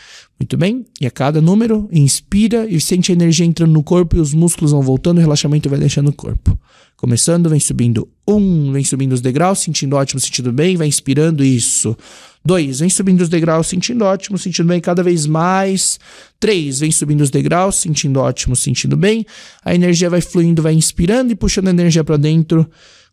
Muito 0.40 0.56
bem? 0.56 0.86
E 0.98 1.06
a 1.06 1.10
cada 1.10 1.42
número, 1.42 1.86
inspira 1.92 2.66
e 2.66 2.80
sente 2.80 3.12
a 3.12 3.14
energia 3.14 3.44
entrando 3.44 3.74
no 3.74 3.82
corpo 3.82 4.16
e 4.16 4.18
os 4.18 4.32
músculos 4.32 4.70
vão 4.70 4.80
voltando, 4.80 5.18
o 5.18 5.20
relaxamento 5.20 5.68
vai 5.68 5.78
deixando 5.78 6.08
o 6.08 6.12
corpo. 6.14 6.58
Começando, 6.96 7.50
vem 7.50 7.60
subindo 7.60 8.08
um, 8.26 8.72
vem 8.72 8.82
subindo 8.82 9.12
os 9.12 9.20
degraus, 9.20 9.58
sentindo 9.58 9.94
ótimo, 9.94 10.18
sentindo 10.18 10.50
bem, 10.50 10.74
vai 10.74 10.86
inspirando 10.86 11.44
isso. 11.44 11.94
Dois, 12.42 12.80
vem 12.80 12.88
subindo 12.88 13.20
os 13.20 13.28
degraus, 13.28 13.66
sentindo 13.66 14.06
ótimo, 14.06 14.38
sentindo 14.38 14.68
bem 14.68 14.80
cada 14.80 15.02
vez 15.02 15.26
mais. 15.26 16.00
Três, 16.40 16.80
vem 16.80 16.90
subindo 16.90 17.20
os 17.20 17.28
degraus, 17.28 17.76
sentindo 17.76 18.20
ótimo, 18.20 18.56
sentindo 18.56 18.96
bem. 18.96 19.26
A 19.62 19.74
energia 19.74 20.08
vai 20.08 20.22
fluindo, 20.22 20.62
vai 20.62 20.72
inspirando 20.72 21.30
e 21.30 21.34
puxando 21.34 21.68
a 21.68 21.72
energia 21.72 22.02
para 22.02 22.16
dentro. 22.16 22.66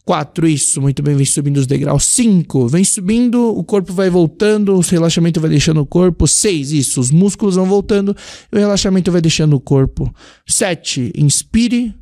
Quatro, 0.06 0.48
isso, 0.48 0.80
muito 0.80 1.02
bem, 1.02 1.16
vem 1.16 1.26
subindo 1.26 1.58
os 1.58 1.66
degraus. 1.66 2.06
Cinco, 2.06 2.68
vem 2.68 2.84
subindo, 2.84 3.58
o 3.58 3.64
corpo 3.64 3.92
vai 3.92 4.08
voltando, 4.08 4.76
o 4.76 4.82
relaxamento 4.82 5.42
vai 5.42 5.50
deixando 5.50 5.82
o 5.82 5.86
corpo. 5.86 6.28
Seis, 6.28 6.72
isso, 6.72 7.00
os 7.00 7.10
músculos 7.10 7.56
vão 7.56 7.66
voltando 7.66 8.16
o 8.52 8.58
relaxamento 8.58 9.12
vai 9.12 9.22
deixando 9.22 9.56
o 9.56 9.60
corpo. 9.60 10.14
Sete, 10.48 11.12
inspire, 11.16 11.94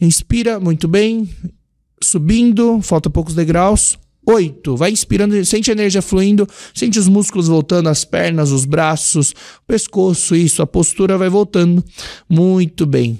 inspira, 0.00 0.60
muito 0.60 0.86
bem, 0.86 1.28
subindo, 2.02 2.80
falta 2.82 3.10
poucos 3.10 3.34
degraus. 3.34 3.98
Oito, 4.24 4.76
vai 4.76 4.92
inspirando, 4.92 5.44
sente 5.44 5.70
a 5.70 5.72
energia 5.72 6.00
fluindo, 6.00 6.46
sente 6.72 6.98
os 6.98 7.08
músculos 7.08 7.48
voltando, 7.48 7.88
as 7.88 8.04
pernas, 8.04 8.52
os 8.52 8.64
braços, 8.64 9.30
o 9.30 9.66
pescoço, 9.66 10.36
isso, 10.36 10.62
a 10.62 10.66
postura 10.66 11.18
vai 11.18 11.28
voltando. 11.28 11.82
Muito 12.28 12.86
bem. 12.86 13.18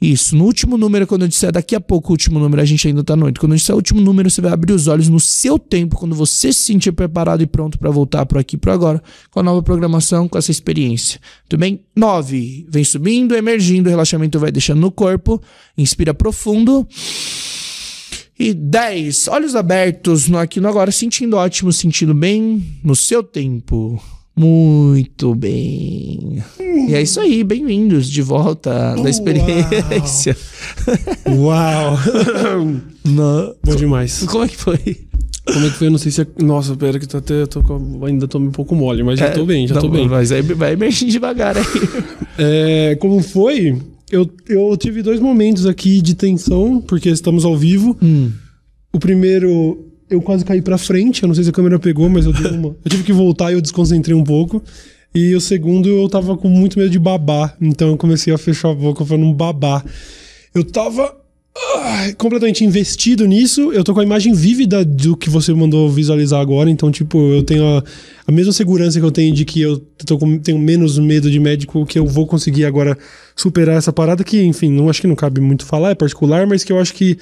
Isso. 0.00 0.34
No 0.34 0.44
último 0.44 0.78
número, 0.78 1.06
quando 1.06 1.22
eu 1.22 1.28
disser 1.28 1.52
daqui 1.52 1.76
a 1.76 1.80
pouco 1.80 2.08
o 2.08 2.12
último 2.12 2.38
número, 2.38 2.62
a 2.62 2.64
gente 2.64 2.88
ainda 2.88 3.04
tá 3.04 3.14
noite. 3.14 3.38
Quando 3.38 3.52
eu 3.52 3.56
disser 3.56 3.74
o 3.74 3.78
último 3.78 4.00
número, 4.00 4.30
você 4.30 4.40
vai 4.40 4.50
abrir 4.50 4.72
os 4.72 4.86
olhos 4.86 5.10
no 5.10 5.20
seu 5.20 5.58
tempo, 5.58 5.96
quando 5.96 6.14
você 6.14 6.52
se 6.52 6.62
sentir 6.62 6.92
preparado 6.92 7.42
e 7.42 7.46
pronto 7.46 7.78
para 7.78 7.90
voltar 7.90 8.24
por 8.24 8.38
aqui 8.38 8.56
por 8.56 8.70
agora, 8.70 9.02
com 9.30 9.40
a 9.40 9.42
nova 9.42 9.62
programação, 9.62 10.26
com 10.26 10.38
essa 10.38 10.50
experiência. 10.50 11.20
Tudo 11.46 11.60
bem? 11.60 11.82
Nove. 11.94 12.66
Vem 12.70 12.82
subindo, 12.82 13.36
emergindo, 13.36 13.88
o 13.88 13.90
relaxamento 13.90 14.38
vai 14.38 14.50
deixando 14.50 14.80
no 14.80 14.90
corpo. 14.90 15.40
Inspira 15.76 16.14
profundo. 16.14 16.88
E 18.38 18.54
10. 18.54 19.28
Olhos 19.28 19.54
abertos 19.54 20.28
no 20.28 20.38
aqui 20.38 20.60
no 20.60 20.68
agora, 20.68 20.90
sentindo 20.90 21.36
ótimo, 21.36 21.70
sentindo 21.74 22.14
bem 22.14 22.64
no 22.82 22.96
seu 22.96 23.22
tempo. 23.22 24.02
Muito 24.40 25.34
bem. 25.34 26.42
E 26.88 26.94
é 26.94 27.02
isso 27.02 27.20
aí, 27.20 27.44
bem-vindos 27.44 28.08
de 28.08 28.22
volta 28.22 28.94
da 28.94 29.10
experiência. 29.10 30.34
Uau! 31.28 31.98
No... 33.04 33.54
Bom 33.62 33.76
demais. 33.76 34.22
Como 34.24 34.44
é 34.44 34.48
que 34.48 34.56
foi? 34.56 34.78
Como 35.44 35.66
é 35.66 35.68
que 35.68 35.76
foi? 35.76 35.86
Eu 35.88 35.90
não 35.90 35.98
sei 35.98 36.10
se 36.10 36.22
é. 36.22 36.26
Nossa, 36.42 36.74
pera 36.74 36.98
que 36.98 37.06
tá 37.06 37.18
até, 37.18 37.44
tô, 37.44 37.62
ainda 38.06 38.26
tô 38.26 38.38
um 38.38 38.50
pouco 38.50 38.74
mole, 38.74 39.02
mas 39.02 39.18
já 39.18 39.26
é, 39.26 39.30
tô 39.30 39.44
bem, 39.44 39.66
já 39.66 39.74
não, 39.74 39.82
tô 39.82 39.88
bem. 39.90 40.08
Mas 40.08 40.32
aí 40.32 40.40
vai 40.40 40.72
emergindo 40.72 41.10
devagar 41.12 41.58
aí. 41.58 41.64
É, 42.38 42.96
como 42.96 43.22
foi? 43.22 43.76
Eu, 44.10 44.26
eu 44.48 44.74
tive 44.78 45.02
dois 45.02 45.20
momentos 45.20 45.66
aqui 45.66 46.00
de 46.00 46.14
tensão, 46.14 46.80
porque 46.80 47.10
estamos 47.10 47.44
ao 47.44 47.58
vivo. 47.58 47.94
Hum. 48.02 48.30
O 48.92 48.98
primeiro, 48.98 49.89
eu 50.10 50.20
quase 50.20 50.44
caí 50.44 50.60
pra 50.60 50.76
frente. 50.76 51.22
Eu 51.22 51.28
não 51.28 51.34
sei 51.34 51.44
se 51.44 51.50
a 51.50 51.52
câmera 51.52 51.78
pegou, 51.78 52.08
mas 52.08 52.26
eu, 52.26 52.32
uma... 52.32 52.76
eu 52.84 52.90
tive 52.90 53.04
que 53.04 53.12
voltar 53.12 53.50
e 53.50 53.54
eu 53.54 53.60
desconcentrei 53.60 54.14
um 54.14 54.24
pouco. 54.24 54.62
E 55.14 55.34
o 55.34 55.40
segundo, 55.40 55.88
eu 55.88 56.08
tava 56.08 56.36
com 56.36 56.48
muito 56.48 56.78
medo 56.78 56.90
de 56.90 56.98
babar. 56.98 57.56
Então 57.60 57.88
eu 57.88 57.96
comecei 57.96 58.32
a 58.32 58.38
fechar 58.38 58.70
a 58.70 58.74
boca 58.74 59.04
não 59.16 59.32
babar. 59.32 59.84
Eu 60.54 60.64
tava 60.64 61.20
completamente 62.16 62.64
investido 62.64 63.26
nisso. 63.26 63.72
Eu 63.72 63.84
tô 63.84 63.92
com 63.92 64.00
a 64.00 64.04
imagem 64.04 64.32
vívida 64.32 64.84
do 64.84 65.16
que 65.16 65.28
você 65.28 65.52
mandou 65.52 65.90
visualizar 65.90 66.40
agora. 66.40 66.70
Então, 66.70 66.90
tipo, 66.90 67.18
eu 67.32 67.42
tenho 67.42 67.64
a, 67.64 67.84
a 68.26 68.32
mesma 68.32 68.52
segurança 68.52 68.98
que 68.98 69.04
eu 69.04 69.10
tenho 69.10 69.34
de 69.34 69.44
que 69.44 69.60
eu 69.60 69.78
tô 70.06 70.18
com, 70.18 70.38
tenho 70.38 70.58
menos 70.58 70.98
medo 70.98 71.30
de 71.30 71.38
médico, 71.40 71.84
que 71.86 71.98
eu 71.98 72.06
vou 72.06 72.26
conseguir 72.26 72.64
agora 72.64 72.96
superar 73.34 73.76
essa 73.76 73.92
parada. 73.92 74.24
Que, 74.24 74.42
enfim, 74.42 74.70
não 74.70 74.88
acho 74.88 75.00
que 75.00 75.06
não 75.06 75.16
cabe 75.16 75.40
muito 75.40 75.66
falar, 75.66 75.90
é 75.90 75.94
particular, 75.94 76.46
mas 76.46 76.64
que 76.64 76.72
eu 76.72 76.78
acho 76.78 76.94
que 76.94 77.18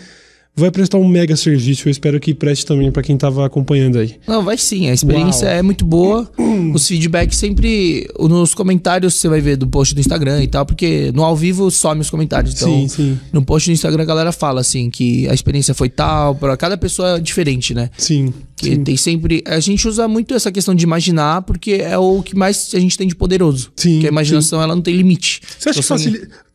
vai 0.59 0.71
prestar 0.71 0.99
um 0.99 1.07
mega 1.07 1.37
serviço. 1.37 1.89
Eu 1.89 1.91
espero 1.91 2.19
que 2.19 2.35
preste 2.35 2.67
também 2.67 2.91
para 2.91 3.03
quem 3.03 3.17
tava 3.17 3.47
acompanhando 3.47 3.99
aí. 3.99 4.17
Não, 4.27 4.43
vai 4.43 4.59
sim. 4.59 4.91
A 4.91 4.93
experiência 4.93 5.47
Uau. 5.47 5.57
é 5.57 5.63
muito 5.63 5.85
boa. 5.85 6.31
Os 6.75 6.87
feedbacks 6.87 7.39
sempre. 7.39 8.09
Nos 8.19 8.55
comentários 8.55 9.15
você 9.15 9.29
vai 9.29 9.41
ver 9.41 9.57
do 9.57 9.67
post 9.67 9.95
do 9.95 10.01
Instagram 10.01 10.43
e 10.43 10.49
tal, 10.49 10.67
porque 10.67 11.13
no 11.15 11.25
ao 11.25 11.37
vivo 11.37 11.71
some 11.71 12.01
os 12.01 12.11
comentários. 12.11 12.55
Então, 12.55 12.69
sim, 12.69 12.89
sim. 12.89 13.21
no 13.33 13.43
post 13.43 13.71
do 13.71 13.73
Instagram 13.73 14.03
a 14.03 14.07
galera 14.07 14.33
fala 14.33 14.61
assim 14.61 14.91
que 14.91 15.29
a 15.29 15.35
experiência 15.35 15.75
foi 15.75 15.89
tal, 15.89 16.35
para 16.35 16.57
cada 16.57 16.77
pessoa 16.77 17.17
é 17.17 17.21
diferente, 17.21 17.73
né? 17.73 17.91
Sim. 17.97 18.33
Que 18.57 18.75
sim. 18.75 18.83
tem 18.83 18.97
sempre. 18.97 19.43
A 19.47 19.61
gente 19.61 19.87
usa 19.87 20.09
muito 20.09 20.35
essa 20.35 20.51
questão 20.51 20.75
de 20.75 20.83
imaginar, 20.83 21.43
porque 21.43 21.73
é 21.75 21.97
o 21.97 22.23
que 22.23 22.37
mais 22.37 22.73
a 22.75 22.81
gente 22.81 22.99
tem 22.99 23.07
de 23.07 23.15
poderoso. 23.15 23.71
Sim. 23.77 23.93
Porque 23.95 24.07
a 24.07 24.11
imaginação 24.11 24.59
sim. 24.59 24.65
ela 24.65 24.75
não 24.75 24.83
tem 24.83 24.97
limite. 24.97 25.41
Você 25.59 25.69
acha 25.69 25.79
então, 25.79 25.97
que 25.97 26.03
facilita. 26.03 26.48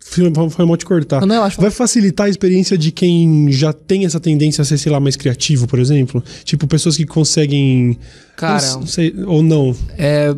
Foi 0.50 0.66
mal 0.66 0.78
te 0.78 0.86
cortar. 0.86 1.26
Não, 1.26 1.44
acho... 1.44 1.60
Vai 1.60 1.72
facilitar 1.72 2.28
a 2.28 2.30
experiência 2.30 2.78
de 2.78 2.92
quem 2.92 3.52
já 3.52 3.74
tem 3.74 4.06
essa 4.06 4.20
tendência 4.20 4.62
a 4.62 4.66
ser, 4.66 4.78
sei 4.78 4.92
lá, 4.92 5.00
mais 5.00 5.16
criativo, 5.16 5.68
por 5.68 5.80
exemplo? 5.80 6.24
Tipo, 6.44 6.68
pessoas 6.68 6.98
que 6.98 7.06
conseguem. 7.06 7.98
Cara. 8.36 8.66
Não 8.74 8.88
sei, 8.88 9.14
ou 9.26 9.42
não. 9.42 9.76
É, 9.98 10.34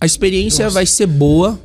a 0.00 0.06
experiência 0.06 0.64
Nossa. 0.64 0.74
vai 0.74 0.86
ser 0.86 1.06
boa 1.06 1.58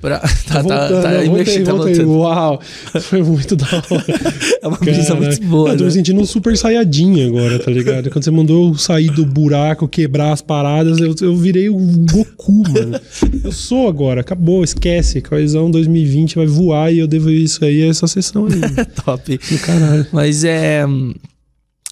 Pra... 0.00 0.20
Tá, 0.52 0.62
tá, 0.62 0.88
tá, 0.88 1.02
tá 1.02 1.24
voltei, 1.24 1.62
tá 1.62 1.72
voltei. 1.72 2.04
Uau, 2.04 2.60
foi 3.00 3.22
muito 3.22 3.56
da 3.56 3.66
hora. 3.66 4.04
é 4.60 4.68
uma 4.68 4.76
brisa 4.76 5.14
muito 5.14 5.42
boa. 5.46 5.70
Eu 5.70 5.76
tô 5.76 5.84
né? 5.84 5.86
me 5.86 5.92
sentindo 5.92 6.20
um 6.20 6.26
super 6.26 6.56
saiyajin 6.58 7.26
agora, 7.26 7.58
tá 7.58 7.70
ligado? 7.70 8.10
Quando 8.10 8.24
você 8.24 8.30
mandou 8.30 8.68
eu 8.68 8.74
sair 8.76 9.08
do 9.10 9.24
buraco, 9.24 9.88
quebrar 9.88 10.32
as 10.32 10.42
paradas, 10.42 10.98
eu, 10.98 11.14
eu 11.22 11.34
virei 11.36 11.70
o 11.70 11.76
Goku, 11.76 12.64
mano. 12.68 13.00
Eu 13.42 13.50
sou 13.50 13.88
agora, 13.88 14.20
acabou, 14.20 14.62
esquece. 14.62 15.22
Coisão 15.22 15.70
2020 15.70 16.36
vai 16.36 16.46
voar 16.46 16.92
e 16.92 16.98
eu 16.98 17.06
devo 17.06 17.30
isso 17.30 17.64
aí 17.64 17.82
a 17.82 17.86
essa 17.86 18.06
sessão 18.06 18.46
aí. 18.46 18.60
Top. 19.02 19.38
Do 19.38 19.58
caralho. 19.60 20.06
Mas 20.12 20.44
é. 20.44 20.84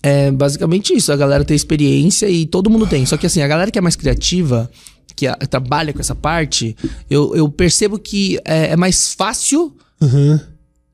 É 0.02 0.30
basicamente 0.30 0.94
isso. 0.94 1.12
A 1.12 1.16
galera 1.16 1.44
tem 1.44 1.54
experiência 1.54 2.28
e 2.28 2.44
todo 2.44 2.68
mundo 2.68 2.86
tem. 2.86 3.06
Só 3.06 3.16
que 3.16 3.26
assim, 3.26 3.40
a 3.40 3.48
galera 3.48 3.70
que 3.70 3.78
é 3.78 3.82
mais 3.82 3.96
criativa 3.96 4.70
que 5.14 5.26
a, 5.26 5.34
trabalha 5.36 5.92
com 5.92 6.00
essa 6.00 6.14
parte, 6.14 6.76
eu, 7.08 7.34
eu 7.34 7.48
percebo 7.48 7.98
que 7.98 8.38
é, 8.44 8.72
é 8.72 8.76
mais 8.76 9.14
fácil 9.14 9.76
uhum. 10.00 10.40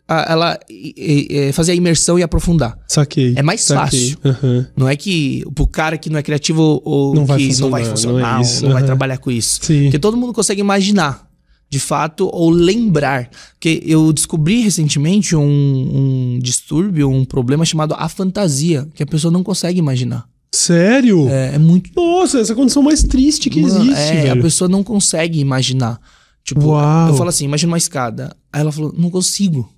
a, 0.09 0.33
ela 0.33 0.61
e, 0.69 1.27
e, 1.31 1.53
fazer 1.53 1.73
a 1.73 1.75
imersão 1.75 2.19
e 2.19 2.23
aprofundar. 2.23 2.79
Saquei. 2.89 3.35
É 3.37 3.43
mais 3.43 3.63
saquei. 3.63 4.17
fácil. 4.17 4.19
Uhum. 4.25 4.67
Não 4.77 4.89
é 4.89 4.97
que 4.97 5.45
pro 5.55 5.67
cara 5.67 5.99
que 5.99 6.11
não 6.11 6.19
é 6.19 6.23
criativo 6.23 6.81
ou 6.85 7.15
não 7.15 7.23
que 7.23 7.29
vai 7.29 7.61
não 7.61 7.71
vai 7.71 7.85
funcionar, 7.85 8.33
não, 8.33 8.39
é 8.39 8.43
isso, 8.43 8.63
não 8.63 8.69
uhum. 8.69 8.75
vai 8.75 8.85
trabalhar 8.85 9.19
com 9.19 9.31
isso. 9.31 9.61
Sim. 9.63 9.85
Porque 9.85 9.99
todo 9.99 10.17
mundo 10.17 10.33
consegue 10.33 10.61
imaginar. 10.61 11.27
De 11.69 11.81
fato, 11.81 12.31
ou 12.33 12.49
lembrar. 12.49 13.29
Porque 13.55 13.83
eu 13.85 14.13
descobri 14.13 14.61
recentemente 14.61 15.35
um, 15.35 15.43
um 15.43 16.39
distúrbio, 16.41 17.11
um 17.11 17.25
problema 17.25 17.65
chamado 17.65 17.93
a 17.99 18.09
fantasia, 18.09 18.87
que 18.95 19.03
a 19.03 19.07
pessoa 19.07 19.33
não 19.33 19.43
consegue 19.43 19.77
imaginar. 19.81 20.29
Sério? 20.57 21.29
É, 21.29 21.55
é 21.55 21.59
muito. 21.59 21.91
Nossa, 21.95 22.41
essa 22.41 22.53
é 22.53 22.55
a 22.55 22.57
condição 22.57 22.83
mais 22.83 23.03
triste 23.03 23.51
que 23.51 23.61
Mano, 23.61 23.85
existe. 23.85 24.13
É, 24.13 24.23
velho. 24.23 24.41
a 24.41 24.43
pessoa 24.43 24.69
não 24.69 24.83
consegue 24.83 25.39
imaginar. 25.39 26.01
Tipo, 26.43 26.69
Uau. 26.69 27.09
eu 27.09 27.15
falo 27.15 27.29
assim, 27.29 27.45
imagina 27.45 27.71
uma 27.71 27.79
escada. 27.79 28.35
Aí 28.53 28.63
ela 28.63 28.73
falou, 28.73 28.95
não 28.97 29.11
consigo. 29.11 29.71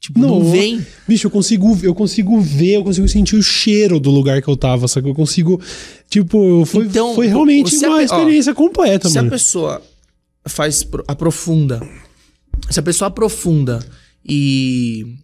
Tipo, 0.00 0.18
não, 0.18 0.40
não, 0.40 0.50
vem. 0.50 0.84
Bicho, 1.06 1.26
eu 1.26 1.30
consigo, 1.30 1.78
eu 1.82 1.94
consigo 1.94 2.40
ver, 2.40 2.76
eu 2.76 2.84
consigo 2.84 3.06
sentir 3.08 3.36
o 3.36 3.42
cheiro 3.42 4.00
do 4.00 4.10
lugar 4.10 4.40
que 4.40 4.48
eu 4.48 4.56
tava, 4.56 4.88
só 4.88 5.00
que 5.02 5.08
eu 5.08 5.14
consigo. 5.14 5.60
Tipo, 6.08 6.64
foi, 6.64 6.86
então, 6.86 7.14
foi 7.14 7.26
realmente 7.26 7.76
uma 7.76 7.98
a, 7.98 8.02
experiência 8.02 8.52
ó, 8.52 8.54
completa, 8.54 9.08
se 9.08 9.14
mano. 9.16 9.28
Se 9.28 9.34
a 9.34 9.38
pessoa 9.38 9.82
faz, 10.46 10.88
aprofunda. 11.06 11.80
Se 12.70 12.80
a 12.80 12.82
pessoa 12.82 13.08
aprofunda 13.08 13.84
e, 14.26 15.14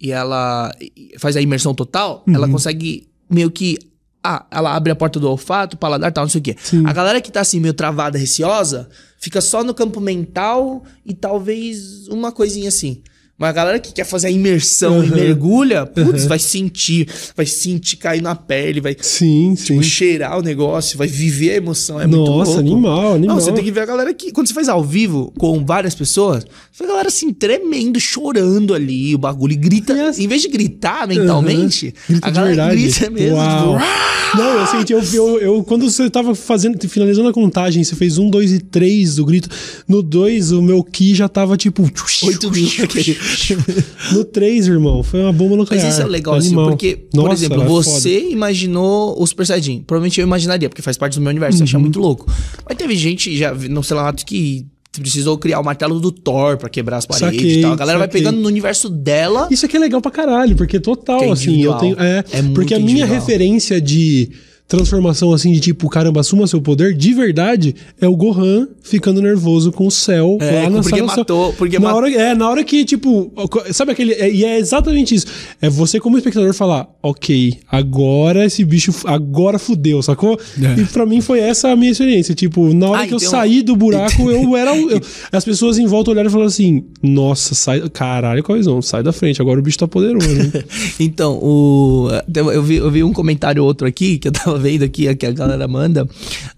e 0.00 0.10
ela 0.10 0.74
faz 1.18 1.36
a 1.36 1.42
imersão 1.42 1.74
total, 1.74 2.24
uhum. 2.26 2.34
ela 2.34 2.48
consegue 2.48 3.08
meio 3.30 3.50
que 3.50 3.78
ah, 4.24 4.46
ela 4.50 4.74
abre 4.74 4.90
a 4.90 4.96
porta 4.96 5.20
do 5.20 5.28
olfato, 5.28 5.76
paladar, 5.76 6.10
tal, 6.10 6.24
não 6.24 6.30
sei 6.30 6.40
o 6.40 6.44
quê. 6.44 6.56
Sim. 6.58 6.86
A 6.86 6.92
galera 6.94 7.20
que 7.20 7.30
tá 7.30 7.42
assim, 7.42 7.60
meio 7.60 7.74
travada, 7.74 8.16
receosa, 8.16 8.88
fica 9.18 9.42
só 9.42 9.62
no 9.62 9.74
campo 9.74 10.00
mental 10.00 10.82
e 11.04 11.12
talvez 11.12 12.08
uma 12.08 12.32
coisinha 12.32 12.68
assim. 12.68 13.02
Mas 13.36 13.50
a 13.50 13.52
galera 13.52 13.78
que 13.80 13.92
quer 13.92 14.04
fazer 14.04 14.28
a 14.28 14.30
imersão 14.30 14.98
uhum. 14.98 15.04
e 15.04 15.10
mergulha, 15.10 15.84
putz, 15.84 16.22
uhum. 16.22 16.28
vai 16.28 16.38
sentir, 16.38 17.08
vai 17.36 17.44
sentir 17.44 17.96
cair 17.96 18.22
na 18.22 18.36
pele, 18.36 18.80
vai 18.80 18.96
sim, 19.00 19.54
tipo, 19.56 19.82
sim. 19.82 19.82
cheirar 19.82 20.38
o 20.38 20.42
negócio, 20.42 20.96
vai 20.96 21.08
viver 21.08 21.50
a 21.50 21.56
emoção. 21.56 22.00
É 22.00 22.06
Nossa, 22.06 22.30
muito 22.30 22.30
louco. 22.30 22.60
animal, 22.60 23.14
animal. 23.14 23.36
Não, 23.36 23.42
você 23.42 23.50
tem 23.50 23.64
que 23.64 23.72
ver 23.72 23.80
a 23.80 23.86
galera 23.86 24.14
que, 24.14 24.30
quando 24.30 24.46
você 24.46 24.54
faz 24.54 24.68
ao 24.68 24.84
vivo 24.84 25.32
com 25.36 25.64
várias 25.64 25.96
pessoas, 25.96 26.44
você 26.70 26.84
vê 26.84 26.84
a 26.84 26.88
galera 26.88 27.08
assim, 27.08 27.32
tremendo, 27.32 27.98
chorando 27.98 28.72
ali, 28.72 29.16
o 29.16 29.18
bagulho, 29.18 29.54
e 29.54 29.56
grita. 29.56 29.94
Yes. 29.94 30.20
Em 30.20 30.28
vez 30.28 30.40
de 30.40 30.48
gritar 30.48 31.08
mentalmente, 31.08 31.86
uhum. 31.86 31.92
grita 32.10 32.28
a 32.28 32.30
galera 32.30 32.68
grita 32.70 33.10
mesmo. 33.10 33.36
Uau. 33.36 33.78
Tipo, 33.78 34.36
Não, 34.36 34.60
eu 34.60 34.66
senti, 34.68 34.92
eu, 34.92 35.02
eu, 35.12 35.40
eu, 35.40 35.64
quando 35.64 35.90
você 35.90 36.08
tava 36.08 36.36
fazendo, 36.36 36.78
finalizando 36.88 37.28
a 37.28 37.32
contagem, 37.32 37.82
você 37.82 37.96
fez 37.96 38.16
um, 38.16 38.30
dois 38.30 38.52
e 38.52 38.60
três 38.60 39.16
do 39.16 39.24
grito. 39.24 39.48
No 39.88 40.02
dois, 40.02 40.52
o 40.52 40.62
meu 40.62 40.84
ki 40.84 41.16
já 41.16 41.28
tava 41.28 41.56
tipo. 41.56 41.82
8 42.22 42.50
mil. 42.52 42.68
no 44.12 44.24
3, 44.24 44.68
irmão, 44.68 45.02
foi 45.02 45.20
uma 45.20 45.32
bomba 45.32 45.56
nuclear. 45.56 45.84
Mas 45.84 45.94
isso 45.94 46.02
é 46.02 46.06
legal, 46.06 46.34
assim, 46.34 46.54
porque, 46.54 47.06
Nossa, 47.12 47.28
por 47.28 47.34
exemplo, 47.34 47.62
é 47.62 47.66
você 47.66 48.20
foda. 48.20 48.32
imaginou 48.32 49.20
o 49.20 49.26
Super 49.26 49.46
Saiyajin. 49.46 49.82
Provavelmente 49.86 50.20
eu 50.20 50.26
imaginaria, 50.26 50.68
porque 50.68 50.82
faz 50.82 50.96
parte 50.96 51.14
do 51.14 51.20
meu 51.20 51.30
universo, 51.30 51.58
uhum. 51.58 51.64
achei 51.64 51.78
muito 51.78 51.98
louco. 51.98 52.30
Mas 52.68 52.76
teve 52.76 52.94
gente, 52.96 53.36
já, 53.36 53.54
não 53.54 53.82
sei 53.82 53.96
lá, 53.96 54.12
que 54.12 54.66
precisou 55.00 55.36
criar 55.38 55.60
o 55.60 55.64
martelo 55.64 55.98
do 55.98 56.12
Thor 56.12 56.56
para 56.56 56.68
quebrar 56.68 56.98
as 56.98 57.06
paredes 57.06 57.40
saquei, 57.40 57.58
e 57.58 57.62
tal. 57.62 57.72
A 57.72 57.76
galera 57.76 57.98
saquei. 57.98 58.20
vai 58.22 58.22
pegando 58.22 58.42
no 58.42 58.48
universo 58.48 58.88
dela. 58.88 59.48
Isso 59.50 59.66
aqui 59.66 59.76
é 59.76 59.80
legal 59.80 60.00
pra 60.00 60.10
caralho, 60.10 60.56
porque 60.56 60.78
total, 60.78 61.22
é 61.22 61.30
assim, 61.30 61.62
eu 61.62 61.74
tenho. 61.74 61.96
É, 61.98 62.24
é 62.32 62.42
porque 62.54 62.74
a 62.74 62.78
minha 62.78 63.06
referência 63.06 63.80
de 63.80 64.30
transformação 64.66 65.32
assim 65.32 65.52
de 65.52 65.60
tipo, 65.60 65.88
caramba, 65.88 66.20
assuma 66.20 66.46
seu 66.46 66.60
poder, 66.60 66.94
de 66.94 67.12
verdade, 67.12 67.74
é 68.00 68.08
o 68.08 68.16
Gohan 68.16 68.66
ficando 68.82 69.20
nervoso 69.20 69.70
com 69.70 69.86
o 69.86 69.90
céu 69.90 70.38
É, 70.40 70.62
lá 70.62 70.70
na 70.70 70.80
porque 70.82 70.96
sala. 70.98 71.16
matou- 71.16 71.52
porque 71.52 71.78
na 71.78 71.84
mat- 71.88 71.94
hora, 71.96 72.10
é, 72.12 72.34
na 72.34 72.48
hora 72.48 72.64
que, 72.64 72.84
tipo, 72.84 73.30
sabe 73.72 73.92
aquele. 73.92 74.12
é- 74.14 74.30
e 74.32 74.44
é 74.44 74.58
exatamente 74.58 75.14
isso. 75.14 75.26
É 75.60 75.68
você, 75.68 76.00
como 76.00 76.16
espectador, 76.16 76.52
falar, 76.54 76.88
ok, 77.02 77.58
agora 77.70 78.46
esse 78.46 78.64
bicho, 78.64 78.92
agora 79.04 79.58
fudeu, 79.58 80.02
sacou? 80.02 80.38
É. 80.60 80.80
E 80.80 80.84
pra 80.86 81.04
mim 81.04 81.20
foi 81.20 81.40
essa 81.40 81.68
a 81.68 81.76
minha 81.76 81.92
experiência. 81.92 82.34
Tipo, 82.34 82.72
na 82.72 82.88
hora 82.88 83.02
Ah, 83.02 83.06
que 83.06 83.12
eu 83.14 83.18
então- 83.18 83.30
saí 83.30 83.62
do 83.62 83.76
buraco, 83.76 84.30
eu 84.30 84.56
era. 84.56 84.74
eu- 84.76 85.00
as 85.30 85.44
pessoas 85.44 85.78
em 85.78 85.86
volta 85.86 86.10
olharam 86.10 86.28
e 86.28 86.32
falaram 86.32 86.48
assim: 86.48 86.84
Nossa, 87.02 87.54
sai. 87.54 87.82
Caralho, 87.90 88.42
Coizão, 88.42 88.80
sai 88.80 89.02
da 89.02 89.12
frente, 89.12 89.40
agora 89.42 89.60
o 89.60 89.62
bicho 89.62 89.78
tá 89.78 89.86
poderoso. 89.86 90.26
hein?" 90.28 90.52
Então, 90.98 91.38
o, 91.42 92.08
eu, 92.34 92.62
vi, 92.62 92.76
eu 92.76 92.90
vi 92.90 93.04
um 93.04 93.12
comentário 93.12 93.62
outro 93.62 93.86
aqui, 93.86 94.18
que 94.18 94.28
eu 94.28 94.32
tava 94.32 94.53
vendo 94.58 94.82
aqui, 94.82 95.12
que 95.14 95.26
a 95.26 95.32
galera 95.32 95.66
manda. 95.68 96.08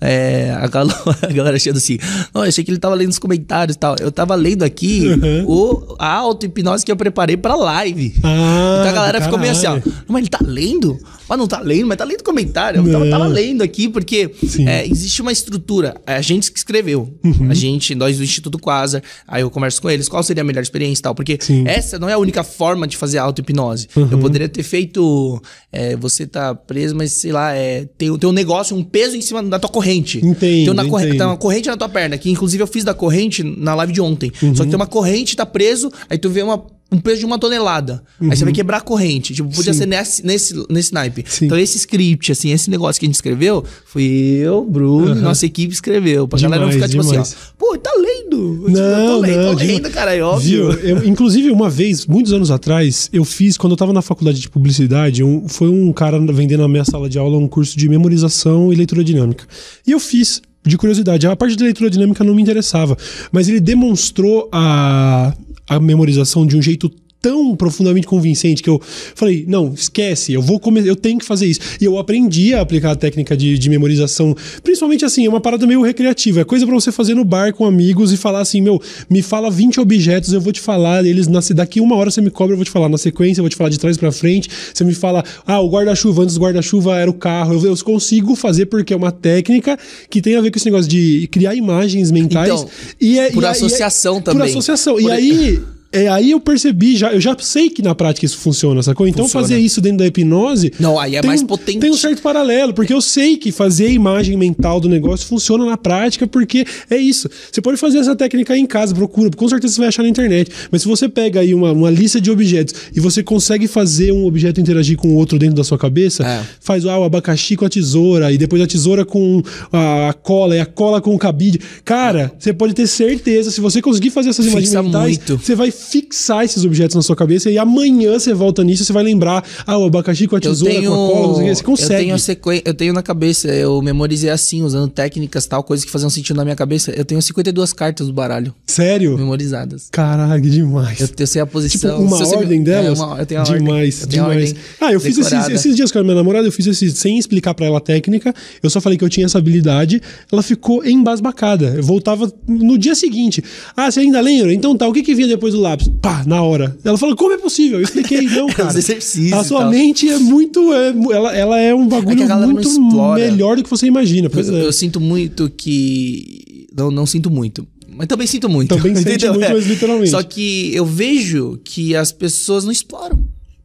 É, 0.00 0.56
a, 0.60 0.66
galera, 0.66 0.98
a 1.22 1.32
galera 1.32 1.56
achando 1.56 1.76
assim, 1.76 1.98
não, 2.34 2.42
eu 2.42 2.48
achei 2.48 2.64
que 2.64 2.70
ele 2.70 2.78
tava 2.78 2.94
lendo 2.94 3.10
os 3.10 3.18
comentários 3.18 3.76
e 3.76 3.78
tal. 3.78 3.96
Eu 4.00 4.10
tava 4.10 4.34
lendo 4.34 4.62
aqui 4.62 5.04
o, 5.46 5.96
a 5.98 6.14
auto-hipnose 6.14 6.84
que 6.84 6.92
eu 6.92 6.96
preparei 6.96 7.36
pra 7.36 7.54
live. 7.54 8.14
Ah, 8.22 8.78
então 8.80 8.90
a 8.90 8.92
galera 8.92 9.20
ficou 9.20 9.38
meio 9.38 9.52
assim, 9.52 9.66
ó, 9.66 9.80
mas 10.08 10.20
ele 10.20 10.28
tá 10.28 10.40
lendo? 10.42 10.98
Mas 11.28 11.38
não 11.38 11.46
tá 11.46 11.60
lendo, 11.60 11.86
mas 11.86 11.96
tá 11.96 12.04
lendo 12.04 12.22
comentário. 12.22 12.86
Eu 12.86 12.92
tava, 12.92 13.10
tava 13.10 13.26
lendo 13.26 13.62
aqui, 13.62 13.88
porque 13.88 14.30
é, 14.66 14.86
existe 14.86 15.20
uma 15.20 15.32
estrutura. 15.32 16.00
É 16.06 16.14
a 16.14 16.22
gente 16.22 16.52
que 16.52 16.58
escreveu. 16.58 17.12
Uhum. 17.24 17.50
A 17.50 17.54
gente, 17.54 17.94
nós 17.94 18.16
do 18.16 18.22
Instituto 18.22 18.58
Quasar, 18.58 19.02
aí 19.26 19.42
eu 19.42 19.50
converso 19.50 19.82
com 19.82 19.90
eles, 19.90 20.08
qual 20.08 20.22
seria 20.22 20.42
a 20.42 20.44
melhor 20.44 20.62
experiência 20.62 21.00
e 21.00 21.02
tal. 21.02 21.14
Porque 21.14 21.36
Sim. 21.40 21.62
Uhum. 21.62 21.68
essa 21.68 21.98
não 21.98 22.08
é 22.08 22.12
a 22.12 22.18
única 22.18 22.44
forma 22.44 22.86
de 22.86 22.96
fazer 22.96 23.18
auto-hipnose. 23.18 23.88
Eu 23.96 24.18
poderia 24.18 24.48
ter 24.48 24.62
feito. 24.62 25.42
é, 25.72 25.96
você 25.96 26.26
tá 26.26 26.54
preso, 26.54 26.94
mas 26.94 27.12
sei 27.12 27.32
lá, 27.32 27.54
é, 27.54 27.85
tem, 27.98 28.16
tem 28.18 28.28
um 28.28 28.32
negócio, 28.32 28.76
um 28.76 28.82
peso 28.82 29.16
em 29.16 29.20
cima 29.20 29.42
da 29.42 29.58
tua 29.58 29.70
corrente. 29.70 30.18
Entendo, 30.18 30.40
tem, 30.40 30.70
uma 30.70 31.02
entendo. 31.02 31.18
tem 31.18 31.26
uma 31.26 31.36
corrente 31.36 31.68
na 31.68 31.76
tua 31.76 31.88
perna, 31.88 32.18
que 32.18 32.30
inclusive 32.30 32.62
eu 32.62 32.66
fiz 32.66 32.84
da 32.84 32.94
corrente 32.94 33.42
na 33.42 33.74
live 33.74 33.92
de 33.92 34.00
ontem. 34.00 34.32
Uhum. 34.42 34.54
Só 34.54 34.64
que 34.64 34.70
tem 34.70 34.76
uma 34.76 34.86
corrente, 34.86 35.36
tá 35.36 35.46
preso, 35.46 35.90
aí 36.08 36.18
tu 36.18 36.30
vê 36.30 36.42
uma. 36.42 36.64
Um 36.90 36.98
peso 37.00 37.18
de 37.18 37.26
uma 37.26 37.36
tonelada. 37.36 38.00
Aí 38.20 38.36
você 38.36 38.44
vai 38.44 38.52
quebrar 38.52 38.76
a 38.76 38.80
corrente. 38.80 39.34
Tipo, 39.34 39.48
podia 39.48 39.72
Uhum. 39.72 39.74
Sim. 39.74 39.78
ser 39.80 39.86
nesse, 39.86 40.24
nesse, 40.24 40.66
nesse 40.70 40.94
naipe. 40.94 41.24
Sim. 41.26 41.46
Então, 41.46 41.58
esse 41.58 41.76
script, 41.78 42.30
assim, 42.30 42.52
esse 42.52 42.70
negócio 42.70 43.00
que 43.00 43.06
a 43.06 43.08
gente 43.08 43.16
escreveu, 43.16 43.64
fui 43.84 44.04
eu, 44.04 44.64
Bruno, 44.64 45.08
Aham. 45.10 45.20
nossa 45.20 45.44
equipe 45.44 45.74
escreveu. 45.74 46.28
Pra 46.28 46.38
galera 46.38 46.62
não 46.62 46.70
Demais, 46.70 46.88
ficar 46.92 47.02
tipo 47.02 47.10
demais. 47.12 47.32
assim, 47.32 47.36
ó. 47.50 47.54
Pô, 47.58 47.76
tá 47.76 47.90
lendo. 47.98 48.56
Tipo, 48.66 48.70
Não, 48.70 48.80
eu 48.80 49.06
tô 49.08 49.18
lendo, 49.20 49.36
não, 49.42 49.48
tô 49.50 49.54
de- 49.60 49.66
lendo, 49.66 49.90
cara, 49.90 50.14
é 50.14 50.22
óbvio. 50.22 50.72
Eu, 50.74 51.04
inclusive, 51.04 51.50
uma 51.50 51.68
vez, 51.68 52.06
muitos 52.06 52.32
anos 52.32 52.52
atrás, 52.52 53.08
eu 53.12 53.24
fiz, 53.24 53.56
quando 53.56 53.72
eu 53.72 53.76
tava 53.76 53.92
na 53.92 54.00
faculdade 54.02 54.38
de 54.40 54.48
publicidade, 54.48 55.24
um- 55.24 55.48
foi 55.48 55.68
um 55.68 55.92
cara 55.92 56.20
vendendo 56.32 56.60
na 56.60 56.68
minha 56.68 56.84
sala 56.84 57.08
de 57.08 57.18
aula 57.18 57.36
um 57.36 57.48
curso 57.48 57.76
de 57.76 57.88
memorização 57.88 58.72
e 58.72 58.76
leitura 58.76 59.02
dinâmica. 59.02 59.44
E 59.84 59.90
eu 59.90 59.98
fiz. 59.98 60.40
De 60.64 60.76
curiosidade, 60.76 61.24
a 61.28 61.36
parte 61.36 61.54
de 61.54 61.62
leitura 61.62 61.88
dinâmica 61.88 62.24
não 62.24 62.34
me 62.34 62.42
interessava, 62.42 62.96
mas 63.30 63.48
ele 63.48 63.60
demonstrou 63.60 64.48
a, 64.50 65.32
a 65.68 65.80
memorização 65.80 66.46
de 66.46 66.56
um 66.56 66.62
jeito 66.62 66.90
tão 67.26 67.56
profundamente 67.56 68.06
convincente 68.06 68.62
que 68.62 68.70
eu 68.70 68.80
falei, 69.16 69.44
não, 69.48 69.74
esquece, 69.74 70.32
eu 70.32 70.40
vou 70.40 70.60
começar, 70.60 70.86
eu 70.86 70.94
tenho 70.94 71.18
que 71.18 71.24
fazer 71.24 71.46
isso. 71.46 71.58
E 71.80 71.84
eu 71.84 71.98
aprendi 71.98 72.54
a 72.54 72.60
aplicar 72.60 72.92
a 72.92 72.94
técnica 72.94 73.36
de, 73.36 73.58
de 73.58 73.68
memorização, 73.68 74.32
principalmente 74.62 75.04
assim, 75.04 75.26
é 75.26 75.28
uma 75.28 75.40
parada 75.40 75.66
meio 75.66 75.82
recreativa, 75.82 76.42
é 76.42 76.44
coisa 76.44 76.64
pra 76.64 76.72
você 76.76 76.92
fazer 76.92 77.14
no 77.14 77.24
bar 77.24 77.52
com 77.52 77.64
amigos 77.64 78.12
e 78.12 78.16
falar 78.16 78.42
assim, 78.42 78.60
meu, 78.60 78.80
me 79.10 79.22
fala 79.22 79.50
20 79.50 79.80
objetos, 79.80 80.32
eu 80.32 80.40
vou 80.40 80.52
te 80.52 80.60
falar 80.60 81.04
eles, 81.04 81.26
na, 81.26 81.40
daqui 81.52 81.80
uma 81.80 81.96
hora 81.96 82.12
você 82.12 82.20
me 82.20 82.30
cobra, 82.30 82.52
eu 82.52 82.56
vou 82.58 82.64
te 82.64 82.70
falar 82.70 82.88
na 82.88 82.96
sequência, 82.96 83.40
eu 83.40 83.42
vou 83.42 83.50
te 83.50 83.56
falar 83.56 83.70
de 83.70 83.78
trás 83.80 83.96
pra 83.96 84.12
frente, 84.12 84.48
você 84.72 84.84
me 84.84 84.94
fala, 84.94 85.24
ah, 85.44 85.60
o 85.60 85.68
guarda-chuva, 85.68 86.22
antes 86.22 86.36
do 86.36 86.40
guarda-chuva 86.40 86.96
era 86.96 87.10
o 87.10 87.14
carro, 87.14 87.54
eu, 87.54 87.70
eu 87.70 87.76
consigo 87.78 88.36
fazer 88.36 88.66
porque 88.66 88.94
é 88.94 88.96
uma 88.96 89.10
técnica 89.10 89.76
que 90.08 90.22
tem 90.22 90.36
a 90.36 90.40
ver 90.40 90.52
com 90.52 90.58
esse 90.58 90.66
negócio 90.66 90.88
de 90.88 91.26
criar 91.26 91.56
imagens 91.56 92.12
mentais. 92.12 92.48
Então, 92.48 92.68
e 93.00 93.18
é, 93.18 93.32
por 93.32 93.42
e 93.42 93.46
é- 93.46 93.48
associação 93.48 94.14
e 94.14 94.18
é, 94.18 94.20
também. 94.20 94.42
Por 94.42 94.48
associação. 94.48 95.00
E 95.00 95.02
Por- 95.02 95.10
aí, 95.10 95.60
é, 95.92 96.08
aí 96.08 96.30
eu 96.32 96.40
percebi, 96.40 96.96
já, 96.96 97.12
eu 97.12 97.20
já 97.20 97.36
sei 97.38 97.70
que 97.70 97.80
na 97.82 97.94
prática 97.94 98.26
isso 98.26 98.36
funciona, 98.38 98.82
sacou? 98.82 99.06
Então 99.08 99.24
Funciona. 99.24 99.46
fazer 99.46 99.58
isso 99.58 99.80
dentro 99.80 99.98
da 99.98 100.06
hipnose. 100.06 100.72
Não, 100.78 100.98
aí 100.98 101.16
é 101.16 101.20
tem 101.20 101.28
mais 101.28 101.42
potente. 101.42 101.78
Tem 101.78 101.90
um 101.90 101.96
certo 101.96 102.20
paralelo, 102.22 102.74
porque 102.74 102.92
eu 102.92 103.00
sei 103.00 103.36
que 103.36 103.50
fazer 103.52 103.86
a 103.86 103.90
imagem 103.90 104.36
mental 104.36 104.80
do 104.80 104.88
negócio 104.88 105.26
funciona 105.26 105.64
na 105.64 105.76
prática, 105.76 106.26
porque 106.26 106.64
é 106.90 106.96
isso. 106.96 107.28
Você 107.50 107.60
pode 107.60 107.76
fazer 107.78 107.98
essa 107.98 108.14
técnica 108.14 108.52
aí 108.54 108.60
em 108.60 108.66
casa, 108.66 108.94
procura, 108.94 109.30
com 109.30 109.48
certeza 109.48 109.74
você 109.74 109.80
vai 109.80 109.88
achar 109.88 110.02
na 110.02 110.08
internet. 110.08 110.50
Mas 110.70 110.82
se 110.82 110.88
você 110.88 111.08
pega 111.08 111.40
aí 111.40 111.54
uma, 111.54 111.72
uma 111.72 111.90
lista 111.90 112.20
de 112.20 112.30
objetos 112.30 112.74
e 112.94 113.00
você 113.00 113.22
consegue 113.22 113.66
fazer 113.66 114.12
um 114.12 114.26
objeto 114.26 114.60
interagir 114.60 114.96
com 114.96 115.08
o 115.08 115.14
outro 115.14 115.38
dentro 115.38 115.56
da 115.56 115.64
sua 115.64 115.78
cabeça, 115.78 116.24
É. 116.26 116.42
faz 116.60 116.84
ah, 116.84 116.98
o 116.98 117.04
abacaxi 117.04 117.56
com 117.56 117.64
a 117.64 117.68
tesoura, 117.68 118.32
e 118.32 118.38
depois 118.38 118.60
a 118.60 118.66
tesoura 118.66 119.04
com 119.04 119.42
a, 119.72 120.10
a 120.10 120.12
cola, 120.12 120.56
e 120.56 120.60
a 120.60 120.66
cola 120.66 121.00
com 121.00 121.14
o 121.14 121.18
cabide. 121.18 121.60
Cara, 121.84 122.32
você 122.38 122.52
pode 122.52 122.74
ter 122.74 122.86
certeza, 122.86 123.50
se 123.50 123.60
você 123.60 123.80
conseguir 123.80 124.10
fazer 124.10 124.30
essas 124.30 124.46
imagens 124.46 124.68
Fixa 124.70 124.82
mentais, 124.82 125.16
muito. 125.18 125.38
você 125.38 125.54
vai 125.54 125.70
fixar 125.76 126.44
esses 126.44 126.64
objetos 126.64 126.94
na 126.96 127.02
sua 127.02 127.14
cabeça 127.14 127.50
e 127.50 127.58
amanhã 127.58 128.18
você 128.18 128.32
volta 128.34 128.64
nisso 128.64 128.84
você 128.84 128.92
vai 128.92 129.02
lembrar, 129.04 129.44
ah, 129.66 129.78
o 129.78 129.84
abacaxi 129.84 130.26
com 130.26 130.36
a 130.36 130.38
Eu 130.38 130.40
tesoura, 130.42 130.74
tenho, 130.74 130.90
com 130.90 130.94
a 131.04 131.08
cola, 131.12 131.26
não 131.28 131.34
sei 131.36 131.44
o 131.44 131.46
quê. 131.48 131.54
você 131.54 131.60
eu 131.60 131.64
consegue. 131.66 131.96
tenho 132.04 132.14
a 132.14 132.18
sequen... 132.18 132.62
eu 132.64 132.74
tenho 132.74 132.92
na 132.92 133.02
cabeça, 133.02 133.48
eu 133.48 133.80
memorizei 133.82 134.30
assim, 134.30 134.62
usando 134.62 134.88
técnicas 134.90 135.46
tal, 135.46 135.62
coisas 135.62 135.84
que 135.84 135.90
faziam 135.90 136.08
sentido 136.10 136.36
na 136.36 136.44
minha 136.44 136.56
cabeça. 136.56 136.90
Eu 136.92 137.04
tenho 137.04 137.20
52 137.20 137.72
cartas 137.72 138.06
do 138.06 138.12
baralho 138.12 138.54
Sério? 138.66 139.16
memorizadas. 139.16 139.88
Caralho, 139.90 140.42
que 140.42 140.50
demais. 140.50 141.00
Eu, 141.00 141.08
eu 141.18 141.26
sei 141.26 141.42
a 141.42 141.46
Tipo, 141.46 141.52
posição. 141.52 142.00
uma 142.02 142.16
se 142.16 142.24
você- 142.24 142.36
ordem 142.36 142.60
é, 142.60 142.64
delas? 142.64 142.98
uma- 142.98 143.18
eu 143.18 143.26
tenho 143.26 143.40
a 143.40 143.44
demais, 143.44 143.62
ordem. 143.66 143.88
Eu 144.02 144.08
tenho 144.08 144.22
demais. 144.22 144.48
ordem 144.50 144.62
Ah, 144.80 144.92
eu 144.92 145.00
fiz 145.00 145.18
esses, 145.18 145.48
esses 145.48 145.76
dias 145.76 145.92
com 145.92 145.98
a 145.98 146.02
minha 146.02 146.14
namorada, 146.16 146.46
eu 146.48 146.52
fiz 146.52 146.66
esses 146.66 146.94
sem 146.98 147.18
explicar 147.18 147.54
pra 147.54 147.66
ela 147.66 147.78
a 147.78 147.80
técnica. 147.80 148.34
Eu 148.62 148.70
só 148.70 148.80
falei 148.80 148.96
que 148.98 149.04
eu 149.04 149.08
tinha 149.08 149.26
essa 149.26 149.38
habilidade. 149.38 150.00
Ela 150.32 150.42
ficou 150.42 150.84
embasbacada. 150.84 151.74
Eu 151.76 151.82
voltava 151.82 152.32
no 152.46 152.76
dia 152.78 152.94
seguinte. 152.94 153.42
Ah, 153.76 153.90
você 153.90 154.00
ainda 154.00 154.20
lembra? 154.20 154.52
Então 154.52 154.76
tá, 154.76 154.86
o 154.88 154.92
que 154.92 155.02
que 155.02 155.14
vinha 155.14 155.28
depois 155.28 155.52
do 155.54 155.60
lápis? 155.68 155.90
Pá, 156.00 156.24
na 156.26 156.42
hora. 156.42 156.76
Ela 156.84 156.96
falou, 156.98 157.14
como 157.16 157.32
é 157.34 157.38
possível? 157.38 157.78
Eu 157.78 157.84
expliquei, 157.84 158.22
não, 158.30 158.46
cara. 158.48 158.68
Os 158.70 158.76
exercícios 158.76 159.32
A 159.32 159.44
sua 159.44 159.60
tal. 159.60 159.70
mente 159.70 160.08
é 160.08 160.18
muito. 160.18 160.72
é 160.72 160.88
ela, 161.12 161.36
ela 161.36 161.58
é 161.58 161.74
um 161.74 161.86
bagulho 161.88 162.22
a 162.22 162.26
galera 162.26 162.46
não 162.46 162.54
muito 162.54 163.14
melhor 163.14 163.56
do 163.56 163.62
que 163.62 163.70
você 163.70 163.86
imagina. 163.86 164.28
Pois 164.30 164.48
eu, 164.48 164.56
é. 164.56 164.64
eu 164.64 164.72
sinto 164.72 165.00
muito 165.00 165.50
que. 165.50 166.66
Não, 166.76 166.90
não 166.90 167.06
sinto 167.06 167.30
muito. 167.30 167.66
Mas 167.88 168.06
também 168.08 168.26
sinto 168.26 168.48
muito. 168.48 168.74
Também 168.76 168.92
entendeu? 168.98 169.32
muito, 169.34 169.46
É. 169.46 169.52
mas 169.54 169.66
literalmente. 169.66 170.10
Só 170.10 170.22
que 170.22 170.70
eu 170.74 170.84
vejo 170.84 171.58
que 171.64 171.96
as 171.96 172.12
pessoas 172.12 172.64
não 172.64 172.70
exploram. 172.72 173.18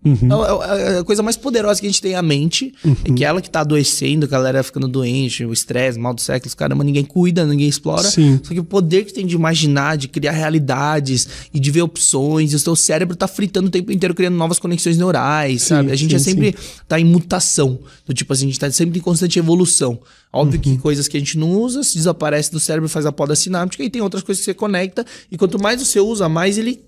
Uhum. 0.03 0.17
É 0.31 0.95
a- 0.95 0.99
a 0.99 1.03
coisa 1.03 1.21
mais 1.21 1.37
poderosa 1.37 1.79
que 1.79 1.85
a 1.85 1.89
gente 1.89 2.01
tem 2.01 2.13
é 2.13 2.15
a 2.15 2.21
mente, 2.23 2.73
é 3.05 3.13
que 3.13 3.23
ela 3.23 3.39
que 3.41 3.49
tá 3.49 3.59
adoecendo, 3.61 4.25
a 4.25 4.27
galera 4.29 4.63
ficando 4.63 4.87
doente, 4.87 5.45
o 5.45 5.53
estresse, 5.53 5.99
mal 5.99 6.13
do 6.13 6.21
século, 6.21 6.55
caramba, 6.55 6.83
ninguém 6.83 7.03
cuida, 7.05 7.45
ninguém 7.45 7.67
explora. 7.69 8.09
Sim. 8.09 8.39
Só 8.41 8.51
que 8.53 8.59
o 8.59 8.63
poder 8.63 9.05
que 9.05 9.13
tem 9.13 9.25
de 9.27 9.35
imaginar, 9.35 9.97
de 9.97 10.07
criar 10.07 10.31
realidades 10.31 11.27
e 11.53 11.59
de 11.59 11.69
ver 11.69 11.83
opções, 11.83 12.51
e 12.51 12.55
o 12.55 12.59
seu 12.59 12.75
cérebro 12.75 13.15
tá 13.15 13.27
fritando 13.27 13.67
o 13.67 13.69
tempo 13.69 13.91
inteiro 13.91 14.15
criando 14.15 14.35
novas 14.35 14.57
conexões 14.57 14.97
neurais, 14.97 15.61
Sim, 15.61 15.67
sabe? 15.69 15.91
A 15.91 15.95
gente 15.95 16.15
é 16.15 16.19
sim, 16.19 16.31
sempre 16.31 16.55
tá 16.87 16.99
em 16.99 17.05
mutação, 17.05 17.79
do 18.05 18.13
tipo 18.13 18.33
assim, 18.33 18.45
a 18.45 18.47
gente 18.47 18.59
tá 18.59 18.71
sempre 18.71 18.97
em 18.99 19.01
constante 19.01 19.37
evolução. 19.37 19.99
Óbvio 20.33 20.55
Uhum. 20.55 20.61
que 20.61 20.77
coisas 20.81 21.07
que 21.07 21.17
a 21.17 21.19
gente 21.19 21.37
não 21.37 21.51
usa, 21.51 21.83
se 21.83 21.95
desaparece 21.95 22.51
do 22.51 22.59
cérebro, 22.59 22.89
faz 22.89 23.05
a 23.05 23.11
poda 23.11 23.35
sináptica, 23.35 23.83
e 23.83 23.89
tem 23.89 24.01
outras 24.01 24.23
coisas 24.23 24.39
que 24.43 24.45
você 24.45 24.53
conecta, 24.53 25.05
e 25.31 25.37
quanto 25.37 25.61
mais 25.61 25.79
você 25.85 25.99
usa, 25.99 26.27
mais 26.29 26.57
ele 26.57 26.81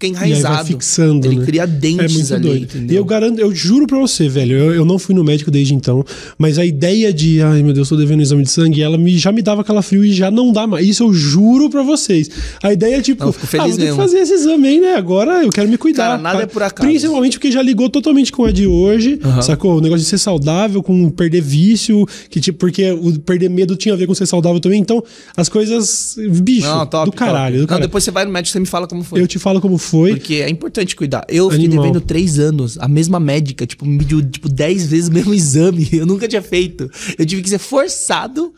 fica 0.00 0.06
E 0.06 0.08
aí 0.08 0.12
vai 0.14 0.28
enraizado. 0.30 0.66
fixando, 0.66 1.26
ele 1.26 1.36
né? 1.36 1.44
cria 1.44 1.66
dentes 1.66 1.98
É 2.04 2.08
muito 2.18 2.34
ali, 2.34 2.42
doido. 2.42 2.62
entendeu? 2.64 2.94
E 2.94 2.96
eu 2.96 3.04
garanto, 3.04 3.38
eu 3.38 3.54
juro 3.54 3.86
pra 3.86 3.98
você, 3.98 4.28
velho, 4.28 4.56
eu, 4.56 4.74
eu 4.74 4.84
não 4.84 4.98
fui 4.98 5.14
no 5.14 5.22
médico 5.22 5.50
desde 5.50 5.74
então, 5.74 6.04
mas 6.38 6.58
a 6.58 6.64
ideia 6.64 7.12
de, 7.12 7.42
ai 7.42 7.62
meu 7.62 7.72
Deus, 7.74 7.88
tô 7.88 7.96
devendo 7.96 8.22
exame 8.22 8.42
de 8.42 8.50
sangue, 8.50 8.82
ela 8.82 8.96
me, 8.96 9.16
já 9.18 9.30
me 9.30 9.42
dava 9.42 9.60
aquela 9.60 9.82
frio 9.82 10.04
e 10.04 10.12
já 10.12 10.30
não 10.30 10.52
dá 10.52 10.66
mais. 10.66 10.86
Isso 10.86 11.02
eu 11.02 11.12
juro 11.12 11.68
pra 11.68 11.82
vocês. 11.82 12.30
A 12.62 12.72
ideia 12.72 12.96
é 12.96 13.00
tipo, 13.02 13.24
Não, 13.24 13.32
fico 13.32 13.44
ah, 13.44 13.48
feliz 13.48 13.76
vou 13.76 13.78
ter 13.84 13.90
que 13.90 13.96
fazer 13.96 14.18
esse 14.20 14.32
exame 14.32 14.68
aí, 14.68 14.80
né? 14.80 14.94
Agora 14.94 15.44
eu 15.44 15.50
quero 15.50 15.68
me 15.68 15.76
cuidar. 15.76 16.10
Cara, 16.10 16.18
nada 16.22 16.42
é 16.42 16.46
por 16.46 16.62
acaso. 16.62 16.88
Principalmente 16.88 17.38
porque 17.38 17.50
já 17.52 17.60
ligou 17.62 17.90
totalmente 17.90 18.32
com 18.32 18.44
a 18.44 18.50
de 18.52 18.66
hoje, 18.66 19.18
Aham. 19.22 19.42
sacou? 19.42 19.76
O 19.76 19.80
negócio 19.80 20.02
de 20.02 20.08
ser 20.08 20.18
saudável, 20.18 20.82
com 20.82 21.10
perder 21.10 21.42
vício, 21.42 22.06
que 22.30 22.40
tipo, 22.40 22.58
porque 22.58 22.90
o 22.92 23.18
perder 23.20 23.50
medo 23.50 23.76
tinha 23.76 23.94
a 23.94 23.96
ver 23.96 24.06
com 24.06 24.14
ser 24.14 24.26
saudável 24.26 24.60
também. 24.60 24.80
Então, 24.80 25.02
as 25.36 25.48
coisas, 25.48 26.16
bicho, 26.30 26.66
Não, 26.66 26.86
top, 26.86 27.10
do 27.10 27.12
caralho, 27.16 27.36
top. 27.44 27.52
do 27.52 27.60
Não, 27.60 27.66
caralho. 27.66 27.86
depois 27.86 28.04
você 28.04 28.10
vai 28.10 28.24
no 28.24 28.30
médico 28.32 28.50
e 28.50 28.52
você 28.52 28.60
me 28.60 28.66
fala 28.66 28.86
como 28.86 29.02
foi. 29.04 29.20
Eu 29.20 29.26
te 29.26 29.38
falo 29.38 29.60
como 29.60 29.76
foi. 29.78 29.89
Porque 29.90 30.34
é 30.36 30.48
importante 30.48 30.94
cuidar. 30.96 31.24
Eu 31.28 31.50
fiquei 31.50 31.66
Animal. 31.66 31.84
devendo 31.84 32.00
três 32.00 32.38
anos, 32.38 32.78
a 32.78 32.88
mesma 32.88 33.18
médica, 33.20 33.66
tipo, 33.66 33.84
me 33.86 33.98
pediu 33.98 34.22
tipo, 34.22 34.48
dez 34.48 34.86
vezes 34.86 35.08
o 35.08 35.12
mesmo 35.12 35.32
exame. 35.34 35.88
Eu 35.92 36.06
nunca 36.06 36.26
tinha 36.28 36.42
feito. 36.42 36.90
Eu 37.18 37.26
tive 37.26 37.42
que 37.42 37.48
ser 37.48 37.58
forçado 37.58 38.52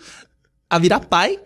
a 0.69 0.79
virar 0.79 1.01
pai. 1.01 1.39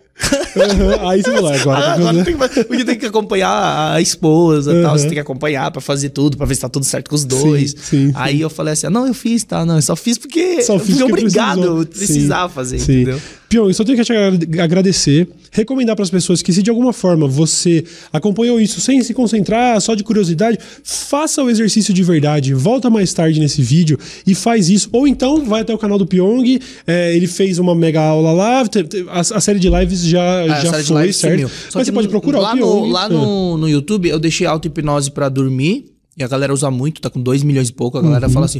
Aham, 0.55 1.09
Aí 1.11 1.21
você 1.21 1.31
falou, 1.31 1.53
agora, 1.53 1.77
Ah, 1.77 1.81
tá 1.83 1.93
agora 1.93 2.23
tem 2.23 2.35
que, 2.35 2.63
porque 2.63 2.83
tem 2.85 2.97
que 2.97 3.05
acompanhar 3.05 3.93
a 3.93 4.01
esposa 4.01 4.73
e 4.73 4.81
tal. 4.81 4.97
Você 4.97 5.03
tem 5.05 5.13
que 5.13 5.19
acompanhar 5.19 5.69
pra 5.69 5.79
fazer 5.79 6.09
tudo, 6.09 6.35
pra 6.37 6.45
ver 6.47 6.55
se 6.55 6.61
tá 6.61 6.69
tudo 6.69 6.83
certo 6.85 7.09
com 7.09 7.15
os 7.15 7.23
dois. 7.23 7.75
Sim, 7.77 8.07
sim, 8.07 8.11
Aí 8.15 8.41
eu 8.41 8.49
falei 8.49 8.73
assim: 8.73 8.87
ah, 8.87 8.89
não, 8.89 9.05
eu 9.05 9.13
fiz, 9.13 9.43
tá? 9.43 9.63
Não, 9.63 9.75
eu 9.75 9.81
só 9.83 9.95
fiz 9.95 10.17
porque 10.17 10.63
Só 10.63 10.73
eu 10.73 10.79
fiz 10.79 10.97
fui 10.97 11.07
porque 11.07 11.21
obrigado, 11.21 11.59
precisou. 11.61 11.85
precisava 11.85 12.49
Sim, 12.49 12.55
fazer, 12.55 12.79
sim. 12.79 12.91
entendeu? 12.93 13.21
Pion, 13.49 13.67
eu 13.67 13.73
só 13.73 13.83
tenho 13.83 13.97
que 13.97 14.03
te 14.03 14.13
agradecer, 14.59 15.27
recomendar 15.51 15.95
para 15.95 16.03
as 16.03 16.09
pessoas 16.09 16.41
que 16.41 16.51
se 16.51 16.61
de 16.61 16.69
alguma 16.69 16.91
forma 16.91 17.27
você 17.27 17.83
acompanhou 18.11 18.59
isso 18.59 18.81
sem 18.81 19.01
se 19.01 19.13
concentrar, 19.13 19.79
só 19.79 19.95
de 19.95 20.03
curiosidade, 20.03 20.59
faça 20.83 21.41
o 21.41 21.49
exercício 21.49 21.93
de 21.93 22.03
verdade, 22.03 22.53
volta 22.53 22.89
mais 22.89 23.13
tarde 23.13 23.39
nesse 23.39 23.61
vídeo 23.61 23.97
e 24.25 24.35
faz 24.35 24.69
isso. 24.69 24.89
Ou 24.91 25.07
então 25.07 25.45
vai 25.45 25.61
até 25.61 25.73
o 25.73 25.77
canal 25.77 25.97
do 25.97 26.05
Pyong, 26.05 26.59
é, 26.85 27.15
ele 27.15 27.27
fez 27.27 27.57
uma 27.57 27.73
mega 27.73 28.01
aula 28.01 28.33
lá, 28.33 28.63
a, 29.09 29.19
a 29.19 29.41
série 29.41 29.59
de 29.59 29.69
lives 29.69 30.01
já, 30.03 30.41
é, 30.41 30.61
já 30.61 30.73
foi, 30.83 31.13
certo? 31.13 31.49
Mas 31.73 31.87
você 31.87 31.91
pode 31.91 32.09
procurar 32.09 32.39
lá 32.39 32.53
o 32.53 32.57
Pyong. 32.57 32.81
No, 32.81 32.85
lá 32.85 33.07
no, 33.07 33.55
é. 33.55 33.59
no 33.61 33.69
YouTube 33.69 34.09
eu 34.09 34.19
deixei 34.19 34.45
auto-hipnose 34.45 35.11
para 35.11 35.29
dormir. 35.29 35.96
E 36.17 36.23
a 36.23 36.27
galera 36.27 36.51
usa 36.51 36.71
muito, 36.71 36.99
tá 36.99 37.11
com 37.11 37.21
2 37.21 37.43
milhões 37.43 37.69
e 37.69 37.73
pouco. 37.73 37.97
A 37.97 38.01
galera 38.01 38.25
uhum. 38.25 38.33
fala 38.33 38.45
assim: 38.47 38.59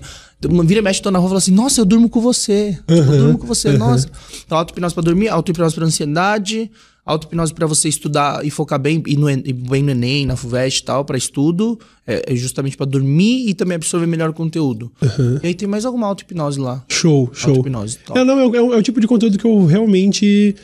vira 0.64 0.80
e 0.80 0.84
mexe, 0.84 1.02
tô 1.02 1.10
na 1.10 1.18
rua 1.18 1.28
e 1.28 1.30
fala 1.30 1.38
assim: 1.40 1.52
Nossa, 1.52 1.82
eu 1.82 1.86
durmo 1.86 2.08
com 2.08 2.22
você. 2.22 2.78
Uhum. 2.88 2.98
Eu 2.98 3.18
durmo 3.18 3.38
com 3.40 3.48
você, 3.48 3.70
uhum. 3.70 3.80
nossa. 3.80 4.08
Então, 4.46 4.58
auto-hipnose 4.60 4.94
pra 4.94 5.04
dormir, 5.04 5.30
auto-hipnose 5.30 5.74
pra 5.74 5.86
ansiedade, 5.86 6.70
auto-hipnose 7.04 7.56
pra 7.56 7.66
você 7.66 7.90
estudar 7.90 8.46
e 8.46 8.52
focar 8.52 8.78
bem, 8.78 9.02
e, 9.08 9.18
no, 9.18 9.28
e 9.28 9.54
bem 9.54 9.82
no 9.82 9.90
Enem, 9.90 10.28
na 10.28 10.36
FUVEST 10.36 10.82
e 10.82 10.84
tal, 10.84 11.04
pra 11.04 11.18
estudo. 11.18 11.80
É, 12.06 12.32
é 12.32 12.36
justamente 12.36 12.78
pra 12.78 12.86
dormir 12.86 13.50
e 13.50 13.56
também 13.56 13.76
absorver 13.76 14.06
melhor 14.06 14.30
o 14.30 14.34
conteúdo. 14.34 14.92
E 15.42 15.48
aí 15.48 15.56
tem 15.56 15.68
mais 15.68 15.84
alguma 15.84 16.06
auto-hipnose 16.06 16.60
lá. 16.60 16.84
Show, 16.88 17.32
show. 17.34 17.50
Auto-hipnose. 17.50 17.98
É, 18.14 18.24
não, 18.24 18.40
é, 18.40 18.44
é, 18.44 18.58
é 18.58 18.78
o 18.78 18.84
tipo 18.84 19.02
de 19.02 19.08
conteúdo 19.08 19.36
que 19.36 19.46
eu 19.46 19.66
realmente 19.66 20.56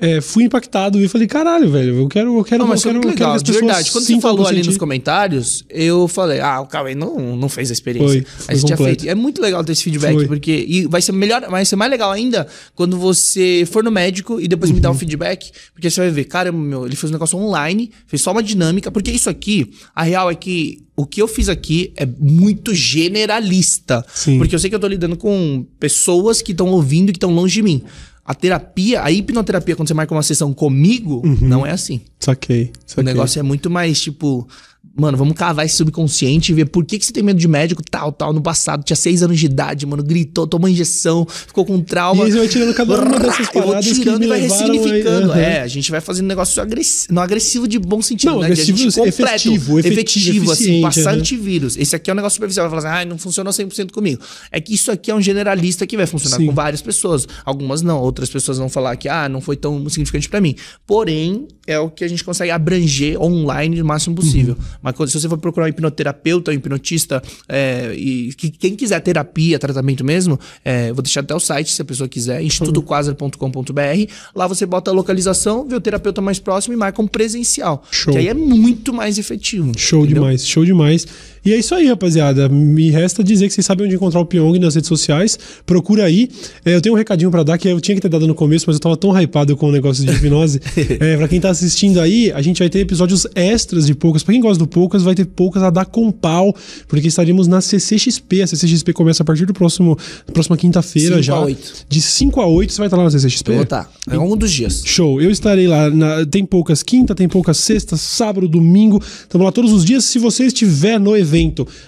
é, 0.00 0.20
fui 0.20 0.44
impactado 0.44 1.00
e 1.00 1.08
falei, 1.08 1.26
caralho, 1.26 1.70
velho, 1.70 1.98
eu 2.00 2.08
quero, 2.08 2.38
eu 2.38 2.44
quero, 2.44 2.62
não, 2.62 2.68
mas 2.68 2.84
eu 2.84 2.90
quero, 2.90 3.02
muito 3.02 3.18
legal, 3.18 3.38
de 3.38 3.52
verdade. 3.52 3.90
Quando 3.90 4.04
você 4.04 4.20
falou 4.20 4.46
ali 4.46 4.62
nos 4.62 4.76
comentários, 4.76 5.64
eu 5.70 6.06
falei, 6.06 6.40
ah, 6.40 6.60
o 6.60 6.66
Cauê 6.66 6.94
não, 6.94 7.36
não 7.36 7.48
fez 7.48 7.70
a 7.70 7.72
experiência. 7.72 8.22
Foi, 8.22 8.44
foi 8.44 8.54
Aí 8.54 8.60
você 8.60 8.66
tinha 8.66 8.76
feito. 8.76 9.08
É 9.08 9.14
muito 9.14 9.40
legal 9.40 9.64
ter 9.64 9.72
esse 9.72 9.82
feedback, 9.82 10.14
foi. 10.14 10.26
porque 10.26 10.64
e 10.68 10.86
vai 10.86 11.00
ser 11.00 11.12
melhor, 11.12 11.48
vai 11.48 11.64
ser 11.64 11.76
mais 11.76 11.90
legal 11.90 12.10
ainda 12.10 12.46
quando 12.74 12.98
você 12.98 13.64
for 13.70 13.82
no 13.82 13.90
médico 13.90 14.40
e 14.40 14.46
depois 14.48 14.70
uhum. 14.70 14.76
me 14.76 14.80
dar 14.80 14.90
um 14.90 14.92
uhum. 14.92 14.98
feedback, 14.98 15.50
porque 15.72 15.90
você 15.90 16.00
vai 16.00 16.10
ver, 16.10 16.24
caramba, 16.24 16.58
meu, 16.58 16.86
ele 16.86 16.96
fez 16.96 17.10
um 17.10 17.14
negócio 17.14 17.38
online, 17.38 17.90
fez 18.06 18.20
só 18.22 18.32
uma 18.32 18.42
dinâmica, 18.42 18.90
porque 18.90 19.10
isso 19.10 19.30
aqui, 19.30 19.70
a 19.94 20.02
real 20.02 20.30
é 20.30 20.34
que 20.34 20.84
o 20.96 21.04
que 21.04 21.20
eu 21.20 21.28
fiz 21.28 21.48
aqui 21.48 21.92
é 21.94 22.06
muito 22.06 22.74
generalista. 22.74 24.04
Sim. 24.14 24.38
Porque 24.38 24.54
eu 24.54 24.58
sei 24.58 24.70
que 24.70 24.76
eu 24.76 24.80
tô 24.80 24.88
lidando 24.88 25.16
com 25.16 25.66
pessoas 25.78 26.40
que 26.40 26.52
estão 26.52 26.68
ouvindo 26.68 27.10
e 27.10 27.12
que 27.12 27.18
estão 27.18 27.34
longe 27.34 27.54
de 27.54 27.62
mim. 27.62 27.82
A 28.26 28.34
terapia, 28.34 29.02
a 29.02 29.10
hipnoterapia, 29.10 29.76
quando 29.76 29.88
você 29.88 29.94
marca 29.94 30.12
uma 30.12 30.22
sessão 30.22 30.52
comigo, 30.52 31.22
uhum. 31.24 31.38
não 31.42 31.64
é 31.66 31.70
assim. 31.70 32.00
Saquei, 32.18 32.72
saquei. 32.84 33.02
O 33.02 33.04
negócio 33.04 33.38
é 33.38 33.42
muito 33.42 33.70
mais, 33.70 34.00
tipo, 34.00 34.48
Mano, 34.96 35.18
vamos 35.18 35.34
cavar 35.34 35.66
esse 35.66 35.76
subconsciente 35.76 36.52
e 36.52 36.54
ver 36.54 36.66
por 36.66 36.84
que, 36.84 36.98
que 36.98 37.04
você 37.04 37.12
tem 37.12 37.22
medo 37.22 37.38
de 37.38 37.46
médico, 37.46 37.82
tal, 37.82 38.10
tal. 38.10 38.32
No 38.32 38.40
passado, 38.40 38.82
tinha 38.82 38.96
seis 38.96 39.22
anos 39.22 39.38
de 39.38 39.44
idade, 39.44 39.84
mano, 39.84 40.02
gritou, 40.02 40.46
tomou 40.46 40.68
injeção, 40.68 41.26
ficou 41.26 41.66
com 41.66 41.80
trauma. 41.82 42.26
E 42.26 42.32
você 42.32 42.38
vai 42.38 42.48
tirando 42.48 42.74
cada 42.74 43.02
uma 43.02 43.18
dessas 43.18 43.48
eu 43.54 43.62
vou 43.62 43.80
tirando 43.80 44.22
e 44.24 44.26
vai 44.26 44.40
ressignificando. 44.40 45.32
Aí, 45.32 45.38
uhum. 45.38 45.46
É, 45.46 45.60
a 45.60 45.66
gente 45.66 45.90
vai 45.90 46.00
fazendo 46.00 46.24
um 46.24 46.28
negócio 46.28 46.62
agressivo, 46.62 47.12
não 47.12 47.22
agressivo 47.22 47.68
de 47.68 47.78
bom 47.78 48.00
sentido, 48.00 48.32
não, 48.32 48.40
né? 48.40 48.46
agressivo, 48.46 48.78
completo, 48.78 49.08
efetivo, 49.08 49.78
efetivo, 49.78 49.78
efetivo 49.78 50.52
assim, 50.52 50.80
passar 50.80 51.12
uhum. 51.12 51.20
antivírus. 51.20 51.76
Esse 51.76 51.94
aqui 51.94 52.10
é 52.10 52.12
um 52.12 52.16
negócio 52.16 52.36
superficial, 52.36 52.68
vai 52.68 52.80
falar 52.80 52.94
assim, 52.94 53.02
ah, 53.02 53.08
não 53.08 53.18
funcionou 53.18 53.52
100% 53.52 53.90
comigo. 53.90 54.22
É 54.50 54.60
que 54.60 54.74
isso 54.74 54.90
aqui 54.90 55.10
é 55.10 55.14
um 55.14 55.20
generalista 55.20 55.86
que 55.86 55.96
vai 55.96 56.06
funcionar 56.06 56.38
Sim. 56.38 56.46
com 56.46 56.54
várias 56.54 56.80
pessoas. 56.80 57.26
Algumas 57.44 57.82
não, 57.82 58.00
outras 58.00 58.30
pessoas 58.30 58.58
vão 58.58 58.68
falar 58.68 58.96
que, 58.96 59.08
ah, 59.08 59.28
não 59.28 59.40
foi 59.40 59.56
tão 59.56 59.86
significante 59.88 60.28
para 60.28 60.40
mim. 60.40 60.54
Porém, 60.86 61.46
é 61.66 61.78
o 61.78 61.90
que 61.90 62.04
a 62.04 62.08
gente 62.08 62.22
consegue 62.22 62.50
abranger 62.50 63.20
online 63.20 63.80
o 63.80 63.84
máximo 63.84 64.14
possível. 64.14 64.54
Uhum. 64.58 64.64
Mas 64.82 65.10
se 65.10 65.20
você 65.20 65.28
for 65.28 65.38
procurar 65.38 65.66
um 65.66 65.68
hipnoterapeuta, 65.68 66.50
um 66.50 66.54
hipnotista, 66.54 67.22
é, 67.48 67.92
e 67.96 68.32
que, 68.34 68.50
quem 68.50 68.76
quiser 68.76 69.00
terapia, 69.00 69.58
tratamento 69.58 70.04
mesmo, 70.04 70.38
é, 70.64 70.92
vou 70.92 71.02
deixar 71.02 71.20
até 71.20 71.34
o 71.34 71.40
site 71.40 71.72
se 71.72 71.82
a 71.82 71.84
pessoa 71.84 72.08
quiser, 72.08 72.42
institutoquasar.com.br. 72.42 74.12
Lá 74.34 74.46
você 74.46 74.64
bota 74.66 74.90
a 74.90 74.94
localização, 74.94 75.66
vê 75.66 75.74
o 75.74 75.80
terapeuta 75.80 76.20
mais 76.20 76.38
próximo 76.38 76.74
e 76.74 76.76
marca 76.76 77.00
um 77.02 77.06
presencial. 77.06 77.82
Show. 77.90 78.12
Que 78.12 78.18
aí 78.20 78.28
é 78.28 78.34
muito 78.34 78.92
mais 78.92 79.18
efetivo. 79.18 79.72
Show 79.76 80.04
entendeu? 80.04 80.22
demais, 80.22 80.46
show 80.46 80.64
demais. 80.64 81.06
E 81.46 81.52
é 81.52 81.58
isso 81.58 81.76
aí, 81.76 81.86
rapaziada. 81.86 82.48
Me 82.48 82.90
resta 82.90 83.22
dizer 83.22 83.46
que 83.46 83.54
vocês 83.54 83.64
sabem 83.64 83.86
onde 83.86 83.94
encontrar 83.94 84.18
o 84.18 84.26
Pyong 84.26 84.58
nas 84.58 84.74
redes 84.74 84.88
sociais. 84.88 85.38
Procura 85.64 86.02
aí. 86.02 86.28
É, 86.64 86.74
eu 86.74 86.80
tenho 86.80 86.92
um 86.92 86.98
recadinho 86.98 87.30
para 87.30 87.44
dar 87.44 87.56
que 87.56 87.68
eu 87.68 87.80
tinha 87.80 87.94
que 87.94 88.00
ter 88.00 88.08
dado 88.08 88.26
no 88.26 88.34
começo, 88.34 88.64
mas 88.66 88.74
eu 88.74 88.80
tava 88.80 88.96
tão 88.96 89.16
hypado 89.16 89.56
com 89.56 89.68
o 89.68 89.70
negócio 89.70 90.04
de 90.04 90.10
hipnose. 90.10 90.60
é, 90.98 91.16
pra 91.16 91.28
quem 91.28 91.40
tá 91.40 91.48
assistindo 91.48 92.00
aí, 92.00 92.32
a 92.32 92.42
gente 92.42 92.58
vai 92.58 92.68
ter 92.68 92.80
episódios 92.80 93.28
extras 93.32 93.86
de 93.86 93.94
poucas. 93.94 94.24
Pra 94.24 94.32
quem 94.32 94.40
gosta 94.40 94.58
do 94.58 94.66
poucas, 94.66 95.04
vai 95.04 95.14
ter 95.14 95.24
poucas 95.24 95.62
a 95.62 95.70
dar 95.70 95.84
com 95.84 96.10
pau, 96.10 96.52
porque 96.88 97.06
estaremos 97.06 97.46
na 97.46 97.60
CCXP. 97.60 98.42
A 98.42 98.46
CCXP 98.48 98.92
começa 98.92 99.22
a 99.22 99.26
partir 99.26 99.46
do 99.46 99.54
próximo 99.54 99.96
próxima 100.32 100.56
quinta-feira 100.56 101.22
já. 101.22 101.38
8. 101.38 101.86
De 101.88 102.02
5 102.02 102.40
a 102.40 102.46
8 102.48 102.72
você 102.72 102.78
vai 102.78 102.88
estar 102.88 102.96
lá 102.96 103.04
na 103.04 103.10
CCXP? 103.10 103.50
Eu 103.50 103.54
vou 103.54 103.62
estar. 103.62 103.88
É 104.10 104.18
um 104.18 104.36
dos 104.36 104.50
dias. 104.50 104.82
Show. 104.84 105.22
Eu 105.22 105.30
estarei 105.30 105.68
lá. 105.68 105.88
Na, 105.90 106.26
tem 106.26 106.44
poucas 106.44 106.82
quinta, 106.82 107.14
tem 107.14 107.28
poucas 107.28 107.56
sexta, 107.58 107.96
sábado, 107.96 108.48
domingo. 108.48 109.00
Estamos 109.00 109.44
lá 109.44 109.52
todos 109.52 109.72
os 109.72 109.84
dias. 109.84 110.04
Se 110.04 110.18
você 110.18 110.46
estiver 110.46 110.98
no 110.98 111.16
evento, 111.16 111.35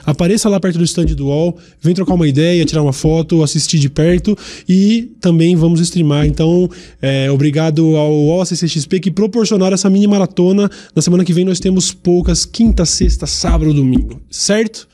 apareça 0.04 0.28
apareça 0.38 0.48
lá 0.48 0.60
perto 0.60 0.78
do 0.78 0.84
stand 0.84 1.06
do 1.06 1.26
UOL, 1.26 1.56
vem 1.80 1.94
trocar 1.94 2.14
uma 2.14 2.28
ideia, 2.28 2.64
tirar 2.64 2.82
uma 2.82 2.92
foto, 2.92 3.42
assistir 3.42 3.78
de 3.78 3.88
perto 3.88 4.36
e 4.68 5.10
também 5.20 5.56
vamos 5.56 5.80
streamar. 5.80 6.26
Então, 6.26 6.68
é, 7.00 7.30
obrigado 7.30 7.96
ao 7.96 8.12
UOL 8.12 8.44
CCXP 8.44 9.00
que 9.00 9.10
proporcionaram 9.10 9.74
essa 9.74 9.90
mini 9.90 10.06
maratona. 10.06 10.70
Na 10.94 11.02
semana 11.02 11.24
que 11.24 11.32
vem 11.32 11.44
nós 11.44 11.60
temos 11.60 11.92
poucas, 11.92 12.44
quinta, 12.44 12.84
sexta, 12.84 13.26
sábado, 13.26 13.72
domingo, 13.72 14.20
certo? 14.30 14.86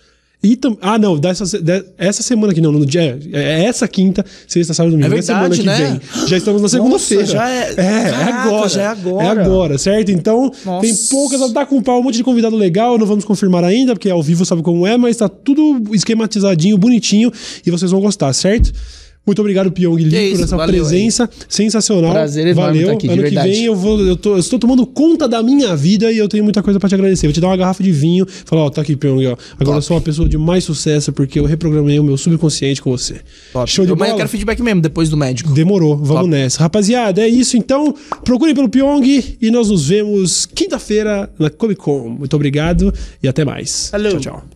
E 0.44 0.56
tam... 0.56 0.76
Ah, 0.82 0.98
não, 0.98 1.18
dessa, 1.18 1.58
de... 1.58 1.84
essa 1.96 2.22
semana 2.22 2.52
aqui, 2.52 2.60
não, 2.60 2.70
no 2.70 2.84
dia. 2.84 3.18
É, 3.32 3.62
é 3.62 3.64
essa 3.64 3.88
quinta, 3.88 4.22
sexta, 4.46 4.74
sábado, 4.74 4.90
domingo. 4.90 5.06
É 5.06 5.16
verdade, 5.16 5.56
semana 5.56 5.56
que 5.56 5.84
né? 5.84 5.98
vem. 5.98 6.28
Já 6.28 6.36
estamos 6.36 6.60
na 6.60 6.68
segunda-feira. 6.68 7.24
Já 7.24 7.48
é. 7.48 7.74
É, 7.76 7.82
é 7.82 8.10
Caraca, 8.10 8.28
é 8.28 8.32
agora. 8.32 8.68
Já 8.68 8.82
é 8.82 8.86
agora. 8.86 9.24
É 9.24 9.30
agora, 9.30 9.78
certo? 9.78 10.10
Então, 10.10 10.52
Nossa. 10.66 10.86
tem 10.86 10.94
poucas. 10.94 11.50
Dá 11.50 11.64
com 11.64 11.82
pau, 11.82 11.98
um 11.98 12.02
monte 12.02 12.16
de 12.16 12.24
convidado 12.24 12.56
legal. 12.56 12.98
Não 12.98 13.06
vamos 13.06 13.24
confirmar 13.24 13.64
ainda, 13.64 13.94
porque 13.94 14.10
ao 14.10 14.22
vivo 14.22 14.44
sabe 14.44 14.62
como 14.62 14.86
é, 14.86 14.98
mas 14.98 15.16
tá 15.16 15.30
tudo 15.30 15.82
esquematizadinho, 15.94 16.76
bonitinho. 16.76 17.32
E 17.64 17.70
vocês 17.70 17.90
vão 17.90 18.02
gostar, 18.02 18.30
certo? 18.34 18.70
Muito 19.26 19.40
obrigado, 19.40 19.72
Pyong 19.72 19.96
Lee, 19.96 20.36
por 20.36 20.44
essa 20.44 20.56
valeu, 20.56 20.84
presença 20.84 21.24
aí. 21.24 21.46
sensacional. 21.48 22.12
Prazer 22.12 22.46
enorme 22.46 22.82
Valeu. 22.82 22.94
Aqui, 22.94 23.08
ano 23.08 23.22
que 23.22 23.34
vem 23.34 23.64
eu 23.64 23.74
vou, 23.74 23.98
eu, 24.00 24.16
tô, 24.16 24.34
eu 24.34 24.38
estou 24.38 24.58
tomando 24.58 24.86
conta 24.86 25.26
da 25.26 25.42
minha 25.42 25.74
vida 25.74 26.12
e 26.12 26.18
eu 26.18 26.28
tenho 26.28 26.44
muita 26.44 26.62
coisa 26.62 26.78
para 26.78 26.90
te 26.90 26.94
agradecer. 26.94 27.26
Vou 27.26 27.32
te 27.32 27.40
dar 27.40 27.46
uma 27.46 27.56
garrafa 27.56 27.82
de 27.82 27.90
vinho, 27.90 28.26
falar, 28.44 28.64
ó, 28.64 28.70
tá 28.70 28.82
aqui, 28.82 28.94
Pyong, 28.94 29.26
ó. 29.26 29.36
Agora 29.54 29.64
Top. 29.64 29.76
eu 29.76 29.82
sou 29.82 29.96
uma 29.96 30.02
pessoa 30.02 30.28
de 30.28 30.36
mais 30.36 30.64
sucesso 30.64 31.10
porque 31.10 31.40
eu 31.40 31.46
reprogramei 31.46 31.98
o 31.98 32.04
meu 32.04 32.18
subconsciente 32.18 32.82
com 32.82 32.90
você. 32.90 33.20
Top. 33.52 33.70
Show 33.70 33.86
de 33.86 33.92
eu, 33.92 33.96
bola. 33.96 34.10
eu 34.10 34.16
quero 34.16 34.28
feedback 34.28 34.62
mesmo 34.62 34.82
depois 34.82 35.08
do 35.08 35.16
médico. 35.16 35.52
Demorou, 35.52 35.96
vamos 35.96 36.24
Top. 36.24 36.28
nessa. 36.28 36.60
Rapaziada, 36.60 37.22
é 37.22 37.28
isso 37.28 37.56
então. 37.56 37.94
Procurem 38.24 38.54
pelo 38.54 38.68
Pyong 38.68 39.36
e 39.40 39.50
nós 39.50 39.70
nos 39.70 39.88
vemos 39.88 40.44
quinta-feira 40.44 41.30
na 41.38 41.48
Comic 41.48 41.80
Con. 41.80 42.10
Muito 42.10 42.36
obrigado 42.36 42.92
e 43.22 43.28
até 43.28 43.42
mais. 43.42 43.90
Hello. 43.94 44.10
Tchau, 44.10 44.20
tchau. 44.20 44.44